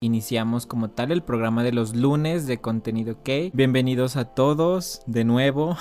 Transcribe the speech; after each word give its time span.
iniciamos 0.00 0.66
como 0.66 0.90
tal 0.90 1.10
el 1.10 1.22
programa 1.22 1.62
de 1.62 1.72
los 1.72 1.96
lunes 1.96 2.46
de 2.46 2.58
contenido 2.58 3.22
K. 3.22 3.50
Bienvenidos 3.54 4.16
a 4.16 4.26
todos 4.26 5.00
de 5.06 5.24
nuevo. 5.24 5.78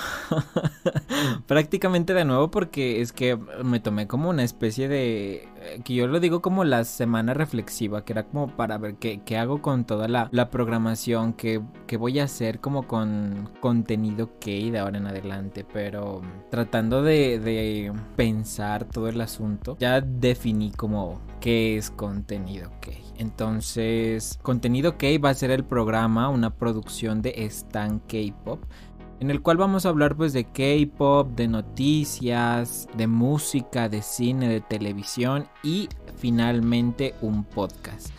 Prácticamente 1.47 2.13
de 2.13 2.23
nuevo 2.23 2.49
porque 2.49 3.01
es 3.01 3.11
que 3.11 3.35
me 3.35 3.81
tomé 3.81 4.07
como 4.07 4.29
una 4.29 4.43
especie 4.43 4.87
de... 4.87 5.49
Eh, 5.57 5.81
que 5.83 5.95
yo 5.95 6.07
lo 6.07 6.21
digo 6.21 6.41
como 6.41 6.63
la 6.63 6.85
semana 6.85 7.33
reflexiva, 7.33 8.05
que 8.05 8.13
era 8.13 8.23
como 8.23 8.55
para 8.55 8.77
ver 8.77 8.95
qué, 8.95 9.19
qué 9.25 9.37
hago 9.37 9.61
con 9.61 9.83
toda 9.83 10.07
la, 10.07 10.29
la 10.31 10.49
programación, 10.49 11.33
que, 11.33 11.61
que, 11.85 11.97
voy 11.97 12.19
a 12.19 12.23
hacer 12.23 12.61
como 12.61 12.87
con 12.87 13.49
contenido 13.59 14.39
K 14.39 14.45
de 14.45 14.79
ahora 14.79 14.97
en 14.97 15.07
adelante. 15.07 15.65
Pero 15.73 16.21
tratando 16.49 17.03
de, 17.03 17.39
de 17.39 17.91
pensar 18.15 18.85
todo 18.85 19.09
el 19.09 19.19
asunto, 19.19 19.75
ya 19.77 19.99
definí 19.99 20.71
como 20.71 21.19
qué 21.41 21.75
es 21.75 21.91
contenido 21.91 22.71
K. 22.79 22.91
Entonces, 23.17 24.39
contenido 24.41 24.97
K 24.97 25.07
va 25.23 25.29
a 25.29 25.33
ser 25.33 25.51
el 25.51 25.63
programa, 25.63 26.29
una 26.29 26.55
producción 26.55 27.21
de 27.21 27.33
Stan 27.45 27.99
K-Pop, 27.99 28.63
en 29.19 29.31
el 29.31 29.41
cual 29.41 29.57
vamos 29.57 29.85
a 29.85 29.89
hablar 29.89 30.15
pues 30.15 30.33
de 30.33 30.43
K-Pop, 30.43 31.29
de 31.35 31.47
noticias, 31.47 32.87
de 32.97 33.07
música, 33.07 33.87
de 33.87 34.01
cine, 34.01 34.49
de 34.49 34.61
televisión 34.61 35.47
y 35.63 35.87
finalmente 36.17 37.15
un 37.21 37.43
podcast. 37.43 38.09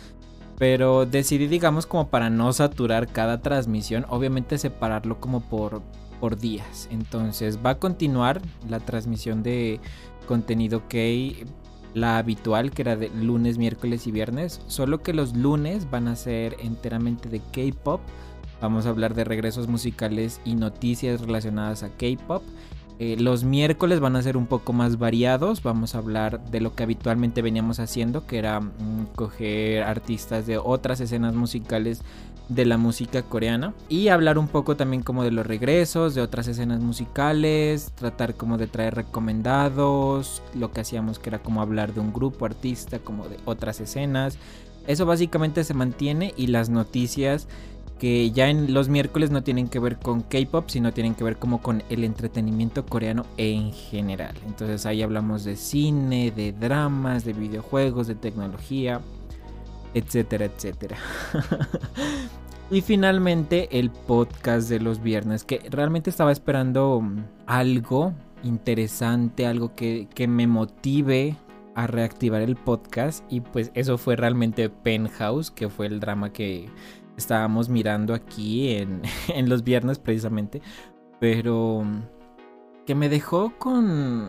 Pero 0.58 1.04
decidí, 1.04 1.48
digamos, 1.48 1.84
como 1.86 2.08
para 2.08 2.30
no 2.30 2.50
saturar 2.52 3.08
cada 3.08 3.42
transmisión, 3.42 4.06
obviamente 4.08 4.56
separarlo 4.56 5.20
como 5.20 5.40
por, 5.40 5.82
por 6.18 6.38
días. 6.38 6.88
Entonces 6.90 7.58
va 7.64 7.70
a 7.70 7.78
continuar 7.78 8.40
la 8.66 8.80
transmisión 8.80 9.42
de 9.42 9.80
contenido 10.26 10.82
K 10.88 10.96
la 11.96 12.18
habitual 12.18 12.72
que 12.72 12.82
era 12.82 12.94
de 12.94 13.08
lunes, 13.08 13.56
miércoles 13.56 14.06
y 14.06 14.12
viernes, 14.12 14.60
solo 14.66 15.02
que 15.02 15.14
los 15.14 15.34
lunes 15.34 15.90
van 15.90 16.08
a 16.08 16.14
ser 16.14 16.54
enteramente 16.60 17.30
de 17.30 17.40
K-pop. 17.40 18.02
Vamos 18.60 18.84
a 18.84 18.90
hablar 18.90 19.14
de 19.14 19.24
regresos 19.24 19.66
musicales 19.66 20.42
y 20.44 20.56
noticias 20.56 21.22
relacionadas 21.22 21.82
a 21.82 21.88
K-pop. 21.88 22.42
Eh, 22.98 23.16
los 23.18 23.44
miércoles 23.44 24.00
van 24.00 24.14
a 24.16 24.22
ser 24.22 24.36
un 24.36 24.46
poco 24.46 24.74
más 24.74 24.98
variados. 24.98 25.62
Vamos 25.62 25.94
a 25.94 25.98
hablar 25.98 26.44
de 26.50 26.60
lo 26.60 26.74
que 26.74 26.82
habitualmente 26.82 27.40
veníamos 27.40 27.80
haciendo, 27.80 28.26
que 28.26 28.38
era 28.38 28.60
mm, 28.60 29.14
coger 29.14 29.82
artistas 29.82 30.46
de 30.46 30.58
otras 30.58 31.00
escenas 31.00 31.34
musicales 31.34 32.02
de 32.48 32.64
la 32.64 32.78
música 32.78 33.22
coreana 33.22 33.74
y 33.88 34.08
hablar 34.08 34.38
un 34.38 34.48
poco 34.48 34.76
también 34.76 35.02
como 35.02 35.24
de 35.24 35.32
los 35.32 35.46
regresos, 35.46 36.14
de 36.14 36.22
otras 36.22 36.46
escenas 36.48 36.80
musicales, 36.80 37.92
tratar 37.94 38.34
como 38.34 38.56
de 38.56 38.66
traer 38.66 38.94
recomendados, 38.94 40.42
lo 40.54 40.70
que 40.72 40.80
hacíamos 40.80 41.18
que 41.18 41.30
era 41.30 41.40
como 41.40 41.60
hablar 41.60 41.92
de 41.92 42.00
un 42.00 42.12
grupo 42.12 42.44
artista, 42.44 42.98
como 42.98 43.28
de 43.28 43.36
otras 43.44 43.80
escenas. 43.80 44.38
Eso 44.86 45.06
básicamente 45.06 45.64
se 45.64 45.74
mantiene 45.74 46.32
y 46.36 46.46
las 46.46 46.68
noticias 46.68 47.48
que 47.98 48.30
ya 48.30 48.48
en 48.50 48.74
los 48.74 48.88
miércoles 48.88 49.30
no 49.30 49.42
tienen 49.42 49.68
que 49.68 49.78
ver 49.78 49.96
con 49.96 50.20
K-pop, 50.20 50.68
sino 50.68 50.92
tienen 50.92 51.14
que 51.14 51.24
ver 51.24 51.38
como 51.38 51.62
con 51.62 51.82
el 51.88 52.04
entretenimiento 52.04 52.84
coreano 52.84 53.24
en 53.38 53.72
general. 53.72 54.34
Entonces 54.46 54.84
ahí 54.86 55.02
hablamos 55.02 55.44
de 55.44 55.56
cine, 55.56 56.30
de 56.30 56.52
dramas, 56.52 57.24
de 57.24 57.32
videojuegos, 57.32 58.06
de 58.06 58.14
tecnología, 58.14 59.00
etcétera, 59.96 60.44
etcétera. 60.44 60.98
y 62.70 62.82
finalmente 62.82 63.78
el 63.78 63.90
podcast 63.90 64.68
de 64.68 64.78
los 64.78 65.02
viernes, 65.02 65.42
que 65.42 65.60
realmente 65.70 66.10
estaba 66.10 66.32
esperando 66.32 67.02
algo 67.46 68.12
interesante, 68.42 69.46
algo 69.46 69.74
que, 69.74 70.06
me 70.28 70.46
motive 70.46 71.36
a 71.74 71.86
reactivar 71.86 72.42
el 72.42 72.56
podcast 72.56 73.24
y 73.30 73.40
pues 73.40 73.70
eso 73.74 73.96
fue 73.96 74.16
realmente 74.16 74.68
Penthouse, 74.68 75.50
que 75.50 75.70
fue 75.70 75.86
el 75.86 75.98
drama 75.98 76.30
que 76.30 76.68
estábamos 77.16 77.70
mirando 77.70 78.12
aquí 78.12 78.74
en, 78.74 79.00
en 79.28 79.48
los 79.48 79.64
viernes 79.64 79.98
precisamente, 79.98 80.60
pero 81.20 81.84
que 82.84 82.94
me 82.94 83.08
dejó 83.08 83.54
con, 83.58 84.28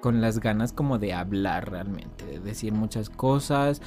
con 0.00 0.20
las 0.20 0.40
ganas 0.40 0.72
como 0.72 0.98
de 0.98 1.14
hablar 1.14 1.70
realmente, 1.70 2.26
de 2.26 2.40
decir 2.40 2.72
muchas 2.72 3.08
cosas, 3.10 3.80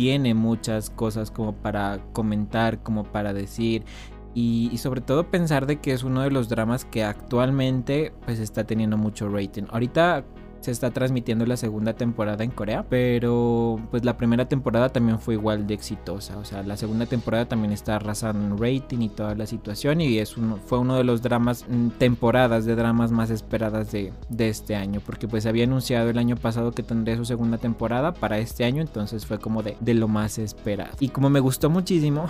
tiene 0.00 0.32
muchas 0.32 0.88
cosas 0.88 1.30
como 1.30 1.52
para 1.52 2.00
comentar, 2.14 2.82
como 2.82 3.04
para 3.04 3.34
decir. 3.34 3.84
Y, 4.32 4.74
sobre 4.78 5.02
todo 5.02 5.30
pensar 5.30 5.66
de 5.66 5.78
que 5.78 5.92
es 5.92 6.04
uno 6.04 6.22
de 6.22 6.30
los 6.30 6.48
dramas 6.48 6.86
que 6.86 7.04
actualmente 7.04 8.10
pues 8.24 8.38
está 8.38 8.64
teniendo 8.64 8.96
mucho 8.96 9.28
rating. 9.28 9.64
Ahorita 9.68 10.24
se 10.60 10.70
está 10.70 10.90
transmitiendo 10.90 11.46
la 11.46 11.56
segunda 11.56 11.94
temporada 11.94 12.44
en 12.44 12.50
Corea, 12.50 12.84
pero 12.88 13.80
pues 13.90 14.04
la 14.04 14.16
primera 14.16 14.46
temporada 14.46 14.90
también 14.90 15.18
fue 15.18 15.34
igual 15.34 15.66
de 15.66 15.74
exitosa, 15.74 16.38
o 16.38 16.44
sea, 16.44 16.62
la 16.62 16.76
segunda 16.76 17.06
temporada 17.06 17.46
también 17.46 17.72
está 17.72 17.96
arrasando 17.96 18.44
en 18.44 18.58
rating 18.58 19.00
y 19.00 19.08
toda 19.08 19.34
la 19.34 19.46
situación 19.46 20.00
y 20.00 20.18
es 20.18 20.36
uno, 20.36 20.58
fue 20.66 20.78
uno 20.78 20.96
de 20.96 21.04
los 21.04 21.22
dramas, 21.22 21.64
mm, 21.68 21.88
temporadas 21.98 22.64
de 22.64 22.76
dramas 22.76 23.10
más 23.10 23.30
esperadas 23.30 23.90
de, 23.92 24.12
de 24.28 24.48
este 24.48 24.76
año, 24.76 25.00
porque 25.04 25.28
pues 25.28 25.46
había 25.46 25.64
anunciado 25.64 26.10
el 26.10 26.18
año 26.18 26.36
pasado 26.36 26.72
que 26.72 26.82
tendría 26.82 27.16
su 27.16 27.24
segunda 27.24 27.58
temporada 27.58 28.12
para 28.12 28.38
este 28.38 28.64
año, 28.64 28.82
entonces 28.82 29.26
fue 29.26 29.38
como 29.38 29.62
de, 29.62 29.76
de 29.80 29.94
lo 29.94 30.08
más 30.08 30.38
esperado. 30.38 30.96
Y 31.00 31.08
como 31.08 31.30
me 31.30 31.40
gustó 31.40 31.70
muchísimo, 31.70 32.26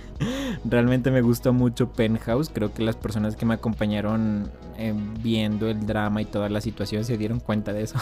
realmente 0.64 1.10
me 1.10 1.22
gustó 1.22 1.52
mucho 1.52 1.90
Penthouse, 1.92 2.50
creo 2.52 2.72
que 2.74 2.82
las 2.82 2.96
personas 2.96 3.36
que 3.36 3.46
me 3.46 3.54
acompañaron 3.54 4.50
eh, 4.78 4.94
viendo 5.22 5.68
el 5.68 5.86
drama 5.86 6.22
y 6.22 6.24
toda 6.24 6.48
la 6.48 6.60
situación 6.60 7.04
se 7.04 7.16
dieron 7.16 7.40
cuenta 7.40 7.61
de 7.62 7.82
eso. 7.82 7.98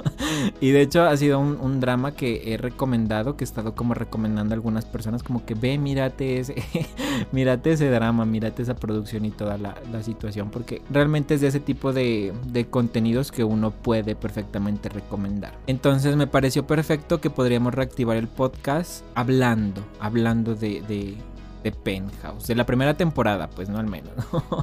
y 0.60 0.70
de 0.70 0.80
hecho 0.80 1.02
ha 1.02 1.16
sido 1.16 1.40
un, 1.40 1.80
drama 1.80 2.12
que 2.12 2.52
he 2.52 2.56
recomendado, 2.56 3.36
que 3.36 3.44
he 3.44 3.46
estado 3.46 3.74
como 3.74 3.94
recomendando 3.94 4.54
a 4.54 4.56
algunas 4.56 4.84
personas 4.86 5.22
como 5.22 5.44
que 5.44 5.54
ve, 5.54 5.76
mírate 5.76 6.38
ese, 6.38 6.54
ese 7.64 7.90
drama, 7.90 8.24
mírate 8.24 8.62
esa 8.62 8.76
producción 8.76 9.24
y 9.24 9.30
toda 9.30 9.58
la, 9.58 9.74
situación, 10.02 10.50
porque 10.50 10.82
realmente 10.90 11.34
es 11.34 11.40
de 11.40 11.48
ese 11.48 11.60
tipo 11.60 11.92
de, 11.92 12.32
contenidos 12.70 13.32
que 13.32 13.44
uno 13.44 13.70
puede 13.70 14.14
perfectamente 14.16 14.88
recomendar. 14.88 15.54
Entonces 15.66 16.16
me 16.16 16.26
pareció 16.26 16.66
perfecto 16.66 17.20
que 17.20 17.30
podríamos 17.30 17.74
reactivar 17.74 18.16
el 18.16 18.28
podcast 18.28 19.04
hablando, 19.14 19.84
hablando 20.00 20.54
de 20.54 20.82
de 20.82 21.16
Penthouse. 21.72 22.46
De 22.46 22.54
la 22.54 22.66
primera 22.66 22.94
temporada, 22.94 23.48
pues 23.50 23.68
no 23.68 23.78
al 23.78 23.86
menos. 23.86 24.12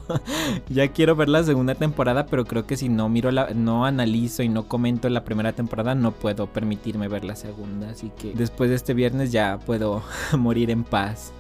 ya 0.70 0.88
quiero 0.90 1.16
ver 1.16 1.30
la 1.30 1.44
segunda 1.44 1.76
temporada, 1.76 2.26
pero 2.26 2.46
creo 2.46 2.66
que 2.66 2.78
si 2.78 2.90
no 2.90 3.10
miro 3.10 3.32
la, 3.32 3.50
no 3.54 3.86
analizo 3.86 4.44
y 4.44 4.50
no 4.50 4.68
comento 4.68 5.10
la 5.10 5.24
primera 5.24 5.54
temporada, 5.54 5.96
no 5.96 6.12
puedo 6.12 6.48
permitirme 6.48 7.08
ver 7.08 7.26
la 7.26 7.36
segunda. 7.36 7.90
Así 7.90 8.12
que 8.20 8.34
después 8.34 8.70
de 8.70 8.76
este 8.76 8.94
viernes 8.94 9.32
ya 9.32 9.60
puedo 9.60 10.04
morir 10.38 10.70
en 10.72 10.84
paz. 10.84 11.34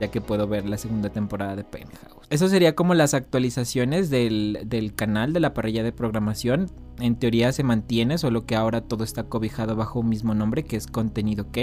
Ya 0.00 0.08
que 0.10 0.20
puedo 0.20 0.48
ver 0.48 0.68
la 0.68 0.76
segunda 0.76 1.08
temporada 1.08 1.54
de 1.54 1.62
Penthouse. 1.62 2.26
Eso 2.28 2.48
sería 2.48 2.74
como 2.74 2.94
las 2.94 3.14
actualizaciones 3.14 4.10
del, 4.10 4.58
del 4.66 4.92
canal 4.94 5.32
de 5.32 5.38
la 5.38 5.54
parrilla 5.54 5.84
de 5.84 5.92
programación 5.92 6.68
en 7.00 7.16
teoría 7.16 7.52
se 7.52 7.62
mantiene, 7.62 8.18
solo 8.18 8.46
que 8.46 8.54
ahora 8.54 8.80
todo 8.80 9.04
está 9.04 9.24
cobijado 9.24 9.74
bajo 9.76 10.00
un 10.00 10.08
mismo 10.08 10.34
nombre 10.34 10.64
que 10.64 10.76
es 10.76 10.86
contenido 10.86 11.50
K. 11.50 11.60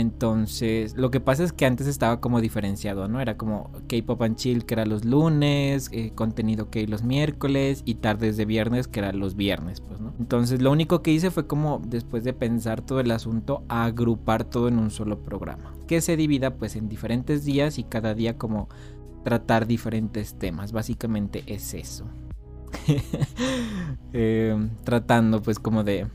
Entonces, 0.00 0.96
lo 0.96 1.10
que 1.10 1.20
pasa 1.20 1.44
es 1.44 1.52
que 1.52 1.66
antes 1.66 1.86
estaba 1.86 2.20
como 2.20 2.40
diferenciado, 2.40 3.06
¿no? 3.06 3.20
Era 3.20 3.36
como 3.36 3.70
K-Pop 3.88 4.22
and 4.22 4.36
Chill, 4.36 4.64
que 4.64 4.74
era 4.74 4.86
los 4.86 5.04
lunes, 5.04 5.90
eh, 5.92 6.12
contenido 6.14 6.70
K 6.70 6.80
los 6.88 7.02
miércoles 7.02 7.82
y 7.84 7.96
tardes 7.96 8.36
de 8.36 8.46
viernes, 8.46 8.88
que 8.88 9.00
era 9.00 9.12
los 9.12 9.36
viernes, 9.36 9.80
pues, 9.80 10.00
¿no? 10.00 10.14
Entonces, 10.18 10.62
lo 10.62 10.72
único 10.72 11.02
que 11.02 11.12
hice 11.12 11.30
fue 11.30 11.46
como, 11.46 11.82
después 11.86 12.24
de 12.24 12.32
pensar 12.32 12.80
todo 12.80 13.00
el 13.00 13.10
asunto, 13.10 13.62
agrupar 13.68 14.44
todo 14.44 14.68
en 14.68 14.78
un 14.78 14.90
solo 14.90 15.20
programa. 15.22 15.74
Que 15.86 16.00
se 16.00 16.16
divida, 16.16 16.54
pues, 16.54 16.76
en 16.76 16.88
diferentes 16.88 17.44
días 17.44 17.78
y 17.78 17.84
cada 17.84 18.14
día 18.14 18.38
como 18.38 18.68
tratar 19.22 19.66
diferentes 19.66 20.34
temas. 20.34 20.72
Básicamente 20.72 21.44
es 21.46 21.74
eso. 21.74 22.06
Eh, 24.12 24.56
tratando 24.82 25.40
pues 25.40 25.60
como 25.60 25.84
de 25.84 26.08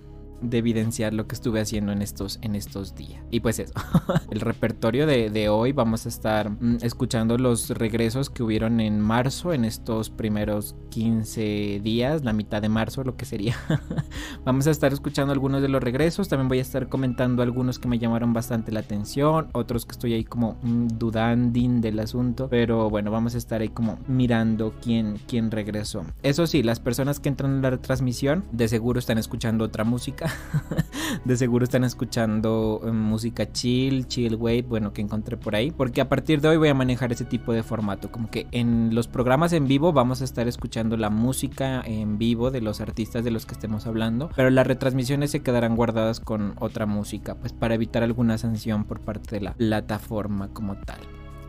de 0.45 0.57
evidenciar 0.57 1.13
lo 1.13 1.27
que 1.27 1.35
estuve 1.35 1.61
haciendo 1.61 1.91
en 1.91 2.01
estos, 2.01 2.39
en 2.41 2.55
estos 2.55 2.95
días. 2.95 3.23
Y 3.31 3.39
pues 3.39 3.59
eso, 3.59 3.73
el 4.31 4.39
repertorio 4.39 5.05
de, 5.07 5.49
hoy 5.49 5.71
vamos 5.71 6.05
a 6.05 6.09
estar 6.09 6.49
mm, 6.49 6.77
escuchando 6.81 7.37
los 7.37 7.69
regresos 7.69 8.29
que 8.29 8.43
hubieron 8.43 8.79
en 8.79 8.99
marzo, 8.99 9.53
en 9.53 9.65
estos 9.65 10.09
primeros 10.09 10.75
15 10.89 11.81
días, 11.83 12.23
la 12.23 12.33
mitad 12.33 12.61
de 12.61 12.69
marzo, 12.69 13.03
lo 13.03 13.15
que 13.15 13.25
sería. 13.25 13.55
vamos 14.45 14.67
a 14.67 14.71
estar 14.71 14.93
escuchando 14.93 15.33
algunos 15.33 15.61
de 15.61 15.69
los 15.69 15.83
regresos, 15.83 16.29
también 16.29 16.47
voy 16.47 16.59
a 16.59 16.61
estar 16.61 16.89
comentando 16.89 17.43
algunos 17.43 17.79
que 17.79 17.87
me 17.87 17.99
llamaron 17.99 18.33
bastante 18.33 18.71
la 18.71 18.81
atención, 18.81 19.49
otros 19.53 19.85
que 19.85 19.91
estoy 19.91 20.13
ahí 20.13 20.23
como 20.23 20.57
mm, 20.61 20.87
dudanding 20.97 21.81
del 21.81 21.99
asunto, 21.99 22.47
pero 22.49 22.89
bueno, 22.89 23.11
vamos 23.11 23.35
a 23.35 23.37
estar 23.37 23.61
ahí 23.61 23.69
como 23.69 23.99
mirando 24.07 24.73
quién, 24.81 25.19
quién 25.27 25.51
regresó. 25.51 26.05
Eso 26.23 26.47
sí, 26.47 26.63
las 26.63 26.79
personas 26.79 27.19
que 27.19 27.29
entran 27.29 27.55
en 27.55 27.61
la 27.61 27.77
transmisión 27.77 28.45
de 28.51 28.67
seguro 28.67 28.99
están 28.99 29.17
escuchando 29.17 29.65
otra 29.65 29.83
música 29.83 30.31
de 31.25 31.37
seguro 31.37 31.63
están 31.63 31.83
escuchando 31.83 32.81
eh, 32.85 32.91
música 32.91 33.51
chill, 33.51 34.07
chill 34.07 34.35
wave, 34.35 34.63
bueno, 34.63 34.93
que 34.93 35.01
encontré 35.01 35.37
por 35.37 35.55
ahí. 35.55 35.71
Porque 35.71 36.01
a 36.01 36.09
partir 36.09 36.41
de 36.41 36.49
hoy 36.49 36.57
voy 36.57 36.69
a 36.69 36.73
manejar 36.73 37.11
ese 37.11 37.25
tipo 37.25 37.53
de 37.53 37.63
formato. 37.63 38.11
Como 38.11 38.29
que 38.29 38.47
en 38.51 38.93
los 38.93 39.07
programas 39.07 39.53
en 39.53 39.67
vivo 39.67 39.93
vamos 39.93 40.21
a 40.21 40.25
estar 40.25 40.47
escuchando 40.47 40.97
la 40.97 41.09
música 41.09 41.81
en 41.85 42.17
vivo 42.17 42.51
de 42.51 42.61
los 42.61 42.81
artistas 42.81 43.23
de 43.23 43.31
los 43.31 43.45
que 43.45 43.53
estemos 43.53 43.87
hablando. 43.87 44.29
Pero 44.35 44.49
las 44.49 44.67
retransmisiones 44.67 45.31
se 45.31 45.41
quedarán 45.41 45.75
guardadas 45.75 46.19
con 46.19 46.55
otra 46.59 46.85
música, 46.85 47.35
pues 47.35 47.53
para 47.53 47.75
evitar 47.75 48.03
alguna 48.03 48.37
sanción 48.37 48.85
por 48.85 48.99
parte 48.99 49.35
de 49.35 49.41
la 49.41 49.53
plataforma 49.53 50.49
como 50.49 50.75
tal. 50.75 50.99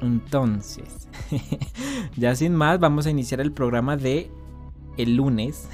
Entonces, 0.00 1.08
ya 2.16 2.34
sin 2.34 2.54
más, 2.54 2.78
vamos 2.78 3.06
a 3.06 3.10
iniciar 3.10 3.40
el 3.40 3.52
programa 3.52 3.96
de 3.96 4.30
el 4.96 5.16
lunes. 5.16 5.68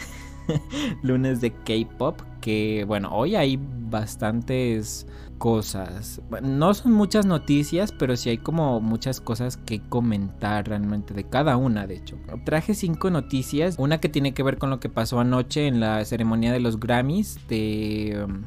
lunes 1.02 1.40
de 1.40 1.52
K-Pop. 1.52 2.20
Que 2.42 2.84
bueno, 2.86 3.08
hoy 3.12 3.36
hay 3.36 3.58
bastantes 3.58 5.06
cosas. 5.38 6.20
No 6.42 6.74
son 6.74 6.92
muchas 6.92 7.24
noticias, 7.24 7.90
pero 7.90 8.16
sí 8.16 8.28
hay 8.28 8.38
como 8.38 8.80
muchas 8.80 9.20
cosas 9.20 9.56
que 9.56 9.80
comentar 9.80 10.68
realmente 10.68 11.14
de 11.14 11.24
cada 11.24 11.56
una, 11.56 11.86
de 11.86 11.96
hecho. 11.96 12.16
Traje 12.44 12.74
cinco 12.74 13.10
noticias. 13.10 13.76
Una 13.78 13.98
que 13.98 14.08
tiene 14.10 14.34
que 14.34 14.42
ver 14.42 14.58
con 14.58 14.68
lo 14.68 14.78
que 14.78 14.88
pasó 14.88 15.18
anoche 15.18 15.66
en 15.66 15.80
la 15.80 16.04
ceremonia 16.04 16.52
de 16.52 16.60
los 16.60 16.78
Grammys 16.78 17.40
de... 17.48 18.24
Um, 18.24 18.42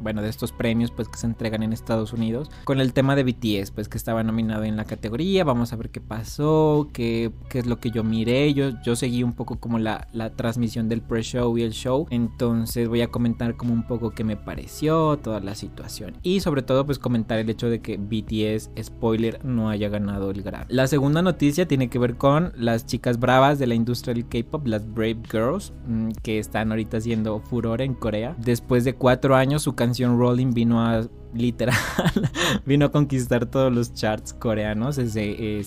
bueno, 0.00 0.22
de 0.22 0.28
estos 0.28 0.52
premios 0.52 0.90
pues 0.90 1.08
que 1.08 1.18
se 1.18 1.26
entregan 1.26 1.62
en 1.62 1.72
Estados 1.72 2.12
Unidos, 2.12 2.50
con 2.64 2.80
el 2.80 2.92
tema 2.92 3.16
de 3.16 3.24
BTS, 3.24 3.70
pues 3.70 3.88
que 3.88 3.98
estaba 3.98 4.22
nominado 4.22 4.64
en 4.64 4.76
la 4.76 4.84
categoría, 4.84 5.44
vamos 5.44 5.72
a 5.72 5.76
ver 5.76 5.90
qué 5.90 6.00
pasó, 6.00 6.88
qué, 6.92 7.30
qué 7.48 7.60
es 7.60 7.66
lo 7.66 7.78
que 7.78 7.90
yo 7.90 8.04
miré, 8.04 8.52
yo, 8.54 8.70
yo 8.82 8.96
seguí 8.96 9.22
un 9.22 9.32
poco 9.32 9.58
como 9.58 9.78
la, 9.78 10.08
la 10.12 10.30
transmisión 10.30 10.88
del 10.88 11.02
pre-show 11.02 11.56
y 11.58 11.62
el 11.62 11.72
show, 11.72 12.06
entonces 12.10 12.88
voy 12.88 13.02
a 13.02 13.08
comentar 13.08 13.56
como 13.56 13.72
un 13.72 13.86
poco 13.86 14.10
qué 14.10 14.24
me 14.24 14.36
pareció, 14.36 15.18
toda 15.18 15.40
la 15.40 15.54
situación, 15.54 16.16
y 16.22 16.40
sobre 16.40 16.62
todo 16.62 16.86
pues 16.86 16.98
comentar 16.98 17.38
el 17.38 17.50
hecho 17.50 17.68
de 17.68 17.80
que 17.80 17.96
BTS, 17.96 18.70
spoiler, 18.82 19.44
no 19.44 19.68
haya 19.68 19.88
ganado 19.88 20.30
el 20.30 20.42
Grammy. 20.42 20.66
La 20.68 20.86
segunda 20.86 21.22
noticia 21.22 21.66
tiene 21.66 21.88
que 21.88 21.98
ver 21.98 22.16
con 22.16 22.52
las 22.56 22.86
chicas 22.86 23.18
bravas 23.18 23.58
de 23.58 23.66
la 23.66 23.74
industria 23.74 24.14
del 24.14 24.26
K-Pop, 24.26 24.66
las 24.66 24.92
Brave 24.92 25.20
Girls, 25.30 25.72
mm, 25.86 26.10
que 26.22 26.38
están 26.38 26.70
ahorita 26.70 26.98
haciendo 26.98 27.40
furor 27.40 27.82
en 27.82 27.94
Corea. 27.94 28.34
Después 28.38 28.84
de 28.84 28.94
cuatro 28.94 29.36
años 29.36 29.62
su 29.62 29.74
canción 29.74 29.89
Rolling 29.98 30.52
vino 30.52 30.80
a 30.80 31.06
literal, 31.34 31.76
vino 32.66 32.86
a 32.86 32.90
conquistar 32.90 33.46
todos 33.46 33.72
los 33.72 33.94
charts 33.94 34.32
coreanos. 34.32 34.98
Ese, 34.98 35.62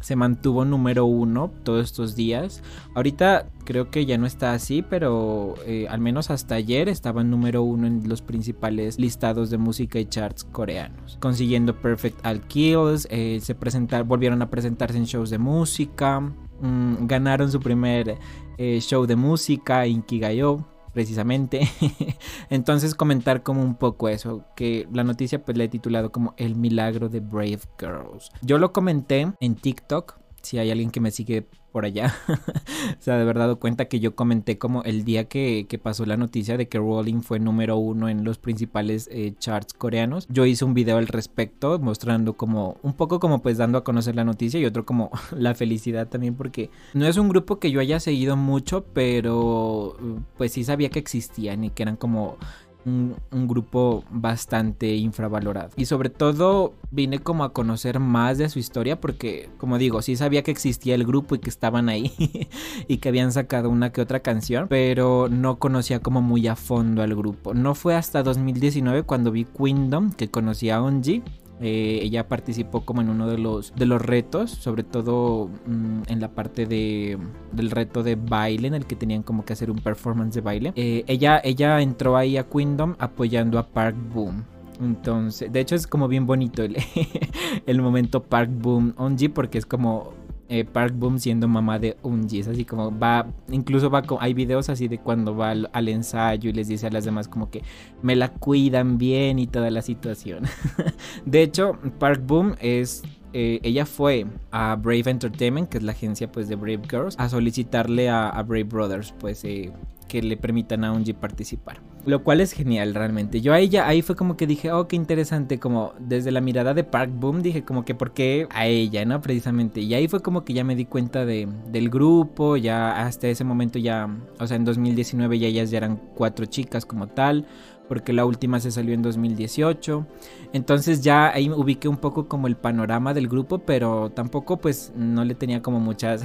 se 0.00 0.14
mantuvo 0.14 0.64
número 0.64 1.06
uno 1.06 1.50
todos 1.62 1.84
estos 1.84 2.14
días. 2.14 2.62
Ahorita 2.94 3.48
creo 3.64 3.90
que 3.90 4.06
ya 4.06 4.18
no 4.18 4.26
está 4.26 4.52
así, 4.52 4.82
pero 4.82 5.54
eh, 5.64 5.86
al 5.88 6.00
menos 6.00 6.30
hasta 6.30 6.54
ayer 6.54 6.88
estaba 6.88 7.24
número 7.24 7.62
uno 7.62 7.86
en 7.86 8.08
los 8.08 8.22
principales 8.22 8.98
listados 8.98 9.50
de 9.50 9.58
música 9.58 9.98
y 9.98 10.06
charts 10.06 10.44
coreanos. 10.44 11.16
Consiguiendo 11.20 11.80
Perfect 11.80 12.24
All 12.26 12.40
Kills, 12.42 13.08
eh, 13.10 13.38
se 13.40 13.54
presentaron, 13.54 14.06
volvieron 14.06 14.42
a 14.42 14.50
presentarse 14.50 14.98
en 14.98 15.06
shows 15.06 15.30
de 15.30 15.38
música, 15.38 16.20
mm, 16.20 17.06
ganaron 17.06 17.50
su 17.50 17.60
primer 17.60 18.18
eh, 18.58 18.78
show 18.80 19.06
de 19.06 19.16
música, 19.16 19.86
Inkigayo 19.86 20.66
precisamente. 20.96 21.68
Entonces 22.48 22.94
comentar 22.94 23.42
como 23.42 23.62
un 23.62 23.74
poco 23.74 24.08
eso, 24.08 24.46
que 24.56 24.88
la 24.94 25.04
noticia 25.04 25.44
pues 25.44 25.58
le 25.58 25.64
he 25.64 25.68
titulado 25.68 26.10
como 26.10 26.32
El 26.38 26.56
milagro 26.56 27.10
de 27.10 27.20
Brave 27.20 27.60
Girls. 27.78 28.30
Yo 28.40 28.56
lo 28.56 28.72
comenté 28.72 29.30
en 29.40 29.56
TikTok 29.56 30.18
si 30.40 30.56
hay 30.56 30.70
alguien 30.70 30.90
que 30.90 31.00
me 31.00 31.10
sigue 31.10 31.48
por 31.76 31.84
allá, 31.84 32.14
se 33.00 33.12
ha 33.12 33.16
de 33.16 33.20
haber 33.20 33.36
dado 33.36 33.60
cuenta 33.60 33.84
que 33.84 34.00
yo 34.00 34.14
comenté 34.14 34.56
como 34.56 34.82
el 34.84 35.04
día 35.04 35.28
que, 35.28 35.68
pasó 35.82 36.06
la 36.06 36.16
noticia 36.16 36.56
de 36.56 36.68
que 36.68 36.78
Rolling 36.78 37.20
fue 37.20 37.38
número 37.38 37.76
uno 37.76 38.08
en 38.08 38.24
los 38.24 38.38
principales 38.38 39.10
eh, 39.12 39.34
charts 39.38 39.74
coreanos. 39.74 40.26
Yo 40.30 40.46
hice 40.46 40.64
un 40.64 40.72
video 40.72 40.96
al 40.96 41.06
respecto 41.06 41.78
mostrando 41.78 42.32
como 42.32 42.78
un 42.82 42.94
poco 42.94 43.20
como 43.20 43.42
pues 43.42 43.58
dando 43.58 43.76
a 43.76 43.84
conocer 43.84 44.16
la 44.16 44.24
noticia 44.24 44.58
y 44.58 44.64
otro 44.64 44.86
como 44.86 45.10
la 45.36 45.54
felicidad 45.54 46.08
también 46.08 46.34
porque 46.34 46.70
no 46.94 47.06
es 47.06 47.18
un 47.18 47.28
grupo 47.28 47.58
que 47.58 47.70
yo 47.70 47.80
haya 47.80 48.00
seguido 48.00 48.38
mucho, 48.38 48.86
pero 48.94 49.98
pues 50.38 50.52
sí 50.52 50.64
sabía 50.64 50.88
que 50.88 50.98
existían 50.98 51.62
y 51.62 51.68
que 51.68 51.82
eran 51.82 51.96
como 51.96 52.38
un, 52.86 53.16
grupo 53.46 54.04
bastante 54.10 54.94
infravalorado. 54.94 55.70
Y 55.76 55.86
sobre 55.86 56.10
todo 56.10 56.74
vine 56.90 57.18
como 57.18 57.44
a 57.44 57.52
conocer 57.52 58.00
más 58.00 58.38
de 58.38 58.48
su 58.48 58.58
historia 58.58 59.00
porque, 59.00 59.48
como 59.58 59.78
digo, 59.78 60.02
sí 60.02 60.16
sabía 60.16 60.42
que 60.42 60.50
existía 60.50 60.94
el 60.94 61.04
grupo 61.04 61.34
y 61.34 61.38
que 61.38 61.50
estaban 61.50 61.88
ahí 61.88 62.12
y 62.88 62.98
que 62.98 63.08
habían 63.08 63.32
sacado 63.32 63.70
una 63.70 63.92
que 63.92 64.00
otra 64.00 64.20
canción, 64.20 64.66
pero 64.68 65.28
no 65.28 65.58
conocía 65.58 66.00
como 66.00 66.22
muy 66.22 66.46
a 66.46 66.56
fondo 66.56 67.02
al 67.02 67.14
grupo. 67.14 67.54
No 67.54 67.74
fue 67.74 67.94
hasta 67.94 68.22
2019 68.22 69.02
cuando 69.02 69.30
vi 69.30 69.44
Queendom 69.44 70.12
que 70.12 70.30
conocí 70.30 70.70
a 70.70 70.82
Onji 70.82 71.22
eh, 71.60 72.00
ella 72.02 72.28
participó 72.28 72.82
como 72.82 73.00
en 73.00 73.08
uno 73.08 73.26
de 73.26 73.38
los, 73.38 73.74
de 73.74 73.86
los 73.86 74.02
retos, 74.02 74.50
sobre 74.50 74.82
todo 74.82 75.48
mm, 75.66 76.02
en 76.08 76.20
la 76.20 76.28
parte 76.28 76.66
de, 76.66 77.18
del 77.52 77.70
reto 77.70 78.02
de 78.02 78.16
baile, 78.16 78.68
en 78.68 78.74
el 78.74 78.86
que 78.86 78.96
tenían 78.96 79.22
como 79.22 79.44
que 79.44 79.52
hacer 79.52 79.70
un 79.70 79.78
performance 79.78 80.34
de 80.34 80.40
baile. 80.40 80.72
Eh, 80.76 81.04
ella, 81.06 81.40
ella 81.42 81.80
entró 81.80 82.16
ahí 82.16 82.36
a 82.36 82.44
Queendom 82.48 82.94
apoyando 82.98 83.58
a 83.58 83.66
Park 83.66 83.96
Boom. 84.12 84.44
Entonces, 84.80 85.50
de 85.50 85.60
hecho 85.60 85.74
es 85.74 85.86
como 85.86 86.06
bien 86.06 86.26
bonito 86.26 86.62
el, 86.62 86.76
el 87.66 87.80
momento 87.80 88.22
Park 88.22 88.50
Boom 88.52 88.94
Onji 88.98 89.28
porque 89.28 89.56
es 89.56 89.64
como 89.64 90.12
eh, 90.48 90.64
Park 90.64 90.94
Boom 90.96 91.18
siendo 91.18 91.48
mamá 91.48 91.78
de 91.78 91.96
Unji. 92.02 92.40
Es 92.40 92.48
así 92.48 92.64
como 92.64 92.96
va, 92.96 93.26
incluso 93.50 93.90
va 93.90 94.02
hay 94.20 94.34
videos 94.34 94.68
así 94.68 94.88
de 94.88 94.98
cuando 94.98 95.36
va 95.36 95.50
al, 95.50 95.88
ensayo 95.88 96.50
y 96.50 96.52
les 96.52 96.68
dice 96.68 96.86
a 96.86 96.90
las 96.90 97.04
demás 97.04 97.28
como 97.28 97.50
que 97.50 97.62
me 98.02 98.16
la 98.16 98.28
cuidan 98.28 98.98
bien 98.98 99.38
y 99.38 99.46
toda 99.46 99.70
la 99.70 99.82
situación. 99.82 100.44
de 101.26 101.42
hecho, 101.42 101.78
Park 101.98 102.22
Boom 102.26 102.54
es 102.60 103.02
eh, 103.32 103.60
ella 103.62 103.84
fue 103.84 104.26
a 104.50 104.76
Brave 104.76 105.10
Entertainment, 105.10 105.68
que 105.68 105.78
es 105.78 105.84
la 105.84 105.92
agencia 105.92 106.30
pues 106.30 106.48
de 106.48 106.56
Brave 106.56 106.82
Girls, 106.88 107.16
a 107.18 107.28
solicitarle 107.28 108.08
a, 108.08 108.30
Brave 108.42 108.64
Brothers 108.64 109.14
pues 109.18 109.44
eh, 109.44 109.72
que 110.08 110.22
le 110.22 110.36
permitan 110.36 110.84
a 110.84 110.92
Unji 110.92 111.12
participar. 111.12 111.80
Lo 112.06 112.22
cual 112.22 112.40
es 112.40 112.52
genial 112.52 112.94
realmente. 112.94 113.40
Yo 113.40 113.52
ahí 113.52 113.68
ya, 113.68 113.86
ahí 113.88 114.00
fue 114.00 114.14
como 114.14 114.36
que 114.36 114.46
dije, 114.46 114.70
oh, 114.70 114.86
qué 114.86 114.96
interesante, 114.96 115.58
como 115.58 115.92
desde 115.98 116.30
la 116.30 116.40
mirada 116.40 116.72
de 116.72 116.84
Park 116.84 117.10
Boom 117.12 117.42
dije 117.42 117.64
como 117.64 117.84
que 117.84 117.94
por 117.94 118.12
qué 118.12 118.46
a 118.50 118.66
ella, 118.66 119.04
¿no? 119.04 119.20
Precisamente. 119.20 119.80
Y 119.80 119.92
ahí 119.92 120.06
fue 120.06 120.20
como 120.20 120.44
que 120.44 120.54
ya 120.54 120.62
me 120.62 120.76
di 120.76 120.84
cuenta 120.84 121.26
de, 121.26 121.48
del 121.66 121.90
grupo, 121.90 122.56
ya 122.56 123.04
hasta 123.04 123.26
ese 123.26 123.42
momento 123.42 123.78
ya, 123.80 124.08
o 124.38 124.46
sea, 124.46 124.56
en 124.56 124.64
2019 124.64 125.38
ya 125.38 125.48
ellas 125.48 125.70
ya 125.70 125.78
eran 125.78 126.00
cuatro 126.14 126.46
chicas 126.46 126.86
como 126.86 127.08
tal 127.08 127.46
porque 127.88 128.12
la 128.12 128.24
última 128.24 128.60
se 128.60 128.70
salió 128.70 128.94
en 128.94 129.02
2018. 129.02 130.06
Entonces 130.52 131.02
ya 131.02 131.32
ahí 131.32 131.50
ubiqué 131.50 131.88
un 131.88 131.96
poco 131.96 132.28
como 132.28 132.46
el 132.46 132.56
panorama 132.56 133.14
del 133.14 133.28
grupo, 133.28 133.58
pero 133.58 134.10
tampoco 134.10 134.58
pues 134.58 134.92
no 134.96 135.24
le 135.24 135.34
tenía 135.34 135.62
como 135.62 135.80
muchas, 135.80 136.22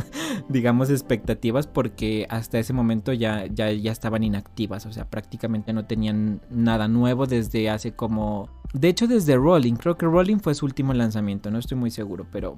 digamos, 0.48 0.90
expectativas 0.90 1.66
porque 1.66 2.26
hasta 2.30 2.58
ese 2.58 2.72
momento 2.72 3.12
ya, 3.12 3.46
ya, 3.46 3.70
ya 3.70 3.92
estaban 3.92 4.22
inactivas, 4.22 4.86
o 4.86 4.92
sea, 4.92 5.08
prácticamente 5.08 5.72
no 5.72 5.86
tenían 5.86 6.40
nada 6.50 6.88
nuevo 6.88 7.26
desde 7.26 7.70
hace 7.70 7.92
como... 7.92 8.48
De 8.72 8.88
hecho, 8.88 9.06
desde 9.06 9.36
Rolling, 9.36 9.74
creo 9.74 9.96
que 9.96 10.06
Rolling 10.06 10.38
fue 10.38 10.54
su 10.54 10.66
último 10.66 10.94
lanzamiento, 10.94 11.50
no 11.50 11.58
estoy 11.58 11.78
muy 11.78 11.90
seguro, 11.90 12.26
pero 12.32 12.56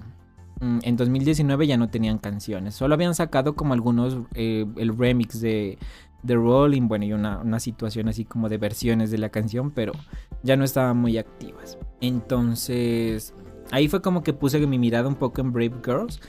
mm, 0.61 0.79
en 0.83 0.97
2019 0.97 1.67
ya 1.67 1.77
no 1.77 1.91
tenían 1.91 2.19
canciones. 2.19 2.75
Solo 2.75 2.95
habían 2.95 3.15
sacado 3.15 3.55
como 3.55 3.75
algunos, 3.75 4.19
eh, 4.35 4.65
el 4.77 4.97
remix 4.97 5.41
de 5.41 5.79
The 6.27 6.35
Rolling, 6.35 6.89
bueno, 6.89 7.05
y 7.05 7.13
una, 7.13 7.39
una, 7.39 7.61
situación 7.61 8.09
así 8.09 8.25
como 8.25 8.49
de 8.49 8.59
versiones 8.59 9.11
de 9.11 9.19
la 9.19 9.31
canción, 9.31 9.71
pero 9.71 9.93
ya 10.43 10.57
no 10.57 10.65
estaban 10.65 10.97
muy 10.97 11.19
activas. 11.19 11.79
Entonces, 12.01 13.35
ahí 13.71 13.89
fue 13.89 14.03
como 14.03 14.23
que 14.23 14.33
puse 14.33 14.65
mi 14.67 14.79
mirada 14.79 15.09
un 15.09 15.15
poco 15.15 15.41
en 15.41 15.53
Brave 15.53 15.77
Girls 15.85 16.21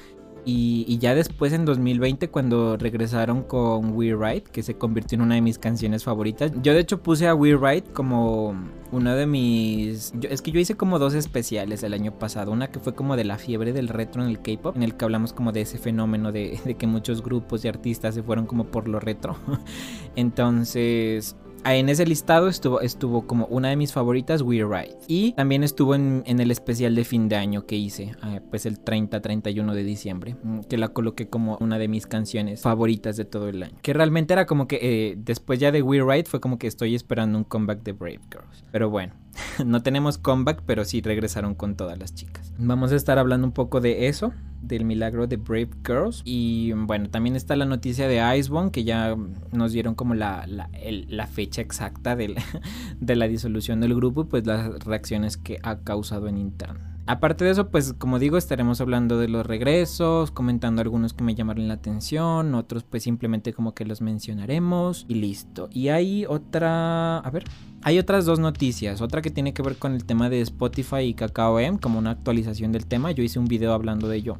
y, 0.49 0.97
ya 0.99 1.13
después 1.13 1.51
en 1.51 1.65
2020 1.65 2.29
cuando 2.29 2.77
regresaron 2.77 3.43
con 3.43 3.91
We 3.91 4.15
Ride, 4.15 4.43
que 4.43 4.63
se 4.63 4.77
convirtió 4.77 5.17
en 5.17 5.23
una 5.23 5.35
de 5.35 5.41
mis 5.41 5.59
canciones 5.59 6.05
favoritas. 6.05 6.53
Yo 6.63 6.73
de 6.73 6.79
hecho 6.79 7.03
puse 7.03 7.27
a 7.27 7.35
We 7.35 7.57
Ride 7.57 7.83
como 7.91 8.55
una 8.93 9.13
de 9.15 9.25
mis... 9.25 10.13
es 10.21 10.41
que 10.41 10.51
yo 10.51 10.61
hice 10.61 10.75
como 10.75 10.99
dos 10.99 11.15
especiales 11.15 11.83
el 11.83 11.93
año 11.93 12.17
pasado. 12.17 12.53
Una 12.53 12.69
que 12.69 12.79
fue 12.79 12.95
como 12.95 13.17
de 13.17 13.25
la 13.25 13.37
fiebre 13.37 13.73
del 13.73 13.89
retro 13.89 14.23
en 14.23 14.29
el 14.29 14.41
K-Pop, 14.41 14.77
en 14.77 14.83
el 14.83 14.95
que 14.95 15.03
hablamos 15.03 15.33
como 15.33 15.51
de 15.51 15.61
ese 15.61 15.79
fenómeno 15.79 16.31
de, 16.31 16.57
de 16.63 16.75
que 16.75 16.87
muchos 16.87 17.21
grupos 17.21 17.65
y 17.65 17.67
artistas 17.67 18.15
se 18.15 18.23
fueron 18.23 18.45
como 18.45 18.67
por 18.67 18.87
lo 18.87 19.01
retro. 19.01 19.35
Entonces 20.15 21.35
en 21.65 21.89
ese 21.89 22.05
listado 22.05 22.47
estuvo, 22.47 22.81
estuvo 22.81 23.27
como 23.27 23.45
una 23.47 23.69
de 23.69 23.75
mis 23.75 23.93
favoritas, 23.93 24.41
We 24.41 24.63
Ride. 24.63 24.97
Y 25.07 25.33
también 25.33 25.63
estuvo 25.63 25.95
en, 25.95 26.23
el 26.25 26.51
especial 26.51 26.95
de 26.95 27.03
fin 27.03 27.29
de 27.29 27.35
año 27.35 27.65
que 27.65 27.75
hice, 27.75 28.15
ah, 28.21 28.39
pues 28.49 28.65
el 28.65 28.83
30-31 28.83 29.73
de 29.73 29.83
diciembre, 29.83 30.35
mm, 30.41 30.61
que 30.61 30.77
la 30.77 30.89
coloqué 30.89 31.27
como 31.27 31.57
una 31.59 31.77
de 31.77 31.87
mis 31.87 32.07
canciones 32.07 32.61
favoritas 32.61 33.17
de 33.17 33.25
todo 33.25 33.49
el 33.49 33.63
año. 33.63 33.77
Que 33.81 33.93
realmente 33.93 34.33
era 34.33 34.45
como 34.45 34.67
que 34.67 34.79
eh, 34.81 35.15
después 35.17 35.59
ya 35.59 35.71
de 35.71 35.81
We 35.81 36.01
Ride 36.01 36.25
fue 36.25 36.39
como 36.39 36.57
que 36.57 36.67
estoy 36.67 36.95
esperando 36.95 37.37
un 37.37 37.43
comeback 37.43 37.83
de 37.83 37.91
Brave 37.93 38.21
Girls. 38.31 38.63
Pero 38.71 38.89
bueno, 38.89 39.13
no 39.65 39.81
tenemos 39.83 40.17
comeback, 40.17 40.61
pero 40.65 40.85
sí 40.85 41.01
regresaron 41.01 41.55
con 41.55 41.75
todas 41.75 41.97
las 41.97 42.13
chicas. 42.13 42.53
Vamos 42.57 42.91
a 42.91 42.95
estar 42.95 43.19
hablando 43.19 43.47
un 43.47 43.53
poco 43.53 43.81
de 43.81 44.07
eso, 44.07 44.33
del 44.61 44.85
milagro 44.85 45.27
de 45.27 45.37
Brave 45.37 45.69
Girls. 45.85 46.21
Y 46.25 46.73
bueno, 46.73 47.09
también 47.09 47.35
está 47.35 47.55
la 47.55 47.65
noticia 47.65 48.07
de 48.07 48.37
Icebone, 48.37 48.71
que 48.71 48.83
ya 48.83 49.15
nos 49.51 49.71
dieron 49.71 49.95
como 49.95 50.13
la, 50.15 50.45
la, 50.47 51.27
fecha 51.27 51.61
exacta 51.61 52.15
de 52.99 53.15
la 53.15 53.27
disolución 53.27 53.81
del 53.81 53.95
grupo 53.95 54.21
y 54.21 54.25
pues 54.25 54.45
las 54.45 54.83
reacciones 54.83 55.37
que 55.37 55.59
ha 55.63 55.79
causado 55.79 56.27
en 56.27 56.37
internet. 56.37 56.96
Aparte 57.07 57.45
de 57.45 57.51
eso, 57.51 57.69
pues 57.69 57.93
como 57.93 58.19
digo, 58.19 58.37
estaremos 58.37 58.81
hablando 58.81 59.17
de 59.17 59.29
los 59.29 59.45
regresos, 59.45 60.29
comentando 60.31 60.81
algunos 60.81 61.13
que 61.13 61.23
me 61.23 61.35
llamaron 61.35 61.69
la 61.69 61.75
atención, 61.75 62.53
otros 62.53 62.83
pues 62.83 63.03
simplemente 63.03 63.53
como 63.53 63.73
que 63.73 63.85
los 63.85 64.01
mencionaremos 64.01 65.05
y 65.07 65.15
listo. 65.15 65.69
Y 65.71 65.87
hay 65.87 66.25
otra, 66.25 67.19
a 67.19 67.29
ver, 67.29 67.45
hay 67.81 67.97
otras 67.97 68.25
dos 68.25 68.39
noticias, 68.39 69.01
otra 69.01 69.21
que 69.21 69.31
tiene 69.31 69.53
que 69.53 69.61
ver 69.61 69.77
con 69.77 69.93
el 69.93 70.03
tema 70.03 70.29
de 70.29 70.41
Spotify 70.41 71.03
y 71.03 71.13
Kakao 71.13 71.61
M, 71.61 71.79
como 71.79 71.97
una 71.97 72.11
actualización 72.11 72.73
del 72.73 72.85
tema, 72.85 73.11
yo 73.11 73.23
hice 73.23 73.39
un 73.39 73.45
video 73.45 73.71
hablando 73.71 74.09
de 74.09 74.17
ello 74.17 74.37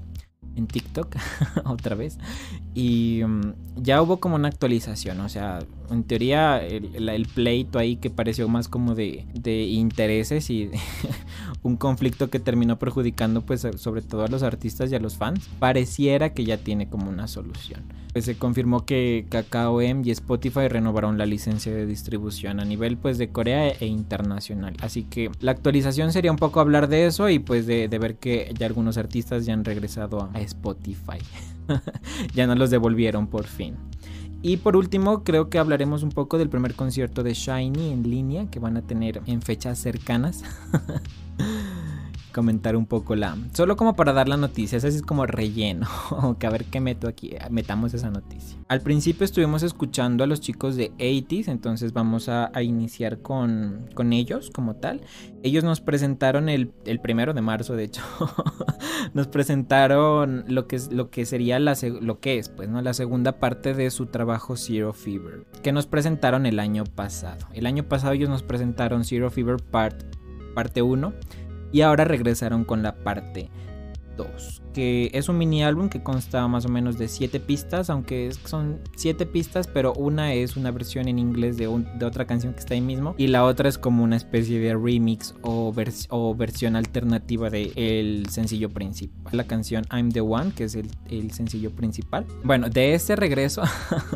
en 0.58 0.68
TikTok 0.68 1.16
otra 1.66 1.96
vez. 1.96 2.18
Y 2.74 3.22
mm, 3.26 3.54
ya 3.78 4.02
hubo 4.02 4.18
como 4.18 4.36
una 4.36 4.50
actualización, 4.50 5.22
o 5.22 5.30
sea, 5.30 5.60
en 5.90 6.04
teoría 6.04 6.66
el, 6.66 7.28
pleito 7.34 7.80
ahí 7.80 7.98
que 7.98 8.10
pareció 8.10 8.48
más 8.48 8.68
como 8.68 8.96
de, 8.96 9.26
de 9.34 9.64
intereses 9.64 10.50
y 10.50 10.70
un 11.64 11.78
conflicto 11.78 12.30
que 12.30 12.40
terminó 12.40 12.80
perjudicando 12.80 13.42
pues 13.42 13.68
sobre 13.78 14.02
todo 14.02 14.24
a 14.24 14.28
los 14.28 14.44
artistas 14.44 14.92
y 14.92 14.96
a 14.96 15.00
los 15.00 15.18
fans, 15.18 15.50
pareciera 15.60 16.34
que 16.34 16.46
ya 16.46 16.58
tiene 16.58 16.90
como 16.90 17.10
una 17.10 17.28
solución. 17.28 17.84
Pues 18.14 18.26
se 18.26 18.38
confirmó 18.38 18.86
que 18.86 19.26
Kakao 19.30 19.82
M 19.82 20.02
y 20.06 20.12
Spotify 20.12 20.68
renovaron 20.68 21.18
la 21.18 21.26
licencia 21.26 21.74
de 21.74 21.86
distribución 21.86 22.60
a 22.60 22.66
nivel 22.66 22.98
pues 22.98 23.18
de 23.18 23.30
Corea 23.30 23.70
e 23.70 23.86
internacional. 23.86 24.76
Así 24.82 25.04
que 25.04 25.30
la 25.40 25.52
actualización 25.52 26.12
sería 26.12 26.32
un 26.32 26.38
poco 26.38 26.60
hablar 26.60 26.88
de 26.88 27.06
eso 27.06 27.30
y 27.30 27.40
pues 27.40 27.68
de, 27.68 27.88
ver 27.88 28.16
que 28.16 28.54
ya 28.58 28.66
algunos 28.66 28.98
artistas 28.98 29.46
ya 29.46 29.54
han 29.54 29.66
regresado 29.66 30.30
a 30.34 30.42
Spotify. 30.42 31.20
ya 32.34 32.48
no 32.48 32.56
los 32.56 32.70
devolvieron 32.70 33.28
por 33.28 33.46
fin. 33.46 33.76
Y 34.42 34.58
por 34.58 34.76
último, 34.76 35.24
creo 35.24 35.50
que 35.50 35.60
hablaremos 35.60 36.04
un 36.04 36.10
poco 36.10 36.38
del 36.38 36.50
primer 36.50 36.76
concierto 36.76 37.24
de 37.24 37.34
Shiny 37.34 37.92
en 37.92 38.04
línea 38.04 38.50
que 38.50 38.60
van 38.60 38.78
a 38.78 38.82
tener 38.82 39.22
en 39.26 39.42
fechas 39.42 39.80
cercanas. 39.80 40.44
comentar 42.38 42.76
un 42.76 42.86
poco 42.86 43.16
la... 43.16 43.36
Solo 43.54 43.76
como 43.76 43.96
para 43.96 44.14
dar 44.14 44.30
la 44.30 44.38
noticia, 44.38 44.78
ese 44.78 44.90
es 44.90 45.02
como 45.02 45.26
relleno, 45.26 45.88
a 46.40 46.50
ver 46.52 46.66
qué 46.66 46.80
meto 46.80 47.08
aquí, 47.08 47.32
metamos 47.50 47.96
esa 47.96 48.12
noticia. 48.12 48.60
Al 48.68 48.82
principio 48.82 49.26
estuvimos 49.26 49.64
escuchando 49.64 50.24
a 50.24 50.28
los 50.28 50.40
chicos 50.40 50.76
de 50.76 50.92
80s, 51.00 51.48
entonces 51.48 51.94
vamos 51.94 52.30
a, 52.30 52.52
iniciar 52.62 53.24
con, 53.24 53.90
con, 53.96 54.14
ellos 54.14 54.52
como 54.54 54.76
tal. 54.76 55.02
Ellos 55.42 55.64
nos 55.64 55.82
presentaron 55.82 56.48
el, 56.48 56.72
el 56.86 57.00
primero 57.00 57.34
de 57.34 57.42
marzo, 57.42 57.76
de 57.76 57.86
hecho, 57.86 58.04
nos 59.16 59.28
presentaron 59.28 60.46
lo 60.48 60.68
que, 60.68 60.80
lo 60.92 61.10
que 61.10 61.26
sería 61.26 61.58
la, 61.58 61.76
lo 62.02 62.20
que 62.20 62.38
es, 62.38 62.50
pues, 62.50 62.70
¿no? 62.70 62.84
La 62.84 62.94
segunda 62.94 63.40
parte 63.40 63.74
de 63.74 63.90
su 63.90 64.06
trabajo 64.06 64.56
Zero 64.58 64.94
Fever, 64.94 65.48
que 65.64 65.72
nos 65.72 65.88
presentaron 65.88 66.46
el 66.46 66.60
año 66.60 66.84
pasado. 66.84 67.48
El 67.56 67.66
año 67.66 67.86
pasado 67.86 68.14
ellos 68.14 68.30
nos 68.30 68.44
presentaron 68.44 69.06
Zero 69.06 69.32
Fever 69.32 69.58
Part, 69.58 70.04
parte 70.54 70.84
1 70.84 71.14
y 71.72 71.82
ahora 71.82 72.06
regresaron 72.06 72.64
con 72.64 72.84
la 72.84 72.96
parte 72.96 73.50
2 74.16 74.62
es 74.78 75.30
un 75.30 75.38
mini 75.38 75.64
álbum 75.64 75.90
que 75.90 76.04
consta 76.04 76.48
más 76.48 76.66
o 76.66 76.70
menos 76.70 76.98
de 76.98 77.08
7 77.08 77.40
pistas, 77.40 77.90
aunque 77.90 78.32
son 78.46 78.80
7 78.96 79.26
pistas, 79.26 79.68
pero 79.68 79.94
una 79.94 80.34
es 80.34 80.58
una 80.58 80.72
versión 80.72 81.08
en 81.08 81.20
inglés 81.20 81.58
de, 81.58 81.68
de, 81.98 82.06
otra 82.06 82.26
canción 82.26 82.54
que 82.54 82.60
está 82.60 82.74
ahí 82.74 82.82
mismo 82.82 83.16
y 83.18 83.28
la 83.28 83.44
otra 83.44 83.70
es 83.70 83.78
como 83.78 84.04
una 84.04 84.16
especie 84.16 84.60
de 84.60 84.74
remix 84.76 85.36
o, 85.42 85.74
versión 86.36 86.76
alternativa 86.76 87.50
del 87.50 87.72
el 87.76 88.30
sencillo 88.30 88.70
principal, 88.70 89.36
la 89.36 89.46
canción 89.46 89.86
I'm 89.92 90.12
the 90.12 90.22
One, 90.22 90.52
que 90.56 90.66
es 90.66 90.76
el, 90.76 90.90
el 91.10 91.32
sencillo 91.32 91.72
principal. 91.72 92.26
Bueno, 92.44 92.70
de 92.70 92.94
este 92.94 93.16
regreso, 93.16 93.64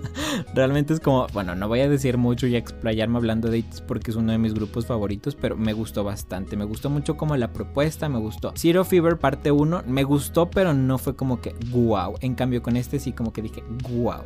realmente 0.53 0.93
es 0.93 0.99
como, 0.99 1.27
bueno, 1.33 1.55
no 1.55 1.67
voy 1.67 1.79
a 1.81 1.89
decir 1.89 2.17
mucho 2.17 2.47
y 2.47 2.55
a 2.55 2.57
explayarme 2.57 3.17
hablando 3.17 3.49
de 3.49 3.59
It 3.59 3.71
porque 3.87 4.11
es 4.11 4.17
uno 4.17 4.31
de 4.31 4.37
mis 4.37 4.53
grupos 4.53 4.85
favoritos, 4.85 5.35
pero 5.35 5.55
me 5.55 5.73
gustó 5.73 6.03
bastante, 6.03 6.55
me 6.57 6.65
gustó 6.65 6.89
mucho 6.89 7.17
como 7.17 7.35
la 7.37 7.53
propuesta, 7.53 8.09
me 8.09 8.19
gustó. 8.19 8.53
Zero 8.55 8.83
Fever 8.83 9.17
parte 9.17 9.51
1, 9.51 9.83
me 9.87 10.03
gustó 10.03 10.49
pero 10.53 10.73
no 10.73 10.97
fue 10.97 11.15
como 11.15 11.41
que 11.41 11.55
wow. 11.71 12.15
En 12.21 12.35
cambio, 12.35 12.61
con 12.61 12.75
este 12.75 12.99
sí 12.99 13.11
como 13.11 13.33
que 13.33 13.41
dije 13.41 13.63
wow. 13.89 14.23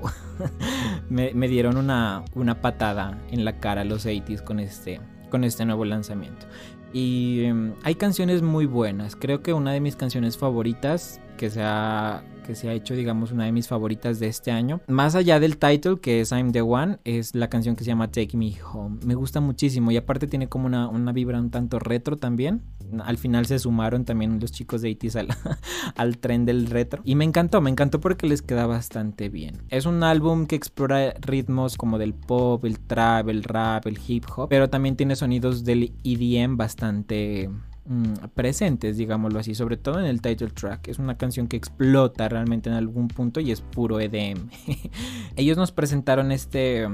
me, 1.10 1.48
dieron 1.48 1.77
una, 1.77 2.24
una 2.34 2.62
patada 2.62 3.22
en 3.32 3.46
la 3.46 3.60
cara 3.60 3.84
los 3.84 4.05
80s 4.05 4.44
con 4.44 4.60
este, 4.60 5.00
con 5.29 5.44
este 5.44 5.65
nuevo 5.65 5.86
lanzamiento. 5.86 6.46
Y 6.94 7.44
em, 7.44 7.74
hay 7.84 7.96
canciones 7.96 8.41
muy 8.41 8.65
buenas. 8.65 9.15
Creo 9.15 9.41
que 9.41 9.53
una 9.53 9.74
de 9.74 9.82
mis 9.82 9.96
canciones 9.96 10.38
favoritas 10.38 11.20
que 11.38 11.50
se 11.50 11.62
ha 11.62 12.24
que 12.46 12.55
se 12.55 12.70
ha 12.70 12.74
hecho, 12.74 12.94
digamos, 12.94 13.32
una 13.32 13.46
de 13.46 13.51
mis 13.51 13.67
favoritas 13.67 14.20
de 14.20 14.27
este 14.27 14.51
año. 14.51 14.79
Más 14.88 15.15
allá 15.15 15.39
del 15.39 15.58
title, 15.58 16.00
que 16.00 16.22
es 16.22 16.32
I'm 16.32 16.51
the 16.51 16.62
One, 16.62 17.00
es 17.03 17.36
la 17.36 17.50
canción 17.50 17.75
que 17.75 17.84
se 17.84 17.89
llama 17.89 18.12
Take 18.12 18.38
Me 18.38 18.53
Home. 18.72 19.00
Me 19.03 19.15
gusta 19.15 19.41
muchísimo 19.41 19.91
y 19.91 19.98
aparte 19.98 20.27
tiene 20.27 20.48
como 20.48 20.67
una, 20.67 20.88
una 20.88 21.12
vibra 21.12 21.39
un 21.39 21.50
tanto 21.50 21.79
retro 21.79 22.17
también. 22.17 22.62
Al 23.04 23.18
final 23.18 23.46
se 23.46 23.60
sumaron 23.60 24.06
también 24.06 24.39
los 24.39 24.51
chicos 24.51 24.82
de 24.82 24.89
ITIS 24.89 25.15
al, 25.15 25.27
al 25.96 26.18
tren 26.18 26.46
del 26.46 26.68
retro. 26.68 27.01
Y 27.06 27.15
me 27.15 27.25
encantó, 27.25 27.62
me 27.62 27.70
encantó 27.70 28.00
porque 28.00 28.27
les 28.27 28.42
queda 28.42 28.65
bastante 28.65 29.30
bien. 29.30 29.63
Es 29.70 29.86
un 29.86 30.04
álbum 30.04 30.46
que 30.48 30.56
explora 30.56 31.13
ritmos 31.22 31.77
como 31.77 31.98
del 31.98 32.13
pop, 32.13 32.63
el 32.65 32.80
trap, 32.80 33.30
el 33.30 33.44
rap, 33.44 33.88
el 33.88 34.00
hip 34.08 34.25
hop, 34.36 34.50
pero 34.50 34.70
también 34.70 34.96
tiene 34.96 35.15
sonidos 35.15 35.63
del 35.63 35.94
EDM 36.04 36.58
bastante 36.58 37.50
Mm, 37.88 38.13
presentes, 38.34 38.98
digámoslo 38.98 39.38
así, 39.38 39.54
sobre 39.54 39.77
todo 39.77 40.00
en 40.00 40.06
el 40.06 40.20
title 40.20 40.50
track. 40.50 40.88
Es 40.88 40.98
una 40.98 41.18
canción 41.18 41.48
que 41.48 41.56
explota 41.56 42.27
realmente 42.27 42.68
en 42.68 42.75
algún 42.75 43.08
punto 43.08 43.39
y 43.39 43.51
es 43.51 43.62
puro 43.62 44.00
EDM. 44.00 44.50
Ellos 45.36 45.56
nos 45.56 45.72
presentaron 45.72 46.32
este 46.32 46.88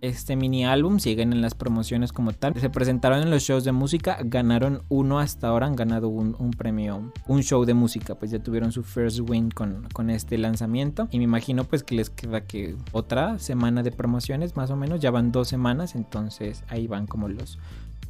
este 0.00 0.36
mini 0.36 0.64
álbum, 0.64 0.98
siguen 0.98 1.32
en 1.32 1.40
las 1.40 1.54
promociones 1.54 2.12
como 2.12 2.32
tal. 2.32 2.54
Se 2.60 2.70
presentaron 2.70 3.22
en 3.22 3.30
los 3.30 3.42
shows 3.42 3.64
de 3.64 3.72
música, 3.72 4.18
ganaron 4.24 4.82
uno 4.88 5.18
hasta 5.18 5.48
ahora, 5.48 5.66
han 5.66 5.76
ganado 5.76 6.08
un, 6.08 6.36
un 6.38 6.50
premio, 6.50 7.12
un 7.26 7.42
show 7.42 7.64
de 7.64 7.74
música, 7.74 8.14
pues 8.14 8.30
ya 8.30 8.38
tuvieron 8.38 8.72
su 8.72 8.82
first 8.82 9.20
win 9.20 9.50
con, 9.50 9.88
con, 9.92 10.10
este 10.10 10.38
lanzamiento. 10.38 11.08
Y 11.10 11.18
me 11.18 11.24
imagino 11.24 11.64
pues 11.64 11.82
que 11.82 11.94
les 11.94 12.10
queda 12.10 12.42
que 12.42 12.76
otra 12.92 13.38
semana 13.38 13.82
de 13.82 13.92
promociones, 13.92 14.56
más 14.56 14.70
o 14.70 14.76
menos, 14.76 15.00
ya 15.00 15.10
van 15.10 15.32
dos 15.32 15.48
semanas, 15.48 15.94
entonces 15.94 16.64
ahí 16.68 16.86
van 16.86 17.06
como 17.06 17.28
los, 17.28 17.58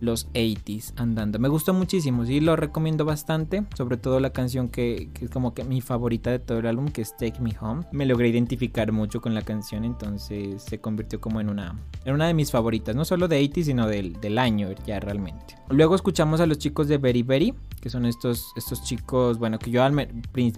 los 0.00 0.31
80s 0.33 0.93
andando. 0.97 1.38
Me 1.38 1.49
gustó 1.49 1.75
muchísimo, 1.75 2.25
sí, 2.25 2.41
lo 2.41 2.57
recomiendo 2.57 3.05
bastante. 3.05 3.65
Sobre 3.75 3.97
todo 3.97 4.21
la 4.21 4.31
canción 4.31 4.69
que, 4.69 5.11
es 5.21 5.31
como 5.31 5.55
que 5.55 5.65
mi 5.65 5.81
favorita 5.81 6.31
de 6.31 6.38
todo 6.38 6.59
el 6.59 6.67
álbum, 6.67 6.88
que 6.88 7.03
es 7.03 7.17
Take 7.17 7.41
Me 7.41 7.57
Home. 7.61 7.85
Me 7.93 8.07
logré 8.07 8.29
identificar 8.29 8.93
mucho 8.93 9.21
con 9.21 9.35
la 9.35 9.43
canción, 9.43 9.85
entonces 9.85 10.62
se 10.62 10.81
convirtió 10.81 11.21
como 11.21 11.41
en 11.41 11.49
una, 11.49 11.79
en 12.05 12.15
una 12.15 12.26
de 12.26 12.35
mis 12.35 12.50
favoritas, 12.50 12.95
no 12.95 13.05
solo 13.05 13.29
de 13.29 13.41
80s, 13.41 13.65
sino 13.65 13.87
del, 13.87 14.21
del 14.21 14.38
año 14.38 14.69
ya 14.87 15.00
realmente. 15.00 15.57
Luego 15.69 15.95
escuchamos 15.95 16.41
a 16.41 16.47
los 16.47 16.59
chicos 16.59 16.88
de 16.88 16.99
Very 16.99 17.23
Very, 17.23 17.55
que 17.81 17.91
son 17.91 18.07
estos, 18.07 18.53
estos 18.57 18.83
chicos, 18.85 19.38
bueno, 19.38 19.59
que 19.59 19.71
yo 19.71 19.83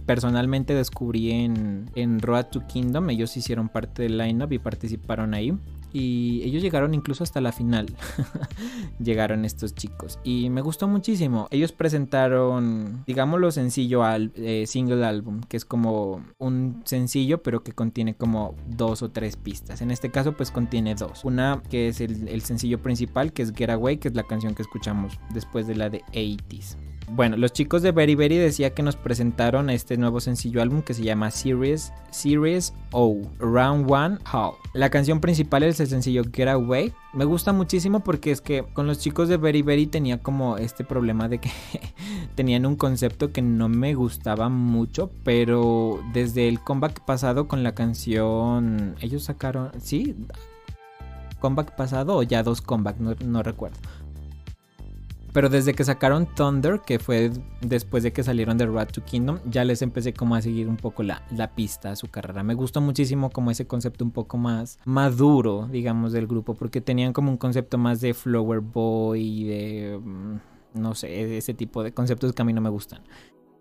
personalmente 0.04 0.74
descubrí 0.74 1.32
en 1.32 2.20
Road 2.20 2.46
to 2.46 2.66
Kingdom. 2.66 3.10
Ellos 3.10 3.36
hicieron 3.36 3.68
parte 3.68 4.02
del 4.02 4.18
lineup 4.18 4.52
y 4.52 4.58
participaron 4.58 5.34
ahí. 5.34 5.56
Y 5.92 6.42
ellos 6.44 6.62
llegaron 6.62 6.94
incluso 6.94 7.24
hasta 7.24 7.40
la 7.40 7.52
final. 7.52 7.86
llegaron 8.98 9.44
estos 9.44 9.74
chicos. 9.74 10.18
Y 10.24 10.50
me 10.50 10.60
gustó 10.60 10.88
muchísimo. 10.88 11.48
Ellos 11.50 11.72
presentaron, 11.72 13.04
digámoslo, 13.06 13.50
sencillo 13.50 14.04
al 14.04 14.32
eh, 14.36 14.66
single 14.66 15.04
álbum, 15.04 15.40
que 15.40 15.56
es 15.56 15.64
como 15.64 16.22
un 16.38 16.82
sencillo, 16.84 17.42
pero 17.42 17.62
que 17.62 17.72
contiene 17.72 18.14
como 18.14 18.54
dos 18.66 19.02
o 19.02 19.10
tres 19.10 19.36
pistas. 19.36 19.80
En 19.80 19.90
este 19.90 20.10
caso, 20.10 20.36
pues 20.36 20.50
contiene 20.50 20.94
dos. 20.94 21.24
Una 21.24 21.62
que 21.70 21.88
es 21.88 22.00
el, 22.00 22.28
el 22.28 22.42
sencillo 22.42 22.82
principal, 22.82 23.32
que 23.32 23.42
es 23.42 23.52
Get 23.54 23.70
Away, 23.70 23.98
que 23.98 24.08
es 24.08 24.14
la 24.14 24.24
canción 24.24 24.54
que 24.54 24.62
escuchamos 24.62 25.18
después 25.32 25.66
de 25.66 25.76
la 25.76 25.90
de 25.90 26.02
80s. 26.12 26.87
Bueno, 27.10 27.38
los 27.38 27.54
chicos 27.54 27.80
de 27.80 27.90
Very 27.90 28.14
Very 28.14 28.36
decía 28.36 28.74
que 28.74 28.82
nos 28.82 28.96
presentaron 28.96 29.70
este 29.70 29.96
nuevo 29.96 30.20
sencillo 30.20 30.60
álbum 30.60 30.82
que 30.82 30.92
se 30.92 31.02
llama 31.02 31.30
Series, 31.30 31.92
Series 32.10 32.74
O, 32.90 33.16
Round 33.38 33.90
One 33.90 34.18
Hall. 34.30 34.52
La 34.74 34.90
canción 34.90 35.20
principal 35.20 35.62
es 35.62 35.80
el 35.80 35.86
sencillo 35.86 36.22
Get 36.30 36.48
Away. 36.48 36.92
Me 37.14 37.24
gusta 37.24 37.52
muchísimo 37.52 38.00
porque 38.00 38.30
es 38.30 38.42
que 38.42 38.62
con 38.74 38.86
los 38.86 38.98
chicos 38.98 39.28
de 39.28 39.38
Very 39.38 39.62
Very 39.62 39.86
tenía 39.86 40.18
como 40.18 40.58
este 40.58 40.84
problema 40.84 41.28
de 41.28 41.38
que 41.38 41.50
tenían 42.34 42.66
un 42.66 42.76
concepto 42.76 43.32
que 43.32 43.40
no 43.40 43.70
me 43.70 43.94
gustaba 43.94 44.50
mucho, 44.50 45.10
pero 45.24 46.00
desde 46.12 46.46
el 46.46 46.60
comeback 46.60 47.00
pasado 47.06 47.48
con 47.48 47.62
la 47.62 47.74
canción, 47.74 48.96
ellos 49.00 49.24
sacaron, 49.24 49.70
¿sí? 49.80 50.14
Comeback 51.40 51.74
pasado 51.74 52.16
o 52.16 52.22
ya 52.22 52.42
dos 52.42 52.60
comeback, 52.60 52.98
no, 52.98 53.14
no 53.24 53.42
recuerdo 53.42 53.78
pero 55.32 55.48
desde 55.48 55.74
que 55.74 55.84
sacaron 55.84 56.26
Thunder, 56.34 56.80
que 56.80 56.98
fue 56.98 57.30
después 57.60 58.02
de 58.02 58.12
que 58.12 58.22
salieron 58.22 58.58
de 58.58 58.66
Rat 58.66 58.92
to 58.92 59.04
Kingdom, 59.04 59.38
ya 59.44 59.64
les 59.64 59.82
empecé 59.82 60.12
como 60.12 60.34
a 60.34 60.42
seguir 60.42 60.68
un 60.68 60.76
poco 60.76 61.02
la, 61.02 61.22
la 61.30 61.54
pista 61.54 61.90
a 61.90 61.96
su 61.96 62.08
carrera. 62.08 62.42
Me 62.42 62.54
gustó 62.54 62.80
muchísimo 62.80 63.30
como 63.30 63.50
ese 63.50 63.66
concepto 63.66 64.04
un 64.04 64.10
poco 64.10 64.38
más 64.38 64.78
maduro, 64.84 65.68
digamos, 65.70 66.12
del 66.12 66.26
grupo, 66.26 66.54
porque 66.54 66.80
tenían 66.80 67.12
como 67.12 67.30
un 67.30 67.36
concepto 67.36 67.78
más 67.78 68.00
de 68.00 68.14
Flower 68.14 68.60
Boy, 68.60 69.44
de, 69.44 70.00
mm, 70.02 70.80
no 70.80 70.94
sé, 70.94 71.36
ese 71.36 71.54
tipo 71.54 71.82
de 71.82 71.92
conceptos 71.92 72.32
que 72.32 72.42
a 72.42 72.44
mí 72.44 72.52
no 72.52 72.60
me 72.60 72.70
gustan. 72.70 73.02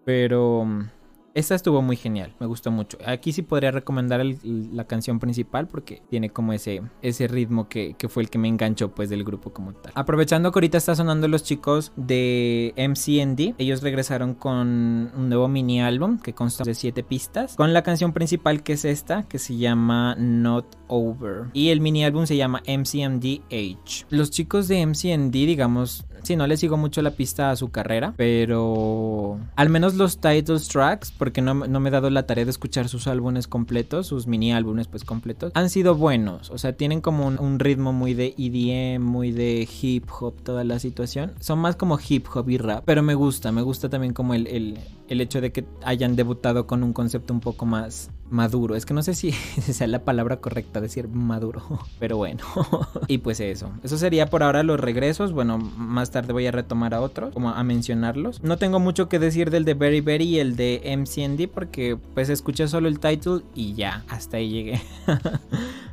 Pero 0.06 0.64
mm, 0.66 0.90
esta 1.34 1.56
estuvo 1.56 1.82
muy 1.82 1.96
genial, 1.96 2.34
me 2.40 2.48
gustó 2.48 2.72
mucho. 2.72 2.98
Aquí 3.06 3.32
sí 3.32 3.44
podría 3.44 3.72
recomendar 3.72 4.26
la 4.44 4.86
canción 4.86 5.20
principal 5.20 5.68
porque 5.68 6.02
tiene 6.10 6.30
como 6.30 6.54
ese, 6.54 6.82
ese 7.02 7.28
ritmo 7.28 7.70
que, 7.70 7.96
que, 7.98 8.10
fue 8.10 8.24
el 8.24 8.30
que 8.30 8.40
me 8.40 8.48
enganchó 8.48 8.90
pues 8.96 9.10
del 9.10 9.24
grupo 9.24 9.54
como 9.54 9.74
tal. 9.74 9.94
Aprovechando 9.96 10.52
que 10.52 10.58
ahorita 10.58 10.78
está 10.80 10.96
sonando 10.96 11.28
los 11.28 11.44
chicos 11.44 11.92
de 11.96 12.74
MCND, 12.76 13.54
ellos 13.60 13.84
regresaron 13.84 14.34
con 14.34 15.12
un 15.16 15.30
nuevo 15.30 15.48
mini 15.48 15.82
álbum 15.82 16.18
que 16.18 16.34
consta 16.34 16.64
de 16.64 16.74
7 16.74 17.04
pistas, 17.04 17.56
con 17.56 17.72
la 17.72 17.84
canción 17.84 18.14
principal 18.14 18.64
que 18.64 18.74
es 18.74 18.86
esta, 18.86 19.24
que 19.28 19.38
se 19.38 19.58
llama 19.58 20.16
Not 20.16 20.78
Over. 20.88 21.52
Y 21.54 21.70
el 21.70 21.82
mini 21.82 22.04
álbum 22.04 22.26
se 22.26 22.36
llama 22.38 22.64
MCMD 22.68 23.42
Age. 23.52 24.06
Los 24.10 24.32
chicos 24.32 24.68
de 24.68 24.86
MCND, 24.86 25.32
digamos, 25.32 26.07
Sí, 26.24 26.36
no 26.36 26.48
le 26.48 26.58
sigo 26.58 26.78
mucho 26.78 27.02
la 27.02 27.12
pista 27.12 27.52
a 27.52 27.56
su 27.56 27.70
carrera, 27.70 28.14
pero 28.18 29.40
al 29.56 29.70
menos 29.70 29.96
los 29.96 30.20
titles 30.20 30.68
tracks, 30.68 31.12
porque 31.12 31.42
no, 31.42 31.54
me 31.54 31.90
he 31.90 31.92
dado 31.92 32.10
la 32.10 32.26
tarea 32.26 32.46
de 32.46 32.52
escuchar 32.52 32.90
sus 32.90 33.08
álbumes 33.08 33.48
completos, 33.48 34.08
sus 34.08 34.28
mini 34.28 34.54
álbumes 34.54 34.88
pues 34.88 35.04
completos, 35.04 35.52
han 35.56 35.70
sido 35.70 35.96
buenos. 35.96 36.50
O 36.52 36.58
sea, 36.58 36.74
tienen 36.74 37.02
como 37.02 37.28
un, 37.28 37.58
ritmo 37.60 37.92
muy 37.92 38.14
de 38.14 38.36
EDM, 38.38 39.02
muy 39.02 39.32
de 39.32 39.68
hip 39.82 40.06
hop, 40.20 40.36
toda 40.44 40.64
la 40.64 40.80
situación. 40.80 41.34
Son 41.40 41.60
más 41.60 41.76
como 41.76 41.98
hip 42.08 42.28
hop 42.34 42.50
y 42.50 42.58
rap, 42.58 42.84
pero 42.86 43.02
me 43.02 43.16
gusta, 43.16 43.52
me 43.52 43.62
gusta 43.62 43.90
también 43.90 44.14
como 44.14 44.34
el, 44.34 44.48
el, 44.48 44.78
el 45.08 45.22
hecho 45.22 45.42
de 45.42 45.52
que 45.52 45.66
hayan 45.84 46.16
debutado 46.16 46.68
con 46.68 46.84
un 46.84 46.94
concepto 46.94 47.34
un 47.34 47.40
poco 47.40 47.66
más 47.66 48.12
maduro. 48.30 48.76
Es 48.76 48.86
que 48.86 48.94
no 48.94 49.04
sé 49.04 49.14
si 49.14 49.32
sea 49.62 49.88
la 49.88 50.04
palabra 50.04 50.38
correcta 50.38 50.82
decir 50.82 51.08
maduro, 51.08 51.62
pero 52.00 52.18
bueno. 52.18 52.44
y 53.08 53.20
pues 53.20 53.40
eso. 53.40 53.72
Eso 53.84 53.98
sería 53.98 54.28
por 54.28 54.44
ahora 54.44 54.64
los 54.64 54.80
regresos. 54.80 55.32
Bueno, 55.32 55.58
más 55.58 56.12
tarde 56.12 56.34
voy 56.34 56.48
a 56.48 56.52
retomar 56.52 56.94
a 56.94 57.02
otros, 57.02 57.34
como 57.34 57.50
a 57.50 57.64
mencionarlos. 57.64 58.44
No 58.44 58.58
tengo 58.58 58.80
mucho 58.80 59.10
que 59.10 59.20
decir 59.20 59.52
del 59.52 59.66
de 59.66 59.74
Very 59.74 60.02
Very 60.02 60.26
y 60.26 60.40
el 60.40 60.56
de 60.56 60.82
MCND 60.98 61.48
porque 61.48 61.98
pues 62.14 62.30
escuché 62.30 62.68
solo 62.68 62.88
el 62.88 63.00
title 63.00 63.42
y 63.56 63.74
ya, 63.74 64.04
hasta 64.10 64.38
ahí 64.38 64.50
llegué. 64.50 64.82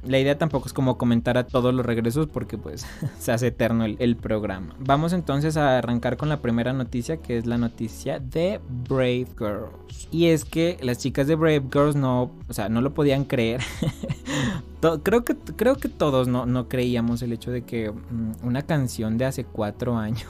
La 0.07 0.19
idea 0.19 0.39
tampoco 0.39 0.67
es 0.67 0.73
como 0.73 0.99
comentar 0.99 1.39
a 1.39 1.47
todos 1.47 1.75
los 1.75 1.85
regresos 1.85 2.27
porque 2.27 2.59
pues 2.59 2.87
se 3.19 3.33
hace 3.33 3.49
eterno 3.49 3.85
el, 3.85 3.97
el 3.99 4.17
programa. 4.17 4.75
Vamos 4.79 5.13
entonces 5.13 5.57
a 5.57 5.79
arrancar 5.79 6.17
con 6.17 6.29
la 6.29 6.41
primera 6.41 6.73
noticia 6.73 7.19
que 7.19 7.39
es 7.39 7.47
la 7.47 7.59
noticia 7.59 8.19
de 8.19 8.61
Brave 8.89 9.29
Girls. 9.39 10.09
Y 10.11 10.27
es 10.27 10.45
que 10.45 10.79
las 10.83 10.99
chicas 10.99 11.27
de 11.27 11.35
Brave 11.35 11.65
Girls 11.73 11.97
no 11.97 12.33
o 12.49 12.53
sea, 12.53 12.69
no 12.69 12.81
lo 12.81 12.95
podían 12.95 13.25
creer. 13.25 13.61
creo, 15.03 15.25
que, 15.25 15.35
creo 15.35 15.77
que 15.77 15.89
todos 15.89 16.29
no, 16.29 16.47
no 16.47 16.69
creíamos 16.69 17.23
el 17.23 17.33
hecho 17.33 17.51
de 17.51 17.63
que 17.63 17.91
mm, 17.91 18.47
una 18.47 18.63
canción 18.63 19.19
de 19.19 19.25
hace 19.25 19.45
cuatro 19.45 19.97
años 19.99 20.27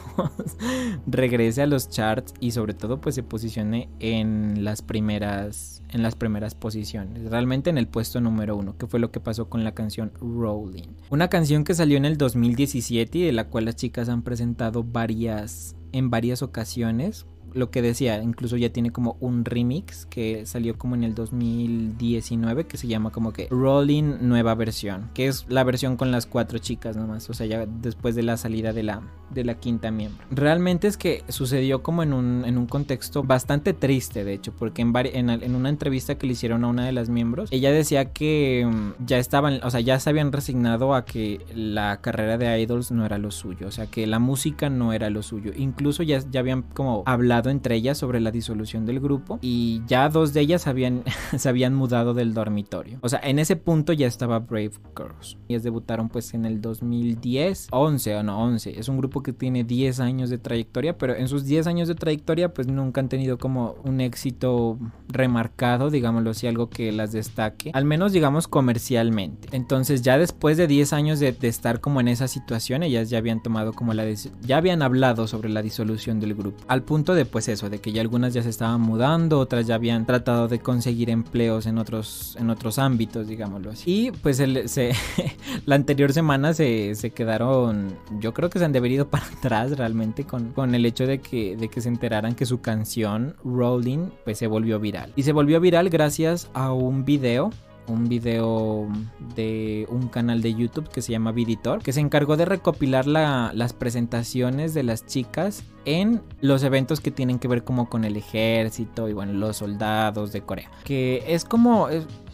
regrese 1.06 1.62
a 1.62 1.66
los 1.66 1.88
charts 1.88 2.34
y 2.40 2.52
sobre 2.52 2.74
todo 2.74 3.00
pues 3.00 3.14
se 3.14 3.22
posicione 3.22 3.88
en 4.00 4.64
las 4.64 4.82
primeras 4.82 5.82
en 5.90 6.02
las 6.02 6.16
primeras 6.16 6.56
posiciones, 6.56 7.30
realmente 7.30 7.70
en 7.70 7.78
el 7.78 7.86
puesto 7.86 8.20
número 8.20 8.56
uno, 8.56 8.76
que 8.76 8.88
fue 8.88 8.98
lo 8.98 9.12
que 9.12 9.20
pasó 9.20 9.48
con 9.48 9.62
la 9.62 9.74
canción 9.74 10.10
Rolling. 10.20 10.88
Una 11.10 11.28
canción 11.28 11.62
que 11.62 11.72
salió 11.72 11.96
en 11.96 12.04
el 12.04 12.16
2017 12.16 13.18
y 13.18 13.22
de 13.22 13.32
la 13.32 13.46
cual 13.48 13.66
las 13.66 13.76
chicas 13.76 14.08
han 14.08 14.22
presentado 14.22 14.82
varias 14.82 15.76
en 15.92 16.10
varias 16.10 16.42
ocasiones 16.42 17.26
lo 17.54 17.70
que 17.70 17.82
decía, 17.82 18.22
incluso 18.22 18.56
ya 18.56 18.70
tiene 18.70 18.90
como 18.90 19.16
un 19.20 19.44
remix 19.44 20.06
que 20.06 20.46
salió 20.46 20.76
como 20.76 20.94
en 20.94 21.04
el 21.04 21.14
2019 21.14 22.66
que 22.66 22.76
se 22.76 22.88
llama 22.88 23.10
como 23.10 23.32
que 23.32 23.48
Rolling 23.50 24.16
Nueva 24.20 24.54
Versión, 24.54 25.10
que 25.14 25.28
es 25.28 25.46
la 25.48 25.64
versión 25.64 25.96
con 25.96 26.10
las 26.10 26.26
cuatro 26.26 26.58
chicas 26.58 26.96
nomás, 26.96 27.30
o 27.30 27.34
sea, 27.34 27.46
ya 27.46 27.66
después 27.66 28.14
de 28.14 28.22
la 28.22 28.36
salida 28.36 28.72
de 28.72 28.82
la, 28.82 29.02
de 29.30 29.44
la 29.44 29.54
quinta 29.54 29.90
miembro. 29.90 30.24
Realmente 30.30 30.88
es 30.88 30.96
que 30.96 31.24
sucedió 31.28 31.82
como 31.82 32.02
en 32.02 32.12
un, 32.12 32.44
en 32.44 32.58
un 32.58 32.66
contexto 32.66 33.22
bastante 33.22 33.72
triste, 33.72 34.24
de 34.24 34.32
hecho, 34.32 34.52
porque 34.52 34.82
en, 34.82 34.94
en, 34.96 35.30
en 35.30 35.54
una 35.54 35.68
entrevista 35.68 36.16
que 36.16 36.26
le 36.26 36.32
hicieron 36.32 36.64
a 36.64 36.68
una 36.68 36.84
de 36.84 36.92
las 36.92 37.08
miembros, 37.08 37.48
ella 37.52 37.70
decía 37.70 38.12
que 38.12 38.68
mm, 38.68 39.04
ya 39.06 39.18
estaban, 39.18 39.60
o 39.62 39.70
sea, 39.70 39.80
ya 39.80 39.98
se 40.00 40.10
habían 40.10 40.32
resignado 40.32 40.94
a 40.94 41.04
que 41.04 41.40
la 41.54 42.00
carrera 42.00 42.38
de 42.38 42.60
idols 42.60 42.90
no 42.90 43.06
era 43.06 43.18
lo 43.18 43.30
suyo, 43.30 43.68
o 43.68 43.70
sea, 43.70 43.86
que 43.86 44.06
la 44.06 44.18
música 44.18 44.70
no 44.70 44.92
era 44.92 45.10
lo 45.10 45.22
suyo, 45.22 45.52
incluso 45.56 46.02
ya, 46.02 46.18
ya 46.30 46.40
habían 46.40 46.62
como 46.62 47.02
hablado 47.06 47.43
entre 47.50 47.76
ellas 47.76 47.98
sobre 47.98 48.20
la 48.20 48.30
disolución 48.30 48.86
del 48.86 49.00
grupo 49.00 49.38
y 49.42 49.82
ya 49.86 50.08
dos 50.08 50.32
de 50.32 50.40
ellas 50.40 50.66
habían, 50.66 51.02
se 51.36 51.48
habían 51.48 51.74
mudado 51.74 52.14
del 52.14 52.34
dormitorio. 52.34 52.98
O 53.00 53.08
sea, 53.08 53.20
en 53.22 53.38
ese 53.38 53.56
punto 53.56 53.92
ya 53.92 54.06
estaba 54.06 54.38
Brave 54.38 54.72
Girls. 54.96 55.36
Ellas 55.48 55.62
debutaron 55.62 56.08
pues 56.08 56.34
en 56.34 56.44
el 56.44 56.60
2010, 56.60 57.68
11 57.70 58.16
o 58.16 58.22
no, 58.22 58.42
11. 58.42 58.78
Es 58.78 58.88
un 58.88 58.98
grupo 58.98 59.22
que 59.22 59.32
tiene 59.32 59.64
10 59.64 60.00
años 60.00 60.30
de 60.30 60.38
trayectoria, 60.38 60.96
pero 60.96 61.14
en 61.14 61.28
sus 61.28 61.44
10 61.44 61.66
años 61.66 61.88
de 61.88 61.94
trayectoria 61.94 62.52
pues 62.52 62.66
nunca 62.66 63.00
han 63.00 63.08
tenido 63.08 63.38
como 63.38 63.74
un 63.84 64.00
éxito 64.00 64.78
remarcado, 65.08 65.90
digámoslo 65.90 66.30
así, 66.30 66.46
algo 66.46 66.70
que 66.70 66.92
las 66.92 67.12
destaque, 67.12 67.70
al 67.74 67.84
menos 67.84 68.12
digamos 68.12 68.48
comercialmente. 68.48 69.48
Entonces 69.52 70.02
ya 70.02 70.18
después 70.18 70.56
de 70.56 70.66
10 70.66 70.92
años 70.92 71.20
de, 71.20 71.36
estar 71.42 71.80
como 71.80 72.00
en 72.00 72.08
esa 72.08 72.28
situación, 72.28 72.82
ellas 72.82 73.10
ya 73.10 73.18
habían 73.18 73.42
tomado 73.42 73.72
como 73.72 73.92
la 73.92 74.04
ya 74.42 74.56
habían 74.56 74.82
hablado 74.82 75.26
sobre 75.26 75.48
la 75.48 75.62
disolución 75.62 76.20
del 76.20 76.34
grupo, 76.34 76.62
al 76.68 76.82
punto 76.82 77.14
de 77.14 77.24
pues 77.34 77.48
eso, 77.48 77.68
de 77.68 77.80
que 77.80 77.90
ya 77.90 78.00
algunas 78.00 78.32
ya 78.32 78.44
se 78.44 78.48
estaban 78.48 78.80
mudando, 78.80 79.40
otras 79.40 79.66
ya 79.66 79.74
habían 79.74 80.06
tratado 80.06 80.46
de 80.46 80.60
conseguir 80.60 81.10
empleos 81.10 81.66
en 81.66 81.78
otros, 81.78 82.36
en 82.38 82.48
otros 82.48 82.78
ámbitos, 82.78 83.26
digámoslo 83.26 83.72
así. 83.72 84.06
Y 84.06 84.10
pues 84.12 84.38
el, 84.38 84.68
se, 84.68 84.92
la 85.66 85.74
anterior 85.74 86.12
semana 86.12 86.54
se, 86.54 86.94
se, 86.94 87.10
quedaron, 87.10 87.98
yo 88.20 88.32
creo 88.34 88.50
que 88.50 88.60
se 88.60 88.64
han 88.64 88.70
debido 88.70 89.08
para 89.10 89.26
atrás 89.26 89.76
realmente 89.76 90.22
con, 90.22 90.52
con 90.52 90.76
el 90.76 90.86
hecho 90.86 91.08
de 91.08 91.18
que, 91.18 91.56
de 91.56 91.68
que 91.68 91.80
se 91.80 91.88
enteraran 91.88 92.36
que 92.36 92.46
su 92.46 92.60
canción 92.60 93.34
Rolling 93.44 94.10
pues 94.24 94.38
se 94.38 94.46
volvió 94.46 94.78
viral. 94.78 95.12
Y 95.16 95.24
se 95.24 95.32
volvió 95.32 95.58
viral 95.58 95.90
gracias 95.90 96.48
a 96.54 96.72
un 96.72 97.04
video 97.04 97.50
un 97.86 98.08
video 98.08 98.88
de 99.34 99.86
un 99.90 100.08
canal 100.08 100.42
de 100.42 100.54
YouTube 100.54 100.88
que 100.88 101.02
se 101.02 101.12
llama 101.12 101.32
Viditor, 101.32 101.82
que 101.82 101.92
se 101.92 102.00
encargó 102.00 102.36
de 102.36 102.44
recopilar 102.44 103.06
las 103.06 103.72
presentaciones 103.72 104.74
de 104.74 104.82
las 104.82 105.06
chicas 105.06 105.64
en 105.84 106.22
los 106.40 106.62
eventos 106.62 107.00
que 107.00 107.10
tienen 107.10 107.38
que 107.38 107.48
ver 107.48 107.64
como 107.64 107.88
con 107.88 108.04
el 108.04 108.16
ejército 108.16 109.08
y 109.08 109.12
bueno, 109.12 109.32
los 109.32 109.58
soldados 109.58 110.32
de 110.32 110.42
Corea. 110.42 110.70
Que 110.84 111.22
es 111.26 111.44
como, 111.44 111.88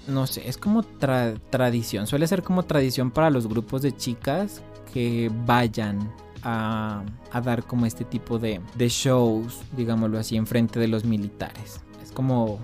no 0.06 0.26
sé, 0.26 0.48
es 0.48 0.56
como 0.56 0.82
tradición, 0.82 2.06
suele 2.06 2.26
ser 2.26 2.42
como 2.42 2.64
tradición 2.64 3.10
para 3.10 3.30
los 3.30 3.46
grupos 3.48 3.82
de 3.82 3.96
chicas 3.96 4.62
que 4.92 5.30
vayan 5.46 6.12
a, 6.42 7.02
dar 7.44 7.64
como 7.64 7.86
este 7.86 8.04
tipo 8.04 8.38
de, 8.38 8.60
de 8.74 8.88
shows, 8.88 9.60
digámoslo 9.76 10.18
así, 10.18 10.36
en 10.36 10.46
frente 10.46 10.80
de 10.80 10.88
los 10.88 11.04
militares. 11.04 11.80
Es 12.02 12.12
como 12.12 12.58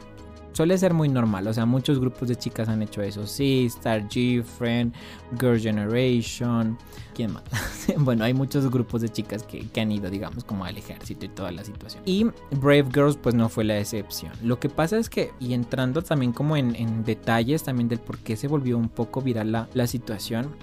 suele 0.56 0.78
ser 0.78 0.94
muy 0.94 1.08
normal. 1.08 1.46
O 1.46 1.52
sea, 1.52 1.66
muchos 1.66 2.00
grupos 2.00 2.28
de 2.28 2.36
chicas 2.36 2.68
han 2.68 2.80
hecho 2.82 3.02
eso. 3.02 3.26
Sí, 3.26 3.66
Star 3.66 4.08
G, 4.08 4.42
Friend, 4.42 4.92
Girl 5.38 5.60
Generation. 5.60 6.78
Bueno, 7.98 8.24
hay 8.24 8.34
muchos 8.34 8.68
grupos 8.70 9.00
de 9.00 9.08
chicas 9.08 9.44
que, 9.44 9.80
han 9.80 9.92
ido, 9.92 10.10
digamos, 10.10 10.44
como 10.44 10.64
al 10.64 10.76
ejército 10.76 11.24
y 11.24 11.28
toda 11.28 11.52
la 11.52 11.64
situación. 11.64 12.02
Y 12.04 12.24
Brave 12.50 12.86
Girls, 12.92 13.16
pues 13.16 13.34
no 13.34 13.48
fue 13.48 13.64
la 13.64 13.78
excepción. 13.78 14.32
Lo 14.42 14.58
que 14.58 14.68
pasa 14.68 14.98
es 14.98 15.08
que, 15.08 15.30
y 15.38 15.54
entrando 15.54 16.02
también 16.02 16.32
como 16.32 16.56
en, 16.56 17.04
detalles 17.04 17.62
también 17.62 17.88
del 17.88 18.00
por 18.00 18.18
qué 18.18 18.36
se 18.36 18.48
volvió 18.48 18.76
un 18.76 18.88
poco 18.88 19.22
viral 19.22 19.52
la, 19.52 19.68
la 19.74 19.86
situación, 19.86 20.54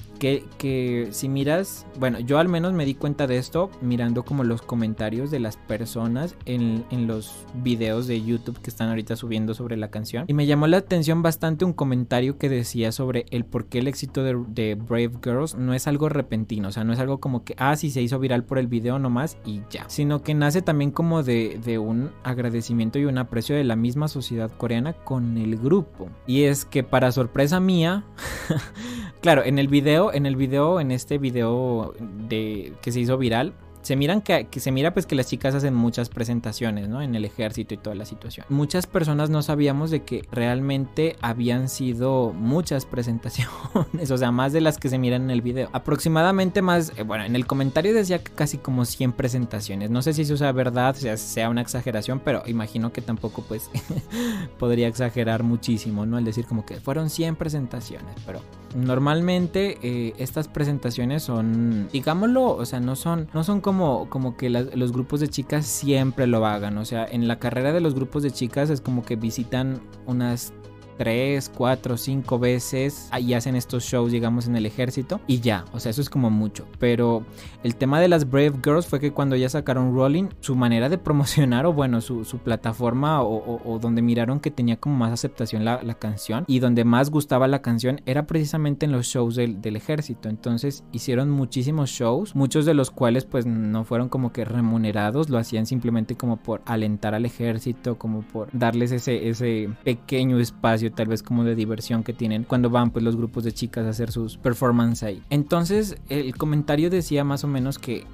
que, 0.58 1.10
si 1.12 1.28
miras, 1.28 1.86
bueno, 2.00 2.20
yo 2.20 2.40
al 2.40 2.48
menos 2.48 2.74
me 2.74 2.86
di 2.86 2.96
cuenta 2.96 3.28
de 3.28 3.38
esto 3.38 3.70
mirando 3.82 4.24
como 4.24 4.44
los 4.44 4.62
comentarios 4.62 5.32
de 5.32 5.40
las 5.40 5.58
personas 5.58 6.36
en, 6.46 6.84
los 7.08 7.46
videos 7.56 8.08
de 8.08 8.24
YouTube 8.24 8.62
que 8.62 8.70
están 8.70 8.88
ahorita 8.90 9.16
subiendo 9.16 9.54
sobre 9.54 9.76
la 9.76 9.90
canción. 9.90 10.26
Y 10.28 10.34
me 10.34 10.46
llamó 10.46 10.68
la 10.68 10.78
atención 10.78 11.22
bastante 11.22 11.66
un 11.66 11.74
comentario 11.74 12.38
que 12.38 12.48
decía 12.48 12.92
sobre 12.92 13.26
el 13.32 13.44
por 13.44 13.66
qué 13.66 13.80
el 13.80 13.88
éxito 13.88 14.24
de, 14.24 14.76
Brave 14.76 15.12
Girls 15.22 15.56
no 15.56 15.74
es 15.74 15.88
algo 15.88 16.08
repentino, 16.08 16.43
o 16.66 16.72
sea, 16.72 16.84
no 16.84 16.94
es 16.94 17.00
algo 17.00 17.20
como 17.20 17.44
que, 17.44 17.56
ah, 17.58 17.76
sí 17.76 17.90
se 17.90 18.02
hizo 18.02 18.20
viral 18.20 18.44
por 18.44 18.58
el 18.58 18.68
video 18.68 19.00
nomás 19.00 19.38
y 19.46 19.62
ya, 19.70 19.86
sino 19.90 20.22
que 20.22 20.34
nace 20.34 20.62
también 20.62 20.92
como 20.92 21.24
de, 21.24 21.60
de 21.64 21.78
un 21.78 22.12
agradecimiento 22.24 23.00
y 23.00 23.06
un 23.06 23.18
aprecio 23.18 23.56
de 23.56 23.64
la 23.64 23.76
misma 23.76 24.08
sociedad 24.08 24.52
coreana 24.52 24.94
con 24.94 25.38
el 25.38 25.58
grupo. 25.58 26.10
Y 26.28 26.44
es 26.44 26.66
que 26.66 26.84
para 26.84 27.12
sorpresa 27.12 27.60
mía, 27.60 28.04
claro, 29.22 29.44
en 29.44 29.60
el 29.60 29.68
video 29.68 30.14
en 30.14 30.26
el 30.26 30.36
video, 30.36 30.80
en 30.80 30.92
este 30.92 31.18
video 31.18 31.94
de 32.28 32.74
que 32.82 32.92
se 32.92 33.00
hizo 33.00 33.18
viral, 33.18 33.54
se 33.84 33.96
miran 33.96 34.22
que, 34.22 34.48
se 34.56 34.72
mira 34.72 34.94
pues 34.94 35.06
que 35.06 35.16
las 35.16 35.28
chicas 35.28 35.54
hacen 35.54 35.74
muchas 35.76 36.10
presentaciones, 36.10 36.88
¿no? 36.90 37.02
En 37.02 37.16
el 37.16 37.26
ejército 37.26 37.74
y 37.74 37.78
toda 37.78 37.96
la 37.96 38.06
situación. 38.06 38.46
Muchas 38.50 38.88
personas 38.88 39.30
no 39.30 39.42
sabíamos 39.42 39.92
de 39.92 40.04
que 40.04 40.26
realmente 40.32 41.16
habían 41.22 41.70
sido 41.70 42.34
muchas 42.34 42.86
presentaciones, 42.94 44.10
o 44.10 44.18
sea, 44.18 44.32
más 44.32 44.54
de 44.54 44.62
las 44.62 44.78
que 44.78 44.90
se 44.90 44.98
miran 44.98 45.24
en 45.24 45.32
el 45.32 45.42
video. 45.42 45.70
Aproximadamente 45.74 46.62
más, 46.62 46.94
eh, 46.98 47.04
bueno, 47.04 47.26
en 47.26 47.36
el 47.36 47.46
comentario 47.46 47.94
decía 47.94 48.20
que 48.20 48.32
casi 48.32 48.58
como 48.58 48.86
100 48.86 49.12
presentaciones. 49.12 49.90
No 49.90 50.02
sé 50.02 50.14
si 50.14 50.24
eso 50.24 50.38
sea 50.38 50.52
verdad, 50.52 50.96
sea, 50.96 51.18
sea 51.18 51.50
una 51.50 51.62
exageración, 51.62 52.22
pero 52.24 52.44
imagino 52.48 52.94
que 52.94 53.02
tampoco 53.02 53.44
pues 53.44 53.70
podría 54.60 54.88
exagerar 54.88 55.44
muchísimo, 55.44 56.06
¿no? 56.06 56.18
Al 56.18 56.24
decir 56.24 56.46
como 56.46 56.66
que 56.66 56.76
fueron 56.76 57.10
100 57.10 57.36
presentaciones, 57.36 58.16
pero 58.26 58.40
normalmente 58.76 59.78
eh, 59.82 60.14
estas 60.18 60.48
presentaciones 60.48 61.24
son, 61.24 61.88
digámoslo, 61.92 62.56
o 62.56 62.66
sea, 62.66 62.80
no 62.80 62.96
son, 62.96 63.28
no 63.34 63.44
son 63.44 63.62
como, 63.62 64.10
como 64.10 64.38
que 64.38 64.50
los 64.50 64.92
grupos 64.92 65.20
de 65.20 65.28
chicas 65.28 65.66
siempre 65.66 66.28
lo 66.28 66.46
hagan. 66.46 66.78
O 66.78 66.86
sea, 66.86 67.06
en 67.06 67.28
la 67.28 67.40
carrera 67.40 67.74
de 67.74 67.82
los 67.82 67.96
grupos 67.96 68.24
de 68.24 68.32
chicas 68.32 68.70
es 68.70 68.82
como 68.82 69.04
que 69.04 69.16
visitan 69.16 69.82
unas 70.06 70.54
tres, 70.98 71.52
cuatro, 71.56 71.98
cinco 71.98 72.40
veces 72.40 73.10
y 73.20 73.34
hacen 73.34 73.56
estos 73.56 73.84
shows, 73.84 74.12
digamos, 74.12 74.48
en 74.48 74.56
el 74.56 74.66
ejército 74.66 75.20
y 75.28 75.40
ya, 75.40 75.66
o 75.74 75.80
sea, 75.80 75.92
eso 75.92 76.02
es 76.02 76.10
como 76.10 76.30
mucho. 76.30 76.66
Pero 76.80 77.24
el 77.64 77.76
tema 77.76 78.00
de 78.00 78.08
las 78.08 78.30
Brave 78.30 78.54
Girls 78.64 78.88
fue 78.88 79.00
que 79.00 79.12
cuando 79.12 79.36
ya 79.36 79.50
sacaron 79.50 79.96
Rolling, 79.96 80.30
su 80.40 80.56
manera 80.56 80.90
de 80.90 80.98
promocionar 80.98 81.66
o 81.66 81.74
bueno, 81.74 82.02
su, 82.02 82.24
plataforma 82.44 83.22
o, 83.22 83.80
donde 83.80 84.02
miraron 84.02 84.40
que 84.40 84.52
tenía 84.52 84.78
como 84.78 84.96
más 84.96 85.12
aceptación 85.12 85.64
la, 85.64 85.94
canción 85.94 86.44
y 86.48 86.60
donde 86.60 86.84
más 86.84 87.10
gustaba 87.10 87.48
la 87.48 87.62
canción 87.62 88.02
era 88.06 88.26
precisamente 88.26 88.86
en 88.86 88.92
los 88.92 89.06
shows 89.06 89.36
del, 89.36 89.62
del 89.62 89.76
ejército. 89.76 90.30
Entonces 90.30 90.84
hicieron 90.92 91.30
muchísimos 91.30 91.90
shows, 91.92 92.36
muchos 92.36 92.66
de 92.66 92.74
los 92.74 92.92
cuales 92.92 93.26
pues 93.26 93.46
no 93.46 93.84
fueron 93.84 94.10
como 94.10 94.32
que 94.32 94.46
remunerados, 94.46 95.30
lo 95.30 95.38
hacían 95.38 95.66
simplemente 95.66 96.16
como 96.16 96.38
por 96.38 96.62
alentar 96.66 97.14
al 97.14 97.26
ejército, 97.26 97.98
como 97.98 98.22
por 98.22 98.50
darles 98.52 98.92
ese, 98.92 99.30
ese 99.30 99.70
pequeño 99.84 100.40
espacio 100.40 100.83
tal 100.92 101.08
vez 101.08 101.24
como 101.24 101.44
de 101.44 101.56
diversión 101.56 102.04
que 102.04 102.14
tienen 102.14 102.44
cuando 102.44 102.70
van 102.70 102.92
pues 102.92 103.04
los 103.04 103.16
grupos 103.16 103.44
de 103.44 103.52
chicas 103.52 103.86
a 103.86 103.90
hacer 103.90 104.12
sus 104.12 104.38
performances 104.38 105.04
ahí. 105.04 105.24
Entonces 105.30 105.98
el 106.10 106.36
comentario 106.36 106.90
decía 106.90 107.24
más 107.24 107.44
o 107.44 107.48
menos 107.48 107.80
que, 107.80 108.06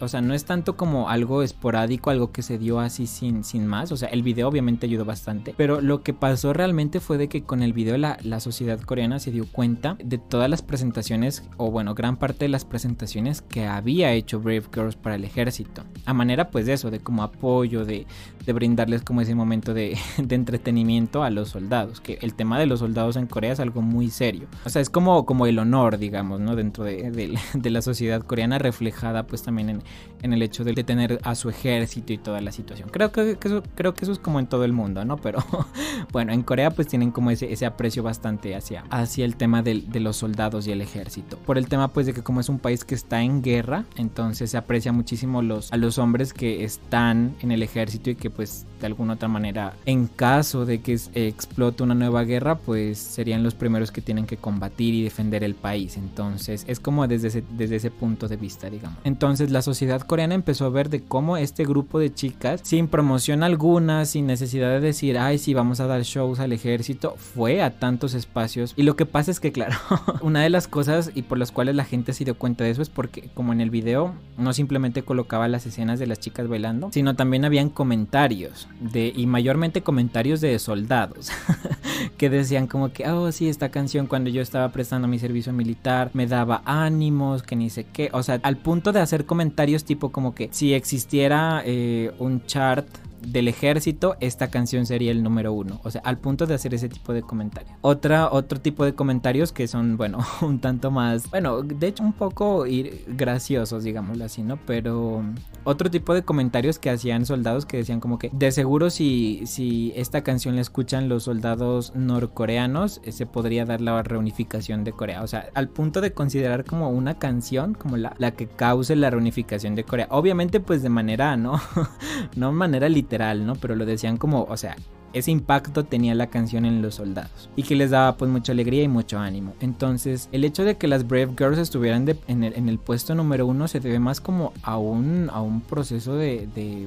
o 0.00 0.08
sea, 0.08 0.20
no 0.20 0.34
es 0.34 0.44
tanto 0.44 0.76
como 0.76 1.08
algo 1.08 1.42
esporádico, 1.42 2.10
algo 2.10 2.32
que 2.32 2.42
se 2.42 2.58
dio 2.58 2.80
así 2.80 3.06
sin, 3.06 3.44
sin 3.44 3.66
más, 3.66 3.92
o 3.92 3.96
sea, 3.96 4.08
el 4.08 4.22
video 4.22 4.48
obviamente 4.48 4.86
ayudó 4.86 5.04
bastante, 5.04 5.54
pero 5.56 5.80
lo 5.80 6.02
que 6.02 6.14
pasó 6.14 6.52
realmente 6.52 7.00
fue 7.00 7.18
de 7.18 7.28
que 7.28 7.42
con 7.42 7.62
el 7.62 7.72
video 7.72 7.96
la, 7.98 8.18
la 8.22 8.40
sociedad 8.40 8.80
coreana 8.80 9.18
se 9.18 9.30
dio 9.30 9.46
cuenta 9.46 9.96
de 10.02 10.18
todas 10.18 10.48
las 10.48 10.62
presentaciones, 10.62 11.44
o 11.56 11.70
bueno, 11.70 11.94
gran 11.94 12.16
parte 12.16 12.44
de 12.44 12.48
las 12.48 12.64
presentaciones 12.64 13.42
que 13.42 13.66
había 13.66 14.12
hecho 14.12 14.40
Brave 14.40 14.64
Girls 14.72 14.96
para 14.96 15.16
el 15.16 15.24
ejército, 15.24 15.82
a 16.04 16.14
manera 16.14 16.50
pues 16.50 16.66
de 16.66 16.74
eso, 16.74 16.90
de 16.90 17.00
como 17.00 17.22
apoyo, 17.22 17.84
de, 17.84 18.06
de 18.46 18.52
brindarles 18.52 19.02
como 19.02 19.20
ese 19.20 19.34
momento 19.34 19.74
de, 19.74 19.98
de 20.18 20.34
entretenimiento 20.34 21.22
a 21.22 21.30
los 21.30 21.50
soldados, 21.50 22.00
que 22.00 22.18
el 22.22 22.34
tema 22.34 22.58
de 22.58 22.66
los 22.66 22.80
soldados 22.80 23.16
en 23.16 23.26
Corea 23.26 23.52
es 23.52 23.60
algo 23.60 23.82
muy 23.82 24.10
serio. 24.10 24.46
O 24.64 24.70
sea, 24.70 24.80
es 24.80 24.88
como, 24.88 25.26
como 25.26 25.46
el 25.46 25.58
honor, 25.58 25.98
digamos, 25.98 26.40
¿no? 26.40 26.56
Dentro 26.56 26.84
de, 26.84 27.36
la 27.62 27.82
sociedad 27.82 28.22
coreana 28.22 28.58
reflejada 28.58 29.26
pues 29.26 29.42
también 29.42 29.68
en, 29.68 29.82
en 30.22 30.32
el 30.32 30.42
hecho 30.42 30.64
de, 30.64 30.74
tener 30.86 31.18
a 31.24 31.34
su 31.34 31.48
ejército 31.48 32.12
y 32.12 32.18
toda 32.18 32.40
la 32.40 32.52
situación. 32.52 32.88
Creo 32.90 33.10
que, 33.10 33.36
eso, 33.42 33.62
creo 33.74 33.94
que 33.94 34.04
eso 34.04 34.12
es 34.12 34.18
como 34.18 34.38
en 34.38 34.46
todo 34.46 34.64
el 34.64 34.72
mundo, 34.72 35.04
¿no? 35.04 35.16
Pero 35.16 35.44
bueno, 36.12 36.32
en 36.32 36.42
Corea 36.42 36.70
pues 36.70 36.86
tienen 36.86 37.10
como 37.10 37.30
ese, 37.30 37.52
ese 37.52 37.66
aprecio 37.66 38.02
bastante 38.02 38.54
hacia, 38.54 38.84
hacia 38.90 39.24
el 39.24 39.36
tema 39.36 39.62
de, 39.62 39.82
de 39.86 40.00
los 40.00 40.16
soldados 40.16 40.66
y 40.68 40.72
el 40.72 40.80
ejército. 40.80 41.38
Por 41.38 41.58
el 41.58 41.68
tema 41.68 41.88
pues 41.88 42.06
de 42.06 42.14
que 42.14 42.22
como 42.22 42.40
es 42.40 42.48
un 42.48 42.60
país 42.60 42.84
que 42.84 42.94
está 42.94 43.22
en 43.22 43.42
guerra, 43.42 43.84
entonces 43.96 44.50
se 44.50 44.56
aprecia 44.56 44.92
muchísimo 44.92 45.42
los, 45.42 45.72
a 45.72 45.76
los 45.76 45.98
hombres 45.98 46.32
que 46.32 46.62
están 46.62 47.34
en 47.40 47.50
el 47.50 47.62
ejército 47.62 48.10
y 48.10 48.14
que 48.14 48.30
pues 48.36 48.66
de 48.80 48.86
alguna 48.86 49.14
otra 49.14 49.28
manera 49.28 49.72
en 49.86 50.06
caso 50.06 50.66
de 50.66 50.82
que 50.82 50.98
explote 51.14 51.82
una 51.82 51.94
nueva 51.94 52.24
guerra, 52.24 52.58
pues 52.58 52.98
serían 52.98 53.42
los 53.42 53.54
primeros 53.54 53.90
que 53.90 54.02
tienen 54.02 54.26
que 54.26 54.36
combatir 54.36 54.94
y 54.94 55.02
defender 55.02 55.42
el 55.42 55.54
país. 55.54 55.96
Entonces 55.96 56.64
es 56.68 56.78
como 56.78 57.08
desde 57.08 57.28
ese, 57.28 57.44
desde 57.56 57.76
ese 57.76 57.90
punto 57.90 58.28
de 58.28 58.36
vista, 58.36 58.68
digamos. 58.68 58.98
Entonces 59.04 59.50
la 59.50 59.62
sociedad 59.62 60.02
coreana 60.02 60.34
empezó 60.34 60.66
a 60.66 60.70
ver 60.70 60.90
de 60.90 61.02
cómo 61.02 61.36
este 61.38 61.64
grupo 61.64 61.98
de 61.98 62.12
chicas, 62.12 62.60
sin 62.62 62.88
promoción 62.88 63.42
alguna, 63.42 64.04
sin 64.04 64.26
necesidad 64.26 64.70
de 64.70 64.80
decir, 64.80 65.18
ay, 65.18 65.38
sí, 65.38 65.54
vamos 65.54 65.80
a 65.80 65.86
dar 65.86 66.02
shows 66.02 66.38
al 66.40 66.52
ejército, 66.52 67.14
fue 67.16 67.62
a 67.62 67.78
tantos 67.78 68.14
espacios. 68.14 68.74
Y 68.76 68.82
lo 68.82 68.96
que 68.96 69.06
pasa 69.06 69.30
es 69.30 69.40
que, 69.40 69.52
claro, 69.52 69.76
una 70.20 70.42
de 70.42 70.50
las 70.50 70.68
cosas 70.68 71.10
y 71.14 71.22
por 71.22 71.38
las 71.38 71.52
cuales 71.52 71.74
la 71.74 71.84
gente 71.84 72.12
se 72.12 72.24
dio 72.24 72.36
cuenta 72.36 72.64
de 72.64 72.70
eso 72.70 72.82
es 72.82 72.90
porque, 72.90 73.30
como 73.34 73.52
en 73.52 73.60
el 73.60 73.70
video, 73.70 74.14
no 74.36 74.52
simplemente 74.52 75.02
colocaba 75.02 75.48
las 75.48 75.66
escenas 75.66 75.98
de 75.98 76.06
las 76.06 76.20
chicas 76.20 76.48
bailando, 76.48 76.90
sino 76.92 77.16
también 77.16 77.44
habían 77.44 77.70
comentarios 77.70 78.25
de, 78.28 79.12
y 79.14 79.26
mayormente 79.26 79.82
comentarios 79.82 80.40
de 80.40 80.58
soldados 80.58 81.30
que 82.18 82.30
decían 82.30 82.66
como 82.66 82.92
que, 82.92 83.08
oh, 83.08 83.30
sí, 83.32 83.48
esta 83.48 83.70
canción 83.70 84.06
cuando 84.06 84.30
yo 84.30 84.42
estaba 84.42 84.70
prestando 84.72 85.08
mi 85.08 85.18
servicio 85.18 85.52
militar 85.52 86.10
me 86.12 86.26
daba 86.26 86.62
ánimos, 86.64 87.42
que 87.42 87.56
ni 87.56 87.70
sé 87.70 87.84
qué. 87.84 88.10
O 88.12 88.22
sea, 88.22 88.40
al 88.42 88.56
punto 88.56 88.92
de 88.92 89.00
hacer 89.00 89.26
comentarios 89.26 89.84
tipo 89.84 90.10
como 90.10 90.34
que 90.34 90.48
si 90.52 90.74
existiera 90.74 91.62
eh, 91.64 92.12
un 92.18 92.44
chart 92.46 92.86
del 93.26 93.48
ejército, 93.48 94.16
esta 94.20 94.48
canción 94.48 94.86
sería 94.86 95.10
el 95.10 95.22
número 95.22 95.52
uno. 95.52 95.80
O 95.82 95.90
sea, 95.90 96.00
al 96.04 96.18
punto 96.18 96.46
de 96.46 96.54
hacer 96.54 96.74
ese 96.74 96.88
tipo 96.88 97.12
de 97.12 97.22
comentarios. 97.22 97.76
Otra, 97.80 98.30
otro 98.30 98.60
tipo 98.60 98.84
de 98.84 98.94
comentarios 98.94 99.52
que 99.52 99.66
son, 99.68 99.96
bueno, 99.96 100.18
un 100.42 100.60
tanto 100.60 100.90
más, 100.90 101.30
bueno, 101.30 101.62
de 101.62 101.86
hecho 101.86 102.02
un 102.02 102.12
poco 102.12 102.64
graciosos, 103.06 103.84
digámoslo 103.84 104.24
así, 104.24 104.42
¿no? 104.42 104.58
Pero 104.66 105.22
otro 105.66 105.90
tipo 105.90 106.14
de 106.14 106.22
comentarios 106.22 106.78
que 106.78 106.90
hacían 106.90 107.26
soldados 107.26 107.66
que 107.66 107.76
decían 107.76 108.00
como 108.00 108.18
que 108.18 108.30
de 108.32 108.52
seguro 108.52 108.88
si, 108.88 109.42
si 109.46 109.92
esta 109.96 110.22
canción 110.22 110.54
la 110.54 110.62
escuchan 110.62 111.08
los 111.08 111.24
soldados 111.24 111.92
norcoreanos, 111.94 113.00
eh, 113.04 113.12
se 113.12 113.26
podría 113.26 113.64
dar 113.64 113.80
la 113.80 114.02
reunificación 114.02 114.84
de 114.84 114.92
Corea. 114.92 115.22
O 115.22 115.26
sea, 115.26 115.50
al 115.54 115.68
punto 115.68 116.00
de 116.00 116.12
considerar 116.12 116.64
como 116.64 116.90
una 116.90 117.18
canción 117.18 117.74
como 117.74 117.96
la, 117.96 118.14
la 118.18 118.30
que 118.30 118.46
cause 118.46 118.96
la 118.96 119.10
reunificación 119.10 119.74
de 119.74 119.84
Corea. 119.84 120.06
Obviamente 120.10 120.60
pues 120.60 120.82
de 120.82 120.88
manera, 120.88 121.36
¿no? 121.36 121.60
no 122.36 122.52
manera 122.52 122.88
literal 122.88 123.26
¿no? 123.44 123.56
Pero 123.56 123.74
lo 123.74 123.84
decían 123.84 124.16
como, 124.16 124.44
o 124.44 124.56
sea, 124.56 124.76
ese 125.18 125.30
impacto 125.30 125.84
tenía 125.84 126.14
la 126.14 126.26
canción 126.28 126.64
en 126.64 126.82
los 126.82 126.96
soldados 126.96 127.48
y 127.56 127.62
que 127.62 127.74
les 127.74 127.90
daba 127.90 128.16
pues 128.16 128.30
mucha 128.30 128.52
alegría 128.52 128.82
y 128.82 128.88
mucho 128.88 129.18
ánimo. 129.18 129.54
Entonces 129.60 130.28
el 130.32 130.44
hecho 130.44 130.64
de 130.64 130.76
que 130.76 130.88
las 130.88 131.08
Brave 131.08 131.34
Girls 131.36 131.58
estuvieran 131.58 132.06
en, 132.28 132.42
el, 132.42 132.78
puesto 132.78 133.14
número 133.14 133.46
uno 133.46 133.68
se 133.68 133.80
debe 133.80 133.98
más 133.98 134.20
como 134.20 134.52
a 134.62 134.76
un, 134.76 135.30
a 135.32 135.40
un 135.40 135.60
proceso 135.62 136.14
de 136.16 136.48
de 136.54 136.86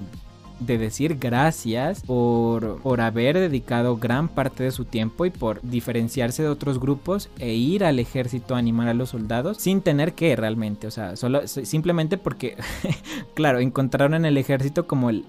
decir 0.59 1.17
gracias 1.19 2.01
por, 2.03 2.81
por 2.81 3.01
haber 3.01 3.37
dedicado 3.37 3.97
gran 3.97 4.27
parte 4.27 4.63
de 4.63 4.71
su 4.71 4.85
tiempo 4.85 5.25
y 5.25 5.29
por 5.29 5.61
diferenciarse 5.61 6.43
de 6.43 6.49
otros 6.49 6.79
grupos 6.79 7.29
e 7.39 7.53
ir 7.53 7.83
al 7.83 7.99
ejército 7.99 8.55
a 8.55 8.57
animar 8.57 8.87
a 8.87 8.93
los 8.93 9.09
soldados 9.09 9.57
sin 9.57 9.81
tener 9.81 10.13
que 10.13 10.35
realmente, 10.35 10.87
o 10.87 10.91
sea, 10.91 11.15
solo 11.15 11.47
simplemente 11.47 12.17
porque, 12.17 12.55
claro, 13.33 13.59
encontraron 13.59 14.13
en 14.13 14.25
el 14.25 14.37
ejército 14.37 14.87
como 14.87 15.09
el, 15.09 15.25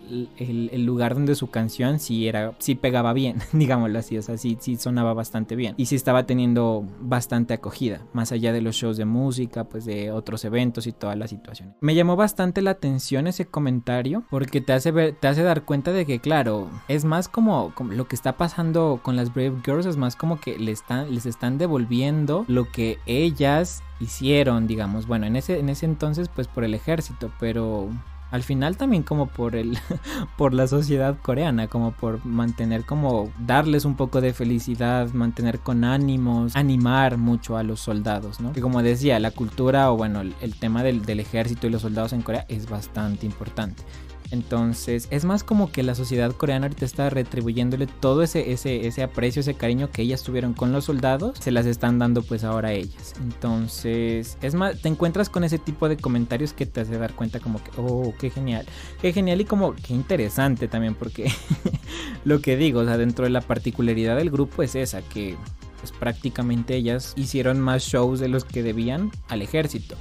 lugar 0.84 1.14
donde 1.14 1.34
su 1.34 1.50
canción 1.50 2.00
sí 2.00 2.26
era, 2.26 2.52
sí 2.58 2.74
pegaba 2.74 3.12
bien, 3.12 3.38
digámoslo 3.52 3.98
así, 3.98 4.18
o 4.18 4.22
sea, 4.22 4.36
sí, 4.36 4.56
sí 4.60 4.76
sonaba 4.76 5.14
bastante 5.14 5.56
bien 5.56 5.74
y 5.76 5.86
sí 5.86 5.96
estaba 5.96 6.26
teniendo 6.26 6.84
bastante 7.00 7.54
acogida, 7.54 8.02
más 8.12 8.32
allá 8.32 8.52
de 8.52 8.60
los 8.60 8.76
shows 8.76 8.96
de 8.96 9.04
música, 9.04 9.64
pues 9.64 9.84
de 9.84 10.10
otros 10.10 10.44
eventos 10.44 10.86
y 10.86 10.92
todas 10.92 11.16
las 11.16 11.30
situaciones. 11.30 11.76
Me 11.80 11.94
llamó 11.94 12.16
bastante 12.16 12.62
la 12.62 12.72
atención 12.72 13.26
ese 13.26 13.46
comentario 13.46 14.24
porque 14.30 14.60
te 14.60 14.72
hace 14.72 14.90
ver 14.90 15.14
te 15.20 15.28
hace 15.28 15.42
dar 15.42 15.62
cuenta 15.62 15.92
de 15.92 16.06
que, 16.06 16.18
claro, 16.18 16.68
es 16.88 17.04
más 17.04 17.28
como, 17.28 17.72
lo 17.90 18.08
que 18.08 18.16
está 18.16 18.36
pasando 18.36 19.00
con 19.02 19.16
las 19.16 19.32
Brave 19.32 19.58
Girls, 19.64 19.86
es 19.86 19.96
más 19.96 20.16
como 20.16 20.40
que 20.40 20.58
les 20.58 20.80
están, 20.80 21.14
les 21.14 21.26
están 21.26 21.58
devolviendo 21.58 22.44
lo 22.48 22.70
que 22.70 22.98
ellas 23.06 23.82
hicieron, 24.00 24.66
digamos. 24.66 25.06
Bueno, 25.06 25.26
en 25.26 25.36
ese, 25.36 25.58
en 25.58 25.68
ese 25.68 25.84
entonces, 25.84 26.28
pues 26.28 26.48
por 26.48 26.64
el 26.64 26.74
ejército, 26.74 27.30
pero 27.38 27.90
al 28.30 28.42
final 28.42 28.76
también 28.76 29.02
como 29.02 29.26
por 29.26 29.56
el 29.56 29.76
por 30.38 30.54
la 30.54 30.66
sociedad 30.68 31.16
coreana 31.20 31.66
como 31.66 31.92
por 31.92 32.24
mantener 32.24 32.84
como 32.84 33.30
darles 33.40 33.84
un 33.84 33.96
poco 33.96 34.20
de 34.20 34.32
felicidad 34.32 35.12
mantener 35.12 35.58
con 35.58 35.82
ánimos 35.82 36.54
animar 36.54 37.16
mucho 37.16 37.56
a 37.56 37.64
los 37.64 37.80
soldados 37.80 38.40
no 38.40 38.52
que 38.52 38.60
como 38.60 38.84
decía 38.84 39.18
la 39.18 39.32
cultura 39.32 39.90
o 39.90 39.96
bueno 39.96 40.20
el, 40.20 40.34
el 40.40 40.54
tema 40.54 40.84
del, 40.84 41.04
del, 41.04 41.18
ejército 41.18 41.66
y 41.66 41.70
los 41.70 41.82
soldados 41.82 42.12
en 42.12 42.22
Corea 42.22 42.46
es 42.48 42.70
bastante 42.70 43.26
importante 43.26 43.82
entonces, 44.30 45.08
es 45.10 45.24
más 45.24 45.42
como 45.42 45.72
que 45.72 45.82
la 45.82 45.94
sociedad 45.94 46.32
coreana 46.32 46.66
ahorita 46.66 46.84
está 46.84 47.10
retribuyéndole 47.10 47.86
todo 47.86 48.22
ese, 48.22 48.52
ese, 48.52 48.86
ese 48.86 49.02
aprecio, 49.02 49.40
ese 49.40 49.54
cariño 49.54 49.90
que 49.90 50.02
ellas 50.02 50.22
tuvieron 50.22 50.54
con 50.54 50.72
los 50.72 50.84
soldados, 50.84 51.38
se 51.38 51.50
las 51.50 51.66
están 51.66 51.98
dando 51.98 52.22
pues 52.22 52.44
ahora 52.44 52.68
a 52.68 52.72
ellas. 52.72 53.14
Entonces, 53.20 54.38
es 54.40 54.54
más, 54.54 54.80
te 54.80 54.88
encuentras 54.88 55.28
con 55.28 55.42
ese 55.42 55.58
tipo 55.58 55.88
de 55.88 55.96
comentarios 55.96 56.52
que 56.52 56.66
te 56.66 56.80
hace 56.80 56.96
dar 56.96 57.14
cuenta 57.14 57.40
como 57.40 57.62
que, 57.62 57.70
oh, 57.76 58.14
qué 58.18 58.30
genial, 58.30 58.66
qué 59.02 59.12
genial 59.12 59.40
y 59.40 59.44
como 59.44 59.74
qué 59.74 59.94
interesante 59.94 60.68
también, 60.68 60.94
porque 60.94 61.32
lo 62.24 62.40
que 62.40 62.56
digo, 62.56 62.80
o 62.80 62.84
sea, 62.84 62.96
dentro 62.96 63.24
de 63.24 63.30
la 63.30 63.40
particularidad 63.40 64.16
del 64.16 64.30
grupo 64.30 64.62
es 64.62 64.76
esa, 64.76 65.02
que 65.02 65.36
pues 65.80 65.92
prácticamente 65.92 66.76
ellas 66.76 67.14
hicieron 67.16 67.58
más 67.58 67.82
shows 67.82 68.20
de 68.20 68.28
los 68.28 68.44
que 68.44 68.62
debían 68.62 69.10
al 69.28 69.42
ejército. 69.42 69.96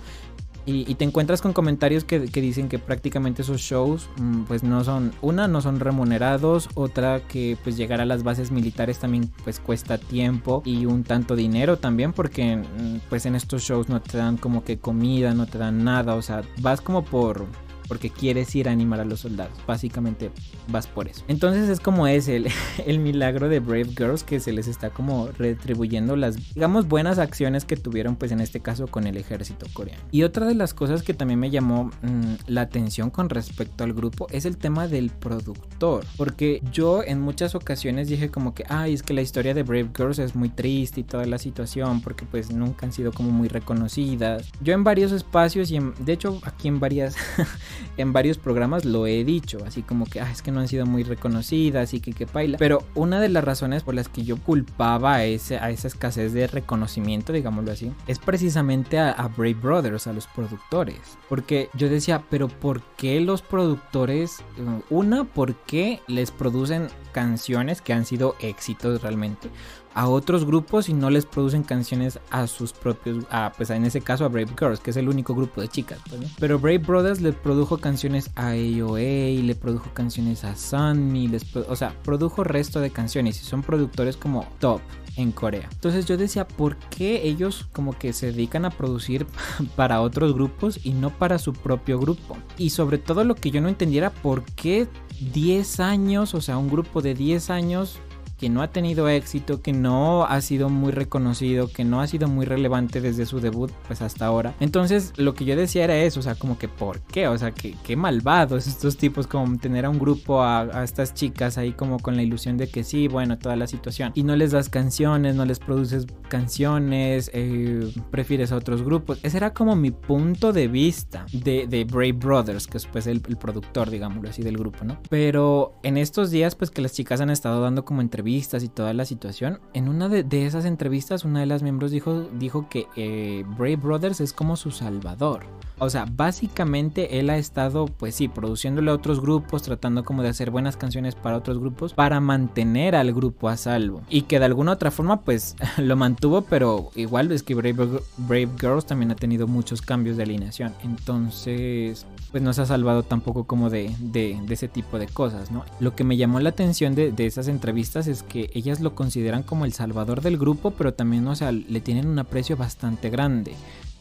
Y, 0.65 0.93
te 0.95 1.03
encuentras 1.03 1.41
con 1.41 1.53
comentarios 1.53 2.03
que, 2.03 2.19
dicen 2.19 2.69
que 2.69 2.77
prácticamente 2.77 3.41
esos 3.41 3.61
shows 3.61 4.07
mm, 4.17 4.43
pues 4.43 4.63
no 4.63 4.83
son, 4.83 5.11
una 5.21 5.47
no 5.47 5.61
son 5.61 5.79
remunerados, 5.79 6.69
otra 6.75 7.21
que 7.21 7.57
pues 7.63 7.75
llegar 7.75 8.01
a 8.01 8.05
las 8.05 8.21
bases 8.21 8.51
militares 8.51 8.99
también 8.99 9.31
pues 9.43 9.59
cuesta 9.59 9.97
tiempo 9.97 10.61
y 10.65 10.85
un 10.85 11.03
tanto 11.03 11.35
dinero 11.35 11.77
también 11.77 12.13
porque 12.13 12.57
mm, 12.57 12.99
pues 13.09 13.25
en 13.25 13.35
estos 13.35 13.63
shows 13.63 13.89
no 13.89 13.99
te 14.01 14.17
dan 14.17 14.37
como 14.37 14.63
que 14.63 14.77
comida, 14.77 15.33
no 15.33 15.47
te 15.47 15.57
dan 15.57 15.83
nada, 15.83 16.13
o 16.15 16.21
sea, 16.21 16.43
vas 16.61 16.81
como 16.81 17.03
por 17.03 17.47
porque 17.89 18.09
quieres 18.09 18.55
ir 18.55 18.69
a 18.69 18.71
animar 18.71 19.01
a 19.01 19.05
los 19.05 19.19
soldados. 19.19 19.51
Básicamente 19.67 20.31
vas 20.69 20.87
por 20.87 21.09
eso. 21.09 21.25
Entonces 21.27 21.67
es 21.67 21.81
como 21.81 22.07
es 22.07 22.29
el, 22.29 22.47
el 22.85 22.99
milagro 22.99 23.49
de 23.49 23.59
Brave 23.59 23.89
Girls 23.97 24.23
que 24.23 24.39
se 24.39 24.53
les 24.53 24.67
está 24.67 24.91
como 24.91 25.27
retribuyendo 25.37 26.15
las, 26.15 26.53
digamos, 26.53 26.87
buenas 26.87 27.19
acciones 27.19 27.65
que 27.65 27.75
tuvieron, 27.75 28.15
pues 28.15 28.31
en 28.31 28.39
este 28.39 28.61
caso 28.61 28.87
con 28.87 29.07
el 29.07 29.17
ejército 29.17 29.65
coreano. 29.73 30.01
Y 30.11 30.23
otra 30.23 30.45
de 30.45 30.55
las 30.55 30.73
cosas 30.73 31.03
que 31.03 31.13
también 31.13 31.39
me 31.39 31.49
llamó 31.49 31.91
mm, 32.01 32.35
la 32.47 32.61
atención 32.61 33.09
con 33.09 33.29
respecto 33.29 33.83
al 33.83 33.93
grupo 33.93 34.27
es 34.29 34.45
el 34.45 34.57
tema 34.57 34.87
del 34.87 35.09
productor. 35.09 36.05
Porque 36.15 36.61
yo 36.71 37.03
en 37.03 37.19
muchas 37.19 37.55
ocasiones 37.55 38.07
dije 38.07 38.29
como 38.29 38.53
que, 38.53 38.63
ay, 38.69 38.93
es 38.93 39.03
que 39.03 39.13
la 39.13 39.21
historia 39.21 39.53
de 39.53 39.63
Brave 39.63 39.89
Girls 39.95 40.19
es 40.19 40.35
muy 40.35 40.49
triste 40.49 41.01
y 41.01 41.03
toda 41.03 41.25
la 41.25 41.37
situación, 41.37 42.01
porque 42.01 42.25
pues 42.25 42.51
nunca 42.51 42.85
han 42.85 42.93
sido 42.93 43.11
como 43.11 43.31
muy 43.31 43.47
reconocidas. 43.47 44.47
Yo 44.61 44.73
en 44.73 44.83
varios 44.83 45.11
espacios 45.11 45.71
y 45.71 45.79
de 45.79 46.13
hecho 46.13 46.39
aquí 46.43 46.67
en 46.67 46.79
varias, 46.79 47.15
en 47.97 48.13
varios 48.13 48.37
programas 48.37 48.85
lo 48.85 49.07
he 49.07 49.23
dicho, 49.23 49.59
así 49.65 49.81
como 49.81 50.05
que, 50.05 50.21
ah, 50.21 50.31
es 50.31 50.41
que 50.41 50.51
no 50.51 50.59
han 50.59 50.67
sido 50.67 50.85
muy 50.85 51.03
reconocidas 51.03 51.93
y 51.93 51.99
que 51.99 52.13
que 52.13 52.27
paila. 52.27 52.57
Pero 52.57 52.83
una 52.95 53.19
de 53.19 53.29
las 53.29 53.43
razones 53.43 53.83
por 53.83 53.95
las 53.95 54.09
que 54.09 54.23
yo 54.23 54.37
culpaba 54.37 55.15
a, 55.15 55.25
ese, 55.25 55.57
a 55.57 55.69
esa 55.69 55.87
escasez 55.87 56.33
de 56.33 56.47
reconocimiento, 56.47 57.33
digámoslo 57.33 57.71
así, 57.71 57.91
es 58.07 58.19
precisamente 58.19 58.99
a, 58.99 59.11
a 59.11 59.27
Brave 59.27 59.55
Brothers, 59.55 60.07
a 60.07 60.13
los 60.13 60.27
productores. 60.27 60.99
Porque 61.27 61.69
yo 61.73 61.89
decía, 61.89 62.23
pero 62.29 62.47
¿por 62.47 62.81
qué 62.97 63.19
los 63.21 63.41
productores, 63.41 64.39
eh, 64.57 64.81
una, 64.89 65.23
por 65.23 65.55
qué 65.55 66.01
les 66.07 66.31
producen 66.31 66.87
canciones 67.11 67.81
que 67.81 67.93
han 67.93 68.05
sido 68.05 68.35
éxitos 68.39 69.01
realmente? 69.01 69.49
A 69.93 70.07
otros 70.07 70.45
grupos 70.45 70.89
y 70.89 70.93
no 70.93 71.09
les 71.09 71.25
producen 71.25 71.63
canciones 71.63 72.19
a 72.29 72.47
sus 72.47 72.73
propios, 72.73 73.25
a, 73.29 73.51
pues 73.55 73.69
en 73.69 73.85
ese 73.85 74.01
caso 74.01 74.25
a 74.25 74.27
Brave 74.27 74.51
Girls, 74.57 74.79
que 74.79 74.91
es 74.91 74.97
el 74.97 75.09
único 75.09 75.35
grupo 75.35 75.61
de 75.61 75.67
chicas. 75.67 75.99
Pues, 76.09 76.21
Pero 76.39 76.59
Brave 76.59 76.79
Brothers 76.79 77.21
le 77.21 77.33
produjo 77.33 77.77
canciones 77.77 78.29
a 78.35 78.49
AOA, 78.51 78.99
le 79.43 79.55
produjo 79.55 79.89
canciones 79.93 80.43
a 80.43 80.55
Sunny, 80.55 81.27
les, 81.27 81.55
o 81.55 81.75
sea, 81.75 81.93
produjo 82.03 82.43
resto 82.43 82.79
de 82.79 82.91
canciones 82.91 83.41
y 83.41 83.45
son 83.45 83.61
productores 83.61 84.17
como 84.17 84.45
top 84.59 84.81
en 85.15 85.31
Corea. 85.31 85.67
Entonces 85.71 86.05
yo 86.05 86.17
decía, 86.17 86.47
¿por 86.47 86.77
qué 86.77 87.27
ellos 87.27 87.67
como 87.73 87.97
que 87.97 88.13
se 88.13 88.27
dedican 88.27 88.65
a 88.65 88.69
producir 88.69 89.25
para 89.75 90.01
otros 90.01 90.33
grupos 90.33 90.79
y 90.83 90.93
no 90.93 91.09
para 91.09 91.37
su 91.39 91.53
propio 91.53 91.99
grupo? 91.99 92.37
Y 92.57 92.69
sobre 92.69 92.97
todo 92.97 93.23
lo 93.23 93.35
que 93.35 93.51
yo 93.51 93.61
no 93.61 93.69
entendiera, 93.69 94.11
¿por 94.11 94.43
qué 94.43 94.87
10 95.33 95.79
años, 95.81 96.33
o 96.33 96.41
sea, 96.41 96.57
un 96.57 96.69
grupo 96.69 97.01
de 97.01 97.13
10 97.13 97.49
años 97.49 97.99
que 98.39 98.49
no 98.49 98.61
ha 98.61 98.69
tenido 98.69 99.09
éxito, 99.09 99.61
que 99.61 99.73
no 99.73 100.23
ha 100.23 100.39
sido 100.41 100.69
muy 100.69 100.91
reconocido, 100.91 101.67
que 101.67 101.83
no 101.83 101.99
ha 101.99 102.07
sido 102.07 102.27
muy 102.27 102.45
relevante 102.45 103.01
desde 103.01 103.25
su 103.25 103.41
debut, 103.41 103.71
pues 103.85 104.01
hasta 104.01 104.25
ahora. 104.25 104.55
Entonces, 104.61 105.13
lo 105.17 105.33
que 105.33 105.43
yo 105.43 105.55
decía 105.55 105.83
era 105.83 105.97
eso, 105.97 106.21
o 106.21 106.23
sea, 106.23 106.35
como 106.35 106.57
que 106.57 106.69
¿por 106.69 107.01
qué? 107.01 107.27
O 107.27 107.37
sea, 107.37 107.51
que 107.51 107.75
qué 107.83 107.97
malvados 107.97 108.65
estos 108.65 108.95
tipos, 108.95 109.27
como 109.27 109.57
tener 109.57 109.85
a 109.85 109.89
un 109.89 109.99
grupo, 109.99 110.41
a, 110.41 110.83
estas 110.83 111.13
chicas 111.13 111.57
ahí 111.57 111.73
como 111.73 111.99
con 111.99 112.15
la 112.15 112.23
ilusión 112.23 112.57
de 112.57 112.69
que 112.69 112.83
sí, 112.83 113.07
bueno, 113.09 113.37
toda 113.37 113.57
la 113.57 113.67
situación. 113.67 114.13
Y 114.15 114.23
no 114.23 114.35
les 114.37 114.51
das 114.51 114.69
canciones, 114.69 115.35
no 115.35 115.43
les 115.45 115.59
produces 115.59 116.07
canciones, 116.29 117.29
eh, 117.33 117.91
prefieres 118.09 118.53
a 118.53 118.55
otros 118.55 118.83
grupos. 118.83 119.19
Ese 119.23 119.37
era 119.37 119.53
como 119.53 119.75
mi 119.75 119.91
punto 119.91 120.53
de 120.53 120.67
vista 120.67 121.25
de, 121.33 121.85
Brave 121.89 122.13
Brothers, 122.13 122.67
que 122.67 122.77
es 122.77 122.85
pues 122.85 123.07
el 123.07 123.21
productor, 123.21 123.89
digámoslo 123.89 124.29
así, 124.29 124.43
del 124.43 124.57
grupo, 124.57 124.85
¿no? 124.85 124.97
Pero 125.09 125.73
en 125.83 125.97
estos 125.97 126.31
días, 126.31 126.55
pues 126.55 126.71
que 126.71 126.81
las 126.81 126.93
chicas 126.93 127.19
han 127.19 127.29
estado 127.29 127.61
dando 127.61 127.83
como 127.83 128.01
entrevistas 128.01 128.28
y 128.29 128.69
toda 128.69 128.93
la 128.93 129.05
situación. 129.05 129.59
En 129.73 129.89
una 129.89 130.07
de, 130.07 130.45
esas 130.45 130.65
entrevistas, 130.65 131.25
una 131.25 131.39
de 131.39 131.45
las 131.47 131.63
miembros 131.63 131.91
dijo, 131.91 132.27
dijo 132.33 132.69
que 132.69 132.85
eh, 132.95 133.43
Brave 133.57 133.77
Brothers 133.77 134.21
es 134.21 134.33
como 134.33 134.55
su 134.55 134.71
salvador. 134.71 135.45
O 135.81 135.89
sea, 135.89 136.05
básicamente 136.11 137.19
él 137.19 137.29
ha 137.29 137.37
estado, 137.37 137.85
pues 137.85 138.13
sí, 138.13 138.27
produciéndole 138.27 138.91
a 138.91 138.93
otros 138.93 139.21
grupos, 139.21 139.63
tratando 139.63 140.03
como 140.03 140.23
de 140.23 140.29
hacer 140.29 140.51
buenas 140.51 140.75
canciones 140.75 141.15
para 141.15 141.37
otros 141.37 141.57
grupos, 141.57 141.93
para 141.93 142.19
mantener 142.19 142.95
al 142.95 143.13
grupo 143.13 143.47
a 143.47 143.55
salvo. 143.55 144.01
Y 144.09 144.23
que 144.23 144.39
de 144.39 144.45
alguna 144.45 144.73
otra 144.73 144.91
forma, 144.91 145.21
pues 145.21 145.55
lo 145.77 145.95
mantuvo, 145.95 146.41
pero 146.41 146.91
igual 146.95 147.31
es 147.31 147.43
que 147.43 147.55
Brave, 147.55 148.01
Brave 148.17 148.49
Girls 148.59 148.85
también 148.85 149.11
ha 149.11 149.15
tenido 149.15 149.47
muchos 149.47 149.81
cambios 149.81 150.17
de 150.17 150.23
alineación. 150.23 150.73
Entonces, 150.83 152.05
pues 152.31 152.43
no 152.43 152.53
se 152.53 152.61
ha 152.61 152.65
salvado 152.65 153.03
tampoco 153.03 153.45
como 153.45 153.69
de, 153.69 153.95
de, 153.99 154.37
ese 154.49 154.67
tipo 154.67 154.99
de 154.99 155.07
cosas, 155.07 155.49
¿no? 155.49 155.63
Lo 155.79 155.95
que 155.95 156.03
me 156.03 156.17
llamó 156.17 156.39
la 156.41 156.49
atención 156.49 156.93
de, 156.93 157.11
de, 157.11 157.25
esas 157.25 157.47
entrevistas 157.47 158.07
es 158.07 158.18
que 158.23 158.49
ellas 158.53 158.79
lo 158.79 158.95
consideran 158.95 159.43
como 159.43 159.65
el 159.65 159.73
salvador 159.73 160.21
del 160.21 160.37
grupo, 160.37 160.71
pero 160.71 160.93
también, 160.93 161.27
o 161.27 161.35
sea, 161.35 161.51
le 161.51 161.81
tienen 161.81 162.07
un 162.07 162.19
aprecio 162.19 162.57
bastante 162.57 163.09
grande 163.09 163.53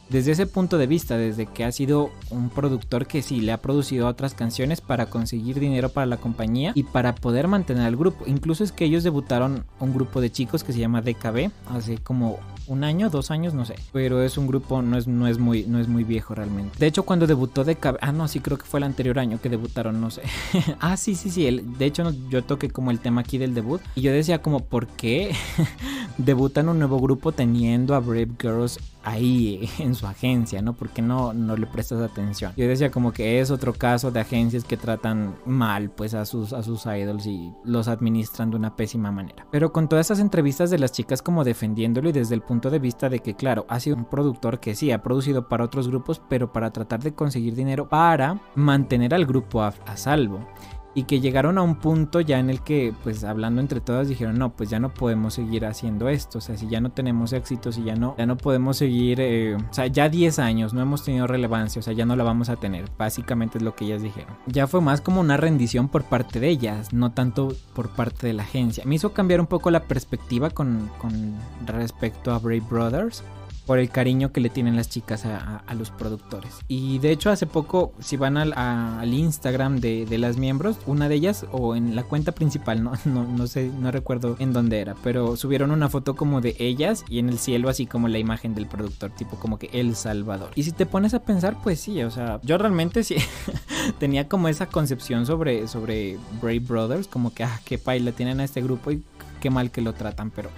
desde 0.08 0.32
ese 0.32 0.46
punto 0.46 0.78
de 0.78 0.86
vista, 0.86 1.16
desde 1.16 1.46
que 1.46 1.64
ha 1.64 1.72
sido 1.72 2.10
un 2.30 2.50
productor 2.50 3.06
que 3.06 3.22
sí 3.22 3.40
le 3.40 3.52
ha 3.52 3.58
producido 3.58 4.08
otras 4.08 4.34
canciones 4.34 4.80
para 4.80 5.06
conseguir 5.06 5.60
dinero 5.60 5.90
para 5.90 6.06
la 6.06 6.16
compañía 6.16 6.72
y 6.74 6.84
para 6.84 7.14
poder 7.14 7.48
mantener 7.48 7.84
al 7.84 7.96
grupo. 7.96 8.24
Incluso 8.26 8.64
es 8.64 8.72
que 8.72 8.84
ellos 8.84 9.04
debutaron 9.04 9.64
un 9.80 9.94
grupo 9.94 10.20
de 10.20 10.30
chicos 10.30 10.64
que 10.64 10.72
se 10.72 10.78
llama 10.78 11.02
DKB 11.02 11.50
hace 11.70 11.98
como 11.98 12.38
un 12.68 12.84
año, 12.84 13.10
dos 13.10 13.30
años, 13.30 13.54
no 13.54 13.64
sé. 13.64 13.74
Pero 13.92 14.22
es 14.22 14.38
un 14.38 14.46
grupo, 14.46 14.82
no 14.82 14.96
es, 14.96 15.06
no 15.06 15.26
es, 15.26 15.38
muy, 15.38 15.64
no 15.64 15.78
es 15.78 15.88
muy 15.88 16.04
viejo 16.04 16.34
realmente. 16.34 16.78
De 16.78 16.86
hecho, 16.86 17.02
cuando 17.02 17.26
debutó 17.26 17.64
DKB, 17.64 17.96
ah, 18.00 18.12
no, 18.12 18.28
sí, 18.28 18.40
creo 18.40 18.58
que 18.58 18.64
fue 18.64 18.80
el 18.80 18.84
anterior 18.84 19.18
año 19.18 19.40
que 19.40 19.48
debutaron, 19.48 20.00
no 20.00 20.10
sé. 20.10 20.22
ah, 20.80 20.96
sí, 20.96 21.14
sí, 21.14 21.30
sí. 21.30 21.46
El, 21.46 21.78
de 21.78 21.86
hecho, 21.86 22.14
yo 22.30 22.44
toqué 22.44 22.70
como 22.70 22.90
el 22.90 23.00
tema 23.00 23.22
aquí 23.22 23.38
del 23.38 23.54
debut. 23.54 23.80
Y 23.94 24.02
yo 24.02 24.12
decía 24.12 24.42
como, 24.42 24.60
¿por 24.60 24.86
qué 24.86 25.34
debutan 26.18 26.68
un 26.68 26.78
nuevo 26.78 26.98
grupo 27.00 27.32
teniendo 27.32 27.94
a 27.94 28.00
Brave 28.00 28.30
Girls 28.40 28.78
ahí 29.08 29.68
en 29.78 29.94
su 29.94 30.06
agencia, 30.06 30.62
¿no? 30.62 30.74
Porque 30.74 31.02
no, 31.02 31.32
no 31.32 31.56
le 31.56 31.66
prestas 31.66 32.00
atención. 32.00 32.52
Yo 32.56 32.66
decía 32.68 32.90
como 32.90 33.12
que 33.12 33.40
es 33.40 33.50
otro 33.50 33.72
caso 33.72 34.10
de 34.10 34.20
agencias 34.20 34.64
que 34.64 34.76
tratan 34.76 35.34
mal 35.46 35.90
pues 35.90 36.14
a 36.14 36.24
sus, 36.24 36.52
a 36.52 36.62
sus 36.62 36.86
idols 36.86 37.26
y 37.26 37.52
los 37.64 37.88
administran 37.88 38.50
de 38.50 38.56
una 38.56 38.76
pésima 38.76 39.10
manera. 39.10 39.46
Pero 39.50 39.72
con 39.72 39.88
todas 39.88 40.06
esas 40.06 40.20
entrevistas 40.20 40.70
de 40.70 40.78
las 40.78 40.92
chicas 40.92 41.22
como 41.22 41.44
defendiéndolo 41.44 42.08
y 42.08 42.12
desde 42.12 42.34
el 42.34 42.42
punto 42.42 42.70
de 42.70 42.78
vista 42.78 43.08
de 43.08 43.20
que 43.20 43.34
claro, 43.34 43.66
ha 43.68 43.80
sido 43.80 43.96
un 43.96 44.04
productor 44.04 44.60
que 44.60 44.74
sí 44.74 44.90
ha 44.90 45.02
producido 45.02 45.48
para 45.48 45.64
otros 45.64 45.88
grupos, 45.88 46.20
pero 46.28 46.52
para 46.52 46.70
tratar 46.72 47.02
de 47.02 47.14
conseguir 47.14 47.54
dinero 47.54 47.88
para 47.88 48.40
mantener 48.54 49.14
al 49.14 49.26
grupo 49.26 49.62
a, 49.62 49.68
a 49.86 49.96
salvo 49.96 50.46
y 50.94 51.04
que 51.04 51.20
llegaron 51.20 51.58
a 51.58 51.62
un 51.62 51.76
punto 51.76 52.20
ya 52.20 52.38
en 52.38 52.50
el 52.50 52.62
que, 52.62 52.92
pues 53.02 53.24
hablando 53.24 53.60
entre 53.60 53.80
todas, 53.80 54.08
dijeron, 54.08 54.38
no, 54.38 54.50
pues 54.50 54.70
ya 54.70 54.80
no 54.80 54.92
podemos 54.92 55.34
seguir 55.34 55.66
haciendo 55.66 56.08
esto, 56.08 56.38
o 56.38 56.40
sea, 56.40 56.56
si 56.56 56.68
ya 56.68 56.80
no 56.80 56.90
tenemos 56.90 57.32
éxito, 57.32 57.72
si 57.72 57.84
ya 57.84 57.94
no, 57.94 58.14
ya 58.18 58.26
no 58.26 58.36
podemos 58.36 58.76
seguir, 58.76 59.20
eh, 59.20 59.56
o 59.56 59.72
sea, 59.72 59.86
ya 59.86 60.08
10 60.08 60.38
años 60.38 60.74
no 60.74 60.80
hemos 60.80 61.04
tenido 61.04 61.26
relevancia, 61.26 61.80
o 61.80 61.82
sea, 61.82 61.92
ya 61.92 62.04
no 62.04 62.16
la 62.16 62.24
vamos 62.24 62.48
a 62.48 62.56
tener, 62.56 62.86
básicamente 62.98 63.58
es 63.58 63.64
lo 63.64 63.74
que 63.74 63.84
ellas 63.84 64.02
dijeron. 64.02 64.34
Ya 64.46 64.66
fue 64.66 64.80
más 64.80 65.00
como 65.00 65.20
una 65.20 65.36
rendición 65.36 65.88
por 65.88 66.04
parte 66.04 66.40
de 66.40 66.48
ellas, 66.48 66.92
no 66.92 67.12
tanto 67.12 67.54
por 67.74 67.90
parte 67.90 68.26
de 68.26 68.32
la 68.32 68.42
agencia. 68.42 68.84
Me 68.86 68.96
hizo 68.96 69.12
cambiar 69.12 69.40
un 69.40 69.46
poco 69.46 69.70
la 69.70 69.84
perspectiva 69.84 70.50
con, 70.50 70.90
con 70.98 71.34
respecto 71.66 72.32
a 72.32 72.38
Brave 72.38 72.62
Brothers, 72.68 73.22
por 73.68 73.78
el 73.78 73.90
cariño 73.90 74.32
que 74.32 74.40
le 74.40 74.48
tienen 74.48 74.76
las 74.76 74.88
chicas 74.88 75.26
a, 75.26 75.62
los 75.74 75.90
productores. 75.90 76.54
Y 76.68 77.00
de 77.00 77.10
hecho 77.12 77.28
hace 77.28 77.44
poco, 77.44 77.92
si 78.00 78.16
van 78.16 78.38
al, 78.38 79.12
Instagram 79.12 79.78
de, 79.80 80.06
las 80.16 80.38
miembros, 80.38 80.78
una 80.86 81.06
de 81.10 81.16
ellas, 81.16 81.44
o 81.52 81.76
en 81.76 81.94
la 81.94 82.02
cuenta 82.02 82.32
principal, 82.32 82.82
¿no? 82.82 82.92
No, 83.04 83.24
no 83.24 83.46
sé, 83.46 83.70
no 83.78 83.90
recuerdo 83.90 84.36
en 84.38 84.54
dónde 84.54 84.80
era, 84.80 84.94
pero 85.04 85.36
subieron 85.36 85.70
una 85.70 85.90
foto 85.90 86.16
como 86.16 86.40
de 86.40 86.56
ellas 86.58 87.04
y 87.10 87.18
en 87.18 87.28
el 87.28 87.38
cielo 87.38 87.68
así 87.68 87.84
como 87.84 88.08
la 88.08 88.18
imagen 88.18 88.54
del 88.54 88.66
productor, 88.66 89.10
tipo 89.10 89.36
como 89.36 89.58
que 89.58 89.68
El 89.74 89.96
Salvador. 89.96 90.50
Y 90.54 90.62
si 90.62 90.72
te 90.72 90.86
pones 90.86 91.12
a 91.12 91.22
pensar, 91.22 91.58
pues 91.62 91.78
sí, 91.78 92.02
o 92.02 92.10
sea, 92.10 92.40
yo 92.42 92.56
realmente 92.56 93.04
sí 93.04 93.16
tenía 93.98 94.28
como 94.28 94.48
esa 94.48 94.64
concepción 94.64 95.26
sobre, 95.26 95.68
sobre 95.68 96.16
Brave 96.40 96.60
Brothers, 96.60 97.06
como 97.06 97.34
que, 97.34 97.44
ah, 97.44 97.60
qué 97.66 97.76
paila 97.76 98.12
tienen 98.12 98.40
a 98.40 98.44
este 98.44 98.62
grupo 98.62 98.92
y 98.92 99.02
qué 99.42 99.50
mal 99.50 99.70
que 99.70 99.82
lo 99.82 99.92
tratan, 99.92 100.30
pero 100.30 100.48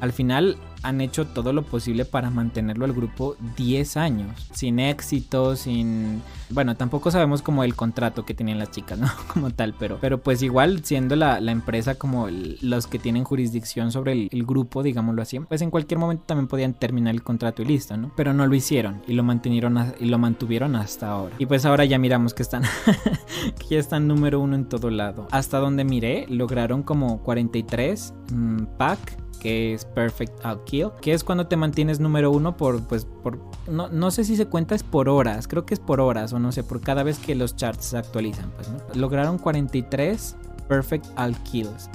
al 0.00 0.12
final 0.12 0.56
han 0.84 1.00
hecho 1.00 1.26
todo 1.26 1.52
lo 1.52 1.62
posible 1.62 2.04
para 2.04 2.30
mantenerlo 2.30 2.84
al 2.84 2.92
grupo 2.92 3.36
10 3.56 3.96
años, 3.96 4.48
sin 4.52 4.78
éxito, 4.78 5.56
sin... 5.56 6.22
Bueno, 6.50 6.76
tampoco 6.76 7.10
sabemos 7.10 7.40
como 7.40 7.64
el 7.64 7.74
contrato 7.74 8.26
que 8.26 8.34
tenían 8.34 8.58
las 8.58 8.70
chicas, 8.70 8.98
¿no? 8.98 9.10
Como 9.32 9.50
tal, 9.50 9.74
pero, 9.76 9.98
pero 10.00 10.18
pues 10.18 10.42
igual 10.42 10.84
siendo 10.84 11.16
la, 11.16 11.38
empresa 11.38 11.94
como 11.96 12.28
los 12.60 12.86
que 12.86 12.98
tienen 12.98 13.24
jurisdicción 13.24 13.90
sobre 13.92 14.28
el, 14.30 14.44
grupo, 14.44 14.82
digámoslo 14.82 15.22
así, 15.22 15.40
pues 15.40 15.62
en 15.62 15.70
cualquier 15.70 15.98
momento 15.98 16.24
también 16.26 16.48
podían 16.48 16.74
terminar 16.74 17.14
el 17.14 17.22
contrato 17.22 17.62
y 17.62 17.64
listo, 17.64 17.96
¿no? 17.96 18.12
Pero 18.14 18.34
no 18.34 18.46
lo 18.46 18.54
hicieron 18.54 19.02
y 19.08 19.14
lo 19.14 19.22
mantuvieron, 19.22 19.94
y 19.98 20.04
lo 20.04 20.18
mantuvieron 20.18 20.76
hasta 20.76 21.08
ahora. 21.08 21.34
Y 21.38 21.46
pues 21.46 21.64
ahora 21.64 21.84
ya 21.84 21.98
miramos 21.98 22.34
que 22.34 22.42
están, 22.42 22.62
que 23.58 23.66
ya 23.70 23.78
están 23.78 24.06
número 24.06 24.40
uno 24.40 24.54
en 24.54 24.68
todo 24.68 24.90
lado. 24.90 25.28
Hasta 25.30 25.58
donde 25.58 25.84
miré, 25.84 26.26
lograron 26.28 26.82
como 26.82 27.22
43 27.22 28.14
mm, 28.32 28.64
pack 28.76 29.23
que 29.44 29.74
es 29.74 29.84
Perfect 29.84 30.42
Out 30.42 30.64
Kill, 30.64 30.88
que 31.02 31.12
es 31.12 31.22
cuando 31.22 31.46
te 31.46 31.58
mantienes 31.58 32.00
número 32.00 32.30
uno 32.30 32.56
por, 32.56 32.82
pues, 32.84 33.04
por, 33.04 33.38
no, 33.68 33.90
no 33.90 34.10
sé 34.10 34.24
si 34.24 34.36
se 34.36 34.46
cuenta 34.46 34.74
es 34.74 34.82
por 34.82 35.06
horas, 35.10 35.46
creo 35.46 35.66
que 35.66 35.74
es 35.74 35.80
por 35.80 36.00
horas 36.00 36.32
o 36.32 36.38
no 36.38 36.50
sé, 36.50 36.64
por 36.64 36.80
cada 36.80 37.02
vez 37.02 37.18
que 37.18 37.34
los 37.34 37.54
charts 37.54 37.84
se 37.84 37.98
actualizan, 37.98 38.50
pues, 38.56 38.70
¿no? 38.70 38.78
Lograron 38.94 39.36
43 39.36 40.34
Perfect 40.66 41.04
Out 41.16 41.36
Kills. 41.42 41.90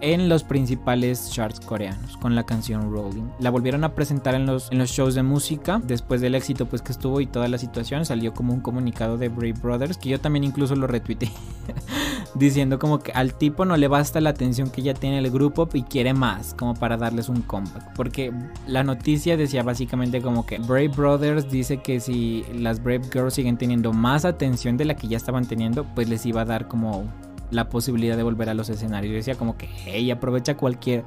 en 0.00 0.28
los 0.28 0.44
principales 0.44 1.28
charts 1.32 1.58
coreanos 1.58 2.16
con 2.18 2.36
la 2.36 2.44
canción 2.44 2.92
Rolling. 2.92 3.28
La 3.40 3.50
volvieron 3.50 3.82
a 3.82 3.94
presentar 3.96 4.36
en 4.36 4.46
los, 4.46 4.70
en 4.70 4.78
los 4.78 4.90
shows 4.90 5.16
de 5.16 5.24
música 5.24 5.80
después 5.84 6.20
del 6.20 6.36
éxito 6.36 6.66
pues 6.66 6.82
que 6.82 6.92
estuvo 6.92 7.20
y 7.20 7.26
toda 7.26 7.48
la 7.48 7.58
situación 7.58 8.04
salió 8.04 8.32
como 8.32 8.54
un 8.54 8.60
comunicado 8.60 9.18
de 9.18 9.28
Brave 9.28 9.54
Brothers 9.60 9.98
que 9.98 10.08
yo 10.08 10.20
también 10.20 10.44
incluso 10.44 10.76
lo 10.76 10.86
retuiteé 10.86 11.30
diciendo 12.34 12.78
como 12.78 12.98
que 13.00 13.12
al 13.12 13.34
tipo 13.34 13.64
no 13.64 13.76
le 13.76 13.88
basta 13.88 14.20
la 14.20 14.30
atención 14.30 14.70
que 14.70 14.82
ya 14.82 14.94
tiene 14.94 15.18
el 15.18 15.30
grupo 15.30 15.68
y 15.72 15.82
quiere 15.82 16.14
más 16.14 16.54
como 16.54 16.74
para 16.74 16.96
darles 16.96 17.28
un 17.28 17.42
comeback 17.42 17.94
porque 17.94 18.32
la 18.66 18.82
noticia 18.82 19.36
decía 19.36 19.62
básicamente 19.62 20.22
como 20.22 20.46
que 20.46 20.58
Brave 20.58 20.88
Brothers 20.88 21.50
dice 21.50 21.78
que 21.78 22.00
si 22.00 22.44
las 22.54 22.82
Brave 22.82 23.04
Girls 23.12 23.34
siguen 23.34 23.58
teniendo 23.58 23.92
más 23.92 24.24
atención 24.24 24.76
de 24.76 24.86
la 24.86 24.96
que 24.96 25.08
ya 25.08 25.16
estaban 25.16 25.46
teniendo 25.46 25.84
pues 25.94 26.08
les 26.08 26.24
iba 26.24 26.42
a 26.42 26.44
dar 26.44 26.68
como 26.68 27.06
la 27.52 27.68
posibilidad 27.68 28.16
de 28.16 28.22
volver 28.22 28.48
a 28.48 28.54
los 28.54 28.68
escenarios. 28.68 29.12
Yo 29.12 29.16
decía 29.16 29.34
como 29.36 29.56
que, 29.56 29.68
hey, 29.84 30.10
aprovecha 30.10 30.56
cualquier, 30.56 31.04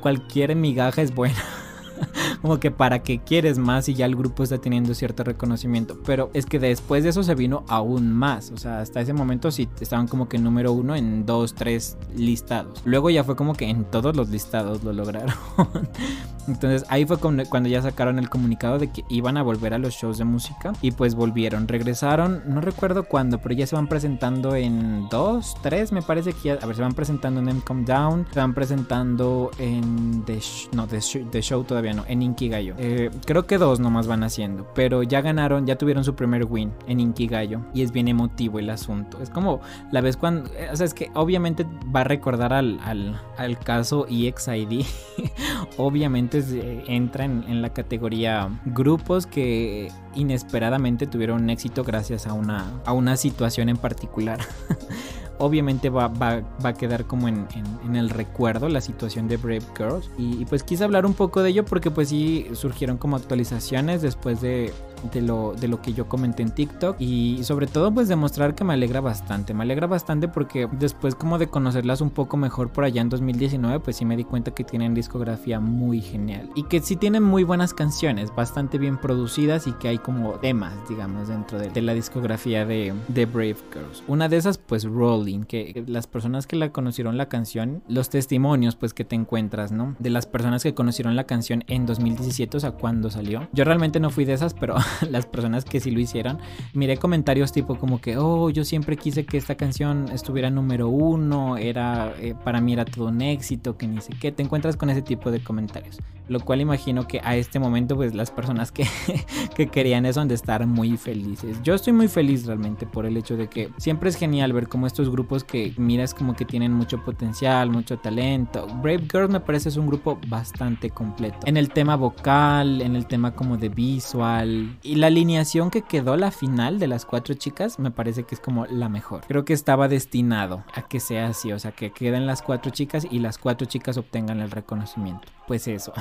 cualquier 0.00 0.56
migaja 0.56 1.02
es 1.02 1.14
buena. 1.14 1.36
como 2.42 2.60
que 2.60 2.70
para 2.70 3.02
qué 3.02 3.20
quieres 3.20 3.58
más 3.58 3.88
y 3.88 3.94
ya 3.94 4.06
el 4.06 4.16
grupo 4.16 4.42
está 4.42 4.58
teniendo 4.58 4.94
cierto 4.94 5.24
reconocimiento. 5.24 5.98
Pero 6.04 6.30
es 6.34 6.46
que 6.46 6.58
después 6.58 7.04
de 7.04 7.10
eso 7.10 7.22
se 7.22 7.34
vino 7.34 7.64
aún 7.68 8.12
más. 8.12 8.50
O 8.50 8.56
sea, 8.56 8.80
hasta 8.80 9.00
ese 9.00 9.12
momento 9.12 9.50
sí 9.50 9.68
estaban 9.80 10.08
como 10.08 10.28
que 10.28 10.38
número 10.38 10.72
uno 10.72 10.94
en 10.94 11.26
dos, 11.26 11.54
tres 11.54 11.96
listados. 12.16 12.82
Luego 12.84 13.10
ya 13.10 13.24
fue 13.24 13.36
como 13.36 13.54
que 13.54 13.68
en 13.68 13.84
todos 13.84 14.16
los 14.16 14.28
listados 14.28 14.82
lo 14.84 14.92
lograron. 14.92 15.34
Entonces 16.46 16.84
ahí 16.88 17.06
fue 17.06 17.18
cuando 17.18 17.68
ya 17.68 17.80
sacaron 17.80 18.18
el 18.18 18.28
comunicado 18.28 18.78
de 18.78 18.90
que 18.90 19.04
iban 19.08 19.36
a 19.36 19.42
volver 19.42 19.72
a 19.74 19.78
los 19.78 19.94
shows 19.94 20.18
de 20.18 20.24
música. 20.24 20.72
Y 20.82 20.92
pues 20.92 21.14
volvieron, 21.14 21.68
regresaron, 21.68 22.42
no 22.46 22.60
recuerdo 22.60 23.04
cuándo, 23.04 23.38
pero 23.38 23.54
ya 23.54 23.66
se 23.66 23.76
van 23.76 23.88
presentando 23.88 24.54
en 24.54 25.08
dos, 25.08 25.56
tres, 25.62 25.92
me 25.92 26.02
parece 26.02 26.32
que 26.32 26.48
ya, 26.48 26.54
a 26.54 26.66
ver, 26.66 26.76
se 26.76 26.82
van 26.82 26.92
presentando 26.92 27.40
en 27.40 27.48
M 27.48 27.62
Down, 27.84 28.26
se 28.32 28.40
van 28.40 28.54
presentando 28.54 29.50
en 29.58 30.22
The, 30.24 30.40
no, 30.72 30.86
The, 30.86 31.42
Show 31.42 31.64
todavía 31.64 31.83
no, 31.92 32.04
en 32.08 32.22
Inkigayo. 32.22 32.74
Eh, 32.78 33.10
creo 33.26 33.46
que 33.46 33.58
dos 33.58 33.80
nomás 33.80 34.06
van 34.06 34.22
haciendo, 34.22 34.66
pero 34.74 35.02
ya 35.02 35.20
ganaron, 35.20 35.66
ya 35.66 35.76
tuvieron 35.76 36.04
su 36.04 36.14
primer 36.14 36.44
win 36.44 36.72
en 36.86 37.00
Inkigayo 37.00 37.60
y 37.74 37.82
es 37.82 37.92
bien 37.92 38.08
emotivo 38.08 38.58
el 38.58 38.70
asunto. 38.70 39.20
Es 39.20 39.30
como 39.30 39.60
la 39.92 40.00
vez 40.00 40.16
cuando, 40.16 40.50
eh, 40.54 40.68
o 40.72 40.76
sea, 40.76 40.86
es 40.86 40.94
que 40.94 41.10
obviamente 41.14 41.66
va 41.94 42.00
a 42.00 42.04
recordar 42.04 42.52
al, 42.52 42.80
al, 42.84 43.20
al 43.36 43.58
caso 43.58 44.06
EXID, 44.08 44.84
obviamente 45.76 46.42
entra 46.86 47.24
en, 47.24 47.44
en 47.48 47.60
la 47.60 47.72
categoría 47.72 48.48
grupos 48.64 49.26
que 49.26 49.90
inesperadamente 50.14 51.06
tuvieron 51.06 51.50
éxito 51.50 51.84
gracias 51.84 52.26
a 52.26 52.32
una, 52.32 52.80
a 52.84 52.92
una 52.92 53.16
situación 53.16 53.68
en 53.68 53.76
particular. 53.76 54.38
obviamente 55.38 55.90
va, 55.90 56.08
va, 56.08 56.42
va, 56.64 56.70
a 56.70 56.74
quedar 56.74 57.04
como 57.06 57.28
en, 57.28 57.46
en, 57.84 57.96
el 57.96 58.10
recuerdo 58.10 58.68
la 58.68 58.80
situación 58.80 59.28
de 59.28 59.36
Brave 59.36 59.64
Girls. 59.76 60.10
Y, 60.16 60.40
y, 60.40 60.44
pues 60.44 60.62
quise 60.62 60.84
hablar 60.84 61.06
un 61.06 61.14
poco 61.14 61.42
de 61.42 61.50
ello 61.50 61.64
porque 61.74 61.90
pues 61.90 62.10
sí 62.10 62.46
surgieron 62.52 62.98
como 62.98 63.16
actualizaciones 63.16 64.00
después 64.00 64.40
de 64.40 64.72
de 65.12 65.22
lo, 65.22 65.54
de 65.54 65.68
lo 65.68 65.80
que 65.80 65.92
yo 65.92 66.08
comenté 66.08 66.42
en 66.42 66.50
TikTok 66.50 66.96
y 67.00 67.40
sobre 67.42 67.66
todo 67.66 67.92
pues 67.92 68.08
demostrar 68.08 68.54
que 68.54 68.64
me 68.64 68.72
alegra 68.72 69.00
bastante, 69.00 69.54
me 69.54 69.62
alegra 69.62 69.86
bastante 69.86 70.28
porque 70.28 70.68
después 70.72 71.14
como 71.14 71.38
de 71.38 71.48
conocerlas 71.48 72.00
un 72.00 72.10
poco 72.10 72.36
mejor 72.36 72.70
por 72.70 72.84
allá 72.84 73.00
en 73.00 73.08
2019 73.08 73.80
pues 73.80 73.96
sí 73.96 74.04
me 74.04 74.16
di 74.16 74.24
cuenta 74.24 74.52
que 74.52 74.64
tienen 74.64 74.94
discografía 74.94 75.60
muy 75.60 76.00
genial 76.00 76.50
y 76.54 76.64
que 76.64 76.80
sí 76.80 76.96
tienen 76.96 77.22
muy 77.22 77.44
buenas 77.44 77.74
canciones, 77.74 78.34
bastante 78.34 78.78
bien 78.78 78.98
producidas 78.98 79.66
y 79.66 79.72
que 79.72 79.88
hay 79.88 79.98
como 79.98 80.32
temas 80.32 80.74
digamos 80.88 81.28
dentro 81.28 81.58
de, 81.58 81.82
la 81.82 81.94
discografía 81.94 82.64
de, 82.64 82.94
de 83.08 83.26
Brave 83.26 83.56
Girls. 83.72 84.02
Una 84.06 84.28
de 84.28 84.36
esas 84.36 84.58
pues 84.58 84.84
Rolling, 84.84 85.44
que 85.44 85.84
las 85.86 86.06
personas 86.06 86.46
que 86.46 86.56
la 86.56 86.70
conocieron 86.70 87.16
la 87.16 87.28
canción, 87.28 87.82
los 87.88 88.10
testimonios 88.10 88.76
pues 88.76 88.94
que 88.94 89.04
te 89.04 89.16
encuentras, 89.16 89.72
¿no? 89.72 89.96
De 89.98 90.10
las 90.10 90.26
personas 90.26 90.62
que 90.62 90.74
conocieron 90.74 91.16
la 91.16 91.24
canción 91.24 91.64
en 91.66 91.86
2017, 91.86 92.56
o 92.56 92.60
sea, 92.60 92.72
cuando 92.72 93.10
salió. 93.10 93.48
Yo 93.52 93.64
realmente 93.64 94.00
no 94.00 94.10
fui 94.10 94.24
de 94.24 94.32
esas, 94.32 94.54
pero 94.54 94.76
las 95.10 95.26
personas 95.26 95.64
que 95.64 95.80
sí 95.80 95.90
lo 95.90 96.00
hicieron, 96.00 96.38
miré 96.72 96.96
comentarios 96.96 97.52
tipo 97.52 97.76
como 97.78 98.00
que, 98.00 98.16
oh, 98.16 98.50
yo 98.50 98.64
siempre 98.64 98.96
quise 98.96 99.24
que 99.24 99.36
esta 99.36 99.56
canción 99.56 100.06
estuviera 100.12 100.50
número 100.50 100.88
uno, 100.88 101.56
era, 101.56 102.14
eh, 102.20 102.34
para 102.44 102.60
mí 102.60 102.72
era 102.72 102.84
todo 102.84 103.08
un 103.08 103.20
éxito, 103.22 103.76
que 103.76 103.86
ni 103.86 104.00
sé 104.00 104.12
qué, 104.20 104.32
te 104.32 104.42
encuentras 104.42 104.76
con 104.76 104.90
ese 104.90 105.02
tipo 105.02 105.30
de 105.30 105.42
comentarios. 105.42 105.98
Lo 106.26 106.40
cual 106.40 106.62
imagino 106.62 107.06
que 107.06 107.20
a 107.22 107.36
este 107.36 107.58
momento, 107.58 107.96
pues 107.96 108.14
las 108.14 108.30
personas 108.30 108.72
que, 108.72 108.86
que 109.56 109.68
querían 109.68 110.06
eso 110.06 110.20
han 110.20 110.28
de 110.28 110.34
estar 110.34 110.66
muy 110.66 110.96
felices. 110.96 111.60
Yo 111.62 111.74
estoy 111.74 111.92
muy 111.92 112.08
feliz 112.08 112.46
realmente 112.46 112.86
por 112.86 113.04
el 113.04 113.16
hecho 113.16 113.36
de 113.36 113.48
que 113.48 113.68
siempre 113.76 114.08
es 114.08 114.16
genial 114.16 114.52
ver 114.54 114.68
como 114.68 114.86
estos 114.86 115.10
grupos 115.10 115.44
que 115.44 115.74
miras 115.76 116.14
como 116.14 116.34
que 116.34 116.46
tienen 116.46 116.72
mucho 116.72 117.04
potencial, 117.04 117.70
mucho 117.70 117.98
talento. 117.98 118.66
Brave 118.82 119.06
Girls 119.10 119.30
me 119.30 119.40
parece 119.40 119.68
es 119.68 119.76
un 119.76 119.86
grupo 119.86 120.18
bastante 120.28 120.90
completo. 120.90 121.38
En 121.44 121.58
el 121.58 121.70
tema 121.70 121.96
vocal, 121.96 122.80
en 122.80 122.96
el 122.96 123.06
tema 123.06 123.34
como 123.34 123.58
de 123.58 123.68
visual 123.68 124.73
y 124.82 124.96
la 124.96 125.08
alineación 125.08 125.70
que 125.70 125.82
quedó 125.82 126.16
la 126.16 126.30
final 126.30 126.78
de 126.78 126.86
las 126.86 127.04
cuatro 127.04 127.34
chicas 127.34 127.78
me 127.78 127.90
parece 127.90 128.24
que 128.24 128.34
es 128.34 128.40
como 128.40 128.66
la 128.66 128.88
mejor. 128.88 129.22
Creo 129.26 129.44
que 129.44 129.52
estaba 129.52 129.88
destinado 129.88 130.64
a 130.74 130.82
que 130.82 131.00
sea 131.00 131.28
así, 131.28 131.52
o 131.52 131.58
sea, 131.58 131.72
que 131.72 131.92
queden 131.92 132.26
las 132.26 132.42
cuatro 132.42 132.70
chicas 132.70 133.06
y 133.10 133.18
las 133.18 133.38
cuatro 133.38 133.66
chicas 133.66 133.96
obtengan 133.96 134.40
el 134.40 134.50
reconocimiento. 134.50 135.28
Pues 135.46 135.68
eso. 135.68 135.92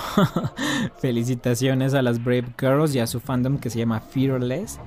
Felicitaciones 0.97 1.93
a 1.93 2.01
las 2.01 2.23
Brave 2.23 2.53
Girls 2.59 2.95
y 2.95 2.99
a 2.99 3.07
su 3.07 3.19
fandom 3.19 3.57
que 3.57 3.69
se 3.69 3.79
llama 3.79 3.99
Fearless. 3.99 4.79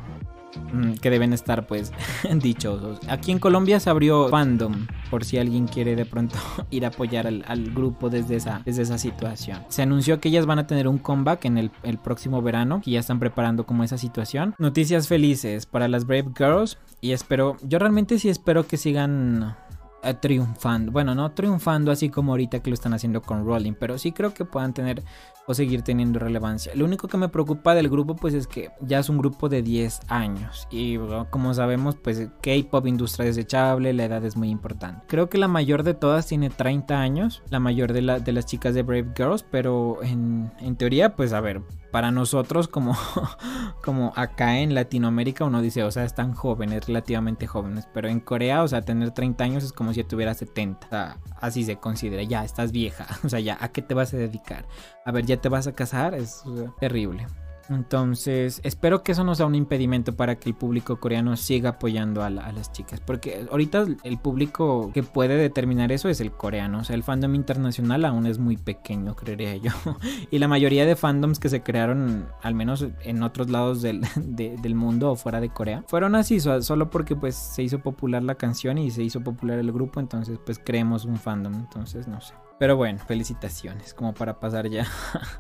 Mm, 0.73 0.95
que 0.95 1.11
deben 1.11 1.33
estar 1.33 1.67
pues 1.67 1.93
dichosos. 2.43 2.99
Aquí 3.09 3.33
en 3.33 3.39
Colombia 3.39 3.81
se 3.81 3.91
abrió 3.91 4.29
fandom 4.29 4.87
por 5.11 5.25
si 5.25 5.39
alguien 5.39 5.67
quiere 5.67 5.97
de 5.97 6.05
pronto 6.05 6.37
ir 6.71 6.85
a 6.85 6.89
apoyar 6.89 7.27
al, 7.27 7.71
grupo 7.71 8.11
desde 8.11 8.37
esa, 8.37 8.63
desde 8.65 8.83
esa 8.83 8.99
situación. 8.99 9.63
Se 9.69 9.83
anunció 9.83 10.21
que 10.21 10.29
ellas 10.29 10.47
van 10.47 10.59
a 10.59 10.67
tener 10.67 10.89
un 10.89 10.99
comeback 10.99 11.45
en 11.45 11.59
el, 11.59 11.71
el 11.83 11.99
próximo 11.99 12.43
verano 12.43 12.81
y 12.85 12.93
ya 12.93 13.01
están 13.01 13.19
preparando 13.19 13.67
como 13.67 13.85
esa 13.85 13.99
situación. 13.99 14.55
Noticias 14.59 15.09
felices 15.09 15.67
para 15.67 15.89
las 15.89 16.07
Brave 16.07 16.31
Girls 16.37 16.79
y 17.01 17.13
espero, 17.13 17.57
yo 17.63 17.79
realmente 17.79 18.19
sí 18.19 18.29
espero 18.29 18.67
que 18.67 18.77
sigan 18.77 19.57
eh, 20.03 20.15
triunfando. 20.15 20.93
Bueno, 20.93 21.15
no 21.15 21.33
triunfando 21.33 21.91
así 21.91 22.11
como 22.11 22.33
ahorita 22.33 22.61
que 22.61 22.71
lo 22.71 22.75
están 22.75 22.95
haciendo 22.95 23.23
con 23.23 23.45
Rolling, 23.45 23.73
pero 23.73 23.99
sí 23.99 24.13
creo 24.13 24.33
que 24.33 24.45
puedan 24.45 24.73
tener 24.73 25.03
o 25.47 25.55
seguir 25.55 25.83
teniendo 25.83 26.19
relevancia. 26.19 26.73
Lo 26.75 26.85
único 26.85 27.09
que 27.09 27.17
me 27.17 27.29
preocupa 27.29 27.75
del 27.75 27.89
grupo 27.89 28.17
pues 28.17 28.35
es 28.35 28.47
que 28.47 28.71
ya 28.81 28.99
es 28.99 29.09
un 29.09 29.19
grupo 29.19 29.49
de 29.49 29.63
10 29.63 30.01
años 30.09 30.67
y 30.71 30.99
como 31.31 31.55
sabemos 31.55 31.97
pues 31.97 32.29
K-pop 32.43 32.87
industria 32.87 33.27
desechable, 33.27 33.93
la 33.93 34.05
edad 34.05 34.25
es 34.25 34.37
muy 34.37 34.51
importante. 34.51 35.05
Creo 35.07 35.29
que 35.29 35.39
la 35.39 35.49
mayor 35.49 35.83
de 35.83 35.95
todas 35.95 36.27
tiene 36.27 36.51
30 36.51 37.01
años, 37.01 37.43
la 37.51 37.61
mayor 37.61 37.93
de, 37.93 38.21
de 38.21 38.33
las 38.33 38.47
chicas 38.47 38.75
de 38.75 38.83
Brave 38.83 39.13
Girls, 39.17 39.45
pero 39.51 40.03
en, 40.03 40.51
en 40.61 40.77
teoría 40.77 41.15
pues 41.15 41.33
a 41.33 41.41
ver, 41.41 41.63
para 41.91 42.11
nosotros 42.11 42.69
como, 42.69 42.97
como 43.85 44.13
acá 44.17 44.59
en 44.59 44.75
Latinoamérica 44.75 45.45
uno 45.45 45.63
dice, 45.63 45.83
o 45.83 45.91
sea, 45.91 46.05
están 46.05 46.35
jóvenes, 46.35 46.87
relativamente 46.87 47.47
jóvenes, 47.47 47.89
pero 47.93 48.09
en 48.09 48.21
Corea, 48.21 48.63
o 48.63 48.69
sea, 48.69 48.83
tener 48.83 49.13
30 49.13 49.45
años 49.45 49.65
es 49.65 49.73
como 49.73 49.93
si 49.93 50.05
tuviera 50.05 50.35
70, 50.35 50.87
o 50.87 50.91
sea, 50.91 51.19
así 51.41 51.65
se 51.65 51.77
considera, 51.77 52.23
ya 52.23 52.45
estás 52.45 52.73
vieja, 52.73 53.07
o 53.25 53.29
sea, 53.29 53.41
ya, 53.41 53.57
¿a 53.61 53.69
qué 53.69 53.83
te 53.83 53.95
vas 53.95 54.13
a 54.15 54.17
dedicar? 54.17 54.67
A 55.05 55.13
ver, 55.13 55.27
ya 55.27 55.37
te 55.37 55.49
vas 55.49 55.67
a 55.67 55.73
casar, 55.73 56.15
es 56.15 56.43
terrible. 56.81 57.27
Entonces, 57.69 58.61
espero 58.65 59.03
que 59.03 59.13
eso 59.13 59.25
no 59.25 59.35
sea 59.35 59.47
un 59.47 59.55
impedimento 59.55 60.17
para 60.17 60.39
que 60.39 60.49
el 60.49 60.55
público 60.55 61.01
coreano 61.01 61.37
siga 61.37 61.71
apoyando 61.71 62.23
a, 62.23 62.31
las 62.31 62.73
chicas. 62.73 63.01
Porque 63.01 63.47
ahorita 63.51 63.87
el 64.05 64.19
público 64.19 64.91
que 64.93 65.03
puede 65.03 65.37
determinar 65.37 65.93
eso 65.93 66.09
es 66.09 66.21
el 66.21 66.33
coreano. 66.33 66.81
O 66.81 66.85
sea, 66.85 66.97
el 66.97 67.03
fandom 67.03 67.35
internacional 67.35 68.05
aún 68.05 68.27
es 68.27 68.39
muy 68.39 68.57
pequeño, 68.57 69.17
creería 69.17 69.57
yo. 69.57 69.73
y 70.31 70.39
la 70.39 70.49
mayoría 70.49 70.87
de 70.87 70.97
fandoms 70.97 71.39
que 71.39 71.49
se 71.49 71.63
crearon, 71.63 72.29
al 72.43 72.55
menos 72.55 72.87
en 73.03 73.23
otros 73.23 73.51
lados 73.51 73.83
del, 73.83 74.03
del 74.17 74.75
mundo 74.75 75.11
o 75.11 75.17
fuera 75.17 75.41
de 75.41 75.49
Corea, 75.49 75.85
fueron 75.87 76.15
así, 76.15 76.41
solo 76.41 76.91
porque 76.91 77.17
pues 77.17 77.35
se 77.35 77.63
hizo 77.63 77.81
popular 77.81 78.23
la 78.23 78.37
canción 78.37 78.79
y 78.79 78.91
se 78.91 79.03
hizo 79.03 79.21
popular 79.23 79.59
el 79.59 79.73
grupo. 79.73 80.01
Entonces, 80.01 80.39
pues 80.45 80.61
creemos 80.63 81.05
un 81.05 81.17
fandom. 81.17 81.55
Entonces, 81.55 82.07
no 82.07 82.21
sé. 82.21 82.35
Pero 82.59 82.77
bueno, 82.77 82.99
felicitaciones, 83.07 83.93
como 83.93 84.15
para 84.15 84.41
pasar 84.41 84.69
ya 84.69 84.87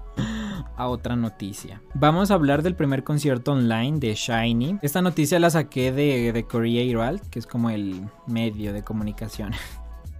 a 0.76 0.88
otra 0.88 1.16
noticia. 1.16 1.80
Vamos 1.94 2.30
a 2.30 2.34
hablar 2.34 2.62
del 2.62 2.76
primer 2.76 3.04
concierto 3.04 3.52
online 3.52 3.98
de 3.98 4.14
Shiny. 4.14 4.78
Esta 4.82 5.00
noticia 5.00 5.38
la 5.38 5.48
saqué 5.48 5.92
de, 5.92 6.32
de 6.32 6.44
Korea 6.44 6.82
Herald, 6.82 7.22
que 7.30 7.38
es 7.38 7.46
como 7.46 7.70
el 7.70 8.06
medio 8.26 8.74
de 8.74 8.82
comunicación 8.82 9.52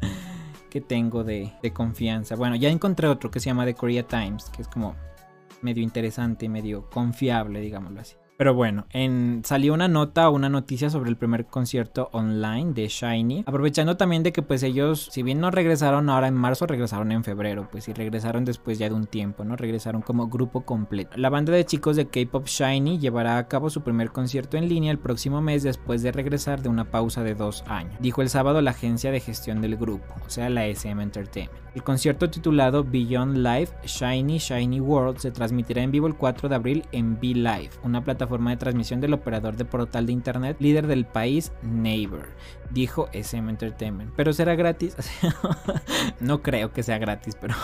que 0.71 0.81
tengo 0.81 1.23
de, 1.23 1.53
de, 1.63 1.73
confianza. 1.73 2.35
Bueno, 2.35 2.57
ya 2.57 2.71
encontré 2.71 3.09
otro 3.09 3.31
que 3.31 3.41
se 3.41 3.47
llama 3.47 3.67
The 3.67 3.75
Korea 3.75 4.07
Times, 4.07 4.49
que 4.49 4.63
es 4.63 4.69
como 4.69 4.97
medio 5.61 5.83
interesante 5.83 6.47
y 6.47 6.49
medio 6.49 6.89
confiable, 6.89 7.61
digámoslo 7.61 8.01
así. 8.01 8.17
Pero 8.37 8.53
bueno, 8.53 8.87
en, 8.91 9.43
salió 9.45 9.73
una 9.73 9.89
nota, 9.89 10.29
una 10.29 10.51
noticia 10.51 10.91
sobre 10.91 11.09
el 11.09 11.17
primer 11.17 11.47
concierto 11.47 12.11
online 12.13 12.75
de 12.75 12.89
Shiny, 12.89 13.45
aprovechando 13.47 13.97
también 13.97 14.23
de 14.23 14.33
que 14.33 14.43
pues 14.43 14.63
ellos, 14.63 15.09
si 15.11 15.23
bien 15.23 15.41
no 15.41 15.51
regresaron 15.51 16.11
ahora 16.11 16.29
en 16.29 16.35
marzo, 16.35 16.67
regresaron 16.67 17.13
en 17.13 17.25
febrero, 17.25 17.69
pues 17.73 17.89
y 17.89 17.95
regresaron 17.95 18.45
después 18.45 18.79
ya 18.79 18.91
de 18.91 18.95
un 18.95 19.07
tiempo, 19.07 19.45
¿no? 19.45 19.57
Regresaron 19.57 20.03
como 20.03 20.29
grupo 20.29 20.67
completo. 20.67 21.17
La 21.17 21.31
banda 21.31 21.53
de 21.53 21.65
chicos 21.65 21.97
de 21.97 22.09
K-Pop 22.09 22.47
Shiny 22.47 22.99
llevará 22.99 23.39
a 23.39 23.49
cabo 23.49 23.71
su 23.71 23.81
primer 23.81 24.11
concierto 24.11 24.59
en 24.59 24.69
línea 24.69 24.93
el 24.93 24.99
próximo 24.99 25.41
mes 25.41 25.63
después 25.63 26.03
de 26.03 26.13
regresar 26.13 26.61
de 26.61 26.69
una 26.69 26.91
pausa 26.91 27.23
de 27.23 27.35
dos 27.35 27.65
años, 27.67 27.97
dijo 28.01 28.21
el 28.21 28.29
sábado 28.29 28.61
la 28.61 28.73
agencia 28.73 29.11
de 29.11 29.21
gestión 29.21 29.63
del 29.63 29.77
grupo, 29.77 30.15
o 30.27 30.31
sea 30.31 30.51
la 30.51 30.67
SM 30.67 31.03
Entertainment. 31.03 31.67
El 31.75 31.83
concierto 31.83 32.31
titulado 32.31 32.85
Beyond 32.85 33.37
Life 33.37 33.75
Shiny 33.85 34.39
Shiny 34.39 34.81
World 34.81 35.19
se 35.19 35.31
transmitirá 35.31 35.83
en 35.83 35.91
vivo 35.91 36.07
el 36.07 36.15
4 36.15 36.49
de 36.49 36.55
abril 36.55 36.85
en 36.93 37.21
Be 37.21 37.35
Live, 37.35 37.71
una 37.83 38.03
plataforma 38.03 38.26
de 38.27 38.57
transmisión 38.57 39.01
del 39.01 39.15
operador 39.15 39.57
de 39.57 39.65
portal 39.65 40.07
de 40.07 40.13
internet 40.13 40.57
líder 40.61 40.87
del 40.87 41.07
país 41.07 41.53
Neighbor, 41.63 42.29
dijo 42.71 43.09
SM 43.13 43.49
Entertainment. 43.51 44.13
Pero 44.17 44.33
será 44.33 44.55
gratis. 44.55 44.97
no 46.21 46.43
creo 46.43 46.73
que 46.73 46.83
sea 46.83 46.99
gratis, 46.99 47.37
pero 47.41 47.55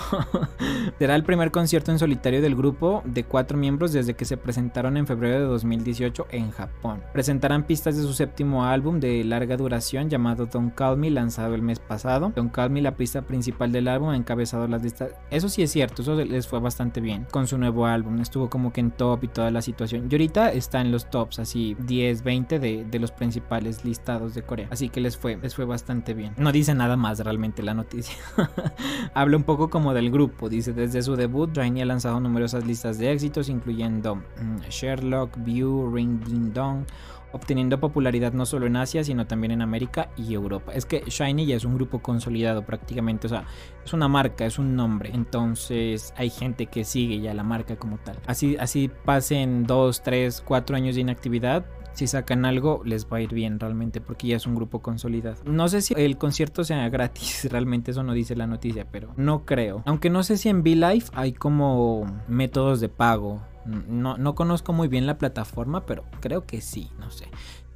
será 0.98 1.14
el 1.14 1.24
primer 1.24 1.50
concierto 1.50 1.90
en 1.90 1.98
solitario 1.98 2.40
del 2.40 2.54
grupo 2.54 3.02
de 3.04 3.24
cuatro 3.24 3.58
miembros 3.58 3.92
desde 3.92 4.14
que 4.14 4.24
se 4.24 4.36
presentaron 4.36 4.96
en 4.96 5.06
febrero 5.06 5.40
de 5.40 5.46
2018 5.46 6.26
en 6.30 6.50
Japón. 6.50 7.02
Presentarán 7.12 7.64
pistas 7.64 7.96
de 7.96 8.02
su 8.02 8.12
séptimo 8.12 8.64
álbum 8.64 9.00
de 9.00 9.24
larga 9.24 9.56
duración 9.56 10.08
llamado 10.08 10.46
Don't 10.46 10.74
Call 10.74 10.96
Me, 10.96 11.10
lanzado 11.10 11.54
el 11.54 11.62
mes 11.62 11.78
pasado. 11.78 12.32
Don't 12.34 12.52
Call 12.52 12.70
Me, 12.70 12.82
la 12.82 12.96
pista 12.96 13.22
principal 13.22 13.72
del 13.72 13.88
álbum 13.88 14.10
ha 14.10 14.16
encabezado 14.16 14.66
las 14.68 14.82
listas. 14.82 15.10
Eso 15.30 15.48
sí 15.48 15.62
es 15.62 15.70
cierto, 15.70 16.02
eso 16.02 16.14
les 16.16 16.46
fue 16.46 16.60
bastante 16.60 17.00
bien 17.00 17.26
con 17.30 17.46
su 17.46 17.58
nuevo 17.58 17.86
álbum. 17.86 18.20
Estuvo 18.20 18.48
como 18.48 18.72
que 18.72 18.80
en 18.80 18.90
top 18.90 19.24
y 19.24 19.28
toda 19.28 19.50
la 19.50 19.62
situación. 19.62 20.08
Y 20.10 20.14
ahorita 20.14 20.51
está 20.52 20.80
en 20.80 20.92
los 20.92 21.10
tops, 21.10 21.38
así 21.38 21.76
10, 21.80 22.22
20 22.22 22.58
de, 22.58 22.84
de 22.84 22.98
los 22.98 23.10
principales 23.10 23.84
listados 23.84 24.34
de 24.34 24.42
Corea. 24.42 24.68
Así 24.70 24.88
que 24.88 25.00
les 25.00 25.16
fue, 25.16 25.36
les 25.36 25.54
fue 25.54 25.64
bastante 25.64 26.14
bien. 26.14 26.34
No 26.36 26.52
dice 26.52 26.74
nada 26.74 26.96
más 26.96 27.18
realmente 27.20 27.62
la 27.62 27.74
noticia. 27.74 28.16
Habla 29.14 29.36
un 29.36 29.44
poco 29.44 29.70
como 29.70 29.94
del 29.94 30.10
grupo. 30.10 30.48
Dice, 30.48 30.72
desde 30.72 31.02
su 31.02 31.16
debut, 31.16 31.50
Rainy 31.56 31.82
ha 31.82 31.86
lanzado 31.86 32.20
numerosas 32.20 32.66
listas 32.66 32.98
de 32.98 33.12
éxitos, 33.12 33.48
incluyendo 33.48 34.16
mm, 34.16 34.60
Sherlock, 34.68 35.36
View, 35.44 35.92
Ring 35.92 36.22
Ding 36.24 36.52
Dong 36.52 36.84
obteniendo 37.32 37.80
popularidad 37.80 38.32
no 38.32 38.46
solo 38.46 38.66
en 38.66 38.76
Asia, 38.76 39.04
sino 39.04 39.26
también 39.26 39.52
en 39.52 39.62
América 39.62 40.10
y 40.16 40.34
Europa. 40.34 40.72
Es 40.74 40.86
que 40.86 41.02
Shiny 41.06 41.46
ya 41.46 41.56
es 41.56 41.64
un 41.64 41.74
grupo 41.74 42.00
consolidado 42.00 42.64
prácticamente, 42.64 43.26
o 43.26 43.30
sea, 43.30 43.44
es 43.84 43.92
una 43.92 44.08
marca, 44.08 44.44
es 44.46 44.58
un 44.58 44.76
nombre, 44.76 45.10
entonces 45.12 46.12
hay 46.16 46.30
gente 46.30 46.66
que 46.66 46.84
sigue 46.84 47.20
ya 47.20 47.34
la 47.34 47.42
marca 47.42 47.76
como 47.76 47.98
tal. 47.98 48.18
Así, 48.26 48.56
así 48.58 48.90
pasen 49.04 49.64
2, 49.64 50.02
3, 50.02 50.42
4 50.46 50.76
años 50.76 50.94
de 50.94 51.00
inactividad, 51.00 51.64
si 51.94 52.06
sacan 52.06 52.44
algo 52.44 52.82
les 52.84 53.06
va 53.06 53.18
a 53.18 53.20
ir 53.20 53.32
bien 53.32 53.60
realmente 53.60 54.00
porque 54.00 54.28
ya 54.28 54.36
es 54.36 54.46
un 54.46 54.54
grupo 54.54 54.80
consolidado. 54.80 55.36
No 55.44 55.68
sé 55.68 55.82
si 55.82 55.94
el 55.96 56.18
concierto 56.18 56.64
sea 56.64 56.88
gratis, 56.88 57.48
realmente 57.50 57.90
eso 57.90 58.02
no 58.02 58.12
dice 58.12 58.36
la 58.36 58.46
noticia, 58.46 58.86
pero 58.90 59.12
no 59.16 59.44
creo. 59.44 59.82
Aunque 59.86 60.10
no 60.10 60.22
sé 60.22 60.36
si 60.36 60.48
en 60.48 60.60
V-Live 60.60 61.06
hay 61.14 61.32
como 61.32 62.06
métodos 62.28 62.80
de 62.80 62.88
pago 62.88 63.40
no, 63.64 64.16
no 64.16 64.34
conozco 64.34 64.72
muy 64.72 64.88
bien 64.88 65.06
la 65.06 65.18
plataforma, 65.18 65.86
pero 65.86 66.04
creo 66.20 66.46
que 66.46 66.60
sí, 66.60 66.90
no 66.98 67.10
sé. 67.10 67.28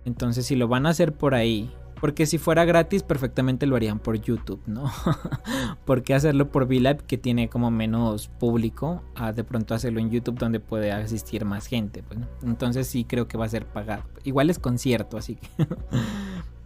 Entonces, 0.04 0.46
si 0.46 0.56
lo 0.56 0.68
van 0.68 0.86
a 0.86 0.90
hacer 0.90 1.12
por 1.12 1.34
ahí, 1.34 1.72
porque 2.06 2.24
si 2.24 2.38
fuera 2.38 2.64
gratis, 2.64 3.02
perfectamente 3.02 3.66
lo 3.66 3.74
harían 3.74 3.98
por 3.98 4.14
YouTube, 4.20 4.62
¿no? 4.66 4.92
¿Por 5.84 6.04
qué 6.04 6.14
hacerlo 6.14 6.52
por 6.52 6.66
VLive 6.66 6.98
que 7.04 7.18
tiene 7.18 7.48
como 7.48 7.72
menos 7.72 8.28
público? 8.28 9.02
De 9.34 9.42
pronto 9.42 9.74
hacerlo 9.74 9.98
en 9.98 10.08
YouTube 10.12 10.38
donde 10.38 10.60
puede 10.60 10.92
asistir 10.92 11.44
más 11.44 11.66
gente. 11.66 12.04
Pues, 12.04 12.20
Entonces 12.44 12.86
sí 12.86 13.02
creo 13.02 13.26
que 13.26 13.36
va 13.36 13.46
a 13.46 13.48
ser 13.48 13.66
pagado. 13.66 14.04
Igual 14.22 14.50
es 14.50 14.60
concierto, 14.60 15.16
así 15.16 15.34
que 15.34 15.48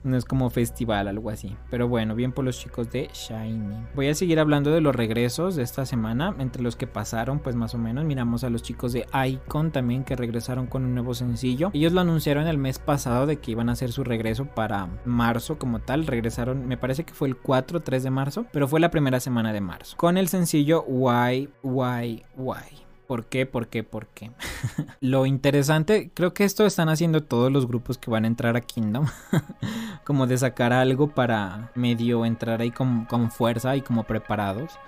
No 0.02 0.16
es 0.16 0.24
como 0.24 0.50
festival, 0.50 1.08
algo 1.08 1.30
así. 1.30 1.56
Pero 1.70 1.88
bueno, 1.88 2.14
bien 2.14 2.32
por 2.32 2.44
los 2.44 2.58
chicos 2.58 2.90
de 2.90 3.10
Shiny. 3.12 3.86
Voy 3.94 4.08
a 4.08 4.14
seguir 4.14 4.40
hablando 4.40 4.70
de 4.70 4.80
los 4.80 4.94
regresos 4.94 5.56
de 5.56 5.62
esta 5.62 5.84
semana. 5.84 6.34
Entre 6.38 6.62
los 6.62 6.76
que 6.76 6.86
pasaron, 6.86 7.38
pues 7.38 7.54
más 7.54 7.74
o 7.74 7.78
menos. 7.78 8.04
Miramos 8.04 8.44
a 8.44 8.50
los 8.50 8.62
chicos 8.62 8.92
de 8.92 9.06
Icon 9.26 9.70
también 9.70 10.04
que 10.04 10.16
regresaron 10.16 10.66
con 10.66 10.84
un 10.84 10.94
nuevo 10.94 11.14
sencillo. 11.14 11.70
Ellos 11.74 11.92
lo 11.92 12.00
anunciaron 12.00 12.46
el 12.46 12.58
mes 12.58 12.78
pasado 12.78 13.26
de 13.26 13.36
que 13.36 13.50
iban 13.50 13.68
a 13.68 13.72
hacer 13.72 13.92
su 13.92 14.04
regreso 14.04 14.46
para 14.46 14.88
marzo 15.04 15.58
como 15.58 15.80
tal. 15.80 16.06
Regresaron, 16.06 16.66
me 16.66 16.76
parece 16.76 17.04
que 17.04 17.14
fue 17.14 17.28
el 17.28 17.36
4 17.36 17.78
o 17.78 17.82
3 17.82 18.02
de 18.02 18.10
marzo. 18.10 18.46
Pero 18.52 18.68
fue 18.68 18.80
la 18.80 18.90
primera 18.90 19.20
semana 19.20 19.52
de 19.52 19.60
marzo. 19.60 19.96
Con 19.96 20.16
el 20.16 20.28
sencillo 20.28 20.84
Why, 20.86 21.50
Why, 21.62 22.24
Why. 22.36 22.79
¿Por 23.10 23.24
qué? 23.24 23.44
¿Por 23.44 23.66
qué? 23.66 23.82
¿Por 23.82 24.06
qué? 24.06 24.30
Lo 25.00 25.26
interesante, 25.26 26.12
creo 26.14 26.32
que 26.32 26.44
esto 26.44 26.64
están 26.64 26.88
haciendo 26.88 27.24
todos 27.24 27.50
los 27.50 27.66
grupos 27.66 27.98
que 27.98 28.08
van 28.08 28.22
a 28.22 28.28
entrar 28.28 28.56
a 28.56 28.60
Kingdom. 28.60 29.04
como 30.04 30.28
de 30.28 30.38
sacar 30.38 30.72
algo 30.72 31.08
para 31.08 31.72
medio 31.74 32.24
entrar 32.24 32.60
ahí 32.60 32.70
con, 32.70 33.08
fuerza 33.32 33.74
y 33.74 33.82
como 33.82 34.04
preparados. 34.04 34.78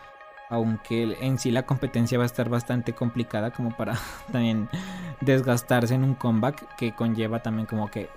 Aunque 0.51 1.17
en 1.21 1.37
sí 1.37 1.51
la 1.51 1.67
competencia 1.67 2.17
va 2.17 2.23
a 2.23 2.27
estar 2.27 2.49
bastante 2.49 2.93
complicada 2.93 3.51
como 3.51 3.77
para 3.77 3.99
también 4.31 4.69
desgastarse 5.21 5.97
en 5.97 6.05
un 6.05 6.15
comeback 6.15 6.77
que 6.77 6.95
conlleva 6.95 7.43
también 7.43 7.67
como 7.67 7.91
que 7.91 8.09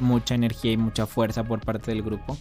mucha 0.00 0.34
energía 0.34 0.72
y 0.72 0.76
mucha 0.76 1.06
fuerza 1.06 1.44
por 1.44 1.60
parte 1.60 1.92
del 1.92 2.02
grupo. 2.02 2.36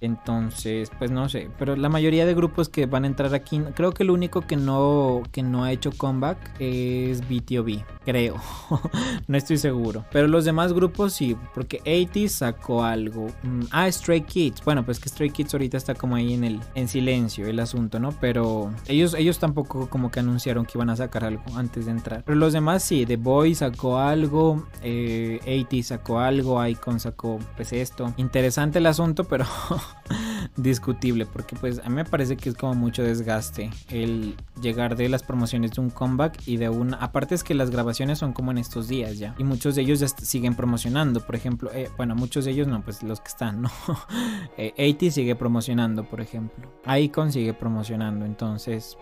Entonces, 0.00 0.90
pues 0.98 1.10
no 1.10 1.28
sé, 1.28 1.50
pero 1.58 1.76
la 1.76 1.88
mayoría 1.88 2.24
de 2.26 2.34
grupos 2.34 2.68
que 2.68 2.86
van 2.86 3.04
a 3.04 3.06
entrar 3.06 3.34
aquí, 3.34 3.60
creo 3.74 3.92
que 3.92 4.02
el 4.02 4.10
único 4.10 4.42
que 4.42 4.56
no, 4.56 5.22
que 5.30 5.42
no 5.42 5.64
ha 5.64 5.72
hecho 5.72 5.90
comeback 5.92 6.38
es 6.58 7.20
BTOB, 7.28 7.82
creo, 8.04 8.36
no 9.28 9.36
estoy 9.36 9.58
seguro. 9.58 10.04
Pero 10.10 10.28
los 10.28 10.44
demás 10.44 10.72
grupos 10.72 11.12
sí, 11.12 11.36
porque 11.54 11.80
80 11.80 12.28
sacó 12.28 12.84
algo. 12.84 13.26
Mm, 13.42 13.62
ah, 13.70 13.90
Stray 13.90 14.22
Kids, 14.22 14.64
bueno, 14.64 14.84
pues 14.84 14.98
que 14.98 15.08
Stray 15.08 15.30
Kids 15.30 15.54
ahorita 15.54 15.76
está 15.76 15.94
como 15.94 16.16
ahí 16.16 16.34
en 16.34 16.44
el 16.44 16.60
en 16.74 16.88
silencio 16.88 17.46
el 17.46 17.60
asunto, 17.60 17.98
¿no? 17.98 18.12
Pero 18.20 18.72
ellos, 18.86 19.14
ellos 19.14 19.38
tampoco 19.38 19.88
como 19.88 20.10
que 20.10 20.20
anunciaron 20.20 20.64
que 20.64 20.72
iban 20.76 20.90
a 20.90 20.96
sacar 20.96 21.24
algo 21.24 21.42
antes 21.56 21.86
de 21.86 21.92
entrar. 21.92 22.22
Pero 22.24 22.38
los 22.38 22.52
demás 22.52 22.82
sí, 22.82 23.04
The 23.06 23.16
Boy 23.16 23.54
sacó 23.54 23.98
algo, 23.98 24.66
eh, 24.82 25.40
80 25.42 25.86
sacó 25.86 26.20
algo, 26.20 26.64
Icon 26.66 27.00
sacó 27.00 27.38
pues 27.56 27.72
esto. 27.72 28.12
Interesante 28.16 28.78
el 28.78 28.86
asunto, 28.86 29.24
pero 29.24 29.44
discutible 30.56 31.26
porque 31.26 31.56
pues 31.56 31.80
a 31.80 31.88
mí 31.88 31.96
me 31.96 32.04
parece 32.04 32.36
que 32.36 32.48
es 32.48 32.54
como 32.54 32.74
mucho 32.74 33.02
desgaste 33.02 33.70
el 33.88 34.34
llegar 34.60 34.96
de 34.96 35.08
las 35.08 35.22
promociones 35.22 35.72
de 35.72 35.80
un 35.80 35.90
comeback 35.90 36.46
y 36.46 36.56
de 36.56 36.68
una 36.68 36.96
aparte 36.98 37.34
es 37.34 37.44
que 37.44 37.54
las 37.54 37.70
grabaciones 37.70 38.18
son 38.18 38.32
como 38.32 38.50
en 38.50 38.58
estos 38.58 38.88
días 38.88 39.18
ya 39.18 39.34
y 39.38 39.44
muchos 39.44 39.74
de 39.74 39.82
ellos 39.82 40.00
ya 40.00 40.08
siguen 40.08 40.54
promocionando 40.54 41.20
por 41.20 41.34
ejemplo 41.34 41.70
eh, 41.72 41.88
bueno 41.96 42.14
muchos 42.14 42.44
de 42.44 42.52
ellos 42.52 42.66
no 42.66 42.82
pues 42.82 43.02
los 43.02 43.20
que 43.20 43.28
están 43.28 43.62
no 43.62 43.70
eh, 44.56 45.10
sigue 45.10 45.34
promocionando 45.34 46.04
por 46.04 46.20
ejemplo 46.20 46.70
Icon 46.86 47.32
sigue 47.32 47.54
promocionando 47.54 48.24
entonces 48.24 48.96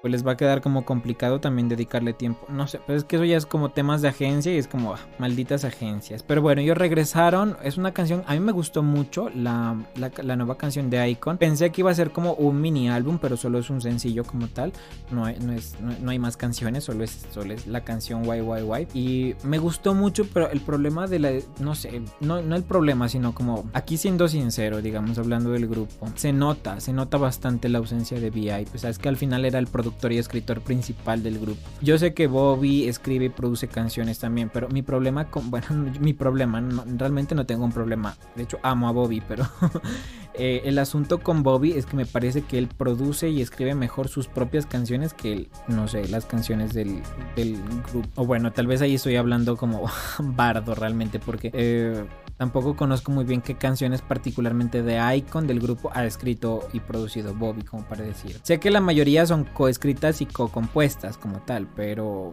pues 0.00 0.12
les 0.12 0.26
va 0.26 0.32
a 0.32 0.36
quedar 0.36 0.60
como 0.60 0.84
complicado 0.84 1.40
también 1.40 1.68
dedicarle 1.68 2.12
tiempo. 2.12 2.46
No 2.48 2.66
sé, 2.66 2.80
pero 2.86 2.98
es 2.98 3.04
que 3.04 3.16
eso 3.16 3.24
ya 3.24 3.36
es 3.36 3.46
como 3.46 3.70
temas 3.70 4.02
de 4.02 4.08
agencia 4.08 4.52
y 4.52 4.56
es 4.56 4.66
como 4.66 4.94
ah, 4.94 4.98
malditas 5.18 5.64
agencias. 5.64 6.22
Pero 6.22 6.42
bueno, 6.42 6.62
ellos 6.62 6.76
regresaron. 6.76 7.56
Es 7.62 7.76
una 7.76 7.92
canción, 7.92 8.22
a 8.26 8.34
mí 8.34 8.40
me 8.40 8.52
gustó 8.52 8.82
mucho 8.82 9.30
la, 9.30 9.76
la, 9.94 10.36
nueva 10.36 10.56
canción 10.56 10.88
de 10.90 11.08
Icon. 11.10 11.38
Pensé 11.38 11.70
que 11.70 11.82
iba 11.82 11.90
a 11.90 11.94
ser 11.94 12.12
como 12.12 12.34
un 12.34 12.60
mini 12.60 12.88
álbum, 12.88 13.18
pero 13.20 13.36
solo 13.36 13.58
es 13.58 13.68
un 13.68 13.80
sencillo 13.80 14.24
como 14.24 14.48
tal. 14.48 14.72
No 15.10 15.24
hay, 15.24 15.36
es, 15.56 15.76
no, 15.80 16.10
hay 16.10 16.18
más 16.18 16.36
canciones, 16.36 16.84
solo 16.84 17.04
es, 17.04 17.26
solo 17.30 17.52
es 17.52 17.66
la 17.66 17.82
canción 17.82 18.24
YYY. 18.24 18.88
Y 18.94 19.34
me 19.44 19.58
gustó 19.58 19.94
mucho, 19.94 20.26
pero 20.32 20.50
el 20.50 20.60
problema 20.60 21.06
de 21.06 21.18
la, 21.18 21.32
no 21.58 21.74
sé, 21.74 22.02
no, 22.20 22.40
no 22.40 22.56
el 22.56 22.62
problema, 22.62 23.08
sino 23.08 23.34
como 23.34 23.68
aquí 23.74 23.96
siendo 23.96 24.28
sincero, 24.28 24.80
digamos, 24.80 25.18
hablando 25.18 25.50
del 25.50 25.66
grupo, 25.66 26.08
se 26.14 26.32
nota, 26.32 26.80
se 26.80 26.92
nota 26.92 27.18
bastante 27.18 27.68
la 27.68 27.78
ausencia 27.78 28.18
de 28.18 28.30
VI. 28.30 28.66
Pues 28.70 28.82
sabes 28.82 28.98
que 28.98 29.08
al 29.08 29.16
final 29.16 29.44
era 29.44 29.58
el 29.58 29.66
producto 29.66 29.89
y 30.10 30.18
escritor 30.18 30.60
principal 30.60 31.22
del 31.22 31.38
grupo. 31.38 31.60
Yo 31.80 31.98
sé 31.98 32.14
que 32.14 32.26
Bobby 32.26 32.88
escribe 32.88 33.26
y 33.26 33.28
produce 33.28 33.68
canciones 33.68 34.18
también, 34.18 34.50
pero 34.52 34.68
mi 34.68 34.82
problema 34.82 35.30
con, 35.30 35.50
bueno, 35.50 35.66
mi 36.00 36.12
problema, 36.12 36.62
realmente 36.96 37.34
no 37.34 37.46
tengo 37.46 37.64
un 37.64 37.72
problema, 37.72 38.16
de 38.34 38.44
hecho 38.44 38.58
amo 38.62 38.88
a 38.88 38.92
Bobby, 38.92 39.22
pero 39.26 39.46
eh, 40.34 40.62
el 40.64 40.78
asunto 40.78 41.18
con 41.18 41.42
Bobby 41.42 41.72
es 41.72 41.86
que 41.86 41.96
me 41.96 42.06
parece 42.06 42.42
que 42.42 42.58
él 42.58 42.68
produce 42.68 43.28
y 43.28 43.40
escribe 43.40 43.74
mejor 43.74 44.08
sus 44.08 44.28
propias 44.28 44.66
canciones 44.66 45.14
que, 45.14 45.48
no 45.68 45.88
sé, 45.88 46.08
las 46.08 46.26
canciones 46.26 46.72
del, 46.72 47.02
del 47.36 47.58
grupo. 47.90 48.08
O 48.16 48.26
bueno, 48.26 48.52
tal 48.52 48.66
vez 48.66 48.80
ahí 48.82 48.94
estoy 48.94 49.16
hablando 49.16 49.56
como 49.56 49.90
bardo 50.18 50.74
realmente, 50.74 51.18
porque... 51.18 51.50
Eh, 51.52 52.04
Tampoco 52.40 52.74
conozco 52.74 53.12
muy 53.12 53.26
bien 53.26 53.42
qué 53.42 53.56
canciones 53.56 54.00
particularmente 54.00 54.82
de 54.82 54.98
Icon 55.14 55.46
del 55.46 55.60
grupo 55.60 55.90
ha 55.92 56.06
escrito 56.06 56.66
y 56.72 56.80
producido 56.80 57.34
Bobby, 57.34 57.64
como 57.64 57.84
para 57.84 58.02
decir. 58.02 58.40
Sé 58.44 58.58
que 58.58 58.70
la 58.70 58.80
mayoría 58.80 59.26
son 59.26 59.44
coescritas 59.44 60.22
y 60.22 60.24
co-compuestas 60.24 61.18
como 61.18 61.40
tal, 61.40 61.68
pero 61.76 62.32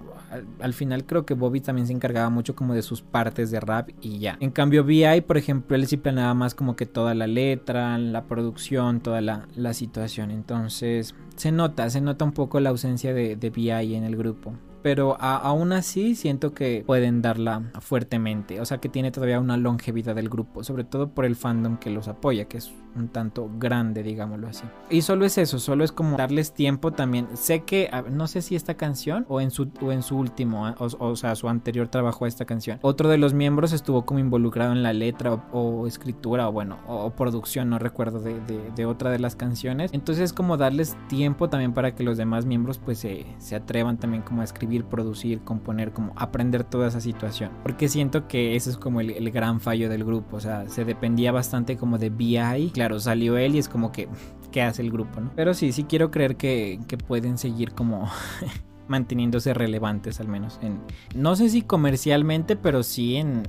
al, 0.61 0.73
final 0.73 1.03
creo 1.03 1.25
que 1.25 1.33
Bobby 1.33 1.59
también 1.59 1.87
se 1.87 1.91
encargaba 1.91 2.29
mucho 2.29 2.55
como 2.55 2.73
de 2.73 2.83
sus 2.83 3.01
partes 3.01 3.51
de 3.51 3.59
rap 3.59 3.89
y 3.99 4.19
ya. 4.19 4.37
En 4.39 4.51
cambio 4.51 4.85
VI, 4.85 5.19
por 5.27 5.35
ejemplo, 5.35 5.75
él 5.75 5.85
sí 5.87 5.97
planeaba 5.97 6.33
más 6.33 6.55
como 6.55 6.77
que 6.77 6.85
toda 6.85 7.13
la 7.13 7.27
letra, 7.27 7.97
la 7.97 8.27
producción, 8.27 9.01
toda 9.01 9.19
la, 9.19 9.73
situación. 9.73 10.31
Entonces 10.31 11.15
se 11.35 11.51
nota, 11.51 11.89
se 11.89 11.99
nota 11.99 12.23
un 12.23 12.31
poco 12.31 12.61
la 12.61 12.69
ausencia 12.69 13.13
de, 13.13 13.35
de 13.35 13.51
en 13.57 14.05
el 14.05 14.15
grupo. 14.15 14.53
Pero 14.87 15.17
aún 15.19 15.73
así 15.73 16.15
siento 16.15 16.53
que 16.53 16.81
pueden 16.87 17.21
darla 17.21 17.61
fuertemente, 17.81 18.61
o 18.61 18.65
sea 18.65 18.77
que 18.77 18.87
tiene 18.87 19.11
todavía 19.11 19.37
una 19.37 19.57
longevidad 19.57 20.15
del 20.15 20.29
grupo, 20.29 20.63
sobre 20.63 20.85
todo 20.85 21.09
por 21.09 21.25
el 21.25 21.35
fandom 21.35 21.77
que 21.77 21.89
los 21.89 22.07
apoya, 22.07 22.45
que 22.45 22.59
es 22.59 22.71
un 22.97 23.09
tanto 23.09 23.49
grande, 23.57 24.03
digámoslo 24.03 24.47
así. 24.47 24.63
Y 24.89 25.01
solo 25.01 25.25
es 25.25 25.37
eso, 25.37 25.59
solo 25.59 25.83
es 25.83 25.91
como 25.91 26.17
darles 26.17 26.53
tiempo 26.53 26.91
también. 26.91 27.27
Sé 27.35 27.63
que, 27.63 27.89
no 28.11 28.27
sé 28.27 28.41
si 28.41 28.55
esta 28.55 28.75
canción 28.75 29.25
o 29.29 29.41
en 29.41 29.51
su, 29.51 29.69
o 29.81 29.91
en 29.91 30.03
su 30.03 30.17
último, 30.17 30.65
ah, 30.65 30.75
o, 30.77 31.15
sea, 31.15 31.35
su 31.35 31.49
anterior 31.49 31.87
trabajo 31.87 32.25
a 32.25 32.27
esta 32.27 32.45
canción. 32.45 32.79
Otro 32.81 33.09
de 33.09 33.17
los 33.17 33.33
miembros 33.33 33.73
estuvo 33.73 34.05
como 34.05 34.19
involucrado 34.19 34.71
en 34.71 34.83
la 34.83 34.93
letra 34.93 35.33
o, 35.51 35.87
escritura 35.87 36.49
o 36.49 36.51
bueno, 36.51 36.79
o, 36.87 37.09
producción, 37.11 37.69
no 37.69 37.79
recuerdo, 37.79 38.19
de, 38.19 38.39
de, 38.75 38.85
otra 38.85 39.11
de 39.11 39.19
las 39.19 39.35
canciones. 39.35 39.91
Entonces 39.93 40.25
es 40.25 40.33
como 40.33 40.57
darles 40.57 40.97
tiempo 41.07 41.49
también 41.49 41.73
para 41.73 41.95
que 41.95 42.03
los 42.03 42.17
demás 42.17 42.45
miembros 42.45 42.77
pues 42.77 42.99
se, 42.99 43.25
se 43.37 43.55
atrevan 43.55 43.97
también 43.97 44.23
como 44.23 44.41
a 44.41 44.43
escribir, 44.43 44.85
producir, 44.85 45.41
componer, 45.41 45.91
como 45.91 46.13
aprender 46.15 46.63
toda 46.63 46.87
esa 46.87 47.01
situación. 47.01 47.51
Porque 47.63 47.89
siento 47.89 48.27
que 48.27 48.55
ese 48.55 48.69
es 48.69 48.77
como 48.77 49.01
el, 49.01 49.11
el 49.11 49.31
gran 49.31 49.59
fallo 49.59 49.89
del 49.89 50.03
grupo, 50.03 50.37
o 50.37 50.39
sea, 50.39 50.67
se 50.69 50.85
dependía 50.85 51.31
bastante 51.31 51.77
como 51.77 51.97
de 51.97 52.09
BI. 52.09 52.71
Claro, 52.73 52.86
salió 52.99 53.37
él 53.37 53.55
y 53.55 53.59
es 53.59 53.69
como 53.69 53.91
que, 53.91 54.07
¿qué 54.51 54.61
hace 54.61 54.81
el 54.81 54.91
grupo? 54.91 55.21
¿no? 55.21 55.31
Pero 55.35 55.53
sí, 55.53 55.71
sí 55.71 55.83
quiero 55.83 56.11
creer 56.11 56.35
que, 56.35 56.79
pueden 57.07 57.37
seguir 57.37 57.71
como 57.71 58.09
manteniéndose 58.87 59.53
relevantes 59.53 60.19
al 60.21 60.29
menos 60.29 60.59
en 60.61 60.79
no 61.13 61.35
sé 61.35 61.49
si 61.49 61.61
comercialmente 61.61 62.55
pero 62.55 62.83
sí 62.83 63.17
en, 63.17 63.43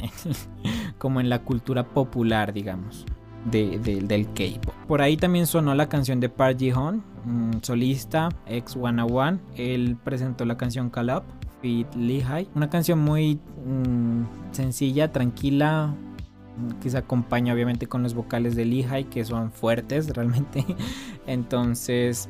como 0.99 1.21
en 1.21 1.29
la 1.29 1.43
cultura 1.43 1.85
popular 1.85 2.53
digamos 2.53 3.07
de, 3.49 3.79
del 3.79 4.27
K-pop 4.27 4.75
por 4.89 5.01
ahí 5.01 5.17
también 5.17 5.47
sonó 5.47 5.77
la 5.77 5.89
canción 5.89 6.19
de 6.19 6.29
Park 6.29 6.59
Ji 6.59 6.73
Hoon 6.73 7.05
solista 7.63 8.31
ex 8.47 8.75
One 8.75 9.01
One 9.03 9.39
él 9.57 9.97
presentó 10.03 10.45
la 10.45 10.57
canción 10.57 10.91
Call 10.91 11.11
Up 11.11 11.23
with 11.63 11.87
Lehigh 11.97 12.49
una 12.57 12.69
canción 12.69 12.99
muy 12.99 13.37
mm, 13.65 14.53
sencilla 14.53 15.13
tranquila 15.13 15.95
que 16.81 16.91
se 16.91 16.99
acompaña 16.99 17.55
obviamente 17.55 17.87
con 17.87 18.03
los 18.03 18.15
vocales 18.15 18.57
de 18.57 18.65
Lehigh 18.65 19.05
que 19.05 19.25
son 19.25 19.51
fuertes 19.51 20.09
realmente. 20.15 20.65
Entonces, 21.27 22.29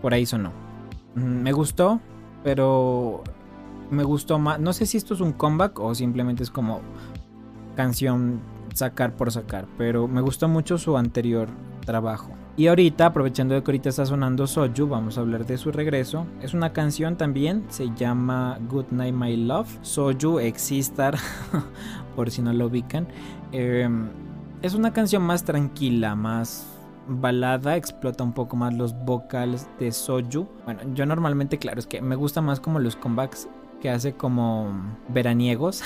por 0.00 0.14
ahí 0.14 0.26
sonó. 0.26 0.52
Mm, 1.14 1.42
me 1.42 1.52
gustó, 1.52 2.00
pero 2.44 3.22
me 3.90 4.04
gustó 4.04 4.38
más. 4.38 4.58
No 4.60 4.72
sé 4.72 4.86
si 4.86 4.96
esto 4.96 5.14
es 5.14 5.20
un 5.20 5.32
comeback 5.32 5.78
o 5.78 5.94
simplemente 5.94 6.42
es 6.42 6.50
como 6.50 6.80
canción 7.76 8.40
sacar 8.74 9.14
por 9.16 9.30
sacar, 9.30 9.66
pero 9.76 10.08
me 10.08 10.20
gustó 10.20 10.48
mucho 10.48 10.78
su 10.78 10.96
anterior 10.96 11.48
trabajo. 11.84 12.32
Y 12.54 12.66
ahorita, 12.66 13.06
aprovechando 13.06 13.54
de 13.54 13.62
que 13.62 13.70
ahorita 13.70 13.88
está 13.88 14.04
sonando 14.04 14.46
Soju, 14.46 14.86
vamos 14.86 15.16
a 15.16 15.22
hablar 15.22 15.46
de 15.46 15.56
su 15.56 15.72
regreso. 15.72 16.26
Es 16.42 16.52
una 16.52 16.74
canción 16.74 17.16
también, 17.16 17.64
se 17.70 17.90
llama 17.94 18.58
Good 18.68 18.86
Night 18.90 19.14
My 19.14 19.36
Love. 19.36 19.78
Soju 19.80 20.38
Existar, 20.38 21.16
por 22.16 22.30
si 22.30 22.42
no 22.42 22.52
lo 22.52 22.66
ubican. 22.66 23.08
Em, 23.52 24.08
es 24.62 24.74
una 24.74 24.92
canción 24.92 25.22
más 25.22 25.44
tranquila, 25.44 26.14
más 26.14 26.66
balada, 27.06 27.76
explota 27.76 28.24
un 28.24 28.32
poco 28.32 28.56
más 28.56 28.74
los 28.74 28.94
vocals 29.04 29.68
de 29.78 29.92
Soju. 29.92 30.48
Bueno, 30.64 30.80
yo 30.94 31.04
normalmente, 31.06 31.58
claro, 31.58 31.78
es 31.78 31.86
que 31.86 32.00
me 32.00 32.16
gusta 32.16 32.40
más 32.40 32.60
como 32.60 32.78
los 32.78 32.96
comebacks 32.96 33.48
que 33.80 33.90
hace 33.90 34.14
como 34.14 34.70
veraniegos. 35.08 35.82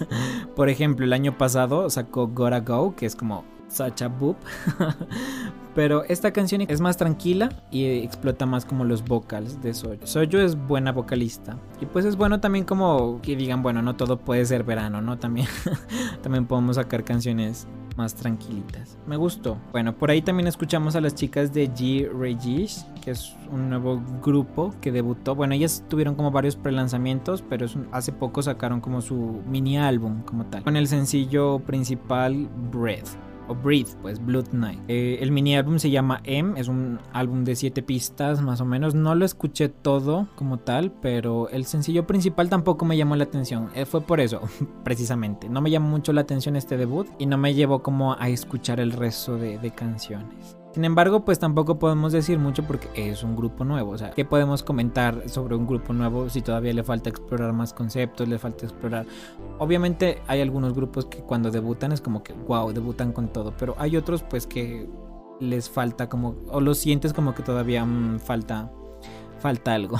Por 0.56 0.68
ejemplo, 0.68 1.04
el 1.04 1.12
año 1.12 1.36
pasado 1.38 1.88
sacó 1.90 2.28
Gotta 2.28 2.60
Go, 2.60 2.96
que 2.96 3.06
es 3.06 3.14
como 3.14 3.44
Sacha 3.74 4.08
Boop. 4.08 4.36
Pero 5.74 6.04
esta 6.04 6.32
canción 6.32 6.62
es 6.62 6.80
más 6.80 6.96
tranquila 6.96 7.48
y 7.72 7.84
explota 7.84 8.46
más 8.46 8.64
como 8.64 8.84
los 8.84 9.04
vocals 9.04 9.60
de 9.60 9.74
Soyo. 9.74 10.06
Soyo 10.06 10.40
es 10.40 10.56
buena 10.56 10.92
vocalista. 10.92 11.58
Y 11.80 11.86
pues 11.86 12.04
es 12.04 12.16
bueno 12.16 12.38
también 12.38 12.64
como 12.64 13.20
que 13.22 13.34
digan, 13.34 13.62
bueno, 13.62 13.82
no 13.82 13.96
todo 13.96 14.18
puede 14.18 14.44
ser 14.46 14.62
verano, 14.62 15.00
¿no? 15.00 15.18
También, 15.18 15.48
también 16.22 16.46
podemos 16.46 16.76
sacar 16.76 17.02
canciones 17.02 17.66
más 17.96 18.14
tranquilitas. 18.14 18.96
Me 19.06 19.16
gustó. 19.16 19.58
Bueno, 19.72 19.96
por 19.96 20.10
ahí 20.10 20.22
también 20.22 20.46
escuchamos 20.46 20.94
a 20.94 21.00
las 21.00 21.14
chicas 21.14 21.52
de 21.52 21.68
G 21.68 22.08
Regis, 22.08 22.86
que 23.02 23.10
es 23.10 23.34
un 23.50 23.68
nuevo 23.68 24.00
grupo 24.22 24.72
que 24.80 24.92
debutó. 24.92 25.34
Bueno, 25.34 25.54
ellas 25.54 25.84
tuvieron 25.88 26.14
como 26.14 26.30
varios 26.30 26.54
prelanzamientos, 26.54 27.42
pero 27.42 27.66
hace 27.90 28.12
poco 28.12 28.42
sacaron 28.42 28.80
como 28.80 29.00
su 29.00 29.42
mini 29.48 29.76
álbum 29.78 30.22
como 30.22 30.46
tal. 30.46 30.62
Con 30.62 30.76
el 30.76 30.86
sencillo 30.86 31.58
principal 31.60 32.48
Breath 32.72 33.33
o 33.48 33.54
Breathe, 33.54 33.90
pues 34.02 34.24
Blood 34.24 34.48
Night. 34.52 34.80
Eh, 34.88 35.18
el 35.20 35.32
mini 35.32 35.56
álbum 35.56 35.78
se 35.78 35.90
llama 35.90 36.20
M, 36.24 36.58
es 36.58 36.68
un 36.68 36.98
álbum 37.12 37.44
de 37.44 37.56
7 37.56 37.82
pistas 37.82 38.42
más 38.42 38.60
o 38.60 38.64
menos. 38.64 38.94
No 38.94 39.14
lo 39.14 39.24
escuché 39.24 39.68
todo 39.68 40.28
como 40.36 40.58
tal, 40.58 40.92
pero 40.92 41.48
el 41.50 41.64
sencillo 41.64 42.06
principal 42.06 42.48
tampoco 42.48 42.84
me 42.84 42.96
llamó 42.96 43.16
la 43.16 43.24
atención. 43.24 43.70
Eh, 43.74 43.84
fue 43.84 44.00
por 44.00 44.20
eso, 44.20 44.40
precisamente. 44.84 45.48
No 45.48 45.60
me 45.60 45.70
llamó 45.70 45.88
mucho 45.88 46.12
la 46.12 46.22
atención 46.22 46.56
este 46.56 46.76
debut 46.76 47.06
y 47.18 47.26
no 47.26 47.38
me 47.38 47.54
llevó 47.54 47.82
como 47.82 48.14
a 48.14 48.28
escuchar 48.28 48.80
el 48.80 48.92
resto 48.92 49.36
de 49.36 49.70
canciones. 49.74 50.63
Sin 50.74 50.84
embargo, 50.84 51.24
pues 51.24 51.38
tampoco 51.38 51.78
podemos 51.78 52.12
decir 52.12 52.40
mucho 52.40 52.64
porque 52.64 52.88
es 52.96 53.22
un 53.22 53.36
grupo 53.36 53.64
nuevo. 53.64 53.92
O 53.92 53.98
sea, 53.98 54.10
¿qué 54.10 54.24
podemos 54.24 54.64
comentar 54.64 55.28
sobre 55.28 55.54
un 55.54 55.68
grupo 55.68 55.92
nuevo 55.92 56.28
si 56.28 56.42
todavía 56.42 56.72
le 56.72 56.82
falta 56.82 57.08
explorar 57.08 57.52
más 57.52 57.72
conceptos, 57.72 58.26
le 58.26 58.40
falta 58.40 58.66
explorar? 58.66 59.06
Obviamente 59.60 60.20
hay 60.26 60.40
algunos 60.40 60.74
grupos 60.74 61.06
que 61.06 61.18
cuando 61.18 61.52
debutan 61.52 61.92
es 61.92 62.00
como 62.00 62.24
que, 62.24 62.32
wow, 62.32 62.72
debutan 62.72 63.12
con 63.12 63.28
todo, 63.28 63.54
pero 63.56 63.76
hay 63.78 63.96
otros 63.96 64.24
pues 64.24 64.48
que 64.48 64.88
les 65.38 65.70
falta 65.70 66.08
como, 66.08 66.34
o 66.50 66.60
lo 66.60 66.74
sientes 66.74 67.12
como 67.12 67.36
que 67.36 67.44
todavía 67.44 67.84
mm, 67.84 68.18
falta 68.18 68.72
falta 69.44 69.74
algo. 69.74 69.98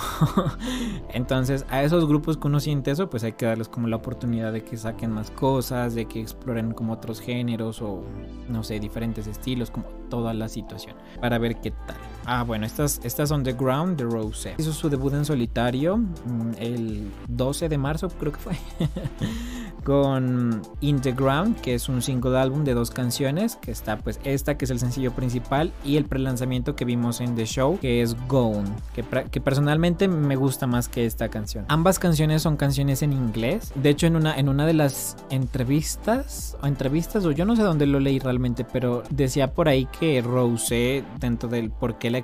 Entonces, 1.13 1.67
a 1.69 1.83
esos 1.83 2.09
grupos 2.09 2.39
que 2.39 2.47
uno 2.47 2.61
siente 2.61 2.91
eso, 2.91 3.11
pues 3.11 3.25
hay 3.25 3.33
que 3.33 3.45
darles 3.45 3.69
como 3.69 3.89
la 3.89 3.97
oportunidad 3.97 4.55
de 4.55 4.65
que 4.65 4.79
saquen 4.79 5.11
más 5.11 5.31
cosas, 5.31 5.95
de 5.95 6.07
que 6.07 6.19
exploren 6.19 6.73
como 6.73 6.95
otros 6.95 7.21
géneros 7.21 7.83
o 7.83 8.03
no 8.49 8.63
sé, 8.63 8.81
diferentes 8.81 9.27
estilos, 9.27 9.71
como 9.71 9.85
toda 10.15 10.33
la 10.33 10.49
situación, 10.49 10.95
para 11.21 11.39
ver 11.39 11.57
qué 11.57 11.73
tal. 11.73 11.97
Ah, 12.25 12.45
bueno, 12.45 12.67
estas, 12.67 13.01
estas 13.03 13.29
son 13.29 13.43
The 13.43 13.55
Ground 13.55 13.99
de 13.99 14.05
Rose. 14.05 14.55
Hizo 14.57 14.73
su 14.73 14.89
debut 14.89 15.13
en 15.13 15.25
solitario 15.25 15.97
mm, 15.97 16.51
el 16.59 17.11
12 17.27 17.69
de 17.69 17.79
marzo, 17.79 18.09
creo 18.09 18.31
que 18.31 18.39
fue. 18.39 18.53
con 19.85 20.63
In 20.81 21.01
the 21.01 21.13
Ground, 21.13 21.61
que 21.61 21.75
es 21.75 21.89
un 21.89 22.03
single 22.03 22.39
álbum 22.39 22.65
de 22.65 22.75
dos 22.75 22.91
canciones, 22.91 23.57
que 23.57 23.71
está 23.71 23.99
pues 23.99 24.19
esta 24.25 24.57
que 24.57 24.65
es 24.65 24.71
el 24.71 24.81
sencillo 24.81 25.13
principal 25.13 25.73
y 25.85 25.97
el 25.97 26.07
prelanzamiento 26.07 26.75
que 26.75 26.85
vimos 26.85 27.21
en 27.21 27.37
The 27.37 27.47
Show, 27.47 27.79
que 27.79 28.03
es 28.03 28.17
Gone, 28.27 28.69
que, 28.95 29.41
personalmente 29.41 30.09
me 30.09 30.37
gusta 30.37 30.67
más 30.67 30.89
que 30.89 31.05
esta 31.05 31.29
canción. 31.29 31.67
Ambas 31.69 31.99
canciones 31.99 32.43
son 32.43 32.57
canciones 32.57 33.03
en 33.03 33.13
inglés. 33.13 33.73
De 33.75 33.91
hecho, 33.91 34.07
en 34.07 34.17
una, 34.17 34.37
en 34.37 34.49
una 34.49 34.67
de 34.67 34.73
las 34.73 35.17
entrevistas, 35.31 36.57
o 36.63 36.67
entrevistas, 36.67 37.25
o 37.25 37.31
yo 37.31 37.45
no 37.45 37.55
sé 37.55 37.63
dónde 37.63 37.87
lo 37.87 38.01
leí 38.01 38.19
realmente, 38.19 38.65
pero 38.65 39.03
decía 39.11 39.53
por 39.53 39.69
ahí 39.69 39.87
que 39.99 40.23
Rose, 40.23 41.05
dentro 41.21 41.49
del 41.49 41.71
por 41.71 41.99
qué 41.99 42.11
la, 42.11 42.23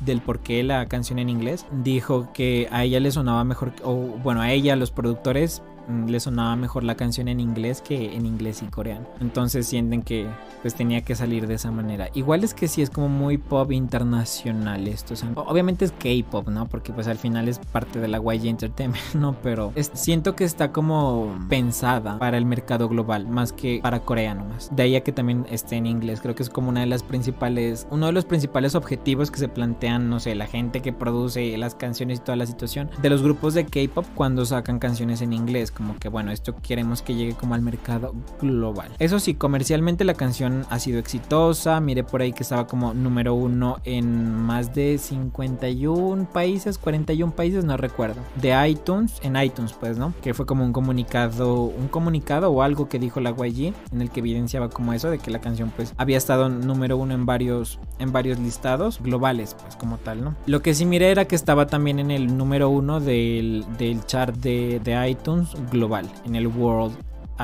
del 0.00 0.20
por 0.22 0.40
qué 0.40 0.62
la 0.62 0.86
canción 0.86 1.18
en 1.18 1.28
inglés, 1.28 1.66
dijo 1.82 2.32
que 2.32 2.68
a 2.70 2.84
ella 2.84 3.00
le 3.00 3.10
sonaba 3.10 3.44
mejor, 3.44 3.72
o 3.84 3.94
bueno, 3.94 4.40
a 4.40 4.50
ella, 4.50 4.76
los 4.76 4.90
productores, 4.90 5.62
le 6.06 6.20
sonaba 6.20 6.56
mejor 6.56 6.84
la 6.84 6.96
canción 6.96 7.28
en 7.28 7.40
inglés 7.40 7.80
que 7.80 8.14
en 8.14 8.26
inglés 8.26 8.62
y 8.62 8.66
coreano. 8.66 9.06
Entonces 9.20 9.66
sienten 9.66 10.02
que 10.02 10.26
pues 10.62 10.74
tenía 10.74 11.02
que 11.02 11.14
salir 11.14 11.46
de 11.46 11.54
esa 11.54 11.70
manera. 11.70 12.08
Igual 12.14 12.44
es 12.44 12.54
que 12.54 12.68
sí 12.68 12.82
es 12.82 12.90
como 12.90 13.08
muy 13.08 13.38
pop 13.38 13.72
internacional 13.72 14.86
esto. 14.86 15.14
obviamente 15.36 15.84
es 15.84 15.92
K-pop, 15.92 16.48
¿no? 16.48 16.66
Porque 16.66 16.92
pues 16.92 17.08
al 17.08 17.18
final 17.18 17.48
es 17.48 17.58
parte 17.58 17.98
de 17.98 18.08
la 18.08 18.18
YG 18.18 18.46
Entertainment, 18.46 19.02
¿no? 19.14 19.36
Pero 19.42 19.72
siento 19.94 20.36
que 20.36 20.44
está 20.44 20.72
como 20.72 21.34
pensada 21.48 22.18
para 22.18 22.38
el 22.38 22.46
mercado 22.46 22.88
global 22.88 23.26
más 23.26 23.52
que 23.52 23.80
para 23.82 24.00
Corea 24.00 24.34
nomás. 24.34 24.70
De 24.74 24.84
ahí 24.84 24.96
a 24.96 25.02
que 25.02 25.12
también 25.12 25.46
esté 25.50 25.76
en 25.76 25.86
inglés. 25.86 26.20
Creo 26.20 26.34
que 26.34 26.42
es 26.42 26.50
como 26.50 26.68
una 26.68 26.80
de 26.80 26.86
las 26.86 27.02
principales, 27.02 27.86
uno 27.90 28.06
de 28.06 28.12
los 28.12 28.24
principales 28.24 28.74
objetivos 28.74 29.30
que 29.30 29.38
se 29.38 29.48
plantean, 29.48 30.08
no 30.08 30.20
sé, 30.20 30.34
la 30.34 30.46
gente 30.46 30.80
que 30.80 30.92
produce 30.92 31.56
las 31.58 31.74
canciones 31.74 32.18
y 32.18 32.22
toda 32.22 32.36
la 32.36 32.46
situación 32.46 32.90
de 33.00 33.10
los 33.10 33.22
grupos 33.22 33.54
de 33.54 33.66
K-pop 33.66 34.06
cuando 34.14 34.44
sacan 34.44 34.78
canciones 34.78 35.22
en 35.22 35.32
inglés 35.32 35.70
como 35.82 35.98
que 35.98 36.08
bueno, 36.08 36.30
esto 36.30 36.54
queremos 36.62 37.02
que 37.02 37.16
llegue 37.16 37.34
como 37.34 37.54
al 37.54 37.60
mercado 37.60 38.14
global. 38.40 38.92
Eso 39.00 39.18
sí, 39.18 39.34
comercialmente 39.34 40.04
la 40.04 40.14
canción 40.14 40.64
ha 40.70 40.78
sido 40.78 41.00
exitosa, 41.00 41.80
mire 41.80 42.04
por 42.04 42.22
ahí 42.22 42.32
que 42.32 42.44
estaba 42.44 42.68
como 42.68 42.94
número 42.94 43.34
uno 43.34 43.78
en 43.82 44.32
más 44.32 44.74
de 44.74 44.96
51 44.96 46.28
países, 46.32 46.78
41 46.78 47.32
países, 47.32 47.64
no 47.64 47.76
recuerdo, 47.76 48.20
de 48.40 48.68
iTunes, 48.68 49.18
en 49.24 49.36
iTunes 49.36 49.72
pues, 49.72 49.98
¿no? 49.98 50.14
Que 50.22 50.34
fue 50.34 50.46
como 50.46 50.64
un 50.64 50.72
comunicado, 50.72 51.64
un 51.64 51.88
comunicado 51.88 52.52
o 52.52 52.62
algo 52.62 52.88
que 52.88 53.00
dijo 53.00 53.18
la 53.18 53.32
YG 53.32 53.74
en 53.90 54.02
el 54.02 54.10
que 54.10 54.20
evidenciaba 54.20 54.70
como 54.70 54.92
eso 54.92 55.10
de 55.10 55.18
que 55.18 55.32
la 55.32 55.40
canción 55.40 55.72
pues 55.74 55.94
había 55.96 56.16
estado 56.16 56.48
número 56.48 56.96
uno 56.96 57.12
en 57.12 57.26
varios, 57.26 57.80
en 57.98 58.12
varios 58.12 58.38
listados 58.38 59.00
globales 59.02 59.56
pues 59.60 59.74
como 59.74 59.98
tal, 59.98 60.22
¿no? 60.22 60.36
Lo 60.46 60.62
que 60.62 60.74
sí 60.74 60.86
miré 60.86 61.10
era 61.10 61.24
que 61.24 61.34
estaba 61.34 61.66
también 61.66 61.98
en 61.98 62.12
el 62.12 62.36
número 62.36 62.68
uno 62.68 63.00
del, 63.00 63.64
del 63.78 64.06
chart 64.06 64.36
de, 64.36 64.78
de 64.78 64.92
iTunes 65.10 65.56
global, 65.70 66.10
en 66.24 66.36
el 66.36 66.46
World 66.46 66.94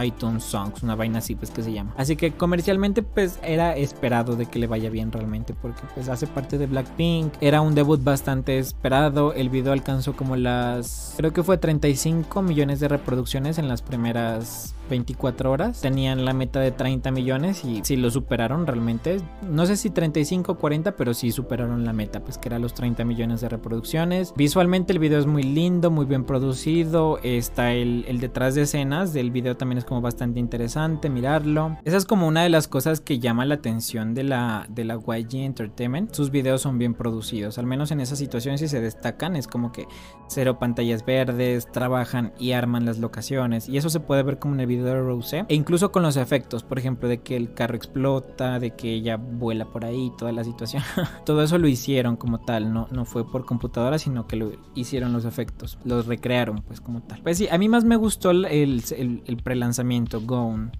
iTunes 0.02 0.44
Songs, 0.44 0.82
una 0.82 0.94
vaina 0.94 1.18
así 1.18 1.34
pues 1.34 1.50
que 1.50 1.62
se 1.62 1.72
llama. 1.72 1.92
Así 1.96 2.16
que 2.16 2.32
comercialmente 2.32 3.02
pues 3.02 3.38
era 3.42 3.76
esperado 3.76 4.36
de 4.36 4.46
que 4.46 4.58
le 4.58 4.66
vaya 4.66 4.90
bien 4.90 5.12
realmente 5.12 5.54
porque 5.54 5.80
pues 5.94 6.08
hace 6.08 6.26
parte 6.26 6.58
de 6.58 6.66
Blackpink, 6.66 7.34
era 7.40 7.60
un 7.60 7.74
debut 7.74 8.02
bastante 8.02 8.58
esperado, 8.58 9.32
el 9.32 9.48
video 9.48 9.72
alcanzó 9.72 10.14
como 10.14 10.36
las 10.36 11.14
creo 11.16 11.32
que 11.32 11.42
fue 11.42 11.58
35 11.58 12.42
millones 12.42 12.80
de 12.80 12.88
reproducciones 12.88 13.58
en 13.58 13.68
las 13.68 13.82
primeras 13.82 14.74
24 14.88 15.50
horas. 15.50 15.80
Tenían 15.80 16.24
la 16.24 16.32
meta 16.32 16.60
de 16.60 16.70
30 16.70 17.10
millones 17.10 17.64
y 17.64 17.80
si 17.84 17.96
lo 17.96 18.10
superaron 18.10 18.66
realmente. 18.66 19.20
No 19.48 19.66
sé 19.66 19.76
si 19.76 19.90
35 19.90 20.52
o 20.52 20.58
40, 20.58 20.96
pero 20.96 21.14
sí 21.14 21.32
superaron 21.32 21.84
la 21.84 21.92
meta, 21.92 22.20
pues 22.20 22.38
que 22.38 22.48
era 22.48 22.58
los 22.58 22.74
30 22.74 23.04
millones 23.04 23.40
de 23.40 23.48
reproducciones. 23.48 24.32
Visualmente 24.36 24.92
el 24.92 24.98
video 24.98 25.18
es 25.18 25.26
muy 25.26 25.42
lindo, 25.42 25.90
muy 25.90 26.06
bien 26.06 26.24
producido. 26.24 27.18
Está 27.22 27.72
el, 27.72 28.04
el 28.08 28.20
detrás 28.20 28.54
de 28.54 28.62
escenas 28.62 29.12
del 29.12 29.30
video 29.30 29.56
también 29.56 29.78
es 29.78 29.84
como 29.84 30.00
bastante 30.00 30.40
interesante 30.40 31.10
mirarlo. 31.10 31.76
Esa 31.84 31.96
es 31.96 32.04
como 32.04 32.26
una 32.26 32.42
de 32.42 32.48
las 32.48 32.68
cosas 32.68 33.00
que 33.00 33.18
llama 33.18 33.44
la 33.44 33.56
atención 33.56 34.14
de 34.14 34.24
la, 34.24 34.66
de 34.68 34.84
la 34.84 34.94
YG 34.94 35.36
Entertainment. 35.36 36.14
Sus 36.14 36.30
videos 36.30 36.62
son 36.62 36.78
bien 36.78 36.94
producidos, 36.94 37.58
al 37.58 37.66
menos 37.66 37.90
en 37.90 38.00
esas 38.00 38.18
situaciones 38.18 38.60
si 38.60 38.68
se 38.68 38.80
destacan 38.80 39.36
es 39.36 39.46
como 39.46 39.72
que 39.72 39.86
cero 40.28 40.58
pantallas 40.58 41.04
verdes, 41.04 41.70
trabajan 41.70 42.32
y 42.38 42.52
arman 42.52 42.84
las 42.84 42.98
locaciones 42.98 43.68
y 43.68 43.76
eso 43.76 43.90
se 43.90 44.00
puede 44.00 44.22
ver 44.22 44.38
como 44.38 44.54
en 44.54 44.60
el 44.60 44.66
de 44.84 45.00
Rose. 45.00 45.44
E 45.48 45.54
incluso 45.54 45.92
con 45.92 46.02
los 46.02 46.16
efectos, 46.16 46.62
por 46.62 46.78
ejemplo, 46.78 47.08
de 47.08 47.18
que 47.18 47.36
el 47.36 47.54
carro 47.54 47.76
explota, 47.76 48.58
de 48.58 48.72
que 48.72 48.92
ella 48.92 49.16
vuela 49.16 49.66
por 49.66 49.84
ahí, 49.84 50.12
toda 50.18 50.32
la 50.32 50.44
situación. 50.44 50.82
Todo 51.24 51.42
eso 51.42 51.58
lo 51.58 51.68
hicieron 51.68 52.16
como 52.16 52.40
tal, 52.40 52.72
no, 52.72 52.88
no 52.90 53.04
fue 53.04 53.30
por 53.30 53.44
computadora, 53.44 53.98
sino 53.98 54.26
que 54.26 54.36
lo 54.36 54.52
hicieron 54.74 55.12
los 55.12 55.24
efectos, 55.24 55.78
los 55.84 56.06
recrearon 56.06 56.62
pues 56.62 56.80
como 56.80 57.02
tal. 57.02 57.20
Pues 57.22 57.38
sí, 57.38 57.48
a 57.50 57.58
mí 57.58 57.68
más 57.68 57.84
me 57.84 57.96
gustó 57.96 58.30
el, 58.30 58.44
el, 58.46 59.22
el 59.24 59.36
pre-lanzamiento, 59.38 60.20
Gone. 60.20 60.70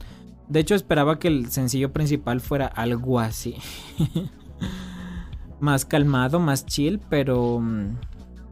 De 0.49 0.61
hecho, 0.61 0.75
esperaba 0.75 1.19
que 1.19 1.29
el 1.29 1.51
sencillo 1.51 1.93
principal 1.93 2.41
fuera 2.41 2.67
algo 2.67 3.21
así. 3.21 3.57
más 5.61 5.85
calmado, 5.85 6.41
más 6.41 6.67
chill, 6.67 7.01
pero 7.09 7.61
mm, 7.61 7.97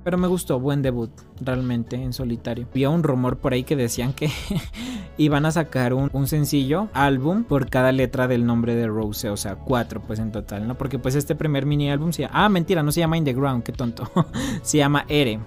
pero 0.07 0.18
me 0.18 0.28
gustó, 0.28 0.61
buen 0.61 0.82
debut, 0.82 1.11
realmente, 1.40 1.96
en 1.96 2.12
solitario. 2.12 2.68
Había 2.70 2.90
un 2.90 3.02
rumor 3.02 3.38
por 3.38 3.54
ahí 3.54 3.64
que 3.64 3.74
decían 3.74 4.12
que 4.12 4.30
iban 5.18 5.44
a 5.46 5.50
sacar 5.50 5.94
un, 5.94 6.28
sencillo, 6.28 6.88
álbum, 6.92 7.42
por 7.42 7.68
cada 7.68 7.90
letra 7.90 8.28
del 8.28 8.46
nombre 8.46 8.76
de 8.76 8.86
Rose, 8.86 9.28
o 9.30 9.36
sea, 9.36 9.57
cuatro 9.57 10.00
pues 10.00 10.20
en 10.20 10.30
total, 10.30 10.68
¿no? 10.68 10.78
Porque 10.78 11.00
pues 11.00 11.16
este 11.16 11.34
primer 11.34 11.66
mini 11.66 11.90
álbum 11.90 12.12
se 12.12 12.22
llama... 12.22 12.44
Ah, 12.44 12.48
mentira, 12.48 12.84
no 12.84 12.92
se 12.92 13.00
llama 13.00 13.16
In 13.16 13.24
The 13.24 13.32
Ground, 13.32 13.64
qué 13.64 13.72
tonto. 13.72 14.09
se 14.62 14.78
llama 14.78 15.07
Ere. 15.09 15.40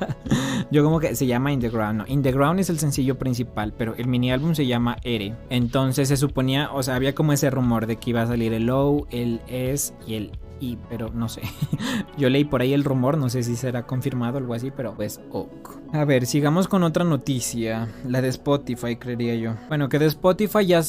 Yo 0.70 0.84
como 0.84 1.00
que 1.00 1.16
se 1.16 1.26
llama 1.26 1.50
In 1.50 1.60
The 1.60 1.70
Ground, 1.70 2.00
no. 2.00 2.04
In 2.08 2.22
The 2.22 2.32
Ground 2.32 2.60
es 2.60 2.68
el 2.68 2.78
sencillo 2.78 3.18
principal, 3.18 3.72
pero 3.72 3.94
el 3.94 4.06
mini 4.06 4.30
álbum 4.30 4.54
se 4.54 4.66
llama 4.66 4.98
Ere. 5.02 5.34
Entonces 5.48 6.08
se 6.08 6.18
suponía, 6.18 6.70
o 6.74 6.82
sea, 6.82 6.94
había 6.94 7.14
como 7.14 7.32
ese 7.32 7.48
rumor 7.48 7.86
de 7.86 7.96
que 7.96 8.10
iba 8.10 8.20
a 8.20 8.26
salir 8.26 8.52
el 8.52 8.68
O, 8.68 9.06
el 9.10 9.40
S 9.48 9.94
y 10.06 10.16
el 10.16 10.32
y 10.60 10.76
pero 10.88 11.10
no 11.12 11.28
sé. 11.28 11.42
Yo 12.18 12.28
leí 12.28 12.44
por 12.44 12.62
ahí 12.62 12.72
el 12.72 12.84
rumor, 12.84 13.18
no 13.18 13.28
sé 13.28 13.42
si 13.42 13.56
será 13.56 13.86
confirmado 13.86 14.34
o 14.36 14.38
algo 14.38 14.54
así, 14.54 14.70
pero 14.70 14.94
pues 14.94 15.20
ok. 15.30 15.87
A 15.92 16.04
ver, 16.04 16.26
sigamos 16.26 16.68
con 16.68 16.82
otra 16.82 17.02
noticia, 17.02 17.88
la 18.06 18.20
de 18.20 18.28
Spotify, 18.28 18.96
creería 18.96 19.34
yo. 19.36 19.54
Bueno, 19.68 19.88
que 19.88 19.98
de 19.98 20.06
Spotify 20.06 20.66
ya, 20.66 20.82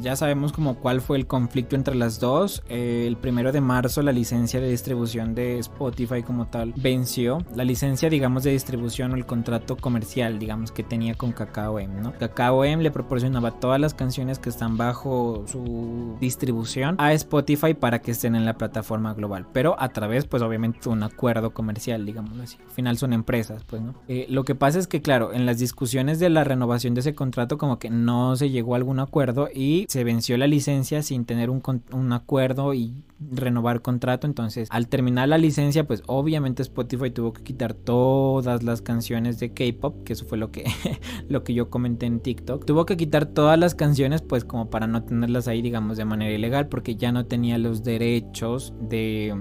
ya 0.00 0.16
sabemos 0.16 0.52
como 0.52 0.76
cuál 0.76 1.02
fue 1.02 1.18
el 1.18 1.26
conflicto 1.26 1.76
entre 1.76 1.94
las 1.94 2.18
dos. 2.18 2.62
El 2.70 3.16
primero 3.18 3.52
de 3.52 3.60
marzo 3.60 4.00
la 4.00 4.10
licencia 4.12 4.58
de 4.58 4.70
distribución 4.70 5.34
de 5.34 5.58
Spotify 5.58 6.22
como 6.22 6.46
tal 6.46 6.72
venció. 6.76 7.44
La 7.54 7.64
licencia, 7.64 8.08
digamos, 8.08 8.42
de 8.42 8.52
distribución 8.52 9.12
o 9.12 9.16
el 9.16 9.26
contrato 9.26 9.76
comercial, 9.76 10.38
digamos, 10.38 10.72
que 10.72 10.82
tenía 10.82 11.14
con 11.14 11.32
Kakao 11.32 11.78
M, 11.78 12.00
¿no? 12.00 12.12
Kakao 12.18 12.64
M 12.64 12.82
le 12.82 12.90
proporcionaba 12.90 13.60
todas 13.60 13.80
las 13.80 13.92
canciones 13.92 14.38
que 14.38 14.48
están 14.48 14.78
bajo 14.78 15.44
su 15.46 16.16
distribución 16.20 16.96
a 16.98 17.12
Spotify 17.12 17.74
para 17.74 18.00
que 18.00 18.12
estén 18.12 18.34
en 18.34 18.46
la 18.46 18.54
plataforma 18.54 19.12
global, 19.12 19.46
pero 19.52 19.76
a 19.78 19.90
través, 19.90 20.24
pues 20.24 20.42
obviamente, 20.42 20.88
un 20.88 21.02
acuerdo 21.02 21.52
comercial, 21.52 22.06
digamos 22.06 22.38
así. 22.40 22.56
Al 22.64 22.70
final 22.72 22.96
son 22.96 23.12
empresas, 23.12 23.62
pues, 23.64 23.82
¿no? 23.82 23.94
Eh, 24.08 24.21
lo 24.28 24.44
que 24.44 24.54
pasa 24.54 24.78
es 24.78 24.86
que, 24.86 25.02
claro, 25.02 25.32
en 25.32 25.46
las 25.46 25.58
discusiones 25.58 26.18
de 26.18 26.30
la 26.30 26.44
renovación 26.44 26.94
de 26.94 27.00
ese 27.00 27.14
contrato, 27.14 27.58
como 27.58 27.78
que 27.78 27.90
no 27.90 28.36
se 28.36 28.50
llegó 28.50 28.74
a 28.74 28.76
algún 28.76 29.00
acuerdo 29.00 29.48
y 29.52 29.86
se 29.88 30.04
venció 30.04 30.36
la 30.36 30.46
licencia 30.46 31.02
sin 31.02 31.24
tener 31.24 31.50
un, 31.50 31.62
un 31.92 32.12
acuerdo 32.12 32.74
y 32.74 32.94
renovar 33.30 33.82
contrato. 33.82 34.26
Entonces, 34.26 34.68
al 34.70 34.88
terminar 34.88 35.28
la 35.28 35.38
licencia, 35.38 35.86
pues 35.86 36.02
obviamente 36.06 36.62
Spotify 36.62 37.10
tuvo 37.10 37.32
que 37.32 37.42
quitar 37.42 37.74
todas 37.74 38.62
las 38.62 38.82
canciones 38.82 39.38
de 39.38 39.52
K-pop, 39.52 40.04
que 40.04 40.14
eso 40.14 40.24
fue 40.24 40.38
lo 40.38 40.50
que, 40.50 40.64
lo 41.28 41.44
que 41.44 41.54
yo 41.54 41.70
comenté 41.70 42.06
en 42.06 42.20
TikTok. 42.20 42.64
Tuvo 42.64 42.86
que 42.86 42.96
quitar 42.96 43.26
todas 43.26 43.58
las 43.58 43.74
canciones, 43.74 44.22
pues 44.22 44.44
como 44.44 44.70
para 44.70 44.86
no 44.86 45.04
tenerlas 45.04 45.48
ahí, 45.48 45.62
digamos, 45.62 45.96
de 45.96 46.04
manera 46.04 46.32
ilegal, 46.32 46.68
porque 46.68 46.96
ya 46.96 47.12
no 47.12 47.26
tenía 47.26 47.58
los 47.58 47.82
derechos 47.82 48.74
de 48.80 49.34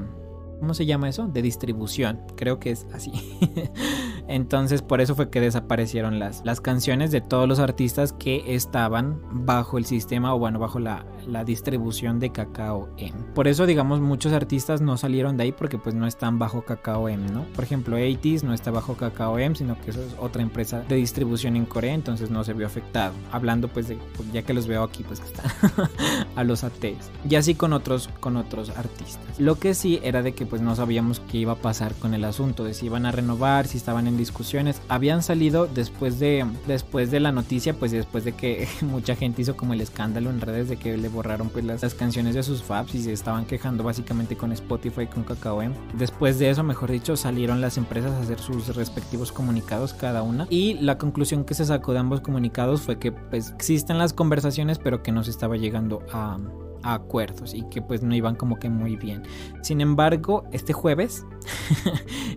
¿Cómo 0.62 0.76
se 0.76 0.86
llama 0.86 1.10
eso? 1.10 1.28
De 1.28 1.42
distribución. 1.42 2.22
Creo 2.36 2.60
que 2.60 2.70
es 2.70 2.86
así. 2.94 3.12
Entonces 4.28 4.84
por 4.84 5.02
eso 5.02 5.16
fue 5.16 5.32
que 5.32 5.42
desaparecieron 5.42 6.20
las, 6.20 6.46
las 6.46 6.62
canciones 6.62 7.10
de 7.10 7.20
todos 7.20 7.50
los 7.50 7.58
artistas 7.58 8.14
que 8.14 8.54
estaban 8.54 9.20
bajo 9.32 9.80
el 9.80 9.86
sistema 9.86 10.36
o 10.36 10.38
bueno, 10.38 10.60
bajo 10.60 10.78
la, 10.78 11.04
la 11.28 11.44
distribución 11.44 12.20
de 12.20 12.32
Kakao 12.32 12.90
M. 12.98 13.12
Por 13.34 13.48
eso 13.48 13.66
digamos 13.66 14.02
muchos 14.02 14.34
artistas 14.34 14.82
no 14.82 14.98
salieron 14.98 15.36
de 15.36 15.44
ahí 15.44 15.52
porque 15.52 15.80
pues 15.80 15.96
no 15.96 16.06
están 16.06 16.38
bajo 16.38 16.62
Kakao 16.62 17.10
M, 17.10 17.28
¿no? 17.32 17.44
Por 17.56 17.64
ejemplo 17.64 17.96
80 17.96 18.46
no 18.46 18.54
está 18.54 18.70
bajo 18.70 18.94
Kakao 18.94 19.40
M, 19.40 19.56
sino 19.56 19.82
que 19.82 19.90
eso 19.90 20.02
es 20.04 20.16
otra 20.20 20.44
empresa 20.44 20.82
de 20.82 20.96
distribución 20.96 21.56
en 21.56 21.66
Corea, 21.66 21.96
entonces 21.96 22.30
no 22.30 22.44
se 22.44 22.54
vio 22.54 22.68
afectado. 22.68 23.14
Hablando 23.32 23.68
pues 23.68 23.88
de, 23.88 23.98
pues, 24.16 24.32
ya 24.32 24.44
que 24.44 24.54
los 24.54 24.68
veo 24.68 24.84
aquí 24.84 25.04
pues 25.04 25.20
que 25.20 25.28
están 25.28 25.52
a 26.36 26.44
los 26.44 26.64
ATs. 26.64 27.10
Y 27.28 27.36
así 27.36 27.56
con 27.56 27.74
otros, 27.74 28.10
con 28.20 28.38
otros 28.38 28.70
artistas. 28.70 29.40
Lo 29.40 29.56
que 29.56 29.74
sí 29.74 30.00
era 30.04 30.22
de 30.22 30.34
que 30.34 30.46
pues 30.52 30.62
no 30.62 30.76
sabíamos 30.76 31.22
qué 31.22 31.38
iba 31.38 31.54
a 31.54 31.62
pasar 31.62 31.96
con 31.96 32.14
el 32.14 32.26
asunto, 32.26 32.66
de 32.66 32.74
si 32.74 32.88
iban 32.88 33.06
a 33.06 33.12
renovar, 33.14 33.68
si 33.68 33.78
estaban 33.78 34.06
en 34.06 34.18
discusiones. 34.18 34.82
Habían 34.90 35.24
salido 35.24 35.66
después 35.66 36.20
de, 36.20 36.46
después 36.68 37.10
de 37.10 37.22
la 37.22 37.32
noticia, 37.32 37.74
pues 37.74 37.94
después 37.94 38.26
de 38.26 38.34
que 38.34 38.68
mucha 38.82 39.16
gente 39.16 39.42
hizo 39.42 39.56
como 39.56 39.74
el 39.74 39.80
escándalo 39.80 40.30
en 40.30 40.42
redes 40.42 40.68
de 40.68 40.76
que 40.76 40.98
le 40.98 41.08
borraron 41.08 41.48
pues 41.48 41.64
las, 41.64 41.96
canciones 41.96 42.36
de 42.36 42.44
sus 42.44 42.64
faps 42.64 42.96
y 42.96 43.04
se 43.04 43.14
estaban 43.14 43.46
quejando 43.46 43.84
básicamente 43.84 44.36
con 44.36 44.52
Spotify, 44.52 45.08
con 45.08 45.24
Kakao 45.24 45.62
Después 45.98 46.38
de 46.38 46.50
eso, 46.50 46.64
mejor 46.64 46.92
dicho, 46.92 47.16
salieron 47.16 47.62
las 47.62 47.78
empresas 47.78 48.12
a 48.12 48.20
hacer 48.20 48.40
sus 48.40 48.76
respectivos 48.76 49.32
comunicados 49.32 49.94
cada 49.94 50.22
una 50.22 50.48
y 50.50 50.74
la 50.76 50.98
conclusión 50.98 51.46
que 51.46 51.54
se 51.54 51.66
sacó 51.66 51.94
de 51.94 52.00
ambos 52.00 52.20
comunicados 52.20 52.82
fue 52.82 53.00
que 53.00 53.14
pues 53.14 53.52
existen 53.52 53.98
las 53.98 54.12
conversaciones 54.12 54.80
pero 54.80 55.02
que 55.02 55.14
no 55.14 55.24
se 55.24 55.32
estaba 55.32 55.56
llegando 55.56 56.04
a 56.12 56.38
acuerdos 56.84 57.54
y 57.54 57.64
que 57.64 57.82
pues 57.82 58.04
no 58.04 58.16
iban 58.16 58.36
como 58.36 58.58
que 58.60 58.70
muy 58.70 58.96
bien. 58.96 59.24
Sin 59.62 59.82
embargo, 59.82 60.44
este 60.52 60.74
jueves, 60.74 61.26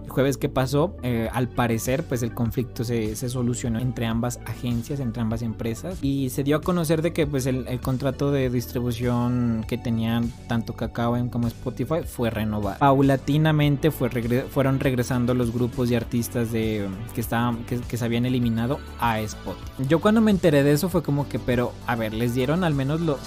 el 0.02 0.09
jueves 0.09 0.36
que 0.36 0.48
pasó, 0.48 0.96
eh, 1.02 1.28
al 1.32 1.48
parecer 1.48 2.05
pues 2.05 2.22
el 2.22 2.34
conflicto 2.34 2.84
se, 2.84 3.14
solucionó 3.16 3.78
entre 3.78 4.07
ambas 4.07 4.40
agencias, 4.46 5.00
entre 5.00 5.22
ambas 5.22 5.42
empresas 5.42 5.98
y 6.02 6.30
se 6.30 6.44
dio 6.44 6.57
a 6.57 6.61
conocer 6.61 7.02
de 7.02 7.12
que 7.12 7.26
pues 7.26 7.46
el, 7.46 7.64
contrato 7.80 8.30
de 8.30 8.50
distribución 8.50 9.64
que 9.68 9.76
tenían 9.76 10.32
tanto 10.48 10.74
Kakao 10.74 11.14
como 11.30 11.48
Spotify 11.48 12.02
fue 12.07 12.30
renovado. 12.30 12.78
Paulatinamente 12.78 13.90
fue 13.90 14.11
fueron 14.50 14.80
regresando 14.80 15.34
los 15.34 15.52
grupos 15.52 15.90
y 15.90 15.94
artistas 15.94 16.52
de, 16.52 16.86
que, 17.14 17.20
estaban, 17.20 17.64
que, 17.64 17.96
se 17.96 18.05
habían 18.05 18.26
eliminado 18.26 18.78
a 19.00 19.20
Spotify. 19.20 19.84
Yo 19.88 20.00
cuando 20.00 20.20
me 20.20 20.30
enteré 20.30 20.62
de 20.62 20.72
eso 20.72 20.88
fue 20.88 21.02
como 21.02 21.28
que, 21.28 21.38
pero 21.38 21.72
a 21.86 21.96
ver, 21.96 22.14
les 22.14 22.34
dieron 22.34 22.64
al 22.64 22.74
menos 22.74 23.00
los... 23.00 23.18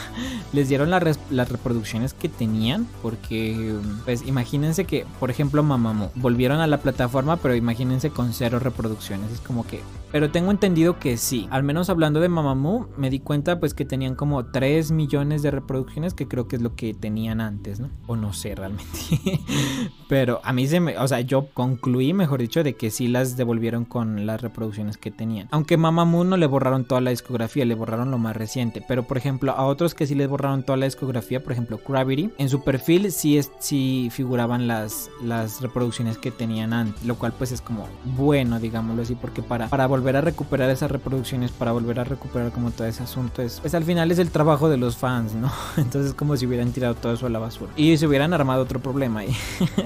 les 0.52 0.68
dieron 0.68 0.90
las 0.90 1.48
reproducciones 1.48 2.14
que 2.14 2.28
tenían, 2.28 2.86
porque 3.02 3.74
pues 4.04 4.26
imagínense 4.26 4.84
que, 4.84 5.04
ejemplo, 5.30 5.62
Mamamoo. 5.62 6.10
Volvieron 6.14 6.60
a 6.60 6.66
la 6.66 6.78
plataforma, 6.78 7.36
pero 7.36 7.54
imagínense 7.54 8.10
con 8.10 8.32
cero 8.32 8.58
reproducciones, 8.58 9.32
es 9.32 9.40
como 9.40 9.66
que 9.66 9.80
pero 10.16 10.30
tengo 10.30 10.50
entendido 10.50 10.98
que 10.98 11.18
sí. 11.18 11.46
Al 11.50 11.62
menos 11.62 11.90
hablando 11.90 12.20
de 12.20 12.30
Mamamoo, 12.30 12.88
me 12.96 13.10
di 13.10 13.20
cuenta 13.20 13.60
pues 13.60 13.74
que 13.74 13.84
tenían 13.84 14.14
como 14.14 14.46
3 14.46 14.90
millones 14.90 15.42
de 15.42 15.50
reproducciones, 15.50 16.14
que 16.14 16.26
creo 16.26 16.48
que 16.48 16.56
es 16.56 16.62
lo 16.62 16.74
que 16.74 16.94
tenían 16.94 17.42
antes, 17.42 17.80
¿no? 17.80 17.90
O 18.06 18.16
no 18.16 18.32
sé 18.32 18.54
realmente. 18.54 18.98
Pero 20.08 20.40
a 20.42 20.54
mí 20.54 20.66
se 20.68 20.80
me, 20.80 20.96
o 20.96 21.06
sea, 21.06 21.20
yo 21.20 21.48
concluí, 21.52 22.14
mejor 22.14 22.40
dicho, 22.40 22.64
de 22.64 22.76
que 22.76 22.90
sí 22.90 23.08
las 23.08 23.36
devolvieron 23.36 23.84
con 23.84 24.24
las 24.24 24.40
reproducciones 24.40 24.96
que 24.96 25.10
tenían. 25.10 25.48
Aunque 25.50 25.76
Mamamoo 25.76 26.24
no 26.24 26.38
le 26.38 26.46
borraron 26.46 26.86
toda 26.86 27.02
la 27.02 27.10
discografía, 27.10 27.66
le 27.66 27.74
borraron 27.74 28.10
lo 28.10 28.16
más 28.16 28.34
reciente. 28.34 28.82
Pero 28.88 29.02
por 29.02 29.18
ejemplo, 29.18 29.52
a 29.52 29.66
otros 29.66 29.92
que 29.92 30.06
sí 30.06 30.14
les 30.14 30.30
borraron 30.30 30.62
toda 30.62 30.78
la 30.78 30.86
discografía, 30.86 31.42
por 31.42 31.52
ejemplo, 31.52 31.78
Gravity, 31.86 32.30
en 32.38 32.48
su 32.48 32.64
perfil 32.64 33.12
sí, 33.12 33.36
es, 33.36 33.52
sí 33.58 34.08
figuraban 34.10 34.66
las, 34.66 35.10
las 35.22 35.60
reproducciones 35.60 36.16
que 36.16 36.30
tenían 36.30 36.72
antes. 36.72 37.04
Lo 37.04 37.16
cual 37.16 37.34
pues 37.36 37.52
es 37.52 37.60
como 37.60 37.86
bueno, 38.16 38.58
digámoslo 38.60 39.02
así, 39.02 39.14
porque 39.14 39.42
para, 39.42 39.68
para 39.68 39.86
volver 39.86 40.05
a 40.14 40.20
recuperar 40.20 40.70
esas 40.70 40.90
reproducciones, 40.90 41.50
para 41.50 41.72
volver 41.72 41.98
a 41.98 42.04
recuperar 42.04 42.52
como 42.52 42.70
todo 42.70 42.86
ese 42.86 43.02
asunto, 43.02 43.42
es, 43.42 43.58
pues 43.60 43.74
al 43.74 43.82
final 43.82 44.12
es 44.12 44.20
el 44.20 44.30
trabajo 44.30 44.68
de 44.68 44.76
los 44.76 44.96
fans, 44.96 45.34
¿no? 45.34 45.50
Entonces 45.76 46.14
como 46.14 46.36
si 46.36 46.46
hubieran 46.46 46.70
tirado 46.70 46.94
todo 46.94 47.14
eso 47.14 47.26
a 47.26 47.30
la 47.30 47.38
basura. 47.38 47.72
Y 47.76 47.96
se 47.96 48.06
hubieran 48.06 48.32
armado 48.32 48.62
otro 48.62 48.78
problema 48.80 49.20
ahí. 49.20 49.34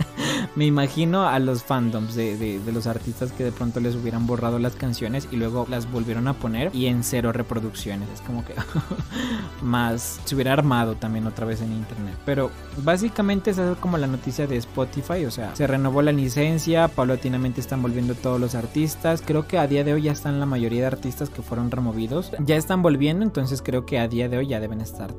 me 0.57 0.67
imagino 0.67 1.27
a 1.27 1.39
los 1.39 1.63
fandoms 1.63 2.15
de, 2.15 2.37
de, 2.37 2.73
los 2.73 2.87
artistas 2.87 3.33
que 3.33 3.45
de 3.45 3.53
pronto 3.53 3.81
les 3.81 3.95
hubieran 3.95 4.27
borrado 4.27 4.59
las 4.59 4.75
canciones 4.75 5.29
y 5.31 5.37
luego 5.37 5.67
las 5.71 5.91
volvieron 5.91 6.29
a 6.29 6.35
poner 6.35 6.75
y 6.75 6.87
en 6.87 7.05
cero 7.05 7.33
reproducciones. 7.33 8.09
Es 8.11 8.21
como 8.21 8.45
que 8.45 8.55
más 9.63 10.21
se 10.25 10.35
hubiera 10.35 10.53
armado 10.53 10.97
también 10.97 11.27
otra 11.27 11.47
vez 11.47 11.61
en 11.63 11.73
internet. 11.73 12.17
Pero 12.25 12.51
básicamente 12.83 13.51
esa 13.51 13.73
es 13.73 13.79
como 13.79 13.99
la 13.99 14.07
noticia 14.07 14.47
de 14.47 14.57
Spotify. 14.57 15.25
O 15.25 15.31
sea, 15.31 15.55
se 15.55 15.67
renovó 15.67 16.03
la 16.03 16.13
licencia, 16.13 16.89
paulatinamente 16.89 17.61
están 17.61 17.83
volviendo 17.83 18.15
todos 18.15 18.41
los 18.41 18.55
artistas. 18.55 19.23
Creo 19.25 19.47
que 19.47 19.59
a 19.59 19.67
día 19.67 19.85
de 19.85 19.95
hoy 19.95 20.00
ya 20.03 20.13
están 20.13 20.41
la 20.41 20.47
mayoría 20.47 20.81
de 20.81 20.87
artistas 20.87 21.31
que 21.31 21.43
fueron 21.43 21.71
removidos. 21.71 22.33
Ya 22.45 22.57
están 22.57 22.83
volviendo, 22.83 23.25
entonces 23.25 23.63
creo 23.63 23.87
que 23.87 23.99
a 23.99 24.09
día 24.09 24.29
de 24.29 24.39
hoy 24.39 24.47
ya 24.49 24.61
deben 24.61 24.81
estar, 24.81 25.15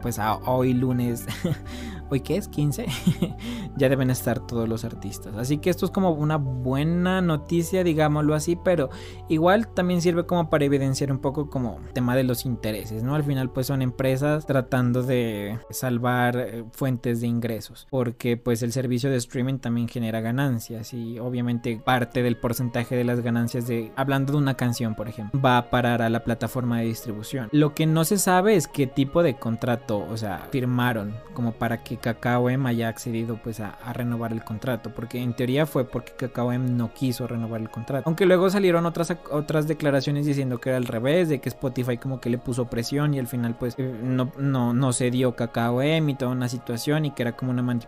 pues 0.00 0.18
hoy 0.44 0.74
lunes 0.74 1.26
hoy 2.12 2.20
que 2.20 2.36
es 2.36 2.46
15, 2.48 2.86
ya 3.76 3.88
deben 3.88 4.10
estar 4.10 4.46
todos 4.46 4.68
los 4.68 4.84
artistas. 4.84 5.34
Así 5.36 5.58
que 5.58 5.70
esto 5.70 5.86
es 5.86 5.90
como 5.90 6.10
una 6.10 6.36
buena 6.36 7.22
noticia, 7.22 7.82
digámoslo 7.84 8.34
así, 8.34 8.54
pero 8.54 8.90
igual 9.28 9.68
también 9.68 10.02
sirve 10.02 10.26
como 10.26 10.50
para 10.50 10.64
evidenciar 10.64 11.10
un 11.10 11.18
poco 11.18 11.48
como 11.48 11.78
tema 11.94 12.14
de 12.14 12.24
los 12.24 12.44
intereses, 12.44 13.02
¿no? 13.02 13.14
Al 13.14 13.24
final 13.24 13.50
pues 13.50 13.66
son 13.66 13.80
empresas 13.80 14.44
tratando 14.44 15.02
de 15.02 15.58
salvar 15.70 16.36
eh, 16.36 16.64
fuentes 16.72 17.22
de 17.22 17.28
ingresos, 17.28 17.86
porque 17.90 18.36
pues 18.36 18.62
el 18.62 18.72
servicio 18.72 19.10
de 19.10 19.16
streaming 19.16 19.58
también 19.58 19.88
genera 19.88 20.20
ganancias 20.20 20.92
y 20.92 21.18
obviamente 21.18 21.80
parte 21.82 22.22
del 22.22 22.36
porcentaje 22.36 22.94
de 22.94 23.04
las 23.04 23.20
ganancias 23.20 23.66
de, 23.66 23.90
hablando 23.96 24.21
de 24.30 24.38
una 24.38 24.54
canción 24.54 24.94
por 24.94 25.08
ejemplo, 25.08 25.40
va 25.40 25.58
a 25.58 25.70
parar 25.70 26.02
a 26.02 26.10
la 26.10 26.24
plataforma 26.24 26.78
de 26.78 26.86
distribución. 26.86 27.48
Lo 27.52 27.74
que 27.74 27.86
no 27.86 28.04
se 28.04 28.18
sabe 28.18 28.56
es 28.56 28.68
qué 28.68 28.86
tipo 28.86 29.22
de 29.22 29.34
contrato, 29.34 30.06
o 30.08 30.16
sea, 30.16 30.46
firmaron 30.50 31.14
como 31.34 31.52
para 31.52 31.82
que 31.82 31.96
KKOM 31.96 32.66
haya 32.66 32.88
accedido 32.88 33.38
pues 33.42 33.60
a, 33.60 33.78
renovar 33.92 34.32
el 34.32 34.44
contrato, 34.44 34.90
porque 34.94 35.20
en 35.20 35.34
teoría 35.34 35.66
fue 35.66 35.84
porque 35.84 36.12
KKOM 36.12 36.76
no 36.76 36.92
quiso 36.92 37.26
renovar 37.26 37.60
el 37.60 37.70
contrato. 37.70 38.04
Aunque 38.06 38.26
luego 38.26 38.50
salieron 38.50 38.86
otras, 38.86 39.16
otras 39.30 39.66
declaraciones 39.66 40.26
diciendo 40.26 40.58
que 40.58 40.70
era 40.70 40.78
al 40.78 40.86
revés, 40.86 41.28
de 41.28 41.40
que 41.40 41.48
Spotify 41.48 41.98
como 41.98 42.20
que 42.20 42.30
le 42.30 42.38
puso 42.38 42.66
presión 42.66 43.14
y 43.14 43.18
al 43.18 43.26
final 43.26 43.56
pues 43.56 43.74
eh, 43.78 43.94
no, 44.02 44.32
no, 44.38 44.72
no 44.72 44.92
se 44.92 45.10
dio 45.10 45.34
KKOM 45.34 46.08
y 46.08 46.14
toda 46.14 46.32
una 46.32 46.48
situación 46.48 47.06
y 47.06 47.10
que 47.12 47.22
era 47.22 47.36
como 47.36 47.52
una, 47.52 47.78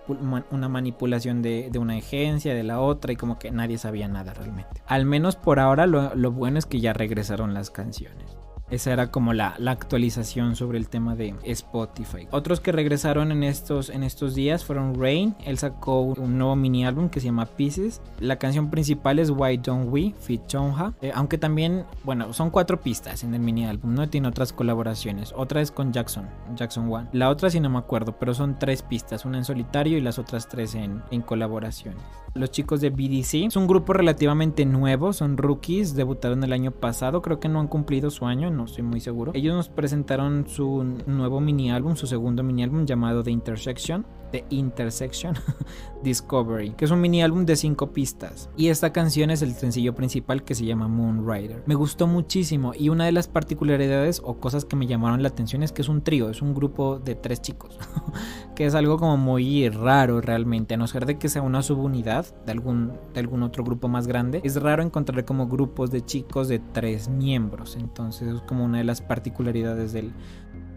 una 0.51 0.68
manipulación 0.68 1.43
de, 1.43 1.68
de, 1.70 1.78
una 1.78 1.95
agencia, 1.95 2.55
de 2.55 2.62
la 2.62 2.80
otra 2.80 3.12
y 3.12 3.16
como 3.16 3.39
que 3.39 3.51
nadie 3.51 3.78
sabía 3.78 4.09
nada 4.09 4.35
realmente. 4.35 4.82
Al 4.87 5.07
menos 5.07 5.37
por 5.37 5.61
ahora 5.61 5.87
lo, 5.87 6.24
lo 6.25 6.33
bueno 6.33 6.59
es 6.59 6.64
que 6.64 6.81
ya 6.81 6.95
regresaron 6.95 7.53
las 7.53 7.70
canciones. 7.70 8.39
Esa 8.70 8.95
era 8.95 9.11
como 9.11 9.35
la, 9.35 9.59
actualización 9.66 10.57
sobre 10.57 10.79
el 10.79 10.89
tema 10.89 11.14
de 11.14 11.35
Spotify. 11.45 12.27
Otros 12.31 12.61
que 12.61 12.72
regresaron 12.72 13.31
en 13.31 13.43
estos, 13.43 13.91
en 13.91 14.03
estos 14.03 14.35
días 14.35 14.64
fueron 14.64 14.99
Rain. 14.99 15.35
Él 15.45 15.59
sacó 15.59 16.01
un 16.01 16.39
nuevo 16.39 16.57
mini 16.57 16.87
álbum 16.87 17.11
que 17.11 17.20
se 17.20 17.27
llama 17.27 17.45
Pieces. 17.45 18.01
La 18.20 18.39
canción 18.39 18.70
principal 18.70 19.18
es 19.18 19.29
Why 19.29 19.59
Don't 19.59 19.93
We, 19.93 20.14
Fit 20.18 20.47
Chonha. 20.47 20.95
Eh, 21.03 21.12
aunque 21.14 21.37
también, 21.37 21.85
bueno, 22.05 22.33
son 22.33 22.49
cuatro 22.49 22.81
pistas 22.81 23.22
en 23.22 23.35
el 23.35 23.41
mini 23.43 23.66
álbum. 23.66 23.93
No 23.93 24.09
tiene 24.09 24.29
otras 24.29 24.55
colaboraciones. 24.55 25.35
Otra 25.37 25.61
es 25.61 25.70
con 25.70 25.93
Jackson, 25.93 26.27
Jackson 26.57 26.91
One. 26.91 27.11
La 27.12 27.29
otra 27.29 27.51
sí 27.51 27.61
no 27.61 27.68
me 27.68 27.79
acuerdo, 27.79 28.18
pero 28.18 28.33
son 28.33 28.59
tres 28.59 28.81
pistas. 28.81 29.27
Una 29.27 29.37
en 29.37 29.45
solitario 29.45 29.99
y 29.99 30.01
las 30.01 30.18
otras 30.18 30.49
tres 30.49 30.75
en, 30.75 31.03
en 31.11 31.20
colaboraciones 31.20 32.03
los 32.35 32.51
chicos 32.51 32.80
de 32.80 32.91
BDC. 32.91 33.47
Es 33.47 33.57
un 33.57 33.66
grupo 33.66 33.93
relativamente 33.93 34.66
nuevo, 34.66 35.12
son 35.12 35.37
rookies, 35.37 35.95
debutaron 35.95 36.43
el 36.45 36.53
año 36.53 36.72
pasado, 36.72 37.22
creo 37.22 37.41
que 37.41 37.49
no 37.49 37.61
han 37.61 37.68
cumplido 37.68 38.11
su 38.11 38.26
año, 38.26 38.51
no 38.51 38.64
estoy 38.64 38.82
muy 38.82 39.01
seguro. 39.01 39.32
Ellos 39.35 39.55
nos 39.55 39.68
presentaron 39.68 40.47
su 40.49 40.85
nuevo 41.07 41.41
mini 41.41 41.70
álbum, 41.70 41.97
su 41.97 42.07
segundo 42.07 42.43
mini 42.43 42.64
álbum 42.64 42.87
llamado 42.87 43.22
The 43.22 43.30
Intersection. 43.30 44.05
The 44.35 44.45
Intersection 44.51 45.37
Discovery, 46.03 46.70
que 46.70 46.87
es 46.87 46.91
un 46.91 47.01
mini 47.01 47.22
álbum 47.22 47.47
de 47.47 47.55
cinco 47.55 47.93
pistas. 47.93 48.51
Y 48.57 48.66
esta 48.66 48.93
canción 48.93 49.30
es 49.30 49.43
el 49.43 49.55
sencillo 49.55 49.95
principal 49.95 50.43
que 50.43 50.57
se 50.57 50.64
llama 50.64 50.89
Moon 50.89 51.24
Rider. 51.24 51.62
Me 51.66 51.76
gustó 51.76 52.09
muchísimo 52.09 52.72
y 52.76 52.89
una 52.89 53.05
de 53.05 53.12
las 53.12 53.28
particularidades 53.28 54.20
o 54.24 54.39
cosas 54.41 54.64
que 54.64 54.74
me 54.74 54.89
llamaron 54.89 55.22
la 55.22 55.28
atención 55.28 55.62
es 55.62 55.70
que 55.70 55.82
es 55.82 55.89
un 55.89 56.03
trío, 56.03 56.30
es 56.30 56.43
un 56.43 56.53
grupo 56.53 56.99
de 56.99 57.14
tres 57.14 57.43
chicos, 57.43 57.78
que 58.57 58.66
es 58.66 58.74
algo 58.74 58.99
como 58.99 59.16
muy 59.16 59.68
raro 59.68 60.20
realmente, 60.20 60.74
a 60.74 60.78
no 60.78 60.89
ser 60.89 61.07
de 61.07 61.16
que 61.16 61.28
sea 61.28 61.43
una 61.43 61.62
subunidad 61.62 62.24
de 62.47 62.53
algún, 62.53 62.93
de 63.12 63.20
algún 63.20 63.43
otro 63.43 63.64
grupo 63.64 63.89
más 63.89 64.07
grande. 64.07 64.41
Es 64.45 64.61
raro 64.61 64.83
encontrar 64.83 65.25
como 65.25 65.49
grupos 65.49 65.91
de 65.91 66.05
chicos 66.05 66.49
de 66.49 66.59
tres 66.59 67.09
miembros, 67.09 67.77
entonces 67.77 68.35
es 68.35 68.41
como 68.43 68.64
una 68.64 68.79
de 68.79 68.85
las 68.85 69.01
particularidades 69.01 69.93
del 69.93 70.12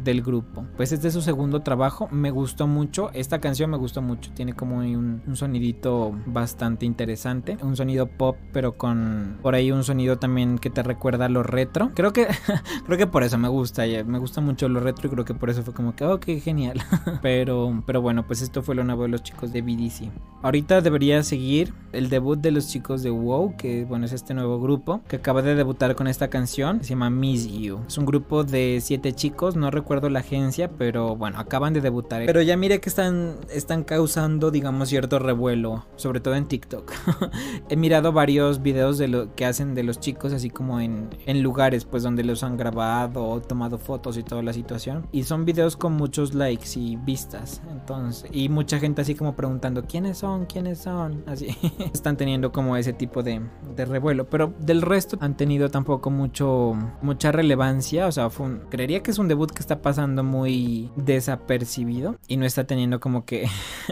del 0.07 0.21
grupo. 0.21 0.65
Pues 0.77 0.91
este 0.91 1.09
es 1.09 1.13
su 1.13 1.21
segundo 1.21 1.61
trabajo, 1.61 2.07
me 2.11 2.31
gustó 2.31 2.65
mucho, 2.65 3.11
esta 3.13 3.39
canción 3.39 3.69
me 3.69 3.77
gustó 3.77 4.01
mucho, 4.01 4.31
tiene 4.33 4.53
como 4.53 4.77
un, 4.77 5.21
sonidito 5.33 6.15
bastante 6.25 6.85
interesante, 6.85 7.57
un 7.61 7.75
sonido 7.75 8.07
pop 8.07 8.37
pero 8.53 8.77
con 8.77 9.37
por 9.41 9.53
ahí 9.53 9.71
un 9.71 9.83
sonido 9.83 10.17
también 10.17 10.57
que 10.57 10.69
te 10.69 10.81
recuerda 10.81 11.25
a 11.25 11.29
lo 11.29 11.43
retro. 11.43 11.91
Creo 11.93 12.13
que 12.13 12.27
creo 12.85 12.97
que 12.97 13.07
por 13.07 13.23
eso 13.23 13.37
me 13.37 13.49
gusta, 13.49 13.83
me 14.05 14.17
gusta 14.17 14.41
mucho 14.41 14.69
lo 14.69 14.79
retro 14.79 15.07
y 15.07 15.11
creo 15.11 15.25
que 15.25 15.33
por 15.33 15.49
eso 15.49 15.61
fue 15.63 15.73
como 15.73 15.95
que 15.95 16.05
oh, 16.05 16.19
qué 16.19 16.39
genial. 16.39 16.81
pero 17.21 17.83
pero 17.85 18.01
bueno, 18.01 18.25
pues 18.25 18.41
esto 18.41 18.63
fue 18.63 18.75
lo 18.75 18.83
nuevo 18.83 19.03
de 19.03 19.09
los 19.09 19.23
chicos 19.23 19.51
de 19.51 19.61
BDC. 19.61 20.09
Ahorita 20.41 20.81
debería 20.81 21.21
seguir 21.23 21.73
el 21.91 22.09
debut 22.09 22.39
de 22.39 22.51
los 22.51 22.69
chicos 22.69 23.03
de 23.03 23.09
WoW, 23.09 23.57
que 23.57 23.83
bueno, 23.83 24.05
es 24.05 24.13
este 24.13 24.33
nuevo 24.33 24.59
grupo 24.59 25.01
que 25.07 25.17
acaba 25.17 25.41
de 25.41 25.55
debutar 25.55 25.95
con 25.95 26.07
esta 26.07 26.29
canción, 26.29 26.83
se 26.83 26.91
llama 26.91 27.09
Miss 27.09 27.47
You. 27.47 27.81
Es 27.87 27.97
un 27.97 28.05
grupo 28.05 28.43
de 28.43 28.79
siete 28.81 29.13
chicos, 29.13 29.55
no 29.55 29.71
recuerdo 29.71 29.96
recuerdo 29.97 30.09
la 30.09 30.19
agencia, 30.19 30.69
pero 30.77 31.15
bueno, 31.15 31.39
acaban 31.39 31.73
de 31.73 31.81
debutar. 31.81 32.23
Pero 32.25 32.41
ya 32.41 32.55
mire 32.55 32.79
que 32.79 32.89
están, 32.89 33.37
están 33.51 33.83
causando, 33.83 34.51
digamos, 34.51 34.89
cierto 34.89 35.17
revuelo, 35.17 35.85
sobre 35.95 36.19
todo 36.19 36.35
en 36.35 36.45
TikTok. 36.45 36.91
He 37.69 37.75
mirado 37.75 38.11
varios 38.11 38.61
videos 38.61 38.99
de 38.99 39.07
lo 39.07 39.33
que 39.33 39.45
hacen 39.45 39.73
de 39.73 39.83
los 39.83 39.99
chicos, 39.99 40.33
así 40.33 40.51
como 40.51 40.79
en, 40.79 41.09
en 41.25 41.41
lugares, 41.41 41.85
pues 41.85 42.03
donde 42.03 42.23
los 42.23 42.43
han 42.43 42.57
grabado, 42.57 43.41
tomado 43.41 43.79
fotos 43.79 44.17
y 44.17 44.23
toda 44.23 44.43
la 44.43 44.53
situación. 44.53 45.07
Y 45.11 45.23
son 45.23 45.45
videos 45.45 45.75
con 45.75 45.93
muchos 45.93 46.35
likes 46.35 46.69
y 46.75 46.95
vistas. 46.97 47.61
Entonces, 47.71 48.29
y 48.31 48.49
mucha 48.49 48.79
gente 48.79 49.01
así 49.01 49.15
como 49.15 49.35
preguntando, 49.35 49.85
¿quiénes 49.85 50.19
son? 50.19 50.45
¿Quiénes 50.45 50.77
son? 50.77 51.23
Así. 51.25 51.47
están 51.93 52.17
teniendo 52.17 52.51
como 52.51 52.77
ese 52.77 52.93
tipo 52.93 53.23
de, 53.23 53.41
de 53.75 53.85
revuelo. 53.85 54.29
Pero 54.29 54.53
del 54.59 54.83
resto 54.83 55.17
han 55.21 55.35
tenido 55.35 55.69
tampoco 55.69 56.11
mucho, 56.11 56.75
mucha 57.01 57.31
relevancia. 57.31 58.05
O 58.05 58.11
sea, 58.11 58.29
fue 58.29 58.47
creería 58.69 59.01
que 59.01 59.11
es 59.11 59.17
un 59.17 59.27
debut 59.27 59.51
que 59.51 59.59
está 59.59 59.76
pasando 59.81 60.23
muy 60.23 60.91
desapercibido 60.95 62.17
y 62.27 62.37
no 62.37 62.45
está 62.45 62.65
teniendo 62.65 62.99
como 62.99 63.25
que 63.25 63.47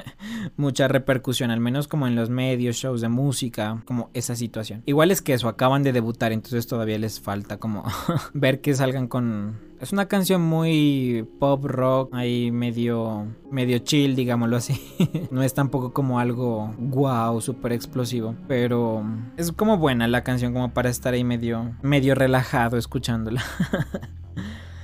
mucha 0.57 0.87
repercusión, 0.87 1.51
al 1.51 1.59
menos 1.59 1.87
como 1.87 2.07
en 2.07 2.15
los 2.15 2.29
medios, 2.29 2.77
shows 2.77 3.01
de 3.01 3.09
música, 3.09 3.81
como 3.85 4.09
esa 4.13 4.35
situación. 4.35 4.83
Igual 4.85 5.11
es 5.11 5.21
que 5.21 5.33
eso, 5.33 5.47
acaban 5.47 5.83
de 5.83 5.93
debutar, 5.93 6.31
entonces 6.31 6.67
todavía 6.67 6.97
les 6.97 7.19
falta 7.19 7.57
como 7.57 7.83
ver 8.33 8.61
que 8.61 8.73
salgan 8.73 9.07
con... 9.07 9.59
Es 9.79 9.91
una 9.91 10.07
canción 10.07 10.41
muy 10.41 11.27
pop 11.37 11.65
rock, 11.65 12.13
ahí 12.13 12.49
medio 12.49 13.27
medio 13.51 13.79
chill, 13.79 14.15
digámoslo 14.15 14.57
así. 14.57 14.81
no 15.31 15.43
es 15.43 15.53
tampoco 15.53 15.93
como 15.93 16.19
algo 16.19 16.73
wow, 16.77 17.39
súper 17.41 17.73
explosivo, 17.73 18.35
pero 18.47 19.03
es 19.37 19.51
como 19.51 19.77
buena 19.77 20.07
la 20.07 20.23
canción 20.23 20.53
como 20.53 20.73
para 20.73 20.89
estar 20.89 21.13
ahí 21.13 21.23
medio 21.23 21.75
medio 21.81 22.15
relajado 22.15 22.77
escuchándola. 22.77 23.43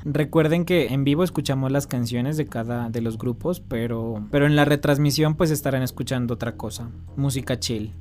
Recuerden 0.04 0.66
que 0.66 0.88
en 0.88 1.04
vivo 1.04 1.24
escuchamos 1.24 1.72
las 1.72 1.88
canciones 1.88 2.38
de 2.38 2.48
cada 2.48 2.90
de 2.90 3.02
los 3.02 3.18
grupos, 3.18 3.60
pero, 3.60 4.26
pero 4.32 4.46
en 4.46 4.56
la 4.56 4.66
retransmisión 4.66 5.36
pues 5.36 5.52
estarán 5.52 5.84
escuchando 5.84 6.34
otra 6.34 6.56
cosa, 6.56 6.90
música 7.16 7.60
chill, 7.60 7.94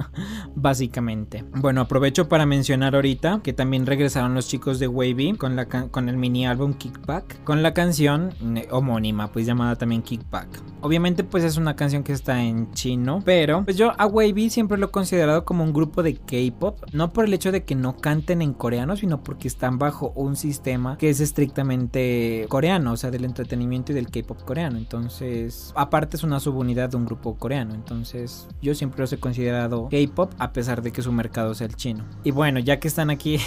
básicamente. 0.54 1.44
Bueno, 1.56 1.80
aprovecho 1.80 2.28
para 2.28 2.46
mencionar 2.46 2.94
ahorita 2.94 3.40
que 3.42 3.52
también 3.52 3.86
regresaron 3.86 4.34
los 4.34 4.48
chicos 4.48 4.78
de 4.78 4.88
Wavy 4.88 5.34
con, 5.38 5.56
la 5.56 5.66
con 5.66 6.08
el 6.08 6.16
mini 6.16 6.46
álbum 6.46 6.74
Kickback, 6.74 7.42
con 7.44 7.62
la 7.62 7.74
canción 7.74 8.30
homónima, 8.70 9.32
pues 9.32 9.46
llamada 9.46 9.76
también 9.76 10.02
Kickback. 10.02 10.48
Obviamente 10.80 11.24
pues 11.24 11.44
es 11.44 11.56
una 11.56 11.76
canción 11.76 12.04
que 12.04 12.12
está 12.12 12.42
en 12.42 12.70
chino, 12.72 13.22
pero 13.24 13.64
pues 13.64 13.76
yo 13.76 13.92
a 13.98 14.06
Wavy 14.06 14.50
siempre 14.50 14.78
lo 14.78 14.86
he 14.86 14.90
considerado 14.90 15.44
como 15.44 15.64
un 15.64 15.72
grupo 15.72 16.02
de 16.02 16.14
K-pop, 16.14 16.84
no 16.92 17.12
por 17.12 17.24
el 17.24 17.34
hecho 17.34 17.52
de 17.52 17.64
que 17.64 17.74
no 17.74 17.96
canten 17.96 18.42
en 18.42 18.52
coreano, 18.52 18.96
sino 18.96 19.22
porque 19.22 19.48
están 19.48 19.78
bajo 19.78 20.12
un 20.14 20.36
sistema 20.36 20.96
que 20.98 21.10
es 21.10 21.20
este 21.20 21.37
estrictamente 21.38 22.46
coreano, 22.48 22.92
o 22.92 22.96
sea, 22.96 23.12
del 23.12 23.24
entretenimiento 23.24 23.92
y 23.92 23.94
del 23.94 24.10
K-pop 24.10 24.42
coreano. 24.42 24.76
Entonces, 24.76 25.72
aparte 25.76 26.16
es 26.16 26.24
una 26.24 26.40
subunidad 26.40 26.88
de 26.90 26.96
un 26.96 27.06
grupo 27.06 27.36
coreano. 27.36 27.74
Entonces, 27.74 28.48
yo 28.60 28.74
siempre 28.74 29.00
los 29.00 29.12
he 29.12 29.20
considerado 29.20 29.88
K-pop 29.88 30.32
a 30.38 30.52
pesar 30.52 30.82
de 30.82 30.90
que 30.90 31.00
su 31.00 31.12
mercado 31.12 31.54
sea 31.54 31.68
el 31.68 31.76
chino. 31.76 32.04
Y 32.24 32.32
bueno, 32.32 32.58
ya 32.58 32.80
que 32.80 32.88
están 32.88 33.08
aquí 33.08 33.38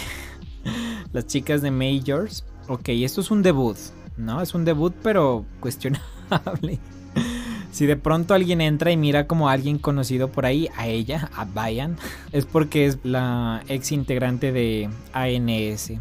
las 1.12 1.26
chicas 1.26 1.60
de 1.60 1.70
Majors, 1.70 2.46
ok, 2.66 2.88
esto 2.88 3.20
es 3.20 3.30
un 3.30 3.42
debut, 3.42 3.76
¿no? 4.16 4.40
Es 4.40 4.54
un 4.54 4.64
debut, 4.64 4.94
pero 5.02 5.44
cuestionable. 5.60 6.78
Si 7.72 7.86
de 7.86 7.96
pronto 7.96 8.34
alguien 8.34 8.60
entra 8.60 8.92
y 8.92 8.98
mira 8.98 9.26
como 9.26 9.48
alguien 9.48 9.78
conocido 9.78 10.30
por 10.30 10.44
ahí, 10.44 10.68
a 10.76 10.88
ella, 10.88 11.30
a 11.34 11.46
Bayan, 11.46 11.96
es 12.32 12.44
porque 12.44 12.84
es 12.84 12.98
la 13.02 13.62
ex 13.66 13.92
integrante 13.92 14.52
de 14.52 14.90
ANS 15.14 15.92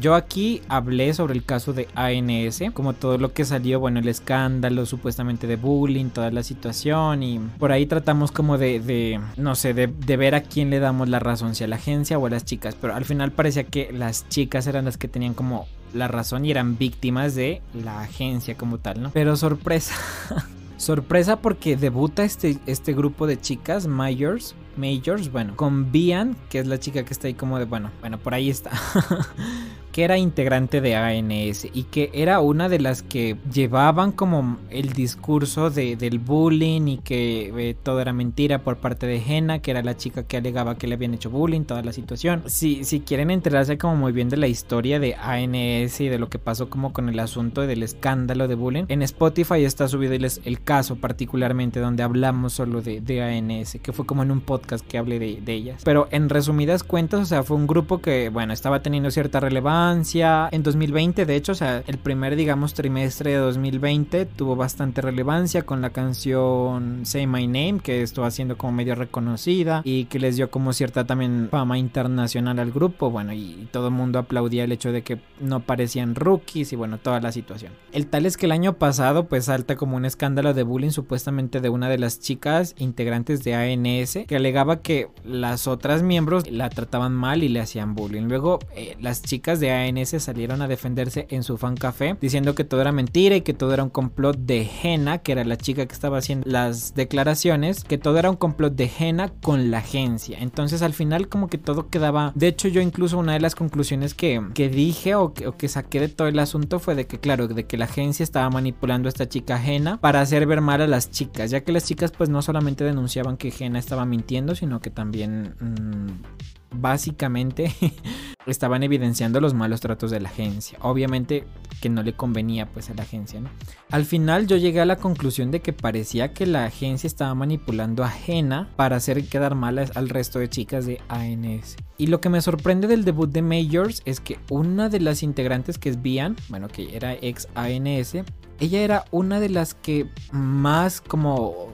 Yo 0.00 0.14
aquí 0.14 0.62
hablé 0.68 1.12
sobre 1.12 1.34
el 1.34 1.44
caso 1.44 1.72
de 1.72 1.88
ANS, 1.94 2.62
como 2.72 2.92
todo 2.92 3.18
lo 3.18 3.32
que 3.32 3.44
salió, 3.44 3.80
bueno, 3.80 3.98
el 3.98 4.08
escándalo 4.08 4.86
supuestamente 4.86 5.46
de 5.46 5.56
bullying, 5.56 6.10
toda 6.10 6.30
la 6.30 6.44
situación 6.44 7.22
y 7.22 7.40
por 7.58 7.72
ahí 7.72 7.86
tratamos 7.86 8.30
como 8.30 8.58
de, 8.58 9.20
no 9.36 9.54
sé, 9.56 9.74
de, 9.74 9.88
de, 9.88 10.16
ver 10.16 10.36
a 10.36 10.42
quién 10.42 10.70
le 10.70 10.78
damos 10.78 11.08
la 11.08 11.18
razón, 11.18 11.54
si 11.56 11.64
a 11.64 11.66
la 11.66 11.76
agencia 11.76 12.16
o 12.18 12.26
a 12.26 12.30
las 12.30 12.44
chicas, 12.44 12.76
pero 12.80 12.94
al 12.94 13.04
final 13.04 13.32
parecía 13.32 13.64
que 13.64 13.90
las 13.92 14.28
chicas 14.28 14.68
eran 14.68 14.84
las 14.84 14.98
que 14.98 15.08
tenían 15.08 15.34
como 15.34 15.66
la 15.92 16.06
razón 16.06 16.44
y 16.44 16.50
eran 16.50 16.78
víctimas 16.78 17.34
de 17.34 17.60
la 17.74 18.00
agencia 18.00 18.56
como 18.56 18.78
tal, 18.78 19.02
¿no? 19.02 19.10
Pero 19.10 19.36
sorpresa. 19.36 19.94
sorpresa 20.76 21.40
porque 21.40 21.76
debuta 21.76 22.24
este, 22.24 22.58
este 22.66 22.92
grupo 22.92 23.26
de 23.26 23.40
chicas, 23.40 23.86
Majors, 23.86 24.54
Majors, 24.76 25.32
bueno, 25.32 25.56
con 25.56 25.90
Bian, 25.90 26.36
que 26.48 26.60
es 26.60 26.66
la 26.66 26.78
chica 26.78 27.04
que 27.04 27.12
está 27.12 27.26
ahí 27.26 27.34
como 27.34 27.58
de, 27.58 27.64
bueno, 27.64 27.90
bueno, 28.00 28.18
por 28.18 28.34
ahí 28.34 28.48
está. 28.48 28.70
que 29.98 30.04
era 30.04 30.16
integrante 30.16 30.80
de 30.80 30.94
ANS 30.94 31.66
y 31.74 31.82
que 31.90 32.10
era 32.14 32.38
una 32.38 32.68
de 32.68 32.78
las 32.78 33.02
que 33.02 33.36
llevaban 33.52 34.12
como 34.12 34.58
el 34.70 34.92
discurso 34.92 35.70
de, 35.70 35.96
del 35.96 36.20
bullying 36.20 36.86
y 36.86 36.98
que 36.98 37.52
eh, 37.58 37.74
todo 37.82 38.00
era 38.00 38.12
mentira 38.12 38.62
por 38.62 38.76
parte 38.76 39.08
de 39.08 39.18
Jenna, 39.18 39.58
que 39.58 39.72
era 39.72 39.82
la 39.82 39.96
chica 39.96 40.22
que 40.22 40.36
alegaba 40.36 40.78
que 40.78 40.86
le 40.86 40.94
habían 40.94 41.14
hecho 41.14 41.30
bullying, 41.30 41.62
toda 41.62 41.82
la 41.82 41.92
situación. 41.92 42.44
Si, 42.46 42.84
si 42.84 43.00
quieren 43.00 43.32
enterarse 43.32 43.76
como 43.76 43.96
muy 43.96 44.12
bien 44.12 44.28
de 44.28 44.36
la 44.36 44.46
historia 44.46 45.00
de 45.00 45.16
ANS 45.16 46.00
y 46.00 46.08
de 46.08 46.18
lo 46.20 46.28
que 46.28 46.38
pasó 46.38 46.70
como 46.70 46.92
con 46.92 47.08
el 47.08 47.18
asunto 47.18 47.62
del 47.62 47.82
escándalo 47.82 48.46
de 48.46 48.54
bullying, 48.54 48.84
en 48.86 49.02
Spotify 49.02 49.64
está 49.64 49.88
subido 49.88 50.12
el, 50.14 50.28
el 50.44 50.62
caso 50.62 50.94
particularmente 50.94 51.80
donde 51.80 52.04
hablamos 52.04 52.52
solo 52.52 52.82
de, 52.82 53.00
de, 53.00 53.20
ANS, 53.20 53.78
que 53.82 53.92
fue 53.92 54.06
como 54.06 54.22
en 54.22 54.30
un 54.30 54.42
podcast 54.42 54.86
que 54.86 54.96
hablé 54.96 55.18
de, 55.18 55.40
de 55.44 55.54
ellas. 55.54 55.82
Pero 55.84 56.06
en 56.12 56.28
resumidas 56.28 56.84
cuentas, 56.84 57.20
o 57.20 57.26
sea, 57.26 57.42
fue 57.42 57.56
un 57.56 57.66
grupo 57.66 58.00
que, 58.00 58.28
bueno, 58.28 58.52
estaba 58.52 58.80
teniendo 58.80 59.10
cierta 59.10 59.40
relevancia 59.40 59.87
en 59.92 60.62
2020, 60.62 61.24
de 61.24 61.36
hecho, 61.36 61.52
o 61.52 61.54
sea, 61.54 61.82
el 61.86 61.98
primer, 61.98 62.36
digamos, 62.36 62.74
trimestre 62.74 63.30
de 63.30 63.36
2020 63.38 64.26
tuvo 64.26 64.56
bastante 64.56 65.00
relevancia 65.00 65.62
con 65.62 65.80
la 65.80 65.90
canción 65.90 67.06
Say 67.06 67.26
My 67.26 67.46
Name, 67.46 67.80
que 67.82 68.02
estuvo 68.02 68.24
haciendo 68.24 68.58
como 68.58 68.72
medio 68.72 68.94
reconocida 68.94 69.82
y 69.84 70.04
que 70.04 70.18
les 70.18 70.36
dio 70.36 70.50
como 70.50 70.72
cierta 70.72 71.06
también 71.06 71.48
fama 71.50 71.78
internacional 71.78 72.58
al 72.58 72.70
grupo, 72.70 73.10
bueno, 73.10 73.32
y 73.32 73.68
todo 73.72 73.88
el 73.88 73.94
mundo 73.94 74.18
aplaudía 74.18 74.64
el 74.64 74.72
hecho 74.72 74.92
de 74.92 75.02
que 75.02 75.20
no 75.40 75.60
parecían 75.60 76.14
rookies 76.14 76.72
y 76.72 76.76
bueno, 76.76 76.98
toda 76.98 77.20
la 77.20 77.32
situación. 77.32 77.72
El 77.92 78.06
tal 78.06 78.26
es 78.26 78.36
que 78.36 78.46
el 78.46 78.52
año 78.52 78.74
pasado 78.74 79.24
pues 79.24 79.46
salta 79.46 79.76
como 79.76 79.96
un 79.96 80.04
escándalo 80.04 80.54
de 80.54 80.62
bullying 80.62 80.90
supuestamente 80.90 81.60
de 81.60 81.68
una 81.68 81.88
de 81.88 81.98
las 81.98 82.20
chicas 82.20 82.74
integrantes 82.78 83.42
de 83.44 83.54
ANS 83.54 84.18
que 84.26 84.36
alegaba 84.36 84.80
que 84.82 85.08
las 85.24 85.66
otras 85.66 86.02
miembros 86.02 86.50
la 86.50 86.68
trataban 86.70 87.14
mal 87.14 87.42
y 87.42 87.48
le 87.48 87.60
hacían 87.60 87.94
bullying. 87.94 88.24
Luego 88.24 88.58
eh, 88.74 88.96
las 89.00 89.22
chicas 89.22 89.60
de 89.60 89.70
ANS 89.78 90.10
salieron 90.22 90.62
a 90.62 90.68
defenderse 90.68 91.26
en 91.30 91.42
su 91.42 91.56
fan 91.56 91.76
café 91.76 92.16
diciendo 92.20 92.54
que 92.54 92.64
todo 92.64 92.80
era 92.80 92.92
mentira 92.92 93.36
y 93.36 93.40
que 93.42 93.54
todo 93.54 93.74
era 93.74 93.82
un 93.82 93.90
complot 93.90 94.36
de 94.38 94.64
Jenna, 94.64 95.18
que 95.18 95.32
era 95.32 95.44
la 95.44 95.56
chica 95.56 95.86
que 95.86 95.92
estaba 95.92 96.18
haciendo 96.18 96.48
las 96.48 96.94
declaraciones, 96.94 97.84
que 97.84 97.98
todo 97.98 98.18
era 98.18 98.30
un 98.30 98.36
complot 98.36 98.74
de 98.74 98.88
Jenna 98.88 99.32
con 99.42 99.70
la 99.70 99.78
agencia. 99.78 100.38
Entonces 100.40 100.82
al 100.82 100.92
final 100.92 101.28
como 101.28 101.48
que 101.48 101.58
todo 101.58 101.88
quedaba... 101.88 102.32
De 102.34 102.48
hecho 102.48 102.68
yo 102.68 102.80
incluso 102.80 103.18
una 103.18 103.34
de 103.34 103.40
las 103.40 103.54
conclusiones 103.54 104.14
que, 104.14 104.42
que 104.54 104.68
dije 104.68 105.14
o 105.14 105.34
que, 105.34 105.46
o 105.46 105.56
que 105.56 105.68
saqué 105.68 106.00
de 106.00 106.08
todo 106.08 106.28
el 106.28 106.38
asunto 106.38 106.78
fue 106.78 106.94
de 106.94 107.06
que 107.06 107.18
claro, 107.18 107.48
de 107.48 107.66
que 107.66 107.76
la 107.76 107.86
agencia 107.86 108.24
estaba 108.24 108.50
manipulando 108.50 109.08
a 109.08 109.10
esta 109.10 109.28
chica 109.28 109.58
Jenna 109.58 110.00
para 110.00 110.20
hacer 110.20 110.46
ver 110.46 110.60
mal 110.60 110.80
a 110.80 110.86
las 110.86 111.10
chicas, 111.10 111.50
ya 111.50 111.62
que 111.62 111.72
las 111.72 111.84
chicas 111.84 112.12
pues 112.12 112.28
no 112.28 112.42
solamente 112.42 112.84
denunciaban 112.84 113.36
que 113.36 113.50
Jenna 113.50 113.78
estaba 113.78 114.04
mintiendo, 114.04 114.54
sino 114.54 114.80
que 114.80 114.90
también... 114.90 115.54
Mmm, 115.60 116.57
básicamente 116.70 117.72
estaban 118.46 118.82
evidenciando 118.82 119.40
los 119.40 119.54
malos 119.54 119.80
tratos 119.80 120.10
de 120.10 120.20
la 120.20 120.28
agencia. 120.28 120.78
Obviamente 120.82 121.44
que 121.80 121.88
no 121.88 122.02
le 122.02 122.14
convenía 122.14 122.66
pues 122.66 122.90
a 122.90 122.94
la 122.94 123.02
agencia, 123.02 123.40
¿no? 123.40 123.50
Al 123.90 124.04
final 124.04 124.46
yo 124.46 124.56
llegué 124.56 124.80
a 124.80 124.86
la 124.86 124.96
conclusión 124.96 125.50
de 125.50 125.60
que 125.60 125.72
parecía 125.72 126.32
que 126.32 126.46
la 126.46 126.64
agencia 126.64 127.06
estaba 127.06 127.34
manipulando 127.34 128.04
a 128.04 128.10
Jena 128.10 128.68
para 128.76 128.96
hacer 128.96 129.28
quedar 129.28 129.54
mal 129.54 129.78
al 129.78 130.08
resto 130.08 130.38
de 130.38 130.48
chicas 130.48 130.86
de 130.86 131.00
ANS. 131.08 131.76
Y 131.96 132.08
lo 132.08 132.20
que 132.20 132.28
me 132.28 132.40
sorprende 132.40 132.88
del 132.88 133.04
debut 133.04 133.30
de 133.30 133.42
Majors 133.42 134.02
es 134.04 134.20
que 134.20 134.38
una 134.50 134.88
de 134.88 135.00
las 135.00 135.22
integrantes 135.22 135.78
que 135.78 135.88
es 135.88 136.02
Bian, 136.02 136.36
bueno, 136.48 136.68
que 136.68 136.96
era 136.96 137.14
ex 137.14 137.48
ANS, 137.54 138.16
ella 138.60 138.80
era 138.80 139.04
una 139.10 139.40
de 139.40 139.48
las 139.48 139.74
que 139.74 140.08
más 140.32 141.00
como 141.00 141.72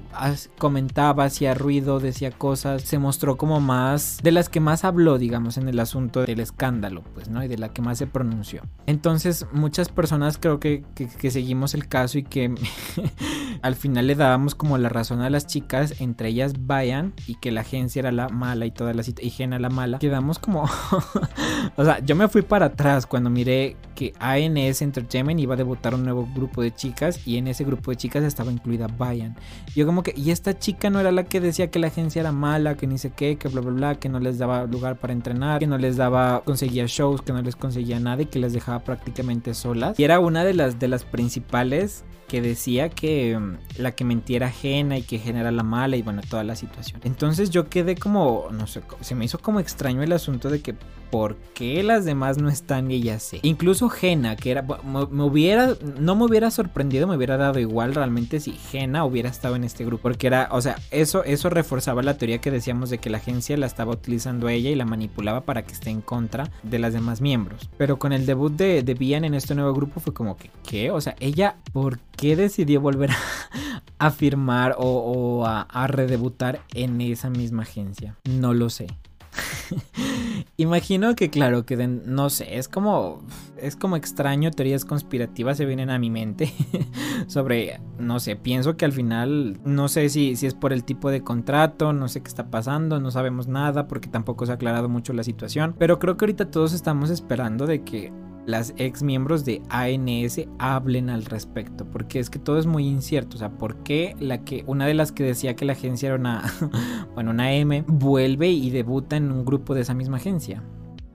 comentaba, 0.58 1.24
hacía 1.24 1.54
ruido, 1.54 2.00
decía 2.00 2.30
cosas, 2.30 2.82
se 2.82 2.98
mostró 2.98 3.36
como 3.36 3.60
más 3.60 4.18
de 4.22 4.32
las 4.32 4.48
que 4.48 4.60
más 4.60 4.84
habló, 4.84 5.18
digamos, 5.18 5.56
en 5.56 5.68
el 5.68 5.78
asunto 5.78 6.22
del 6.22 6.40
escándalo, 6.40 7.02
pues, 7.14 7.28
¿no? 7.28 7.42
Y 7.42 7.48
de 7.48 7.58
la 7.58 7.70
que 7.70 7.82
más 7.82 7.98
se 7.98 8.06
pronunció. 8.06 8.62
Entonces, 8.86 9.46
muchas 9.52 9.88
personas 9.88 10.38
creo 10.38 10.60
que, 10.60 10.84
seguimos 11.30 11.74
el 11.74 11.88
caso 11.88 12.18
y 12.18 12.22
que 12.22 12.54
al 13.62 13.74
final 13.74 14.06
le 14.06 14.14
dábamos 14.14 14.54
como 14.54 14.78
la 14.78 14.88
razón 14.88 15.20
a 15.20 15.30
las 15.30 15.46
chicas, 15.46 16.00
entre 16.00 16.28
ellas 16.28 16.66
Bayan, 16.66 17.14
y 17.26 17.36
que 17.36 17.50
la 17.50 17.62
agencia 17.62 18.00
era 18.00 18.12
la 18.12 18.28
mala 18.28 18.66
y 18.66 18.70
toda 18.70 18.92
la 18.94 19.02
y 19.20 19.30
Jena 19.30 19.58
la 19.58 19.70
mala, 19.70 19.98
quedamos 19.98 20.38
como, 20.38 20.62
o 21.76 21.84
sea, 21.84 21.98
yo 22.00 22.16
me 22.16 22.28
fui 22.28 22.42
para 22.42 22.66
atrás 22.66 23.06
cuando 23.06 23.30
miré 23.30 23.76
que 23.94 24.12
ANS 24.18 24.82
Entertainment 24.82 25.40
iba 25.40 25.54
a 25.54 25.56
debutar 25.56 25.94
un 25.94 26.04
nuevo 26.04 26.28
grupo 26.34 26.62
de 26.62 26.74
chicas 26.74 27.26
y 27.26 27.36
en 27.36 27.48
ese 27.48 27.64
grupo 27.64 27.90
de 27.90 27.96
chicas 27.96 28.24
estaba 28.24 28.52
incluida 28.52 28.86
Bayan. 28.86 29.36
Yo 29.74 29.86
como 29.86 30.02
y 30.16 30.30
esta 30.30 30.59
chica 30.59 30.90
no 30.90 31.00
era 31.00 31.12
la 31.12 31.24
que 31.24 31.40
decía 31.40 31.70
que 31.70 31.78
la 31.78 31.86
agencia 31.86 32.20
era 32.20 32.32
mala, 32.32 32.76
que 32.76 32.86
ni 32.86 32.98
sé 32.98 33.11
qué, 33.11 33.36
que 33.36 33.48
bla 33.48 33.61
bla 33.61 33.70
bla, 33.70 33.94
que 33.94 34.09
no 34.09 34.20
les 34.20 34.38
daba 34.38 34.64
lugar 34.64 34.96
para 34.96 35.12
entrenar, 35.12 35.61
que 35.61 35.66
no 35.66 35.78
les 35.78 35.96
daba, 35.96 36.42
conseguía 36.44 36.84
shows, 36.86 37.22
que 37.22 37.32
no 37.32 37.40
les 37.42 37.57
conseguía 37.57 38.00
nada 38.00 38.22
y 38.22 38.26
que 38.26 38.38
les 38.38 38.52
dejaba 38.52 38.80
prácticamente 38.80 39.55
solas. 39.55 39.98
Y 39.98 40.05
era 40.05 40.20
una 40.20 40.44
de 40.44 40.55
las 40.55 40.78
de 40.78 40.88
las 40.88 41.05
principales 41.05 42.05
que 42.35 42.43
decía 42.43 42.89
que 42.89 43.39
mm, 43.39 43.59
la 43.78 43.93
que 43.93 44.05
mentía 44.05 44.39
era 44.39 44.47
ajena 44.49 44.99
y 44.99 45.03
que 45.03 45.20
Jena 45.20 45.39
era 45.39 45.53
la 45.53 45.62
mala 45.62 45.95
y 45.95 46.03
bueno, 46.03 46.20
toda 46.28 46.43
la 46.43 46.57
situación. 46.57 47.01
Entonces 47.05 47.51
yo 47.51 47.68
quedé 47.68 47.95
como, 47.95 48.49
no 48.51 48.66
sé, 48.66 48.82
se 49.03 49.14
me 49.14 49.24
hizo 49.24 49.39
como 49.39 49.61
extraño 49.61 50.03
el 50.03 50.11
asunto 50.11 50.51
de 50.51 50.61
que 50.61 50.74
por 51.14 51.37
qué 51.55 51.85
las 51.85 52.05
demás 52.05 52.39
no 52.39 52.49
están 52.49 52.91
y 52.91 52.97
ella 52.97 53.20
sí. 53.20 53.39
Incluso 53.43 53.89
Jena, 53.89 54.35
que 54.35 54.51
era, 54.51 54.62
me, 54.62 55.22
hubiera, 55.22 55.76
no 56.01 56.16
me 56.16 56.24
hubiera 56.24 56.51
sorprendido, 56.51 57.07
me 57.07 57.16
hubiera 57.16 57.37
dado 57.37 57.61
igual 57.61 57.95
realmente 57.95 58.41
si 58.41 58.51
Jena 58.51 59.05
hubiera 59.05 59.28
estado 59.28 59.55
en 59.55 59.62
este 59.62 59.85
grupo. 59.85 60.03
Porque 60.03 60.26
era, 60.26 60.49
o 60.51 60.61
sea, 60.61 60.74
eso, 60.91 61.22
eso 61.22 61.51
reforzaba 61.51 62.03
la 62.03 62.18
teoría 62.18 62.41
que 62.41 62.51
decíamos 62.51 62.91
de 62.91 62.99
que 62.99 63.11
la 63.11 63.18
agencia 63.18 63.57
la 63.57 63.66
estaba 63.66 63.93
utilizando 63.93 64.49
ella 64.49 64.70
y 64.70 64.74
la 64.74 64.87
manipulaba 64.87 65.43
para 65.43 65.62
que 65.62 65.72
esté 65.72 65.91
en 65.91 66.01
contra 66.01 66.51
de 66.64 66.80
las 66.80 66.93
demás 66.93 67.20
miembros. 67.20 67.70
Pero 67.78 67.97
con 67.97 68.12
el 68.12 68.26
debut 68.26 68.53
de, 68.53 68.82
de 68.82 68.95
Bian 68.95 69.24
en 69.24 69.35
este 69.35 69.55
nuevo 69.55 69.72
grupo 69.72 70.01
fue 70.01 70.12
como 70.12 70.37
que, 70.37 70.51
¿qué? 70.68 70.91
O 70.91 71.01
sea, 71.01 71.14
ella, 71.20 71.59
¿por 71.72 72.01
qué 72.16 72.23
decidió 72.34 72.80
volver 72.80 73.10
a, 73.98 74.10
firmar 74.10 74.76
o, 74.78 75.44
a, 75.46 75.62
a 75.62 75.86
redebutar 75.86 76.60
en 76.74 77.00
esa 77.00 77.30
misma 77.30 77.62
agencia? 77.62 78.16
No 78.24 78.54
lo 78.54 78.70
sé. 78.70 78.86
Imagino 80.56 81.14
que 81.14 81.30
claro, 81.30 81.66
que 81.66 81.76
no 81.76 82.30
sé, 82.30 82.58
es 82.58 82.68
como 82.68 83.22
es 83.56 83.76
como 83.76 83.96
extraño, 83.96 84.50
teorías 84.50 84.84
conspirativas 84.84 85.56
se 85.56 85.64
vienen 85.64 85.90
a 85.90 85.98
mi 85.98 86.10
mente 86.10 86.52
sobre, 87.26 87.80
no 87.98 88.20
sé, 88.20 88.36
pienso 88.36 88.76
que 88.76 88.84
al 88.84 88.92
final, 88.92 89.58
no 89.64 89.88
sé 89.88 90.08
si, 90.08 90.36
si 90.36 90.46
es 90.46 90.54
por 90.54 90.72
el 90.72 90.84
tipo 90.84 91.10
de 91.10 91.22
contrato, 91.22 91.92
no 91.92 92.08
sé 92.08 92.22
qué 92.22 92.28
está 92.28 92.50
pasando, 92.50 93.00
no 93.00 93.10
sabemos 93.10 93.48
nada 93.48 93.88
porque 93.88 94.08
tampoco 94.08 94.46
se 94.46 94.52
ha 94.52 94.56
aclarado 94.56 94.88
mucho 94.88 95.12
la 95.12 95.24
situación, 95.24 95.74
pero 95.78 95.98
creo 95.98 96.16
que 96.16 96.24
ahorita 96.24 96.50
todos 96.50 96.72
estamos 96.72 97.10
esperando 97.10 97.66
de 97.66 97.82
que 97.82 98.12
las 98.47 98.74
ex 98.76 99.03
miembros 99.03 99.45
de 99.45 99.62
ANS 99.70 100.40
hablen 100.59 101.11
al 101.11 101.24
respecto, 101.24 101.86
porque 101.86 102.18
es 102.18 102.30
que 102.30 102.38
todo 102.38 102.59
es 102.59 102.66
muy 102.66 102.86
incierto, 102.86 103.36
o 103.36 103.38
sea, 103.38 103.51
¿por 103.51 103.76
qué 103.76 104.16
la 104.20 104.45
que 104.45 104.64
una 104.66 104.86
de 104.86 104.95
las 104.95 105.12
que 105.12 105.24
decía 105.24 105.57
que 105.57 105.64
la 105.64 105.72
agencia 105.72 106.09
era 106.09 106.16
una 106.16 106.45
bueno, 107.14 107.30
una 107.30 107.53
M 107.53 107.84
vuelve 107.86 108.51
y 108.51 108.70
debuta 108.70 109.16
en 109.16 109.30
un 109.32 109.45
grupo 109.45 109.74
de 109.74 109.82
esa 109.82 109.95
misma 109.95 110.18
agencia? 110.18 110.62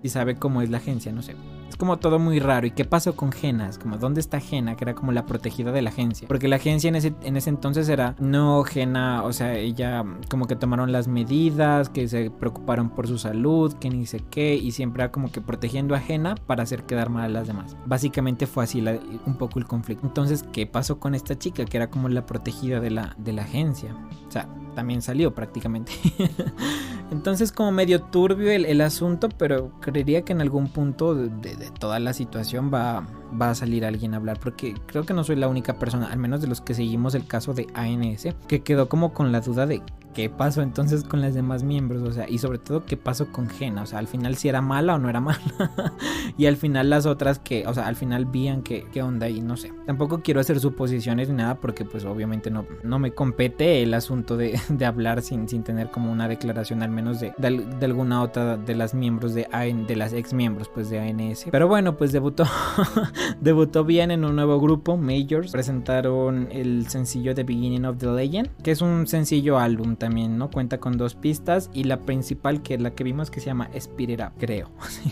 Y 0.02 0.10
sabe 0.10 0.36
cómo 0.36 0.62
es 0.62 0.70
la 0.70 0.78
agencia, 0.78 1.12
no 1.12 1.22
sé 1.22 1.36
como 1.80 1.98
todo 1.98 2.20
muy 2.20 2.40
raro. 2.40 2.68
¿Y 2.68 2.72
qué 2.72 2.86
pasó 2.86 3.16
con 3.16 3.32
Jena? 3.32 3.72
como, 3.82 3.98
¿dónde 3.98 4.20
está 4.20 4.40
Jena? 4.40 4.76
Que 4.76 4.84
era 4.84 4.94
como 4.94 5.14
la 5.14 5.26
protegida 5.26 5.72
de 5.72 5.82
la 5.82 5.90
agencia. 5.90 6.28
Porque 6.28 6.50
la 6.50 6.58
agencia 6.58 6.90
en 6.90 6.96
ese, 6.96 7.14
en 7.24 7.38
ese 7.38 7.50
entonces 7.50 7.88
era, 7.88 8.16
no, 8.20 8.64
Jena, 8.64 9.24
o 9.24 9.32
sea, 9.32 9.56
ella 9.56 10.04
como 10.30 10.46
que 10.46 10.58
tomaron 10.58 10.92
las 10.92 11.08
medidas, 11.08 11.90
que 11.90 12.08
se 12.10 12.30
preocuparon 12.30 12.90
por 12.90 13.08
su 13.08 13.18
salud, 13.18 13.74
que 13.74 13.90
ni 13.90 14.06
sé 14.06 14.22
qué, 14.30 14.56
y 14.56 14.72
siempre 14.72 15.04
era 15.04 15.12
como 15.12 15.32
que 15.32 15.40
protegiendo 15.40 15.96
a 15.96 16.00
Jena 16.00 16.36
para 16.36 16.64
hacer 16.64 16.84
quedar 16.84 17.10
mal 17.10 17.24
a 17.24 17.30
las 17.30 17.48
demás. 17.48 17.78
Básicamente 17.86 18.46
fue 18.46 18.66
así 18.66 18.84
un 19.26 19.38
poco 19.38 19.58
el 19.58 19.66
conflicto. 19.66 20.06
Entonces, 20.06 20.44
¿qué 20.52 20.68
pasó 20.68 21.00
con 21.00 21.16
esta 21.16 21.40
chica? 21.40 21.64
Que 21.64 21.78
era 21.78 21.90
como 21.90 22.10
la 22.10 22.26
protegida 22.26 22.82
de 22.82 22.92
la, 22.92 23.16
de 23.18 23.32
la 23.32 23.44
agencia. 23.44 23.96
O 24.28 24.32
sea, 24.32 24.50
también 24.76 25.02
salió 25.02 25.34
prácticamente. 25.34 25.94
Entonces 27.12 27.52
como 27.52 27.72
medio 27.72 28.02
turbio 28.04 28.52
el, 28.52 28.82
asunto, 28.82 29.30
pero 29.30 29.72
creería 29.82 30.24
que 30.24 30.34
en 30.34 30.42
algún 30.42 30.68
punto 30.68 31.16
de, 31.16 31.69
toda 31.70 32.00
la 32.00 32.14
situación 32.14 32.72
va, 32.74 33.06
va, 33.40 33.52
a 33.52 33.56
salir 33.56 33.86
alguien 33.86 34.14
a 34.14 34.18
hablar, 34.18 34.40
porque 34.40 34.76
creo 34.86 35.06
que 35.06 35.14
no 35.14 35.24
soy 35.24 35.36
la 35.36 35.48
única 35.48 35.80
persona, 35.80 36.08
al 36.08 36.20
menos 36.20 36.42
de 36.42 36.48
los 36.48 36.62
que 36.62 36.74
seguimos 36.74 37.16
el 37.16 37.26
caso 37.26 37.54
de 37.54 37.68
ANS, 37.74 38.28
que 38.48 38.62
quedó 38.62 38.90
como 38.90 39.14
con 39.14 39.32
la 39.32 39.42
duda 39.42 39.66
de 39.66 39.82
qué 40.14 40.30
pasó 40.30 40.62
entonces 40.62 41.03
con 41.03 41.22
las 41.22 41.34
demás 41.34 41.64
miembros, 41.64 42.01
o 42.03 42.12
sea, 42.12 42.30
y 42.30 42.38
sobre 42.38 42.57
todo 42.57 42.86
qué 42.86 42.97
pasó 42.97 43.32
con 43.32 43.49
Gena, 43.49 43.84
o 43.84 43.86
sea, 43.86 43.99
al 43.99 44.07
final 44.07 44.36
si 44.36 44.49
era 44.49 44.62
mala 44.62 44.95
o 44.95 44.99
no 44.99 45.10
era 45.10 45.22
mala. 45.22 45.39
y 46.38 46.45
al 46.45 46.57
final 46.57 46.89
las 46.89 47.05
otras 47.05 47.39
que, 47.39 47.66
o 47.68 47.74
sea, 47.74 47.88
al 47.88 47.95
final 47.95 48.26
vían 48.26 48.62
qué, 48.62 48.86
qué 48.91 49.01
onda 49.01 49.30
y 49.30 49.41
no 49.41 49.57
sé. 49.57 49.72
Tampoco 49.86 50.22
quiero 50.22 50.39
hacer 50.39 50.60
suposiciones 50.60 51.30
ni 51.30 51.36
nada 51.36 51.55
porque 51.55 51.86
pues 51.86 52.05
obviamente 52.05 52.51
no, 52.51 52.66
no 52.84 52.99
me 52.99 53.12
compete 53.12 53.84
el 53.84 53.93
asunto 53.93 54.38
de, 54.38 54.60
de 54.70 54.86
hablar 54.86 55.22
sin, 55.22 55.47
sin 55.47 55.64
tener 55.64 55.89
como 55.89 56.12
una 56.12 56.28
declaración 56.28 56.84
al 56.84 56.89
menos 56.89 57.20
de, 57.20 57.34
de, 57.38 57.86
alguna 57.86 58.22
otra 58.22 58.57
de 58.57 58.76
las 58.76 58.93
miembros 58.93 59.34
de, 59.34 59.47
de 59.88 59.95
las 59.95 60.14
ex 60.14 60.34
miembros 60.34 60.70
pues 60.70 60.89
de 60.89 60.99
ANS. 60.99 61.45
Pero 61.51 61.68
bueno, 61.68 61.97
pues 61.97 62.12
debutó, 62.12 62.45
debutó 63.41 63.84
bien 63.84 64.12
en 64.12 64.26
un 64.26 64.36
nuevo 64.36 64.60
grupo, 64.60 64.97
Majors. 64.97 65.51
Presentaron 65.51 66.49
el 66.51 66.88
sencillo 66.88 67.34
The 67.36 67.43
Beginning 67.43 67.86
of 67.86 67.97
the 67.97 68.07
Legend, 68.07 68.49
que 68.64 68.72
es 68.72 68.82
un 68.82 69.07
sencillo 69.07 69.57
álbum 69.60 69.95
también, 70.00 70.38
¿no? 70.38 70.50
Cuenta 70.50 70.80
con 70.80 70.97
dos 70.97 71.14
pistas 71.14 71.70
y 71.74 71.84
la 71.84 72.02
principal 72.02 72.64
que 72.64 72.76
es 72.76 72.82
la 72.82 72.91
que 72.91 73.04
vimos 73.04 73.30
que 73.30 73.39
se 73.39 73.47
llama 73.47 73.70
Spirit 73.74 74.22
Up, 74.22 74.32
creo. 74.39 74.70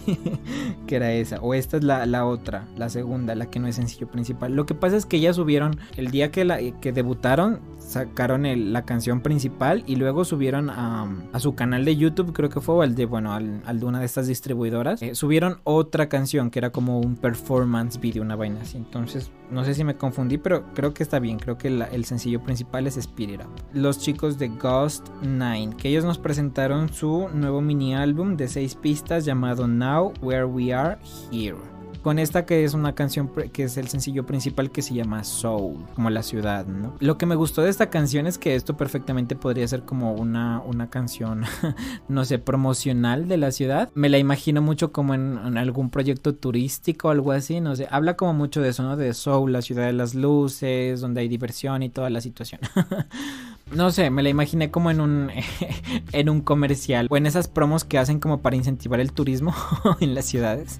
que 0.88 0.96
era 0.96 1.14
esa. 1.14 1.40
O 1.42 1.54
esta 1.54 1.78
es 1.78 1.84
la, 1.84 2.06
la, 2.06 2.26
otra, 2.26 2.66
la 2.76 2.90
segunda, 2.90 3.36
la 3.36 3.50
que 3.50 3.60
no 3.60 3.68
es 3.68 3.76
sencillo 3.76 4.08
principal. 4.08 4.56
Lo 4.56 4.66
que 4.66 4.74
pasa 4.74 4.98
es 4.98 5.06
que 5.06 5.20
ya 5.20 5.34
subieron, 5.34 5.80
el 5.98 6.10
día 6.10 6.32
que, 6.32 6.46
la, 6.46 6.60
que 6.82 6.92
debutaron, 6.92 7.60
sacaron 7.78 8.44
la 8.74 8.86
canción 8.86 9.22
principal 9.22 9.84
y 9.86 9.98
luego 9.98 10.26
subieron 10.26 10.70
a, 10.70 11.08
a, 11.34 11.40
su 11.40 11.56
canal 11.56 11.86
de 11.86 11.96
YouTube, 11.96 12.34
creo 12.34 12.50
que 12.50 12.62
fue, 12.62 12.84
al 12.84 12.96
de, 12.96 13.06
bueno, 13.06 13.34
al, 13.34 13.62
al 13.66 13.80
de 13.80 13.86
una 13.86 14.00
de 14.00 14.06
estas 14.06 14.28
distribuidoras, 14.28 15.02
eh, 15.02 15.16
subieron 15.16 15.60
otra 15.64 16.10
canción 16.10 16.50
que 16.50 16.60
era 16.60 16.72
como 16.72 17.00
un 17.00 17.16
performance 17.16 18.00
video, 18.00 18.24
una 18.24 18.36
vaina 18.36 18.62
así. 18.62 18.78
Entonces, 18.78 19.32
no 19.52 19.64
sé 19.64 19.74
si 19.74 19.84
me 19.84 19.96
confundí, 19.96 20.38
pero 20.38 20.66
creo 20.74 20.94
que 20.94 21.04
está 21.04 21.20
bien. 21.20 21.40
Creo 21.40 21.58
que 21.58 21.68
el 21.68 22.06
sencillo 22.06 22.42
principal 22.42 22.88
es 22.88 22.98
Spirit 22.98 23.42
Up. 23.42 23.50
Los 23.74 24.00
chicos 24.00 24.38
de 24.38 24.50
Ghost 24.78 25.08
9, 25.24 25.76
que 25.76 25.90
ellos 25.90 26.06
nos 26.06 26.20
presentaron 26.20 26.94
su 26.94 27.30
nuevo 27.34 27.62
mini 27.62 27.96
álbum 27.96 28.38
de 28.38 28.48
seis 28.48 28.76
pistas 28.76 29.26
llamado 29.26 29.68
Now 29.68 30.14
Where 30.22 30.46
We 30.46 30.72
Are 30.72 31.00
Here 31.32 31.58
con 32.04 32.20
esta 32.20 32.46
que 32.46 32.64
es 32.64 32.74
una 32.74 32.94
canción 32.96 33.30
que 33.52 33.64
es 33.64 33.76
el 33.76 33.90
sencillo 33.90 34.26
principal 34.26 34.72
que 34.72 34.82
se 34.82 34.94
llama 34.94 35.26
Soul, 35.26 35.84
como 35.94 36.10
la 36.10 36.24
ciudad, 36.24 36.66
¿no? 36.66 36.94
Lo 37.00 37.18
que 37.18 37.26
me 37.26 37.36
gustó 37.36 37.64
de 37.64 37.70
esta 37.70 37.90
canción 37.90 38.28
es 38.28 38.38
que 38.38 38.56
esto 38.56 38.78
perfectamente 38.78 39.36
podría 39.36 39.68
ser 39.68 39.82
como 39.82 40.14
una, 40.14 40.62
una 40.62 40.90
canción, 40.90 41.44
no 42.08 42.24
sé, 42.24 42.40
promocional 42.40 43.28
de 43.28 43.36
la 43.36 43.52
ciudad. 43.52 43.90
Me 43.94 44.08
la 44.08 44.20
imagino 44.20 44.62
mucho 44.62 44.94
como 44.94 45.16
en, 45.16 45.38
en, 45.44 45.58
algún 45.58 45.90
proyecto 45.90 46.34
turístico 46.34 47.10
o 47.10 47.12
algo 47.12 47.34
así, 47.34 47.60
no 47.60 47.76
sé. 47.76 47.88
Habla 47.92 48.16
como 48.16 48.34
mucho 48.34 48.62
de 48.62 48.70
eso, 48.70 48.84
¿no? 48.84 48.96
De 48.96 49.14
Soul, 49.14 49.52
la 49.52 49.62
ciudad 49.62 49.88
de 49.88 49.94
las 49.94 50.16
luces, 50.16 51.02
donde 51.02 51.22
hay 51.22 51.28
diversión 51.28 51.84
y 51.84 51.90
toda 51.90 52.10
la 52.10 52.22
situación. 52.22 52.62
No 53.72 53.92
sé, 53.92 54.10
me 54.10 54.24
la 54.24 54.30
imaginé 54.30 54.72
como 54.72 54.92
en 54.92 55.02
un 55.02 55.30
en 56.12 56.30
un 56.30 56.42
comercial 56.42 57.08
o 57.10 57.18
en 57.18 57.26
esas 57.26 57.48
promos 57.48 57.84
que 57.84 57.98
hacen 57.98 58.20
como 58.20 58.42
para 58.42 58.56
incentivar 58.56 59.00
el 59.00 59.12
turismo 59.12 59.54
en 60.00 60.16
las 60.16 60.26
ciudades. 60.26 60.80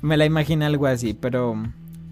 Me 0.00 0.16
la 0.16 0.24
imaginé 0.24 0.64
algo 0.64 0.86
así, 0.86 1.14
pero 1.14 1.56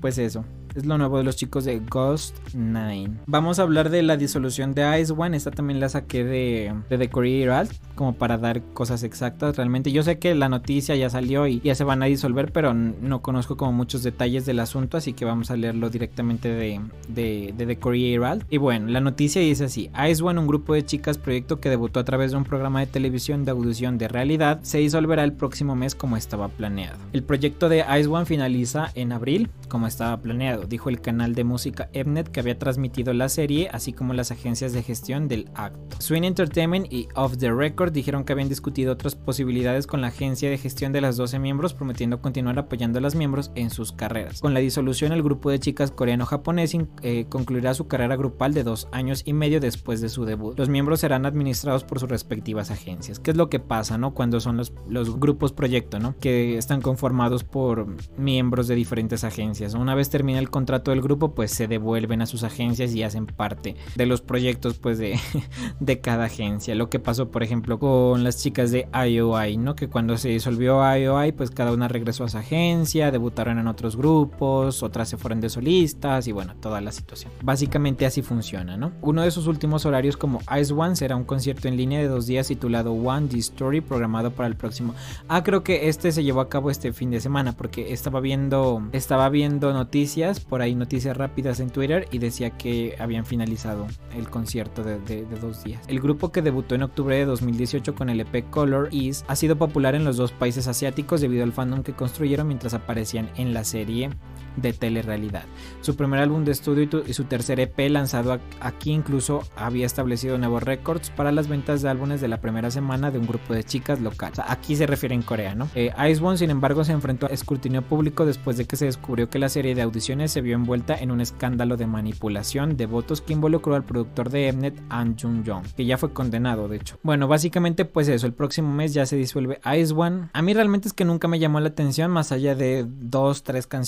pues 0.00 0.18
eso. 0.18 0.44
Es 0.76 0.86
lo 0.86 0.98
nuevo 0.98 1.18
de 1.18 1.24
los 1.24 1.34
chicos 1.34 1.64
de 1.64 1.80
Ghost 1.80 2.36
9. 2.54 3.10
Vamos 3.26 3.58
a 3.58 3.62
hablar 3.62 3.90
de 3.90 4.02
la 4.02 4.16
disolución 4.16 4.72
de 4.72 5.00
Ice 5.00 5.12
One. 5.12 5.36
Esta 5.36 5.50
también 5.50 5.80
la 5.80 5.88
saqué 5.88 6.22
de, 6.22 6.72
de 6.88 6.96
The 6.96 7.10
Courier 7.10 7.48
Herald, 7.48 7.72
como 7.96 8.14
para 8.14 8.38
dar 8.38 8.62
cosas 8.72 9.02
exactas. 9.02 9.56
Realmente 9.56 9.90
yo 9.90 10.04
sé 10.04 10.20
que 10.20 10.32
la 10.36 10.48
noticia 10.48 10.94
ya 10.94 11.10
salió 11.10 11.48
y 11.48 11.60
ya 11.60 11.74
se 11.74 11.82
van 11.82 12.04
a 12.04 12.06
disolver, 12.06 12.52
pero 12.52 12.72
no 12.72 13.20
conozco 13.20 13.56
como 13.56 13.72
muchos 13.72 14.04
detalles 14.04 14.46
del 14.46 14.60
asunto, 14.60 14.96
así 14.96 15.12
que 15.12 15.24
vamos 15.24 15.50
a 15.50 15.56
leerlo 15.56 15.90
directamente 15.90 16.48
de, 16.48 16.80
de, 17.08 17.52
de 17.56 17.66
The 17.66 17.78
Courier 17.78 18.20
Herald. 18.20 18.44
Y 18.48 18.58
bueno, 18.58 18.86
la 18.88 19.00
noticia 19.00 19.42
dice 19.42 19.64
así: 19.64 19.90
Ice 20.08 20.22
One, 20.22 20.38
un 20.38 20.46
grupo 20.46 20.74
de 20.74 20.84
chicas 20.84 21.18
proyecto 21.18 21.58
que 21.58 21.68
debutó 21.68 21.98
a 21.98 22.04
través 22.04 22.30
de 22.30 22.36
un 22.36 22.44
programa 22.44 22.78
de 22.78 22.86
televisión 22.86 23.44
de 23.44 23.50
audición 23.50 23.98
de 23.98 24.06
realidad, 24.06 24.60
se 24.62 24.78
disolverá 24.78 25.24
el 25.24 25.32
próximo 25.32 25.74
mes 25.74 25.96
como 25.96 26.16
estaba 26.16 26.46
planeado. 26.46 26.98
El 27.12 27.24
proyecto 27.24 27.68
de 27.68 27.84
Ice 27.98 28.06
One 28.06 28.24
finaliza 28.24 28.92
en 28.94 29.10
abril, 29.10 29.50
como 29.68 29.88
estaba 29.88 30.16
planeado 30.16 30.59
dijo 30.66 30.88
el 30.88 31.00
canal 31.00 31.34
de 31.34 31.44
música 31.44 31.90
Mnet 31.94 32.28
que 32.28 32.40
había 32.40 32.58
transmitido 32.58 33.12
la 33.12 33.28
serie, 33.28 33.68
así 33.72 33.92
como 33.92 34.14
las 34.14 34.30
agencias 34.30 34.72
de 34.72 34.82
gestión 34.82 35.28
del 35.28 35.50
acto. 35.54 35.96
Swing 36.00 36.24
Entertainment 36.24 36.92
y 36.92 37.08
Off 37.14 37.36
the 37.38 37.52
Record 37.52 37.92
dijeron 37.92 38.24
que 38.24 38.32
habían 38.32 38.48
discutido 38.48 38.92
otras 38.92 39.14
posibilidades 39.14 39.86
con 39.86 40.00
la 40.00 40.08
agencia 40.08 40.50
de 40.50 40.58
gestión 40.58 40.92
de 40.92 41.00
las 41.00 41.16
12 41.16 41.38
miembros, 41.38 41.74
prometiendo 41.74 42.20
continuar 42.20 42.58
apoyando 42.58 42.98
a 42.98 43.02
las 43.02 43.14
miembros 43.14 43.50
en 43.54 43.70
sus 43.70 43.92
carreras. 43.92 44.40
Con 44.40 44.54
la 44.54 44.60
disolución, 44.60 45.12
el 45.12 45.22
grupo 45.22 45.50
de 45.50 45.58
chicas 45.58 45.90
coreano-japonés 45.90 46.76
eh, 47.02 47.26
concluirá 47.28 47.74
su 47.74 47.88
carrera 47.88 48.16
grupal 48.16 48.54
de 48.54 48.64
dos 48.64 48.88
años 48.92 49.22
y 49.24 49.32
medio 49.32 49.60
después 49.60 50.00
de 50.00 50.08
su 50.08 50.24
debut. 50.24 50.58
Los 50.58 50.68
miembros 50.68 51.00
serán 51.00 51.26
administrados 51.26 51.84
por 51.84 52.00
sus 52.00 52.08
respectivas 52.08 52.70
agencias. 52.70 53.18
¿Qué 53.18 53.30
es 53.30 53.36
lo 53.36 53.48
que 53.48 53.60
pasa, 53.60 53.98
no? 53.98 54.14
Cuando 54.14 54.40
son 54.40 54.56
los, 54.56 54.72
los 54.88 55.18
grupos 55.18 55.52
proyecto, 55.52 55.98
¿no? 55.98 56.16
Que 56.18 56.56
están 56.58 56.80
conformados 56.80 57.44
por 57.44 57.86
miembros 58.18 58.68
de 58.68 58.74
diferentes 58.74 59.24
agencias. 59.24 59.74
Una 59.74 59.94
vez 59.94 60.10
termina 60.10 60.38
el 60.38 60.49
contrato 60.50 60.90
del 60.90 61.02
grupo, 61.02 61.34
pues 61.34 61.50
se 61.50 61.66
devuelven 61.66 62.22
a 62.22 62.26
sus 62.26 62.44
agencias 62.44 62.94
y 62.94 63.02
hacen 63.02 63.26
parte 63.26 63.76
de 63.94 64.06
los 64.06 64.20
proyectos 64.20 64.78
pues 64.78 64.98
de, 64.98 65.18
de 65.80 66.00
cada 66.00 66.24
agencia. 66.24 66.74
Lo 66.74 66.90
que 66.90 66.98
pasó 66.98 67.30
por 67.30 67.42
ejemplo 67.42 67.78
con 67.78 68.24
las 68.24 68.42
chicas 68.42 68.70
de 68.70 68.88
IOI, 68.92 69.56
¿no? 69.56 69.74
Que 69.74 69.88
cuando 69.88 70.16
se 70.18 70.28
disolvió 70.28 70.80
IOI, 70.96 71.32
pues 71.32 71.50
cada 71.50 71.72
una 71.72 71.88
regresó 71.88 72.24
a 72.24 72.28
su 72.28 72.38
agencia, 72.38 73.10
debutaron 73.10 73.58
en 73.58 73.66
otros 73.66 73.96
grupos, 73.96 74.82
otras 74.82 75.08
se 75.08 75.16
fueron 75.16 75.40
de 75.40 75.48
solistas 75.48 76.26
y 76.26 76.32
bueno, 76.32 76.54
toda 76.60 76.80
la 76.80 76.92
situación. 76.92 77.32
Básicamente 77.42 78.06
así 78.06 78.22
funciona, 78.22 78.76
¿no? 78.76 78.92
Uno 79.00 79.22
de 79.22 79.30
sus 79.30 79.46
últimos 79.46 79.86
horarios 79.86 80.16
como 80.16 80.40
Ice 80.60 80.72
One 80.72 80.96
será 80.96 81.16
un 81.16 81.24
concierto 81.24 81.68
en 81.68 81.76
línea 81.76 82.00
de 82.00 82.08
dos 82.08 82.26
días 82.26 82.48
titulado 82.48 82.92
One 82.92 83.28
The 83.28 83.38
Story 83.38 83.80
programado 83.80 84.30
para 84.30 84.48
el 84.48 84.56
próximo. 84.56 84.94
Ah, 85.28 85.42
creo 85.42 85.62
que 85.62 85.88
este 85.88 86.12
se 86.12 86.24
llevó 86.24 86.40
a 86.40 86.48
cabo 86.48 86.70
este 86.70 86.92
fin 86.92 87.10
de 87.10 87.20
semana 87.20 87.52
porque 87.56 87.92
estaba 87.92 88.20
viendo 88.20 88.82
estaba 88.92 89.28
viendo 89.28 89.72
noticias 89.72 90.39
por 90.48 90.62
ahí 90.62 90.74
noticias 90.74 91.16
rápidas 91.16 91.60
en 91.60 91.70
Twitter 91.70 92.06
y 92.10 92.18
decía 92.18 92.50
que 92.50 92.96
habían 92.98 93.24
finalizado 93.24 93.86
el 94.16 94.28
concierto 94.28 94.82
de, 94.82 95.24
dos 95.40 95.64
días. 95.64 95.82
El 95.88 96.00
grupo 96.00 96.32
que 96.32 96.42
debutó 96.42 96.74
en 96.74 96.82
octubre 96.82 97.16
de 97.16 97.24
2018 97.24 97.94
con 97.94 98.10
el 98.10 98.20
EP 98.20 98.48
Color 98.50 98.88
Is 98.92 99.24
ha 99.28 99.36
sido 99.36 99.56
popular 99.56 99.94
en 99.94 100.04
los 100.04 100.16
dos 100.16 100.32
países 100.32 100.66
asiáticos 100.66 101.20
debido 101.20 101.44
al 101.44 101.52
fandom 101.52 101.82
que 101.82 101.92
construyeron 101.92 102.48
mientras 102.48 102.74
aparecían 102.74 103.30
en 103.36 103.54
la 103.54 103.64
serie 103.64 104.10
de 104.56 104.72
telerrealidad. 104.72 105.44
Su 105.80 105.96
primer 105.96 106.20
álbum 106.20 106.44
de 106.44 106.52
estudio 106.52 106.88
y 107.06 107.12
su 107.12 107.24
tercer 107.24 107.60
EP 107.60 107.78
lanzado 107.90 108.38
aquí 108.60 108.92
incluso 108.92 109.42
había 109.56 109.86
establecido 109.86 110.38
nuevos 110.38 110.62
récords 110.62 111.10
para 111.10 111.32
las 111.32 111.48
ventas 111.48 111.82
de 111.82 111.88
álbumes 111.88 112.20
de 112.20 112.28
la 112.28 112.40
primera 112.40 112.70
semana 112.70 113.10
de 113.10 113.18
un 113.18 113.26
grupo 113.26 113.54
de 113.54 113.64
chicas 113.64 114.00
local. 114.00 114.32
Aquí 114.46 114.76
se 114.76 114.86
refiere 114.86 115.14
en 115.14 115.22
Corea, 115.22 115.54
¿no? 115.54 115.68
Eh, 115.74 115.92
Ice 116.10 116.22
One, 116.22 116.36
sin 116.36 116.50
embargo, 116.50 116.84
se 116.84 116.92
enfrentó 116.92 117.26
a 117.26 117.30
escrutinio 117.30 117.82
público 117.82 118.26
después 118.26 118.56
de 118.56 118.66
que 118.66 118.76
se 118.76 118.86
descubrió 118.86 119.28
que 119.28 119.38
la 119.38 119.48
serie 119.48 119.74
de 119.74 119.82
audiciones 119.82 120.32
se 120.32 120.40
vio 120.40 120.54
envuelta 120.54 120.94
en 120.94 121.10
un 121.10 121.20
escándalo 121.20 121.76
de 121.76 121.86
manipulación 121.86 122.76
de 122.76 122.86
votos 122.86 123.20
que 123.20 123.32
involucró 123.32 123.74
al 123.74 123.84
productor 123.84 124.30
de 124.30 124.52
Mnet, 124.52 124.80
An 124.88 125.16
Jung 125.18 125.46
Jong, 125.46 125.66
que 125.76 125.84
ya 125.84 125.98
fue 125.98 126.12
condenado, 126.12 126.68
de 126.68 126.76
hecho. 126.76 126.98
Bueno, 127.02 127.28
básicamente, 127.28 127.84
pues 127.84 128.08
eso, 128.08 128.26
el 128.26 128.32
próximo 128.32 128.72
mes 128.72 128.94
ya 128.94 129.06
se 129.06 129.16
disuelve 129.16 129.60
Ice 129.78 129.94
One. 129.94 130.28
A 130.32 130.42
mí 130.42 130.54
realmente 130.54 130.88
es 130.88 130.94
que 130.94 131.04
nunca 131.04 131.28
me 131.28 131.38
llamó 131.38 131.60
la 131.60 131.68
atención, 131.68 132.10
más 132.10 132.32
allá 132.32 132.54
de 132.54 132.86
dos, 132.86 133.42
tres 133.42 133.66
canciones 133.66 133.80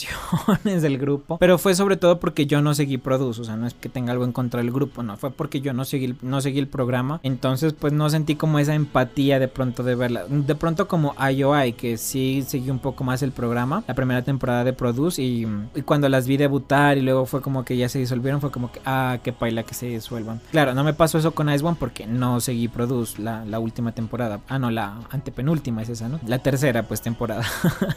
del 0.64 0.98
grupo, 0.98 1.38
pero 1.38 1.58
fue 1.58 1.74
sobre 1.74 1.96
todo 1.96 2.20
porque 2.20 2.46
yo 2.46 2.62
no 2.62 2.74
seguí 2.74 2.98
Produce, 2.98 3.40
o 3.40 3.44
sea, 3.44 3.56
no 3.56 3.66
es 3.66 3.74
que 3.74 3.88
tenga 3.88 4.12
algo 4.12 4.24
en 4.24 4.32
contra 4.32 4.60
del 4.60 4.70
grupo, 4.70 5.02
no, 5.02 5.16
fue 5.16 5.30
porque 5.30 5.60
yo 5.60 5.72
no 5.72 5.84
seguí, 5.84 6.14
no 6.22 6.40
seguí 6.40 6.58
el 6.58 6.68
programa, 6.68 7.20
entonces 7.22 7.72
pues 7.72 7.92
no 7.92 8.08
sentí 8.10 8.36
como 8.36 8.58
esa 8.58 8.74
empatía 8.74 9.38
de 9.38 9.48
pronto 9.48 9.82
de 9.82 9.94
verla, 9.94 10.24
de 10.28 10.54
pronto 10.54 10.88
como 10.88 11.14
IOI, 11.18 11.72
que 11.72 11.96
sí 11.96 12.44
seguí 12.46 12.70
un 12.70 12.78
poco 12.78 13.04
más 13.04 13.22
el 13.22 13.32
programa, 13.32 13.84
la 13.86 13.94
primera 13.94 14.22
temporada 14.22 14.64
de 14.64 14.72
Produce 14.72 15.22
y, 15.22 15.46
y 15.74 15.82
cuando 15.82 16.08
las 16.08 16.26
vi 16.26 16.36
debutar 16.36 16.98
y 16.98 17.02
luego 17.02 17.26
fue 17.26 17.40
como 17.40 17.64
que 17.64 17.76
ya 17.76 17.88
se 17.88 17.98
disolvieron, 17.98 18.40
fue 18.40 18.50
como 18.50 18.70
que, 18.70 18.80
ah, 18.84 19.18
qué 19.22 19.32
paila 19.32 19.62
que 19.62 19.74
se 19.74 19.86
disuelvan. 19.86 20.40
Claro, 20.50 20.74
no 20.74 20.84
me 20.84 20.94
pasó 20.94 21.18
eso 21.18 21.32
con 21.32 21.50
Ice 21.50 21.64
One 21.64 21.76
porque 21.78 22.06
no 22.06 22.40
seguí 22.40 22.68
Produce 22.68 23.20
la, 23.20 23.44
la 23.44 23.58
última 23.58 23.92
temporada, 23.92 24.40
ah, 24.48 24.58
no, 24.58 24.70
la 24.70 24.98
antepenúltima 25.10 25.82
es 25.82 25.88
esa, 25.88 26.08
¿no? 26.08 26.20
La 26.26 26.38
tercera 26.38 26.82
pues 26.84 27.00
temporada. 27.02 27.44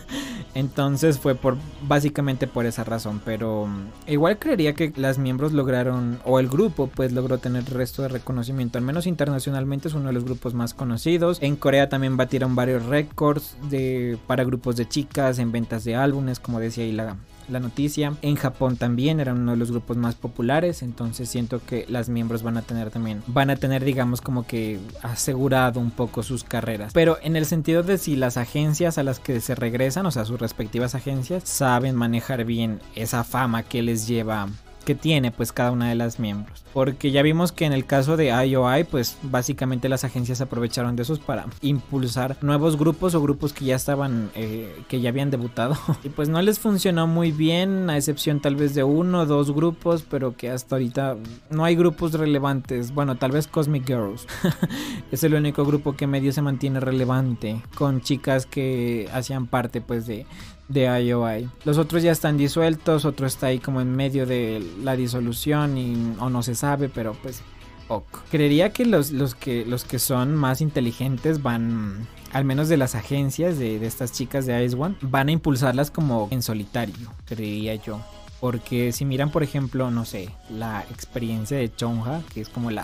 entonces 0.54 1.20
fue 1.20 1.36
por, 1.36 1.58
básicamente 1.88 2.45
por 2.48 2.66
esa 2.66 2.84
razón, 2.84 3.22
pero 3.24 3.68
mm, 3.68 4.12
igual 4.12 4.38
creería 4.38 4.74
que 4.74 4.94
las 4.96 5.18
miembros 5.18 5.54
lograron, 5.54 6.20
o 6.26 6.40
el 6.40 6.48
grupo 6.48 6.88
pues 6.88 7.12
logró 7.12 7.38
tener 7.38 7.66
resto 7.66 8.02
de 8.02 8.10
reconocimiento, 8.10 8.78
al 8.78 8.84
menos 8.84 9.08
internacionalmente 9.08 9.88
es 9.88 9.94
uno 9.94 10.08
de 10.08 10.14
los 10.14 10.26
grupos 10.26 10.54
más 10.54 10.74
conocidos. 10.74 11.40
En 11.42 11.56
Corea 11.56 11.90
también 11.90 12.18
batieron 12.18 12.56
varios 12.56 12.86
récords 12.86 13.58
de, 13.70 14.18
para 14.28 14.44
grupos 14.44 14.76
de 14.76 14.88
chicas 14.88 15.40
en 15.40 15.52
ventas 15.52 15.84
de 15.84 15.96
álbumes, 15.96 16.40
como 16.40 16.60
decía 16.60 16.84
ahí 16.84 16.92
la, 16.92 17.18
la 17.50 17.60
noticia. 17.60 18.14
En 18.22 18.36
Japón 18.36 18.78
también 18.78 19.20
eran 19.20 19.40
uno 19.40 19.52
de 19.52 19.58
los 19.58 19.72
grupos 19.72 19.98
más 19.98 20.16
populares, 20.16 20.82
entonces 20.82 21.30
siento 21.30 21.62
que 21.66 21.86
las 21.90 22.10
miembros 22.10 22.44
van 22.44 22.58
a 22.58 22.62
tener 22.62 22.92
también, 22.92 23.24
van 23.28 23.50
a 23.50 23.56
tener 23.56 23.84
digamos 23.84 24.22
como 24.22 24.46
que 24.46 24.80
asegurado 25.02 25.80
un 25.80 25.92
poco 25.92 26.24
sus 26.24 26.44
carreras. 26.44 26.94
Pero 26.94 27.18
en 27.22 27.36
el 27.36 27.46
sentido 27.46 27.84
de 27.84 27.98
si 27.98 28.16
las 28.16 28.38
agencias 28.38 28.98
a 28.98 29.04
las 29.04 29.20
que 29.20 29.42
se 29.42 29.56
regresan, 29.56 30.06
o 30.06 30.12
sea, 30.12 30.26
sus 30.26 30.40
respectivas 30.40 30.96
agencias, 30.96 31.44
saben 31.46 31.96
manejar 31.96 32.46
bien 32.46 32.80
esa 32.96 33.24
fama 33.24 33.64
que 33.64 33.82
les 33.82 34.08
lleva 34.08 34.48
que 34.86 34.96
tiene 34.96 35.32
pues 35.32 35.52
cada 35.52 35.72
una 35.72 35.90
de 35.90 35.96
las 35.96 36.20
miembros. 36.20 36.64
Porque 36.74 37.12
ya 37.12 37.22
vimos 37.22 37.52
que 37.52 37.66
en 37.66 37.74
el 37.74 37.86
caso 37.86 38.16
de 38.16 38.28
IOI 38.28 38.86
pues 38.86 39.18
básicamente 39.24 39.90
las 39.90 40.04
agencias 40.04 40.42
aprovecharon 40.42 40.96
de 40.96 41.04
esos 41.04 41.20
para 41.20 41.46
impulsar 41.62 42.38
nuevos 42.42 42.78
grupos 42.78 43.16
o 43.16 43.22
grupos 43.22 43.52
que 43.52 43.66
ya 43.66 43.76
estaban, 43.76 44.30
eh, 44.36 44.84
que 44.88 45.02
ya 45.02 45.10
habían 45.10 45.32
debutado. 45.32 45.76
y 46.04 46.10
pues 46.10 46.30
no 46.30 46.42
les 46.42 46.60
funcionó 46.60 47.08
muy 47.08 47.32
bien, 47.32 47.90
a 47.90 47.98
excepción 47.98 48.40
tal 48.40 48.56
vez 48.56 48.76
de 48.76 48.84
uno 48.84 49.22
o 49.22 49.26
dos 49.26 49.52
grupos, 49.54 50.04
pero 50.10 50.38
que 50.38 50.50
hasta 50.50 50.76
ahorita 50.76 51.18
no 51.50 51.66
hay 51.66 51.76
grupos 51.76 52.14
relevantes. 52.14 52.94
Bueno, 52.94 53.16
tal 53.16 53.32
vez 53.32 53.48
Cosmic 53.48 53.88
Girls. 53.88 54.28
es 55.12 55.24
el 55.24 55.34
único 55.34 55.66
grupo 55.66 55.96
que 55.96 56.08
medio 56.08 56.32
se 56.32 56.42
mantiene 56.42 56.80
relevante 56.80 57.62
con 57.76 58.02
chicas 58.02 58.46
que 58.46 59.10
hacían 59.12 59.48
parte 59.48 59.82
pues 59.82 60.06
de 60.06 60.26
de 60.68 60.86
IOI. 61.02 61.50
Los 61.64 61.78
otros 61.78 62.04
ya 62.04 62.12
están 62.12 62.38
disueltos, 62.38 63.06
otro 63.06 63.28
está 63.28 63.48
ahí 63.48 63.60
como 63.60 63.82
en 63.82 63.96
medio 63.96 64.26
de 64.26 64.66
la 64.84 64.96
disolución 64.96 65.78
y 65.78 66.16
o 66.20 66.30
no 66.30 66.44
se 66.44 66.56
sabe, 66.56 66.90
pero 66.90 67.16
pues 67.22 67.42
ok. 67.88 68.06
Creería 68.32 68.72
que 68.72 68.86
los, 68.86 69.12
los 69.12 69.36
que 69.36 69.66
los 69.66 69.84
que 69.84 70.00
son 70.00 70.36
más 70.36 70.62
inteligentes 70.62 71.42
van 71.42 72.08
al 72.34 72.44
menos 72.44 72.68
de 72.68 72.78
las 72.78 72.96
agencias 72.96 73.58
de, 73.58 73.80
de 73.80 73.88
estas 73.88 74.12
chicas 74.12 74.46
de 74.46 74.66
Ice 74.66 74.76
One, 74.76 74.96
van 75.02 75.30
a 75.30 75.32
impulsarlas 75.32 75.90
como 75.90 76.28
en 76.32 76.42
solitario, 76.42 77.14
creería 77.26 77.76
yo. 77.76 78.02
Porque 78.46 78.92
si 78.92 79.06
miran, 79.06 79.32
por 79.32 79.42
ejemplo, 79.42 79.90
no 79.90 80.06
sé, 80.06 80.30
la 80.52 80.86
experiencia 80.92 81.58
de 81.58 81.74
Chonja, 81.74 82.22
que 82.32 82.42
es 82.42 82.48
como 82.48 82.70
la 82.70 82.84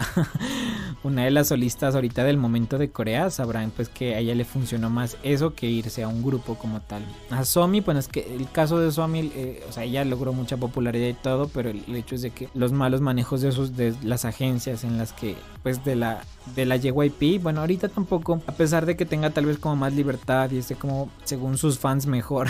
una 1.03 1.25
de 1.25 1.29
las 1.29 1.49
solistas 1.49 1.93
ahorita 1.93 2.23
del 2.23 2.37
momento 2.37 2.79
de 2.79 2.89
Corea, 2.89 3.29
sabrán 3.29 3.69
pues 3.69 3.87
que 3.87 4.15
a 4.15 4.17
ella 4.17 4.33
le 4.33 4.43
funcionó 4.43 4.89
más 4.89 5.17
eso 5.21 5.53
que 5.53 5.67
irse 5.67 6.01
a 6.01 6.07
un 6.07 6.23
grupo 6.23 6.55
como 6.55 6.81
tal. 6.81 7.05
A 7.29 7.45
Somi, 7.45 7.81
pues 7.81 7.95
es 7.95 8.07
que 8.07 8.35
el 8.35 8.49
caso 8.49 8.79
de 8.79 8.91
Somi, 8.91 9.31
eh, 9.35 9.63
o 9.69 9.71
sea, 9.71 9.83
ella 9.83 10.03
logró 10.03 10.33
mucha 10.33 10.57
popularidad 10.57 11.09
y 11.09 11.13
todo, 11.13 11.47
pero 11.47 11.69
el, 11.69 11.83
hecho 11.95 12.15
es 12.15 12.23
de 12.23 12.31
que 12.31 12.49
los 12.55 12.71
malos 12.71 13.01
manejos 13.01 13.41
de 13.41 13.49
esos 13.49 13.77
de 13.77 13.93
las 14.01 14.25
agencias 14.25 14.83
en 14.83 14.97
las 14.97 15.13
que 15.13 15.35
pues 15.61 15.85
de 15.85 15.95
la 15.95 16.23
de 16.55 16.65
la 16.65 16.75
JYP, 16.75 17.41
bueno, 17.41 17.61
ahorita 17.61 17.87
tampoco, 17.87 18.41
a 18.47 18.51
pesar 18.53 18.87
de 18.87 18.97
que 18.97 19.05
tenga 19.05 19.29
tal 19.29 19.45
vez 19.45 19.59
como 19.59 19.75
más 19.75 19.93
libertad 19.93 20.49
y 20.49 20.57
esté 20.57 20.75
como 20.75 21.11
según 21.23 21.57
sus 21.57 21.77
fans 21.77 22.07
mejor 22.07 22.49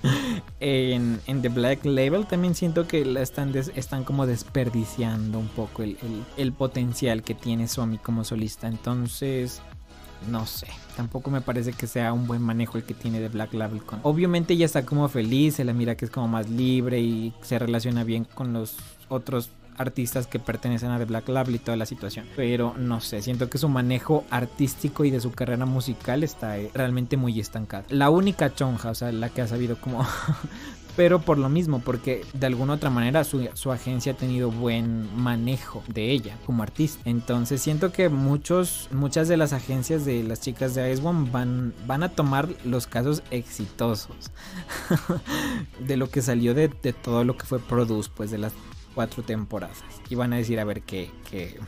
en, 0.60 1.20
en 1.26 1.42
The 1.42 1.50
Black 1.50 1.84
Label, 1.84 2.26
también 2.26 2.45
siento 2.54 2.86
que 2.86 3.04
la 3.04 3.22
están, 3.22 3.52
están 3.74 4.04
como 4.04 4.26
desperdiciando 4.26 5.38
un 5.38 5.48
poco 5.48 5.82
el, 5.82 5.96
el, 6.36 6.52
potencial 6.52 7.22
que 7.22 7.34
tiene 7.34 7.68
Somi 7.68 7.98
como 7.98 8.24
solista. 8.24 8.68
Entonces, 8.68 9.60
no 10.30 10.46
sé, 10.46 10.66
tampoco 10.96 11.30
me 11.30 11.40
parece 11.40 11.72
que 11.72 11.86
sea 11.86 12.12
un 12.12 12.26
buen 12.26 12.42
manejo 12.42 12.78
el 12.78 12.84
que 12.84 12.94
tiene 12.94 13.20
de 13.20 13.28
Black 13.28 13.54
Label 13.54 13.82
con. 13.82 14.00
Obviamente 14.02 14.54
ella 14.54 14.66
está 14.66 14.84
como 14.84 15.08
feliz, 15.08 15.56
se 15.56 15.64
la 15.64 15.72
mira 15.72 15.96
que 15.96 16.04
es 16.04 16.10
como 16.10 16.28
más 16.28 16.48
libre 16.48 17.00
y 17.00 17.34
se 17.42 17.58
relaciona 17.58 18.04
bien 18.04 18.24
con 18.24 18.52
los 18.52 18.76
otros 19.08 19.50
artistas 19.78 20.26
que 20.26 20.38
pertenecen 20.38 20.90
a 20.90 20.98
The 20.98 21.04
Black 21.04 21.28
Label 21.28 21.54
y 21.54 21.58
toda 21.58 21.76
la 21.76 21.86
situación. 21.86 22.26
Pero 22.36 22.74
no 22.78 23.00
sé, 23.00 23.22
siento 23.22 23.48
que 23.48 23.58
su 23.58 23.68
manejo 23.68 24.24
artístico 24.30 25.04
y 25.04 25.10
de 25.10 25.20
su 25.20 25.32
carrera 25.32 25.66
musical 25.66 26.22
está 26.22 26.56
realmente 26.74 27.16
muy 27.16 27.38
estancado. 27.38 27.84
La 27.90 28.10
única 28.10 28.54
chonja, 28.54 28.90
o 28.90 28.94
sea, 28.94 29.12
la 29.12 29.28
que 29.28 29.42
ha 29.42 29.46
sabido 29.46 29.76
como 29.76 30.06
pero 30.96 31.20
por 31.20 31.36
lo 31.36 31.50
mismo, 31.50 31.80
porque 31.80 32.24
de 32.32 32.46
alguna 32.46 32.72
otra 32.72 32.88
manera 32.88 33.22
su, 33.22 33.70
agencia 33.70 34.12
ha 34.12 34.16
tenido 34.16 34.50
buen 34.50 35.14
manejo 35.14 35.84
de 35.88 36.10
ella 36.10 36.38
como 36.46 36.62
artista. 36.62 37.02
Entonces 37.04 37.60
siento 37.60 37.92
que 37.92 38.08
muchos, 38.08 38.88
muchas 38.90 39.28
de 39.28 39.36
las 39.36 39.52
agencias 39.52 40.06
de 40.06 40.22
las 40.22 40.40
chicas 40.40 40.74
de 40.74 40.90
Ice 40.90 41.06
One 41.06 41.30
van, 41.30 41.74
van 41.86 42.02
a 42.02 42.08
tomar 42.08 42.48
los 42.64 42.86
casos 42.86 43.22
exitosos 43.30 44.32
de 45.86 45.96
lo 45.98 46.08
que 46.08 46.22
salió 46.22 46.54
de, 46.54 46.68
todo 46.68 47.24
lo 47.24 47.36
que 47.36 47.44
fue 47.44 47.58
Produce, 47.58 48.10
pues 48.14 48.30
de 48.30 48.38
las 48.38 48.54
cuatro 48.94 49.22
temporadas. 49.22 49.84
Y 50.08 50.14
van 50.14 50.32
a 50.32 50.36
decir 50.36 50.58
a 50.58 50.64
ver 50.64 50.82
qué, 50.82 51.10
qué, 51.30 51.60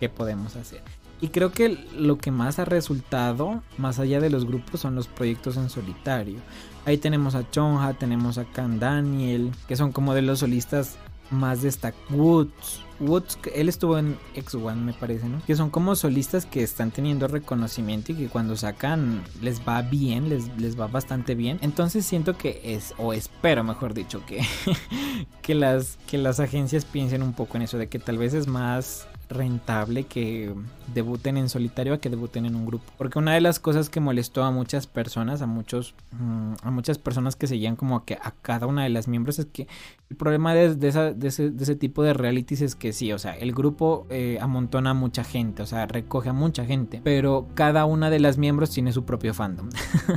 qué 0.00 0.08
podemos 0.10 0.54
hacer. 0.56 0.82
Y 1.20 1.28
creo 1.28 1.52
que 1.52 1.70
lo 1.96 2.18
que 2.18 2.30
más 2.30 2.58
ha 2.58 2.66
resultado, 2.66 3.62
más 3.78 3.98
allá 3.98 4.20
de 4.20 4.28
los 4.28 4.44
grupos, 4.44 4.80
son 4.80 4.94
los 4.94 5.06
proyectos 5.06 5.56
en 5.56 5.70
solitario. 5.70 6.36
Ahí 6.86 6.98
tenemos 6.98 7.34
a 7.34 7.50
Chonja, 7.50 7.94
tenemos 7.94 8.38
a 8.38 8.44
Can 8.44 8.78
Daniel, 8.78 9.52
que 9.68 9.76
son 9.76 9.92
como 9.92 10.14
de 10.14 10.22
los 10.22 10.40
solistas 10.40 10.96
más 11.30 11.62
destacados. 11.62 12.10
Woods, 12.10 12.80
Woods, 13.00 13.38
él 13.54 13.68
estuvo 13.68 13.98
en 13.98 14.16
X1 14.36 14.76
me 14.76 14.92
parece, 14.92 15.28
¿no? 15.28 15.42
Que 15.46 15.56
son 15.56 15.70
como 15.70 15.96
solistas 15.96 16.46
que 16.46 16.62
están 16.62 16.90
teniendo 16.90 17.26
reconocimiento 17.26 18.12
y 18.12 18.14
que 18.14 18.28
cuando 18.28 18.56
sacan 18.56 19.22
les 19.42 19.66
va 19.66 19.82
bien, 19.82 20.28
les, 20.28 20.48
les 20.58 20.78
va 20.78 20.86
bastante 20.86 21.34
bien. 21.34 21.58
Entonces 21.62 22.04
siento 22.06 22.36
que 22.36 22.60
es, 22.64 22.94
o 22.98 23.12
espero 23.12 23.64
mejor 23.64 23.94
dicho, 23.94 24.24
que, 24.26 24.42
que, 25.42 25.54
las, 25.54 25.98
que 26.06 26.18
las 26.18 26.40
agencias 26.40 26.84
piensen 26.84 27.22
un 27.22 27.32
poco 27.32 27.56
en 27.56 27.62
eso, 27.62 27.78
de 27.78 27.88
que 27.88 27.98
tal 27.98 28.18
vez 28.18 28.34
es 28.34 28.46
más 28.46 29.06
rentable 29.28 30.04
que 30.04 30.54
debuten 30.92 31.36
en 31.36 31.48
solitario 31.48 31.94
a 31.94 31.98
que 31.98 32.10
debuten 32.10 32.46
en 32.46 32.56
un 32.56 32.66
grupo. 32.66 32.84
Porque 32.98 33.18
una 33.18 33.32
de 33.34 33.40
las 33.40 33.58
cosas 33.58 33.88
que 33.88 34.00
molestó 34.00 34.44
a 34.44 34.50
muchas 34.50 34.86
personas, 34.86 35.42
a 35.42 35.46
muchos, 35.46 35.94
mm, 36.12 36.54
a 36.62 36.70
muchas 36.70 36.98
personas 36.98 37.36
que 37.36 37.46
seguían 37.46 37.76
como 37.76 38.04
que 38.04 38.14
a 38.14 38.34
cada 38.42 38.66
una 38.66 38.82
de 38.82 38.90
las 38.90 39.08
miembros 39.08 39.38
es 39.38 39.46
que 39.46 39.66
el 40.10 40.16
problema 40.16 40.54
de, 40.54 40.88
ese, 41.22 41.76
tipo 41.76 42.02
de 42.02 42.12
realities 42.12 42.60
es 42.60 42.74
que 42.76 42.92
sí, 42.92 43.12
o 43.12 43.18
sea, 43.18 43.32
el 43.32 43.52
grupo 43.52 44.06
eh, 44.10 44.38
amontona 44.40 44.90
a 44.90 44.94
mucha 44.94 45.24
gente, 45.24 45.62
o 45.62 45.66
sea, 45.66 45.86
recoge 45.86 46.28
a 46.28 46.32
mucha 46.32 46.64
gente, 46.64 47.00
pero 47.02 47.48
cada 47.54 47.84
una 47.86 48.10
de 48.10 48.20
las 48.20 48.36
miembros 48.36 48.70
tiene 48.70 48.92
su 48.92 49.04
propio 49.04 49.34
fandom. 49.34 49.70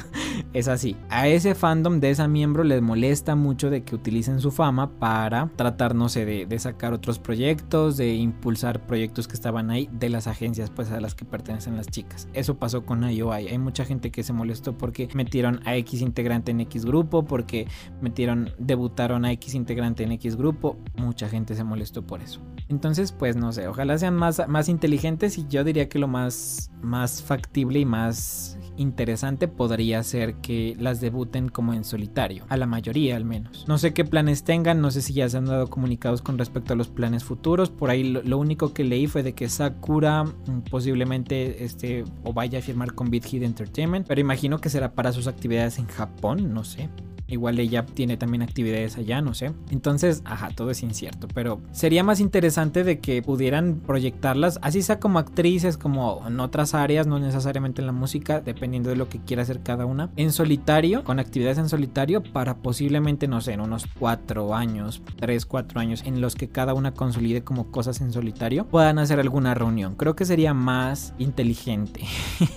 es 0.53 0.68
así. 0.68 0.95
A 1.09 1.28
ese 1.28 1.55
fandom 1.55 1.99
de 1.99 2.11
esa 2.11 2.28
miembro 2.28 2.63
les 2.63 2.82
molesta 2.82 3.36
mucho 3.36 3.70
de 3.70 3.84
que 3.84 3.95
utilicen 3.95 4.41
su 4.41 4.51
fama 4.51 4.91
para 4.99 5.49
tratar, 5.55 5.95
no 5.95 6.09
sé, 6.09 6.26
de, 6.26 6.45
de 6.45 6.59
sacar 6.59 6.93
otros 6.93 7.18
proyectos, 7.18 7.97
de 7.97 8.13
impulsar 8.13 8.86
proyectos 8.86 9.28
que 9.28 9.34
estaban 9.34 9.72
ahí 9.72 9.89
de 9.91 10.09
las 10.09 10.28
agencias 10.28 10.57
pues 10.76 10.91
a 10.91 10.99
las 10.99 11.16
que 11.16 11.26
pertenecen 11.26 11.76
las 11.78 11.88
chicas. 11.88 12.28
Eso 12.34 12.58
pasó 12.58 12.86
con 12.86 13.03
IOI. 13.03 13.47
Hay 13.47 13.58
mucha 13.58 13.86
gente 13.86 14.12
que 14.12 14.24
se 14.24 14.34
molestó 14.34 14.78
porque 14.78 15.10
metieron 15.14 15.62
a 15.66 15.76
X 15.76 16.01
integrante 16.01 16.51
en 16.51 16.62
X 16.62 16.86
grupo, 16.86 17.26
porque 17.26 17.68
metieron, 18.01 18.51
debutaron 18.58 19.26
a 19.26 19.32
X 19.34 19.53
integrante 19.55 20.03
en 20.03 20.12
X 20.14 20.36
grupo. 20.36 20.78
Mucha 20.95 21.30
gente 21.30 21.55
se 21.55 21.64
molestó 21.64 22.05
por 22.05 22.22
eso. 22.22 22.41
Entonces, 22.70 23.12
pues 23.12 23.36
no 23.36 23.51
sé, 23.53 23.68
ojalá 23.68 23.97
sean 23.97 24.16
más, 24.16 24.45
más 24.47 24.68
inteligentes 24.68 25.38
y 25.38 25.47
yo 25.47 25.64
diría 25.64 25.88
que 25.88 25.99
lo 25.99 26.08
más, 26.08 26.72
más 26.82 27.24
factible 27.24 27.80
y 27.80 27.86
más 27.86 28.57
interesante 28.78 29.47
podría 29.47 30.01
ser 30.03 30.36
que 30.36 30.75
las 30.80 31.01
debuten 31.01 31.49
como 31.49 31.73
en 31.73 31.84
solitario, 31.84 32.45
a 32.49 32.57
la 32.57 32.65
mayoría 32.65 33.15
al 33.15 33.25
menos. 33.25 33.65
No 33.67 33.78
sé 33.78 33.93
qué 33.93 34.05
planes 34.05 34.43
tengan, 34.43 34.82
no 34.82 34.91
sé 34.91 35.01
si 35.01 35.13
ya 35.13 35.28
se 35.30 35.38
han 35.38 35.45
dado 35.45 35.69
comunicados 35.69 36.21
con 36.21 36.38
respecto 36.38 36.73
a 36.73 36.75
los 36.75 36.88
planes 36.88 37.23
futuros, 37.23 37.69
por 37.69 37.89
ahí 37.89 38.03
lo, 38.03 38.38
único 38.38 38.73
que 38.73 38.84
leí 38.84 39.07
fue 39.07 39.23
de 39.23 39.34
que 39.34 39.49
Sakura 39.49 40.23
mm, 40.23 40.61
posiblemente 40.69 41.63
este 41.63 42.03
o 42.23 42.34
vaya 42.34 42.59
a 42.59 42.61
firmar 42.61 42.93
con 42.93 43.09
Beat 43.09 43.25
Hit 43.25 43.43
Entertainment, 43.43 44.07
pero 44.07 44.21
imagino 44.21 44.59
que 44.59 44.69
será 44.69 44.93
para 44.93 45.11
sus 45.11 45.28
actividades 45.28 45.80
en 45.80 45.88
Japón, 45.88 46.53
no 46.53 46.63
sé. 46.63 46.89
Igual 47.28 47.59
ella 47.59 47.86
tiene 47.86 48.17
también 48.17 48.41
actividades 48.41 48.97
allá, 48.97 49.21
no 49.21 49.34
sé. 49.34 49.51
Entonces, 49.69 50.21
ajá, 50.25 50.49
todo 50.55 50.71
es 50.71 50.82
incierto. 50.84 51.28
Pero 51.34 51.61
sería 51.71 52.03
más 52.03 52.19
interesante 52.19 52.84
de 52.84 52.99
que 52.99 53.21
pudieran 53.21 53.82
proyectarlas, 53.86 54.59
así 54.61 54.82
sea 54.82 54.99
como 54.99 55.19
actrices, 55.19 55.78
como 55.78 56.23
en 56.25 56.39
otras 56.39 56.73
áreas, 56.73 57.07
no 57.07 57.19
necesariamente 57.19 57.82
en 57.82 57.88
la 57.88 57.91
música, 57.91 58.41
dependiendo 58.41 58.89
de 58.89 58.95
lo 58.95 59.09
que 59.09 59.19
quiera 59.19 59.41
hacer 59.43 59.61
cada 59.61 59.86
una, 59.86 60.09
en 60.15 60.32
solitario, 60.32 61.03
con 61.03 61.19
actividades 61.19 61.57
en 61.57 61.69
solitario, 61.69 62.23
para 62.23 62.57
posiblemente, 62.57 63.28
no 63.28 63.41
sé, 63.41 63.53
en 63.53 63.61
unos 63.61 63.86
cuatro 63.99 64.55
años, 64.55 65.01
tres, 65.17 65.45
cuatro 65.45 65.80
años, 65.80 66.03
en 66.05 66.21
los 66.21 66.36
que 66.36 66.49
cada 66.49 66.73
una 66.73 66.93
consolide 66.93 67.43
como 67.43 67.71
cosas 67.71 68.01
en 68.01 68.13
solitario, 68.13 68.65
puedan 68.65 68.99
hacer 68.99 69.19
alguna 69.19 69.53
reunión. 69.53 69.95
Creo 69.95 70.15
que 70.15 70.25
sería 70.25 70.53
más 70.53 71.13
inteligente 71.17 72.01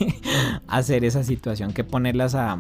hacer 0.67 1.05
esa 1.05 1.25
situación 1.25 1.73
que 1.73 1.85
ponerlas 1.85 2.35
a 2.35 2.59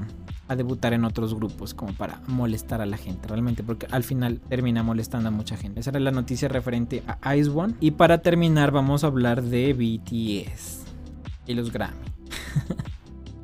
a 0.51 0.57
debutar 0.57 0.92
en 0.92 1.05
otros 1.05 1.32
grupos 1.32 1.74
como 1.74 1.92
para 1.92 2.20
molestar 2.26 2.80
a 2.80 2.86
la 2.86 2.96
gente 2.96 3.28
realmente 3.28 3.62
porque 3.62 3.86
al 3.92 4.03
final 4.03 4.40
termina 4.48 4.82
molestando 4.82 5.28
a 5.28 5.30
mucha 5.30 5.57
gente. 5.57 5.78
Esa 5.78 5.90
era 5.90 6.01
la 6.01 6.11
noticia 6.11 6.48
referente 6.48 7.05
a 7.07 7.36
Ice 7.36 7.51
One. 7.51 7.74
Y 7.78 7.92
para 7.92 8.20
terminar 8.20 8.72
vamos 8.72 9.05
a 9.05 9.07
hablar 9.07 9.42
de 9.42 9.72
BTS 9.72 10.86
y 11.46 11.55
los 11.55 11.72
Grammy. 11.72 11.94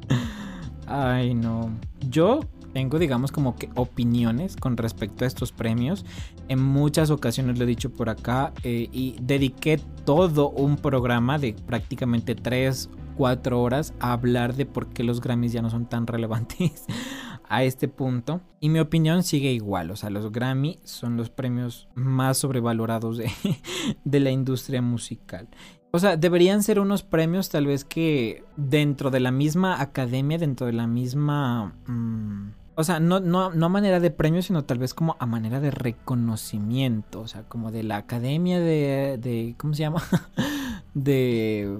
Ay 0.88 1.32
no. 1.34 1.70
Yo 2.10 2.40
tengo 2.72 2.98
digamos 2.98 3.30
como 3.30 3.54
que 3.54 3.70
opiniones 3.76 4.56
con 4.56 4.76
respecto 4.76 5.22
a 5.22 5.28
estos 5.28 5.52
premios. 5.52 6.04
En 6.48 6.60
muchas 6.60 7.10
ocasiones 7.10 7.56
lo 7.56 7.62
he 7.62 7.68
dicho 7.68 7.90
por 7.90 8.08
acá 8.08 8.52
eh, 8.64 8.88
y 8.90 9.14
dediqué 9.22 9.78
todo 10.04 10.50
un 10.50 10.76
programa 10.76 11.38
de 11.38 11.52
prácticamente 11.54 12.34
tres 12.34 12.90
cuatro 13.16 13.60
horas 13.60 13.94
a 14.00 14.12
hablar 14.12 14.54
de 14.54 14.66
por 14.66 14.88
qué 14.88 15.04
los 15.04 15.20
Grammys 15.20 15.52
ya 15.52 15.62
no 15.62 15.70
son 15.70 15.86
tan 15.86 16.06
relevantes 16.06 16.84
a 17.48 17.64
este 17.64 17.88
punto. 17.88 18.40
Y 18.60 18.68
mi 18.68 18.78
opinión 18.78 19.22
sigue 19.22 19.52
igual, 19.52 19.90
o 19.90 19.96
sea, 19.96 20.10
los 20.10 20.30
Grammy 20.32 20.78
son 20.84 21.16
los 21.16 21.30
premios 21.30 21.88
más 21.94 22.38
sobrevalorados 22.38 23.16
de, 23.18 23.30
de 24.04 24.20
la 24.20 24.30
industria 24.30 24.82
musical. 24.82 25.48
O 25.92 25.98
sea, 25.98 26.16
deberían 26.16 26.62
ser 26.62 26.78
unos 26.78 27.02
premios 27.02 27.48
tal 27.48 27.66
vez 27.66 27.84
que 27.84 28.44
dentro 28.56 29.10
de 29.10 29.20
la 29.20 29.30
misma 29.30 29.80
academia, 29.80 30.38
dentro 30.38 30.66
de 30.66 30.74
la 30.74 30.86
misma... 30.86 31.74
Mm, 31.86 32.50
o 32.74 32.84
sea, 32.84 33.00
no, 33.00 33.20
no, 33.20 33.44
a 33.44 33.68
manera 33.70 34.00
de 34.00 34.10
premio, 34.10 34.42
sino 34.42 34.64
tal 34.64 34.78
vez 34.78 34.92
como 34.92 35.16
a 35.18 35.24
manera 35.24 35.60
de 35.60 35.70
reconocimiento, 35.70 37.22
o 37.22 37.26
sea, 37.26 37.44
como 37.44 37.72
de 37.72 37.82
la 37.82 37.96
academia 37.96 38.60
de, 38.60 39.16
de 39.18 39.54
¿cómo 39.56 39.72
se 39.72 39.80
llama? 39.80 40.02
de 40.94 41.78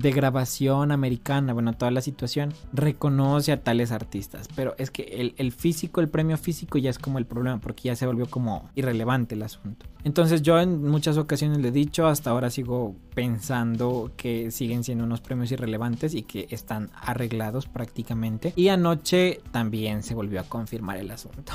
de 0.00 0.12
grabación 0.12 0.92
americana, 0.92 1.52
bueno, 1.52 1.74
toda 1.74 1.90
la 1.90 2.00
situación, 2.00 2.52
reconoce 2.72 3.52
a 3.52 3.62
tales 3.62 3.92
artistas. 3.92 4.48
Pero 4.56 4.74
es 4.78 4.90
que 4.90 5.34
el, 5.36 5.52
físico, 5.52 6.00
el 6.00 6.08
premio 6.08 6.36
físico 6.38 6.78
ya 6.78 6.90
es 6.90 6.98
como 6.98 7.18
el 7.18 7.26
problema, 7.26 7.60
porque 7.60 7.84
ya 7.84 7.96
se 7.96 8.06
volvió 8.06 8.26
como 8.26 8.70
irrelevante 8.74 9.34
el 9.34 9.42
asunto. 9.42 9.86
Entonces 10.04 10.42
yo 10.42 10.58
en 10.58 10.82
muchas 10.82 11.18
ocasiones 11.18 11.58
le 11.58 11.68
he 11.68 11.72
dicho, 11.72 12.06
hasta 12.06 12.30
ahora 12.30 12.50
sigo 12.50 12.96
pensando 13.14 14.12
que 14.16 14.50
siguen 14.50 14.84
siendo 14.84 15.04
unos 15.04 15.20
premios 15.20 15.52
irrelevantes 15.52 16.14
y 16.14 16.22
que 16.22 16.46
están 16.50 16.90
arreglados 16.94 17.66
prácticamente. 17.66 18.52
Y 18.56 18.68
anoche 18.68 19.40
también 19.50 20.02
se 20.02 20.14
volvió 20.14 20.40
a 20.40 20.44
confirmar 20.44 20.98
el 20.98 21.10
asunto. 21.10 21.52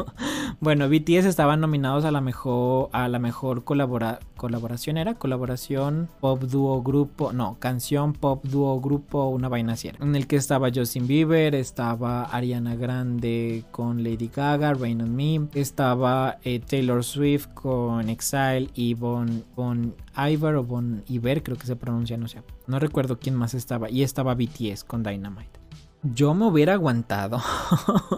bueno, 0.60 0.88
BTS 0.88 1.26
estaban 1.26 1.60
nominados 1.60 2.04
a 2.04 2.10
la 2.10 2.20
mejor, 2.20 2.90
a 2.92 3.08
la 3.08 3.18
mejor 3.18 3.64
colaboración, 3.64 4.96
¿era? 4.96 5.14
Colaboración 5.14 6.08
pop 6.20 6.42
dúo 6.42 6.82
grupo, 6.82 7.32
no, 7.32 7.56
canción 7.58 8.12
pop 8.12 8.44
dúo 8.44 8.80
grupo, 8.80 9.28
una 9.28 9.48
vaina 9.48 9.74
así. 9.74 9.90
En 10.00 10.14
el 10.14 10.26
que 10.26 10.36
estaba 10.36 10.70
Justin 10.74 11.06
Bieber, 11.06 11.54
estaba 11.54 12.24
Ariana 12.24 12.74
Grande 12.74 13.64
con 13.70 14.02
Lady 14.02 14.30
Gaga, 14.34 14.74
Rain 14.74 15.02
on 15.02 15.14
Me, 15.14 15.48
estaba 15.54 16.38
eh, 16.44 16.60
Taylor 16.60 17.04
Swift 17.04 17.48
con 17.54 18.08
Exile 18.08 18.68
y 18.74 18.94
bon 18.94 19.44
Iver 20.18 20.56
o 20.56 20.64
Bon 20.64 21.04
Iver, 21.06 21.42
creo 21.42 21.56
que 21.56 21.66
se 21.66 21.76
pronuncia, 21.76 22.16
no 22.16 22.28
sé. 22.28 22.42
No 22.66 22.78
recuerdo 22.78 23.18
quién 23.18 23.34
más 23.34 23.54
estaba. 23.54 23.90
Y 23.90 24.02
estaba 24.02 24.34
BTS 24.34 24.84
con 24.84 25.02
Dynamite. 25.02 25.60
Yo 26.02 26.34
me 26.34 26.46
hubiera 26.46 26.74
aguantado. 26.74 27.40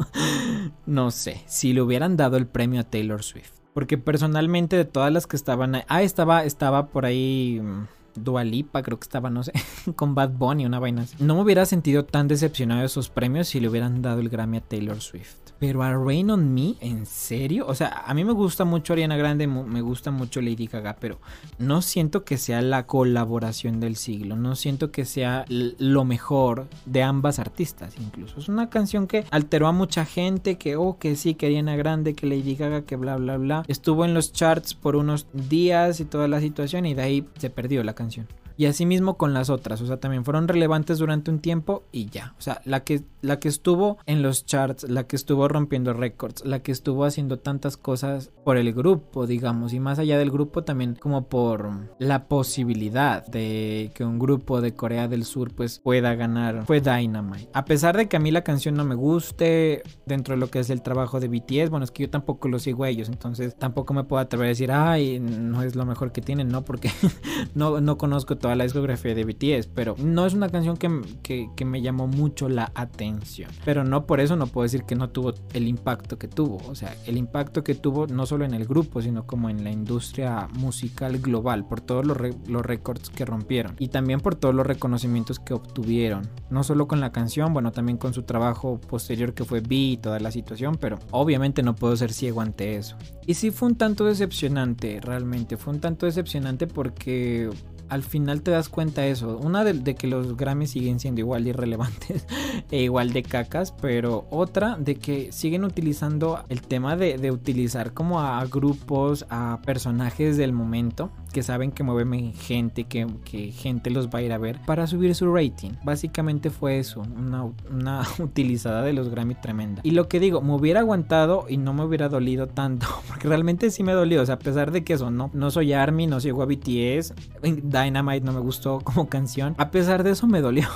no 0.87 1.11
sé, 1.11 1.43
si 1.47 1.73
le 1.73 1.83
hubieran 1.83 2.17
dado 2.17 2.37
el 2.37 2.47
premio 2.47 2.81
a 2.81 2.85
Taylor 2.85 3.23
Swift. 3.23 3.53
Porque 3.75 3.99
personalmente 3.99 4.77
de 4.77 4.85
todas 4.85 5.13
las 5.13 5.27
que 5.27 5.37
estaban 5.37 5.77
ah, 5.87 6.03
estaba, 6.03 6.45
estaba 6.45 6.89
por 6.89 7.07
ahí 7.07 7.61
mm, 7.63 7.87
Dualipa, 8.17 8.83
creo 8.83 8.99
que 8.99 9.05
estaba, 9.05 9.31
no 9.31 9.43
sé, 9.43 9.53
con 9.97 10.15
Bad 10.15 10.31
Bunny, 10.31 10.67
una 10.67 10.79
vaina. 10.79 11.07
No 11.19 11.37
me 11.37 11.43
hubiera 11.43 11.65
sentido 11.67 12.05
tan 12.05 12.29
decepcionado 12.29 12.81
de 12.81 12.87
esos 12.87 13.09
premios 13.09 13.49
si 13.49 13.61
le 13.61 13.69
hubieran 13.69 14.03
dado 14.03 14.21
el 14.21 14.29
Grammy 14.29 14.59
a 14.59 14.61
Taylor 14.61 15.01
Swift. 15.01 15.50
Pero 15.61 15.83
a 15.83 15.93
Rain 15.93 16.31
on 16.31 16.53
Me, 16.53 16.75
¿en 16.81 17.07
serio? 17.07 17.67
O 17.69 17.75
sea, 17.75 18.03
a 18.07 18.15
mí 18.15 18.25
me 18.25 18.33
gusta 18.33 18.65
mucho 18.65 18.95
Ariana 18.95 19.17
Grande, 19.17 19.47
me 19.47 19.83
gusta 19.83 20.11
mucho 20.11 20.41
Lady 20.41 20.67
Gaga, 20.67 20.97
pero 20.99 21.21
no 21.59 21.83
siento 21.83 22.25
que 22.25 22.39
sea 22.39 22.63
la 22.63 22.87
colaboración 22.87 23.79
del 23.79 23.97
siglo, 23.97 24.37
no 24.37 24.57
siento 24.57 24.91
que 24.91 25.05
sea 25.05 25.45
lo 25.49 26.05
mejor 26.05 26.67
de 26.87 27.03
ambas 27.03 27.39
artistas 27.39 27.95
incluso. 28.01 28.41
Es 28.41 28.49
una 28.49 28.71
canción 28.71 29.07
que 29.07 29.27
alteró 29.31 29.69
a 29.69 29.73
mucha 29.73 30.07
gente, 30.07 30.57
que 30.57 30.77
oh, 30.77 30.99
que 30.99 31.15
sí, 31.15 31.35
que 31.35 31.47
Ariana 31.47 31.77
Grande, 31.77 32.15
que 32.15 32.27
Lady 32.27 32.57
Gaga, 32.57 32.83
que 32.83 32.97
bla, 32.97 33.17
bla, 33.17 33.37
bla. 33.37 33.65
Estuvo 33.69 34.05
en 34.05 34.15
los 34.15 34.33
charts 34.33 34.75
por 34.75 34.97
unos 34.97 35.27
días 35.33 36.01
y 36.01 36.07
toda 36.07 36.27
la 36.27 36.41
situación 36.41 36.87
y 36.87 36.95
de 36.95 37.03
ahí 37.03 37.29
se 37.39 37.51
perdió 37.51 37.85
la 37.85 37.95
canción. 37.95 38.27
Y 38.61 38.67
así 38.67 38.85
mismo 38.85 39.17
con 39.17 39.33
las 39.33 39.49
otras, 39.49 39.81
o 39.81 39.87
sea, 39.87 40.01
también 40.01 40.23
fueron 40.23 40.47
relevantes 40.47 40.99
durante 40.99 41.31
un 41.31 41.39
tiempo 41.39 41.85
y 41.93 42.11
ya. 42.11 42.35
O 42.37 42.43
sea, 42.43 42.61
la 42.67 42.85
que, 42.85 43.01
la 43.23 43.39
que 43.39 43.49
estuvo 43.49 43.97
en 44.05 44.21
los 44.21 44.45
charts, 44.45 44.87
la 44.87 45.05
que 45.05 45.17
estuvo 45.17 45.49
rompiendo 45.49 45.95
récords, 45.95 46.45
la 46.45 46.59
que 46.59 46.71
estuvo 46.71 47.07
haciendo 47.07 47.39
tantas 47.39 47.79
cosas 47.79 48.31
por 48.45 48.59
el 48.59 48.75
grupo, 48.75 49.27
digamos, 49.27 49.73
y 49.73 49.81
más 49.81 49.99
allá 49.99 50.19
del 50.19 50.31
grupo 50.31 50.63
también 50.63 50.95
como 50.95 51.27
por 51.27 51.71
la 51.99 52.29
posibilidad 52.29 53.25
de 53.25 53.93
que 53.95 54.05
un 54.05 54.19
grupo 54.19 54.61
de 54.61 54.75
Corea 54.75 55.09
del 55.09 55.25
Sur 55.25 55.55
pues 55.55 55.79
pueda 55.79 56.15
ganar, 56.15 56.67
fue 56.67 56.83
Dynamite. 56.83 57.49
A 57.55 57.65
pesar 57.65 57.97
de 57.97 58.09
que 58.09 58.19
a 58.19 58.21
mí 58.21 58.31
la 58.31 58.45
canción 58.45 58.75
no 58.75 58.85
me 58.85 58.95
guste 58.95 59.83
dentro 60.05 60.35
de 60.35 60.39
lo 60.39 60.51
que 60.51 60.59
es 60.59 60.69
el 60.69 60.83
trabajo 60.83 61.19
de 61.19 61.29
BTS, 61.29 61.71
bueno, 61.71 61.85
es 61.85 61.91
que 61.91 62.03
yo 62.03 62.11
tampoco 62.11 62.47
lo 62.49 62.59
sigo 62.59 62.85
a 62.85 62.91
ellos, 62.91 63.09
entonces 63.09 63.57
tampoco 63.57 63.95
me 63.95 64.05
puedo 64.05 64.21
atrever 64.21 64.45
a 64.45 64.49
decir, 64.49 64.71
ay, 64.71 65.19
no 65.19 65.63
es 65.63 65.77
lo 65.77 65.87
mejor 65.87 66.13
que 66.13 66.21
tienen, 66.21 66.49
no, 66.49 66.63
porque 66.63 66.91
no, 67.55 67.81
no 67.81 67.97
conozco 67.97 68.37
todo 68.37 68.50
la 68.57 68.65
discografía 68.65 69.15
de 69.15 69.25
BTS, 69.25 69.69
pero 69.75 69.95
no 69.99 70.27
es 70.27 70.35
una 70.35 70.49
canción 70.49 70.77
que, 70.77 71.49
que, 71.55 71.65
me 71.65 71.83
llamó 71.83 72.07
mucho 72.07 72.49
la 72.49 72.73
atención. 72.75 73.51
Pero 73.65 73.85
no 73.85 74.07
por 74.07 74.21
eso 74.21 74.37
no 74.37 74.47
puedo 74.47 74.65
decir 74.65 74.85
que 74.85 74.97
no 74.97 75.11
tuvo 75.11 75.35
el 75.53 75.69
impacto 75.69 76.19
que 76.19 76.29
tuvo. 76.29 76.59
O 76.69 76.75
sea, 76.75 76.95
el 77.07 77.17
impacto 77.17 77.63
que 77.63 77.75
tuvo 77.75 78.07
no 78.07 78.27
solo 78.27 78.45
en 78.45 78.55
el 78.55 78.67
grupo, 78.67 79.03
sino 79.03 79.27
como 79.27 79.51
en 79.51 79.65
la 79.65 79.71
industria 79.71 80.49
musical 80.55 81.19
global, 81.19 81.67
por 81.67 81.81
todos 81.81 82.07
los, 82.07 82.17
los 82.49 82.65
récords 82.65 83.11
que 83.11 83.25
rompieron 83.25 83.77
y 83.79 83.89
también 83.89 84.21
por 84.21 84.35
todos 84.35 84.55
los 84.55 84.67
reconocimientos 84.67 85.39
que 85.39 85.55
obtuvieron. 85.55 86.29
No 86.51 86.65
solo 86.65 86.89
con 86.89 87.01
la 87.01 87.13
canción, 87.13 87.53
bueno, 87.53 87.73
también 87.73 87.99
con 87.99 88.15
su 88.15 88.23
trabajo 88.23 88.81
posterior 88.81 89.35
que 89.35 89.45
fue 89.45 89.61
B 89.61 89.75
y 89.75 89.97
toda 89.97 90.21
la 90.21 90.31
situación, 90.31 90.77
pero 90.77 90.99
obviamente 91.11 91.63
no 91.63 91.75
puedo 91.75 91.97
ser 91.97 92.13
ciego 92.13 92.41
ante 92.41 92.77
eso. 92.77 92.97
Y 93.27 93.35
sí 93.35 93.51
fue 93.51 93.69
un 93.69 93.77
tanto 93.77 94.05
decepcionante, 94.05 95.01
realmente. 95.01 95.57
Fue 95.57 95.73
un 95.73 95.81
tanto 95.81 96.07
decepcionante 96.07 96.67
porque 96.67 97.51
al 97.91 98.05
final 98.05 98.43
te 98.43 98.51
das 98.51 98.69
cuenta 98.69 99.03
de 99.03 99.11
eso. 99.11 99.37
Una 99.37 99.65
de, 99.65 99.95
que 99.95 100.07
los 100.07 100.37
Grammys 100.37 100.71
siguen 100.71 101.01
siendo 101.01 101.21
igual 101.21 101.45
de 101.45 101.51
irrelevantes 101.51 102.27
e 102.71 102.83
igual 102.83 103.13
de 103.13 103.23
cacas, 103.23 103.73
pero 103.73 104.27
otra 104.31 104.77
de 104.79 104.95
que 104.95 105.33
siguen 105.33 105.65
utilizando 105.65 106.45
el 106.49 106.63
tema 106.63 106.97
de, 106.97 107.31
utilizar 107.31 107.93
como 107.93 108.21
a, 108.21 108.45
grupos, 108.47 109.27
a 109.29 109.61
personajes 109.65 110.37
del 110.37 110.53
momento 110.53 111.11
que 111.33 111.43
saben 111.43 111.73
que 111.73 111.83
mueven 111.83 112.33
gente, 112.35 112.85
que, 112.85 113.07
gente 113.53 113.91
los 113.91 114.09
va 114.09 114.19
a 114.19 114.23
ir 114.23 114.33
a 114.33 114.39
ver 114.39 114.59
para 114.67 114.87
subir 114.87 115.15
su 115.15 115.35
rating. 115.35 115.71
Básicamente 115.85 116.51
fue 116.51 116.79
eso, 116.79 117.01
una, 117.01 117.45
una 117.71 118.03
utilizada 118.19 118.83
de 118.83 118.93
los 118.93 119.09
Grammy 119.09 119.35
tremenda. 119.35 119.81
Y 119.85 119.93
lo 119.93 120.09
que 120.09 120.21
digo, 120.21 120.41
me 120.41 120.55
hubiera 120.55 120.81
aguantado 120.81 121.47
y 121.49 121.57
no 121.57 121.73
me 121.73 121.85
hubiera 121.85 122.09
dolido 122.09 122.49
tanto, 122.49 122.87
porque 123.09 123.29
realmente 123.29 123.71
sí 123.71 123.83
me 123.83 123.93
dolió, 123.93 124.23
o 124.23 124.27
sea, 124.27 124.37
a 124.37 124.39
pesar 124.39 124.71
de 124.71 124.85
que 124.85 124.95
eso, 124.95 125.11
no, 125.11 125.31
no 125.33 125.51
soy 125.51 125.73
ARMY, 125.73 126.07
no 126.07 126.21
sigo 126.21 126.43
a 126.43 126.47
BTS, 126.47 127.15
Dynamite 127.43 128.25
no 128.25 128.33
me 128.33 128.41
gustó 128.41 128.81
como 128.81 129.09
canción. 129.09 129.55
A 129.59 129.71
pesar 129.71 130.03
de 130.03 130.11
eso 130.11 130.27
me 130.27 130.41
dolió 130.41 130.69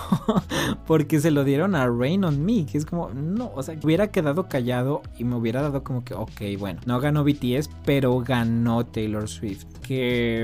porque 0.86 1.20
se 1.20 1.30
lo 1.30 1.44
dieron 1.44 1.74
a 1.74 1.86
Rain 1.86 2.24
on 2.24 2.44
Me, 2.44 2.66
que 2.66 2.78
es 2.78 2.86
como, 2.86 3.10
no, 3.10 3.50
o 3.54 3.62
sea, 3.62 3.76
hubiera 3.82 4.08
quedado 4.08 4.48
callado 4.48 5.02
y 5.18 5.24
me 5.24 5.36
hubiera 5.36 5.62
dado 5.62 5.82
como 5.82 6.04
que, 6.04 6.14
ok, 6.14 6.58
bueno, 6.58 6.80
no 6.86 7.00
ganó 7.00 7.24
BTS, 7.24 7.70
pero 7.84 8.18
ganó 8.20 8.84
Taylor 8.86 9.28
Swift. 9.28 9.66
Que 9.82 10.43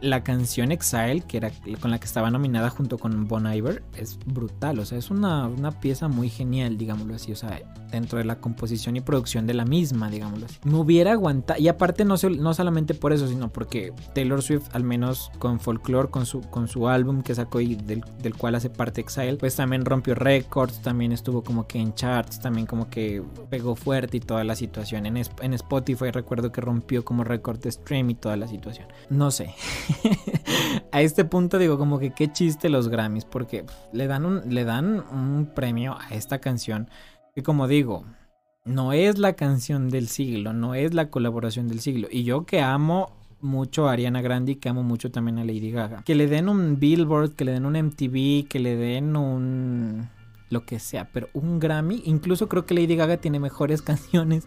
la 0.00 0.22
canción 0.22 0.72
Exile, 0.72 1.22
que 1.26 1.38
era 1.38 1.50
con 1.80 1.90
la 1.90 1.98
que 1.98 2.06
estaba 2.06 2.30
nominada 2.30 2.70
junto 2.70 2.98
con 2.98 3.26
Bon 3.26 3.52
Iver, 3.52 3.82
es 3.96 4.18
brutal. 4.26 4.78
O 4.78 4.84
sea, 4.84 4.98
es 4.98 5.10
una, 5.10 5.50
pieza 5.80 6.08
muy 6.08 6.28
genial, 6.28 6.78
digámoslo 6.78 7.14
así. 7.14 7.32
O 7.32 7.36
sea, 7.36 7.60
dentro 7.90 8.18
de 8.18 8.24
la 8.24 8.40
composición 8.40 8.96
y 8.96 9.00
producción 9.00 9.46
de 9.46 9.54
la 9.54 9.64
misma, 9.64 10.10
digámoslo 10.10 10.46
así. 10.46 10.56
Me 10.64 10.76
hubiera 10.76 11.12
aguantado. 11.12 11.60
Y 11.60 11.68
aparte, 11.68 12.04
no, 12.04 12.14
no 12.38 12.54
solamente 12.54 12.94
por 12.94 13.12
eso, 13.12 13.28
sino 13.28 13.50
porque 13.50 13.92
Taylor 14.14 14.42
Swift, 14.42 14.68
al 14.72 14.84
menos 14.84 15.30
con 15.38 15.60
Folklore, 15.60 16.10
con 16.10 16.26
su, 16.26 16.40
con 16.42 16.68
su 16.68 16.88
álbum 16.88 17.22
que 17.22 17.34
sacó 17.34 17.60
y 17.60 17.74
del, 17.74 18.02
cual 18.36 18.54
hace 18.54 18.70
parte 18.70 19.00
Exile, 19.00 19.36
pues 19.36 19.56
también 19.56 19.84
rompió 19.84 20.14
récords. 20.14 20.80
También 20.80 21.12
estuvo 21.12 21.42
como 21.42 21.66
que 21.66 21.78
en 21.78 21.94
charts, 21.94 22.40
también 22.40 22.66
como 22.66 22.88
que 22.88 23.22
pegó 23.50 23.74
fuerte 23.74 24.18
y 24.18 24.20
toda 24.20 24.44
la 24.44 24.54
situación. 24.54 25.06
En, 25.06 25.16
en 25.16 25.54
Spotify 25.54 26.10
recuerdo 26.10 26.52
que 26.52 26.60
rompió 26.60 27.04
como 27.04 27.24
récord 27.24 27.58
de 27.58 27.72
stream 27.72 28.10
y 28.10 28.14
toda 28.14 28.36
la 28.36 28.46
situación. 28.46 28.86
No 29.10 29.30
sé. 29.30 29.54
a 30.92 31.02
este 31.02 31.24
punto 31.24 31.58
digo 31.58 31.78
como 31.78 31.98
que 31.98 32.12
qué 32.12 32.30
chiste 32.32 32.68
los 32.68 32.88
Grammys 32.88 33.24
porque 33.24 33.64
le 33.92 34.06
dan 34.06 34.24
un, 34.24 34.42
le 34.52 34.64
dan 34.64 35.04
un 35.10 35.50
premio 35.54 35.96
a 35.98 36.14
esta 36.14 36.38
canción 36.38 36.88
que 37.34 37.42
como 37.42 37.68
digo, 37.68 38.04
no 38.64 38.92
es 38.92 39.18
la 39.18 39.34
canción 39.34 39.90
del 39.90 40.08
siglo, 40.08 40.52
no 40.52 40.74
es 40.74 40.94
la 40.94 41.10
colaboración 41.10 41.68
del 41.68 41.80
siglo. 41.80 42.08
Y 42.10 42.24
yo 42.24 42.44
que 42.44 42.60
amo 42.60 43.12
mucho 43.40 43.88
a 43.88 43.92
Ariana 43.92 44.20
Grande 44.20 44.52
y 44.52 44.56
que 44.56 44.68
amo 44.68 44.82
mucho 44.82 45.10
también 45.10 45.38
a 45.38 45.44
Lady 45.44 45.70
Gaga. 45.70 46.02
Que 46.02 46.14
le 46.14 46.26
den 46.26 46.48
un 46.48 46.78
Billboard, 46.78 47.34
que 47.34 47.44
le 47.44 47.52
den 47.52 47.64
un 47.64 47.74
MTV, 47.74 48.48
que 48.48 48.58
le 48.58 48.76
den 48.76 49.16
un 49.16 50.08
lo 50.50 50.64
que 50.64 50.78
sea, 50.78 51.10
pero 51.12 51.28
un 51.32 51.58
Grammy, 51.58 52.02
incluso 52.04 52.48
creo 52.48 52.64
que 52.66 52.74
Lady 52.74 52.96
Gaga 52.96 53.18
tiene 53.18 53.40
mejores 53.40 53.82
canciones 53.88 54.44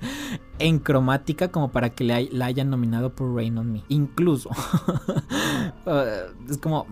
en 0.59 0.79
cromática 0.79 1.51
como 1.51 1.71
para 1.71 1.91
que 1.91 2.03
la 2.03 2.45
hayan 2.45 2.69
nominado 2.69 3.15
por 3.15 3.33
Rain 3.35 3.57
on 3.57 3.71
Me, 3.71 3.83
incluso. 3.89 4.49
Uh, 5.85 6.31
es 6.49 6.57
como, 6.57 6.87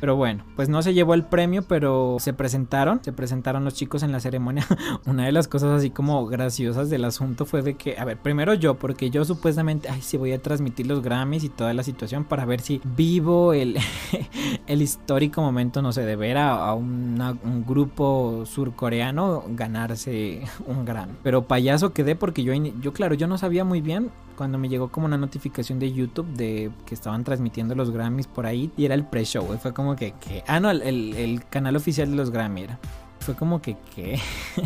Pero 0.00 0.16
bueno, 0.16 0.44
pues 0.56 0.68
no 0.68 0.82
se 0.82 0.94
llevó 0.94 1.14
el 1.14 1.24
premio, 1.24 1.62
pero 1.62 2.16
se 2.18 2.32
presentaron, 2.32 3.04
se 3.04 3.12
presentaron 3.12 3.64
los 3.64 3.74
chicos 3.74 4.02
en 4.02 4.10
la 4.10 4.18
ceremonia. 4.18 4.66
Una 5.06 5.26
de 5.26 5.32
las 5.32 5.46
cosas 5.46 5.70
así 5.70 5.90
como 5.90 6.26
graciosas 6.26 6.90
del 6.90 7.04
asunto 7.04 7.46
fue 7.46 7.62
de 7.62 7.74
que, 7.74 7.96
a 7.96 8.04
ver, 8.04 8.16
primero 8.16 8.54
yo, 8.54 8.74
porque 8.74 9.10
yo 9.10 9.24
supuestamente, 9.24 9.88
ay, 9.88 10.02
sí 10.02 10.16
voy 10.16 10.32
a 10.32 10.42
transmitir 10.42 10.88
los 10.88 11.02
Grammys 11.02 11.44
y 11.44 11.50
toda 11.50 11.72
la 11.72 11.84
situación 11.84 12.24
para 12.24 12.44
ver 12.44 12.60
si 12.60 12.80
vivo 12.96 13.52
el, 13.52 13.78
el 14.66 14.82
histórico 14.82 15.40
momento, 15.40 15.82
no 15.82 15.92
sé, 15.92 16.02
de 16.02 16.16
ver 16.16 16.36
a, 16.36 16.74
un 16.74 17.64
grupo 17.66 18.44
surcoreano 18.44 19.44
ganarse 19.50 20.42
un 20.66 20.84
Grammy. 20.84 21.14
Pero 21.22 21.46
payaso 21.46 21.92
quedé 21.92 22.16
porque 22.16 22.42
yo, 22.42 22.54
yo, 22.54 22.92
claro, 22.92 23.14
yo 23.14 23.28
no 23.28 23.38
sabía 23.38 23.64
muy 23.64 23.80
bien 23.80 24.10
cuando 24.42 24.58
me 24.58 24.68
llegó 24.68 24.88
como 24.88 25.06
una 25.06 25.16
notificación 25.16 25.78
de 25.78 25.92
YouTube 25.92 26.26
de 26.34 26.72
que 26.84 26.96
estaban 26.96 27.22
transmitiendo 27.22 27.76
los 27.76 27.92
Grammys 27.92 28.26
por 28.26 28.44
ahí 28.44 28.72
y 28.76 28.86
era 28.86 28.96
el 28.96 29.04
pre-show. 29.04 29.46
Fue 29.58 29.72
como 29.72 29.94
que, 29.94 30.14
Ah, 30.48 30.58
no, 30.58 30.72
el, 30.72 31.44
canal 31.48 31.76
oficial 31.76 32.10
de 32.10 32.16
los 32.16 32.32
Grammy 32.32 32.62
era. 32.62 32.80
Fue 33.22 33.34
como 33.34 33.62
que, 33.62 33.76
¿qué? 33.94 34.18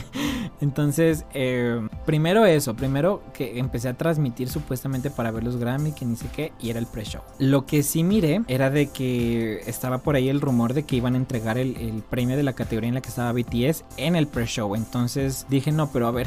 Entonces, 0.60 1.24
eh, 1.34 1.86
primero 2.04 2.46
eso, 2.46 2.74
primero 2.74 3.22
que 3.32 3.58
empecé 3.58 3.88
a 3.88 3.94
transmitir 3.94 4.48
supuestamente 4.48 5.10
para 5.10 5.30
ver 5.30 5.44
los 5.44 5.56
Grammy, 5.56 5.92
que 5.92 6.04
ni 6.04 6.16
sé 6.16 6.26
qué, 6.34 6.52
y 6.60 6.70
era 6.70 6.78
el 6.78 6.86
pre-show. 6.86 7.22
Lo 7.38 7.66
que 7.66 7.82
sí 7.82 8.02
miré 8.02 8.42
era 8.48 8.70
de 8.70 8.88
que 8.88 9.60
estaba 9.66 9.98
por 9.98 10.16
ahí 10.16 10.28
el 10.28 10.40
rumor 10.40 10.74
de 10.74 10.84
que 10.84 10.96
iban 10.96 11.14
a 11.14 11.18
entregar 11.18 11.58
el, 11.58 12.02
premio 12.08 12.36
de 12.36 12.42
la 12.42 12.52
categoría 12.54 12.88
en 12.88 12.94
la 12.94 13.00
que 13.00 13.08
estaba 13.08 13.32
BTS 13.32 13.84
en 13.96 14.16
el 14.16 14.26
pre-show. 14.26 14.74
Entonces 14.74 15.46
dije, 15.48 15.72
no, 15.72 15.90
pero 15.92 16.06
a 16.06 16.10
ver, 16.10 16.26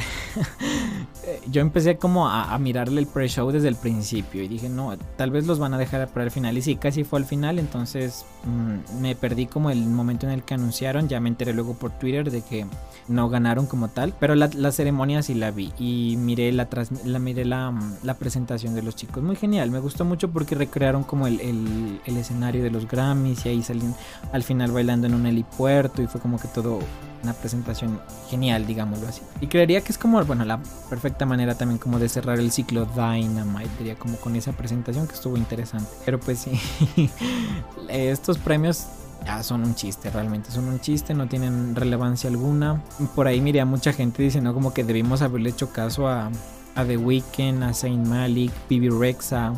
yo 1.52 1.62
empecé 1.62 1.98
como 1.98 2.28
a, 2.28 2.58
mirarle 2.60 3.02
el 3.02 3.08
pre-show 3.08 3.52
desde 3.52 3.68
el 3.68 3.76
principio 3.76 4.44
y 4.44 4.48
dije, 4.48 4.70
no, 4.70 4.98
tal 5.18 5.32
vez 5.32 5.48
los 5.48 5.60
van 5.60 5.74
a 5.74 5.78
dejar 5.78 6.08
para 6.10 6.26
el 6.26 6.32
final. 6.32 6.58
Y 6.58 6.62
sí, 6.62 6.76
casi 6.76 7.04
fue 7.04 7.20
al 7.20 7.26
final, 7.26 7.60
entonces 7.60 8.26
mm, 8.46 9.02
me 9.02 9.16
perdí 9.16 9.48
como 9.48 9.70
el 9.70 9.86
momento 9.86 10.28
en 10.28 10.34
el 10.34 10.44
que 10.44 10.54
anunciaron, 10.54 11.08
ya 11.08 11.20
me 11.20 11.30
enteré 11.30 11.54
luego 11.54 11.74
por 11.74 11.92
Twitter 11.92 12.19
de 12.24 12.42
que 12.42 12.66
no 13.08 13.30
ganaron 13.30 13.66
como 13.66 13.88
tal, 13.88 14.14
pero 14.20 14.36
la, 14.36 14.72
ceremonia 14.72 15.24
sí 15.24 15.34
la 15.34 15.52
vi 15.52 15.74
y 15.80 16.16
miré 16.18 16.52
la, 16.52 16.68
la 17.06 17.20
miré 17.20 17.46
la, 17.46 17.74
la, 18.04 18.14
presentación 18.16 18.76
de 18.76 18.84
los 18.84 18.96
chicos, 18.96 19.24
muy 19.24 19.36
genial, 19.36 19.72
me 19.72 19.80
gustó 19.80 20.06
mucho 20.06 20.30
porque 20.30 20.56
recrearon 20.56 21.04
como 21.04 21.26
el, 21.26 21.40
el, 21.42 22.02
el 22.06 22.18
escenario 22.18 22.64
de 22.64 22.70
los 22.70 22.88
Grammys 22.88 23.46
y 23.46 23.50
ahí 23.50 23.64
salían 23.64 23.96
al 24.32 24.44
final 24.44 24.72
bailando 24.72 25.08
en 25.08 25.16
un 25.16 25.26
helipuerto 25.26 26.02
y 26.02 26.08
fue 26.08 26.22
como 26.22 26.38
que 26.40 26.48
todo 26.50 26.80
una 27.24 27.34
presentación 27.34 28.00
genial, 28.30 28.66
digámoslo 28.66 29.08
así. 29.08 29.22
Y 29.42 29.48
creería 29.48 29.82
que 29.82 29.92
es 29.92 29.98
como, 29.98 30.24
bueno, 30.24 30.46
la 30.46 30.62
perfecta 30.90 31.26
manera 31.26 31.56
también 31.56 31.78
como 31.78 32.00
de 32.00 32.10
cerrar 32.10 32.40
el 32.40 32.52
ciclo 32.52 32.86
Dynamite, 32.86 33.70
diría 33.78 33.96
como 33.96 34.18
con 34.18 34.36
esa 34.36 34.54
presentación 34.54 35.08
que 35.08 35.14
estuvo 35.14 35.38
interesante. 35.38 35.90
Pero 36.06 36.20
pues 36.20 36.40
sí, 36.40 36.52
estos 37.90 38.38
premios 38.38 38.86
ya 39.26 39.44
son 39.44 39.64
un 39.64 39.76
chiste, 39.76 40.10
realmente 40.10 40.52
son 40.52 40.68
un 40.68 40.80
chiste, 40.80 41.14
no 41.14 41.28
tienen 41.28 41.76
relevancia 41.76 42.30
alguna. 42.30 42.82
Por 43.16 43.28
ahí 43.28 43.42
miré 43.42 43.62
a 43.62 43.66
mucha 43.66 43.94
gente 43.94 44.24
diciendo 44.24 44.54
como 44.54 44.74
que 44.74 44.84
debimos 44.84 45.22
haberle 45.22 45.50
hecho 45.50 45.72
caso 45.72 46.08
a, 46.08 46.32
a 46.76 46.86
The 46.86 46.98
Weeknd, 46.98 47.64
a 47.64 47.74
Saint 47.74 48.06
Malik, 48.08 48.52
Bibi 48.70 48.90
Rexa. 48.90 49.54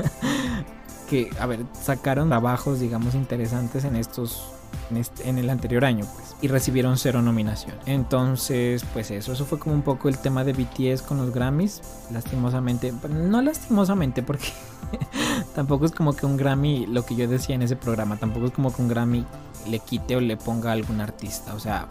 que, 1.10 1.30
a 1.40 1.46
ver, 1.46 1.60
sacaron 1.82 2.28
trabajos, 2.28 2.80
digamos, 2.80 3.14
interesantes 3.14 3.84
en 3.84 3.96
estos 3.96 4.59
en, 5.24 5.38
el 5.38 5.50
anterior 5.50 5.84
año, 5.84 6.06
pues, 6.14 6.36
y 6.40 6.48
recibieron 6.48 6.98
cero 6.98 7.22
nominación. 7.22 7.76
Entonces, 7.86 8.84
pues 8.92 9.10
eso, 9.10 9.32
eso 9.32 9.44
fue 9.44 9.58
como 9.58 9.74
un 9.74 9.82
poco 9.82 10.08
el 10.08 10.18
tema 10.18 10.44
de 10.44 10.52
BTS 10.52 11.02
con 11.02 11.18
los 11.18 11.32
Grammys, 11.32 11.82
lastimosamente, 12.10 12.92
no 13.08 13.42
lastimosamente, 13.42 14.22
porque 14.22 14.48
tampoco 15.54 15.86
es 15.86 15.92
como 15.92 16.14
que 16.14 16.26
un 16.26 16.36
Grammy, 16.36 16.86
lo 16.86 17.04
que 17.04 17.14
yo 17.14 17.28
decía 17.28 17.54
en 17.54 17.62
ese 17.62 17.76
programa, 17.76 18.16
tampoco 18.16 18.46
es 18.46 18.52
como 18.52 18.74
que 18.74 18.82
un 18.82 18.88
Grammy 18.88 19.24
le 19.68 19.78
quite 19.78 20.16
o 20.16 20.20
le 20.20 20.36
ponga 20.36 20.70
a 20.70 20.72
algún 20.72 21.00
artista, 21.00 21.54
o 21.54 21.60
sea, 21.60 21.86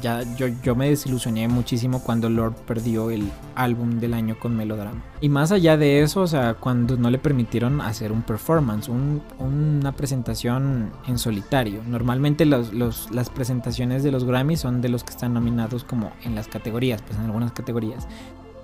ya 0.00 0.22
yo, 0.36 0.46
yo 0.62 0.74
me 0.74 0.88
desilusioné 0.88 1.48
muchísimo 1.48 2.02
cuando 2.02 2.28
Lord 2.28 2.54
perdió 2.66 3.10
el 3.10 3.30
álbum 3.54 4.00
del 4.00 4.14
año 4.14 4.38
con 4.38 4.56
Melodrama. 4.56 5.02
Y 5.20 5.28
más 5.28 5.52
allá 5.52 5.76
de 5.76 6.02
eso, 6.02 6.20
o 6.20 6.26
sea, 6.26 6.54
cuando 6.54 6.96
no 6.96 7.10
le 7.10 7.18
permitieron 7.18 7.80
hacer 7.80 8.12
un 8.12 8.22
performance, 8.22 8.88
una 8.88 9.92
presentación 9.92 10.90
en 11.06 11.18
solitario. 11.18 11.82
Normalmente 11.86 12.44
las 12.44 13.30
presentaciones 13.34 14.02
de 14.02 14.10
los 14.10 14.24
Grammys 14.24 14.60
son 14.60 14.80
de 14.80 14.88
los 14.88 15.04
que 15.04 15.10
están 15.10 15.34
nominados 15.34 15.84
como 15.84 16.12
en 16.24 16.34
las 16.34 16.48
categorías, 16.48 17.02
pues 17.02 17.18
en 17.18 17.24
algunas 17.26 17.52
categorías. 17.52 18.06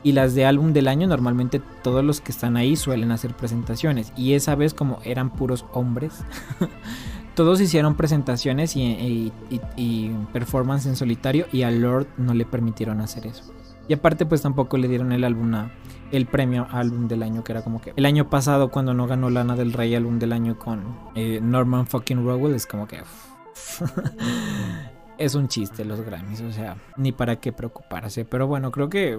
Y 0.03 0.13
las 0.13 0.35
de 0.35 0.47
álbum 0.47 0.73
del 0.73 0.89
año, 0.89 1.07
normalmente 1.07 1.61
todos 1.83 2.03
los 2.03 2.23
que 2.23 2.33
están 2.33 2.57
ahí 2.57 2.75
suelen 2.77 3.13
hacer 3.13 3.35
presentaciones. 3.35 4.13
Y 4.17 4.33
esa 4.33 4.55
vez 4.55 4.73
como 4.73 4.99
eran 5.05 5.31
puros 5.31 5.67
hombres, 5.73 6.25
todos 7.35 7.61
hicieron 7.61 7.97
presentaciones 7.97 8.77
y, 8.77 9.33
performance 10.33 10.87
en 10.87 10.97
solitario 10.97 11.47
y 11.53 11.63
a 11.63 11.71
Lord 11.71 12.07
no 12.17 12.35
le 12.35 12.45
permitieron 12.45 13.01
hacer 13.01 13.27
eso. 13.27 13.45
Y 13.89 13.95
aparte 13.95 14.27
pues 14.27 14.43
tampoco 14.43 14.77
le 14.77 14.89
dieron 14.89 15.13
el 15.13 15.25
álbum 15.25 15.53
el 16.13 16.27
premio 16.27 16.67
álbum 16.71 17.09
del 17.09 17.23
año 17.23 17.45
que 17.45 17.53
era 17.53 17.63
como 17.63 17.81
que 17.81 17.93
el 17.97 18.05
año 18.05 18.29
pasado 18.29 18.71
cuando 18.71 18.95
no 18.95 19.07
ganó 19.07 19.31
Lana 19.31 19.57
del 19.57 19.73
Rey 19.73 19.95
álbum 19.95 20.19
del 20.19 20.33
año 20.33 20.59
con 20.59 20.83
eh, 21.15 21.41
Norman 21.41 21.87
fucking 21.87 22.25
Rowell 22.25 22.55
es 22.55 22.67
como 22.67 22.89
que 22.89 22.99
es 25.19 25.35
un 25.35 25.49
chiste 25.49 25.85
los 25.85 26.01
Grammys, 26.01 26.41
o 26.41 26.53
sea, 26.53 26.77
ni 26.97 27.13
para 27.13 27.37
qué 27.37 27.53
preocuparse, 27.53 28.25
pero 28.25 28.47
bueno, 28.47 28.71
creo 28.71 28.89
que 28.89 29.17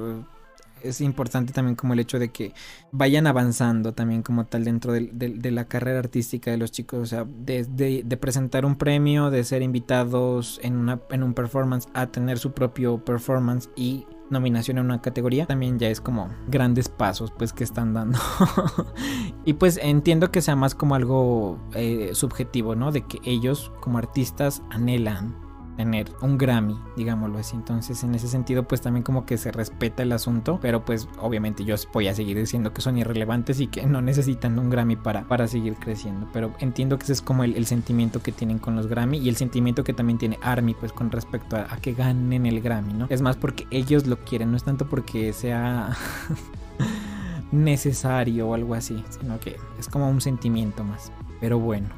es 0.84 1.02
importante 1.02 1.54
también 1.54 1.76
como 1.76 1.94
el 1.94 2.00
hecho 2.00 2.20
de 2.20 2.30
que 2.30 2.54
vayan 2.92 3.28
avanzando 3.28 3.94
también 3.94 4.24
como 4.24 4.46
tal 4.46 4.64
dentro 4.64 4.94
de, 4.94 5.52
la 5.52 5.66
carrera 5.66 6.00
artística 6.00 6.52
de 6.52 6.58
los 6.58 6.72
chicos, 6.72 7.00
o 7.00 7.06
sea, 7.06 7.26
de, 7.26 8.18
presentar 8.20 8.66
un 8.66 8.76
premio, 8.76 9.30
de 9.30 9.44
ser 9.44 9.62
invitados 9.62 10.60
en, 10.64 10.78
una, 10.78 11.00
un 11.12 11.34
performance 11.34 11.88
a 11.94 12.08
tener 12.08 12.38
su 12.38 12.54
propio 12.54 13.04
performance 13.04 13.70
y 13.76 14.06
nominación 14.30 14.78
en 14.78 14.86
una 14.86 15.02
categoría 15.02 15.46
también 15.46 15.78
ya 15.78 15.90
es 15.90 16.00
como 16.00 16.30
grandes 16.48 16.88
pasos 16.88 17.32
pues 17.38 17.54
que 17.54 17.64
están 17.64 17.94
dando. 17.94 18.18
Y 19.46 19.54
pues 19.54 19.80
entiendo 19.82 20.32
que 20.32 20.42
sea 20.42 20.56
más 20.56 20.76
como 20.76 20.96
algo 20.96 21.60
eh, 21.74 22.12
subjetivo 22.14 22.76
no 22.76 22.92
de 22.92 23.02
que 23.02 23.20
ellos 23.24 23.72
como 23.82 23.98
artistas 23.98 24.62
anhelan 24.70 25.36
tener 25.82 26.12
un 26.22 26.38
Grammy, 26.38 26.78
digámoslo 26.96 27.40
así. 27.40 27.56
Entonces, 27.56 28.04
en 28.04 28.14
ese 28.14 28.28
sentido, 28.28 28.68
pues 28.68 28.82
también 28.82 29.02
como 29.02 29.26
que 29.26 29.36
se 29.40 29.52
respeta 29.52 30.04
el 30.04 30.12
asunto, 30.12 30.60
pero 30.62 30.86
pues 30.86 31.10
obviamente 31.20 31.66
yo 31.66 31.76
voy 31.92 32.08
a 32.08 32.14
seguir 32.14 32.38
diciendo 32.38 32.72
que 32.72 32.82
son 32.82 33.00
irrelevantes 33.00 33.60
y 33.60 33.66
que 33.66 33.84
no 33.88 34.00
necesitan 34.00 34.60
un 34.60 34.70
Grammy 34.70 34.96
para, 34.96 35.24
para 35.24 35.48
seguir 35.48 35.74
creciendo. 35.78 36.28
Pero 36.34 36.54
entiendo 36.60 37.00
que 37.00 37.06
ese 37.06 37.14
es 37.14 37.22
como 37.24 37.44
el, 37.44 37.66
sentimiento 37.66 38.22
que 38.22 38.32
tienen 38.32 38.60
con 38.60 38.76
los 38.76 38.86
Grammy 38.86 39.18
y 39.18 39.28
el 39.28 39.38
sentimiento 39.38 39.84
que 39.84 39.94
también 39.94 40.20
tiene 40.20 40.38
Army, 40.44 40.76
pues 40.76 40.94
con 40.94 41.10
respecto 41.10 41.56
a, 41.56 41.74
a 41.74 41.78
que 41.78 41.94
ganen 41.94 42.46
el 42.46 42.62
Grammy, 42.62 42.94
¿no? 42.94 43.08
Es 43.10 43.24
más 43.24 43.38
porque 43.38 43.66
ellos 43.72 44.06
lo 44.06 44.18
quieren, 44.20 44.52
no 44.52 44.58
es 44.58 44.64
tanto 44.64 44.88
porque 44.88 45.34
sea... 45.34 45.98
necesario 47.52 48.48
o 48.48 48.54
algo 48.54 48.76
así, 48.76 49.04
sino 49.10 49.38
que 49.40 49.58
es 49.78 49.90
como 49.90 50.10
un 50.10 50.22
sentimiento 50.22 50.84
más. 50.84 51.12
Pero 51.42 51.60
bueno, 51.60 51.90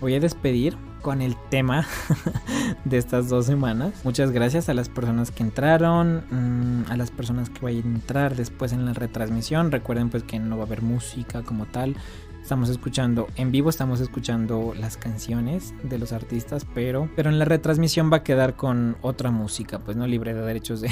voy 0.00 0.14
a 0.14 0.20
despedir 0.20 0.76
con 1.04 1.20
el 1.20 1.36
tema 1.50 1.86
de 2.86 2.96
estas 2.96 3.28
dos 3.28 3.44
semanas. 3.44 3.92
Muchas 4.04 4.30
gracias 4.30 4.70
a 4.70 4.74
las 4.74 4.88
personas 4.88 5.30
que 5.30 5.42
entraron, 5.42 6.24
mm, 6.30 6.90
a 6.90 6.96
las 6.96 7.10
personas 7.10 7.50
que 7.50 7.60
vayan 7.60 7.84
a 7.84 7.94
entrar 7.96 8.34
después 8.34 8.72
en 8.72 8.86
la 8.86 8.94
retransmisión. 8.94 9.70
Recuerden 9.70 10.08
pues 10.08 10.22
que 10.22 10.38
no 10.38 10.56
va 10.56 10.62
a 10.62 10.66
haber 10.66 10.80
música 10.80 11.42
como 11.42 11.66
tal. 11.66 11.94
Estamos 12.40 12.70
escuchando 12.70 13.28
en 13.36 13.52
vivo, 13.52 13.68
estamos 13.68 14.00
escuchando 14.00 14.72
las 14.80 14.96
canciones 14.96 15.74
de 15.82 15.98
los 15.98 16.12
artistas, 16.12 16.66
pero, 16.74 17.10
pero 17.14 17.28
en 17.28 17.38
la 17.38 17.44
retransmisión 17.44 18.10
va 18.10 18.18
a 18.18 18.22
quedar 18.22 18.56
con 18.56 18.96
otra 19.02 19.30
música, 19.30 19.80
pues 19.80 19.98
no 19.98 20.06
libre 20.06 20.32
de 20.32 20.40
derechos 20.40 20.80
de, 20.80 20.90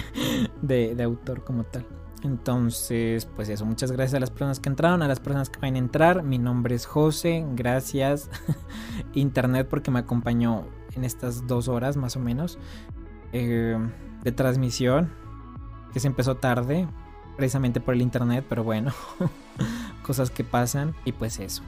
de, 0.62 0.94
de 0.94 1.02
autor 1.02 1.44
como 1.44 1.64
tal. 1.64 1.84
Entonces, 2.22 3.26
pues 3.26 3.48
eso, 3.48 3.64
muchas 3.66 3.90
gracias 3.90 4.14
a 4.14 4.20
las 4.20 4.30
personas 4.30 4.60
que 4.60 4.68
entraron, 4.68 5.02
a 5.02 5.08
las 5.08 5.20
personas 5.20 5.50
que 5.50 5.58
van 5.60 5.74
a 5.74 5.78
entrar. 5.78 6.22
Mi 6.22 6.38
nombre 6.38 6.74
es 6.74 6.86
José, 6.86 7.44
gracias 7.54 8.30
Internet 9.14 9.66
porque 9.68 9.90
me 9.90 9.98
acompañó 9.98 10.66
en 10.94 11.04
estas 11.04 11.46
dos 11.46 11.68
horas 11.68 11.96
más 11.96 12.16
o 12.16 12.20
menos 12.20 12.58
eh, 13.32 13.76
de 14.22 14.32
transmisión, 14.32 15.10
que 15.92 16.00
se 16.00 16.06
empezó 16.06 16.36
tarde, 16.36 16.86
precisamente 17.36 17.80
por 17.80 17.94
el 17.94 18.02
Internet, 18.02 18.44
pero 18.48 18.62
bueno, 18.62 18.92
cosas 20.06 20.30
que 20.30 20.44
pasan 20.44 20.94
y 21.04 21.12
pues 21.12 21.40
eso. 21.40 21.62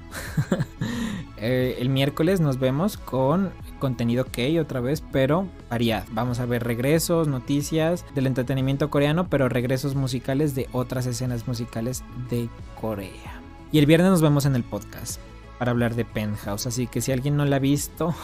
Eh, 1.37 1.77
el 1.81 1.89
miércoles 1.89 2.41
nos 2.41 2.59
vemos 2.59 2.97
con 2.97 3.51
contenido 3.79 4.25
que 4.25 4.61
otra 4.61 4.81
vez, 4.81 5.03
pero 5.13 5.49
variado. 5.69 6.07
Vamos 6.13 6.41
a 6.41 6.47
ver 6.47 6.65
regresos, 6.65 7.29
noticias 7.29 8.05
del 8.15 8.27
entretenimiento 8.27 8.89
coreano, 8.91 9.29
pero 9.29 9.49
regresos 9.49 9.95
musicales 9.95 10.55
de 10.55 10.69
otras 10.73 11.07
escenas 11.07 11.47
musicales 11.49 12.05
de 12.31 12.49
Corea. 12.81 13.41
Y 13.73 13.79
el 13.79 13.87
viernes 13.87 14.11
nos 14.11 14.23
vemos 14.23 14.47
en 14.47 14.55
el 14.55 14.63
podcast 14.63 15.21
para 15.59 15.73
hablar 15.73 15.95
de 15.95 16.05
Penthouse. 16.05 16.67
Así 16.67 16.87
que 16.87 17.01
si 17.01 17.13
alguien 17.13 17.37
no 17.37 17.45
la 17.45 17.57
ha 17.57 17.61
visto 17.61 18.15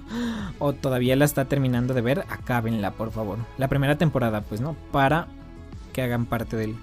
o 0.58 0.72
todavía 0.72 1.16
la 1.16 1.24
está 1.26 1.44
terminando 1.44 1.92
de 1.94 2.00
ver, 2.00 2.24
acábenla, 2.28 2.92
por 2.92 3.10
favor. 3.10 3.38
La 3.58 3.68
primera 3.68 3.98
temporada, 3.98 4.40
pues, 4.40 4.60
¿no? 4.60 4.74
Para 4.92 5.28
que 5.92 6.02
hagan 6.02 6.26
parte 6.26 6.56
del, 6.56 6.74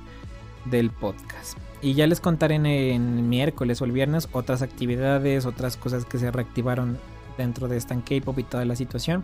del 0.65 0.91
podcast. 0.91 1.57
Y 1.81 1.95
ya 1.95 2.05
les 2.07 2.21
contaré 2.21 2.55
en, 2.55 3.29
miércoles 3.29 3.81
o 3.81 3.85
el 3.85 3.91
viernes 3.91 4.29
otras 4.31 4.61
actividades, 4.61 5.45
otras 5.45 5.77
cosas 5.77 6.05
que 6.05 6.19
se 6.19 6.31
reactivaron 6.31 6.99
dentro 7.37 7.67
de 7.67 7.77
Stan 7.77 8.01
K-pop 8.01 8.37
y 8.37 8.43
toda 8.43 8.65
la 8.65 8.75
situación 8.75 9.23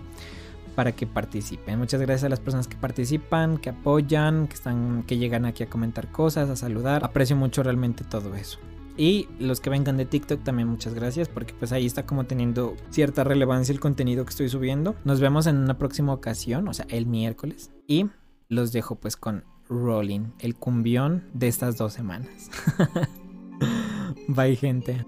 para 0.76 0.92
que 0.92 1.08
participen. 1.08 1.80
Muchas 1.80 2.02
gracias 2.02 2.26
a 2.26 2.30
las 2.30 2.40
personas 2.40 2.68
que 2.68 2.78
participan, 2.78 3.58
que 3.58 3.70
apoyan, 3.70 4.48
que 4.48 4.56
están, 4.56 5.04
que 5.04 5.18
llegan 5.18 5.46
aquí 5.46 5.64
a 5.64 5.70
comentar 5.70 6.12
cosas, 6.12 6.50
a 6.50 6.56
saludar. 6.56 7.04
Aprecio 7.04 7.36
mucho 7.36 7.64
realmente 7.64 8.04
todo 8.04 8.36
eso. 8.36 8.60
Y 8.98 9.28
los 9.40 9.62
que 9.62 9.70
vengan 9.70 9.98
de 9.98 10.06
TikTok 10.06 10.44
también 10.44 10.68
muchas 10.68 10.96
gracias 10.96 11.30
porque 11.30 11.54
pues 11.54 11.72
ahí 11.72 11.86
está 11.86 12.08
como 12.08 12.26
teniendo 12.26 12.76
cierta 12.90 13.24
relevancia 13.24 13.72
el 13.72 13.80
contenido 13.80 14.26
que 14.26 14.32
estoy 14.32 14.50
subiendo. 14.50 14.96
Nos 15.04 15.20
vemos 15.20 15.46
en 15.46 15.58
una 15.58 15.78
próxima 15.78 16.14
ocasión, 16.14 16.68
o 16.68 16.74
sea, 16.74 16.88
el 16.90 17.06
miércoles. 17.06 17.72
Y 17.88 18.08
los 18.50 18.72
dejo 18.72 18.96
pues 18.96 19.16
con 19.16 19.44
Rolling, 19.70 20.32
el 20.40 20.56
cumbión 20.56 21.24
de 21.34 21.48
estas 21.48 21.78
dos 21.78 21.94
semanas. 21.94 22.50
Bye 24.28 24.56
gente. 24.56 25.06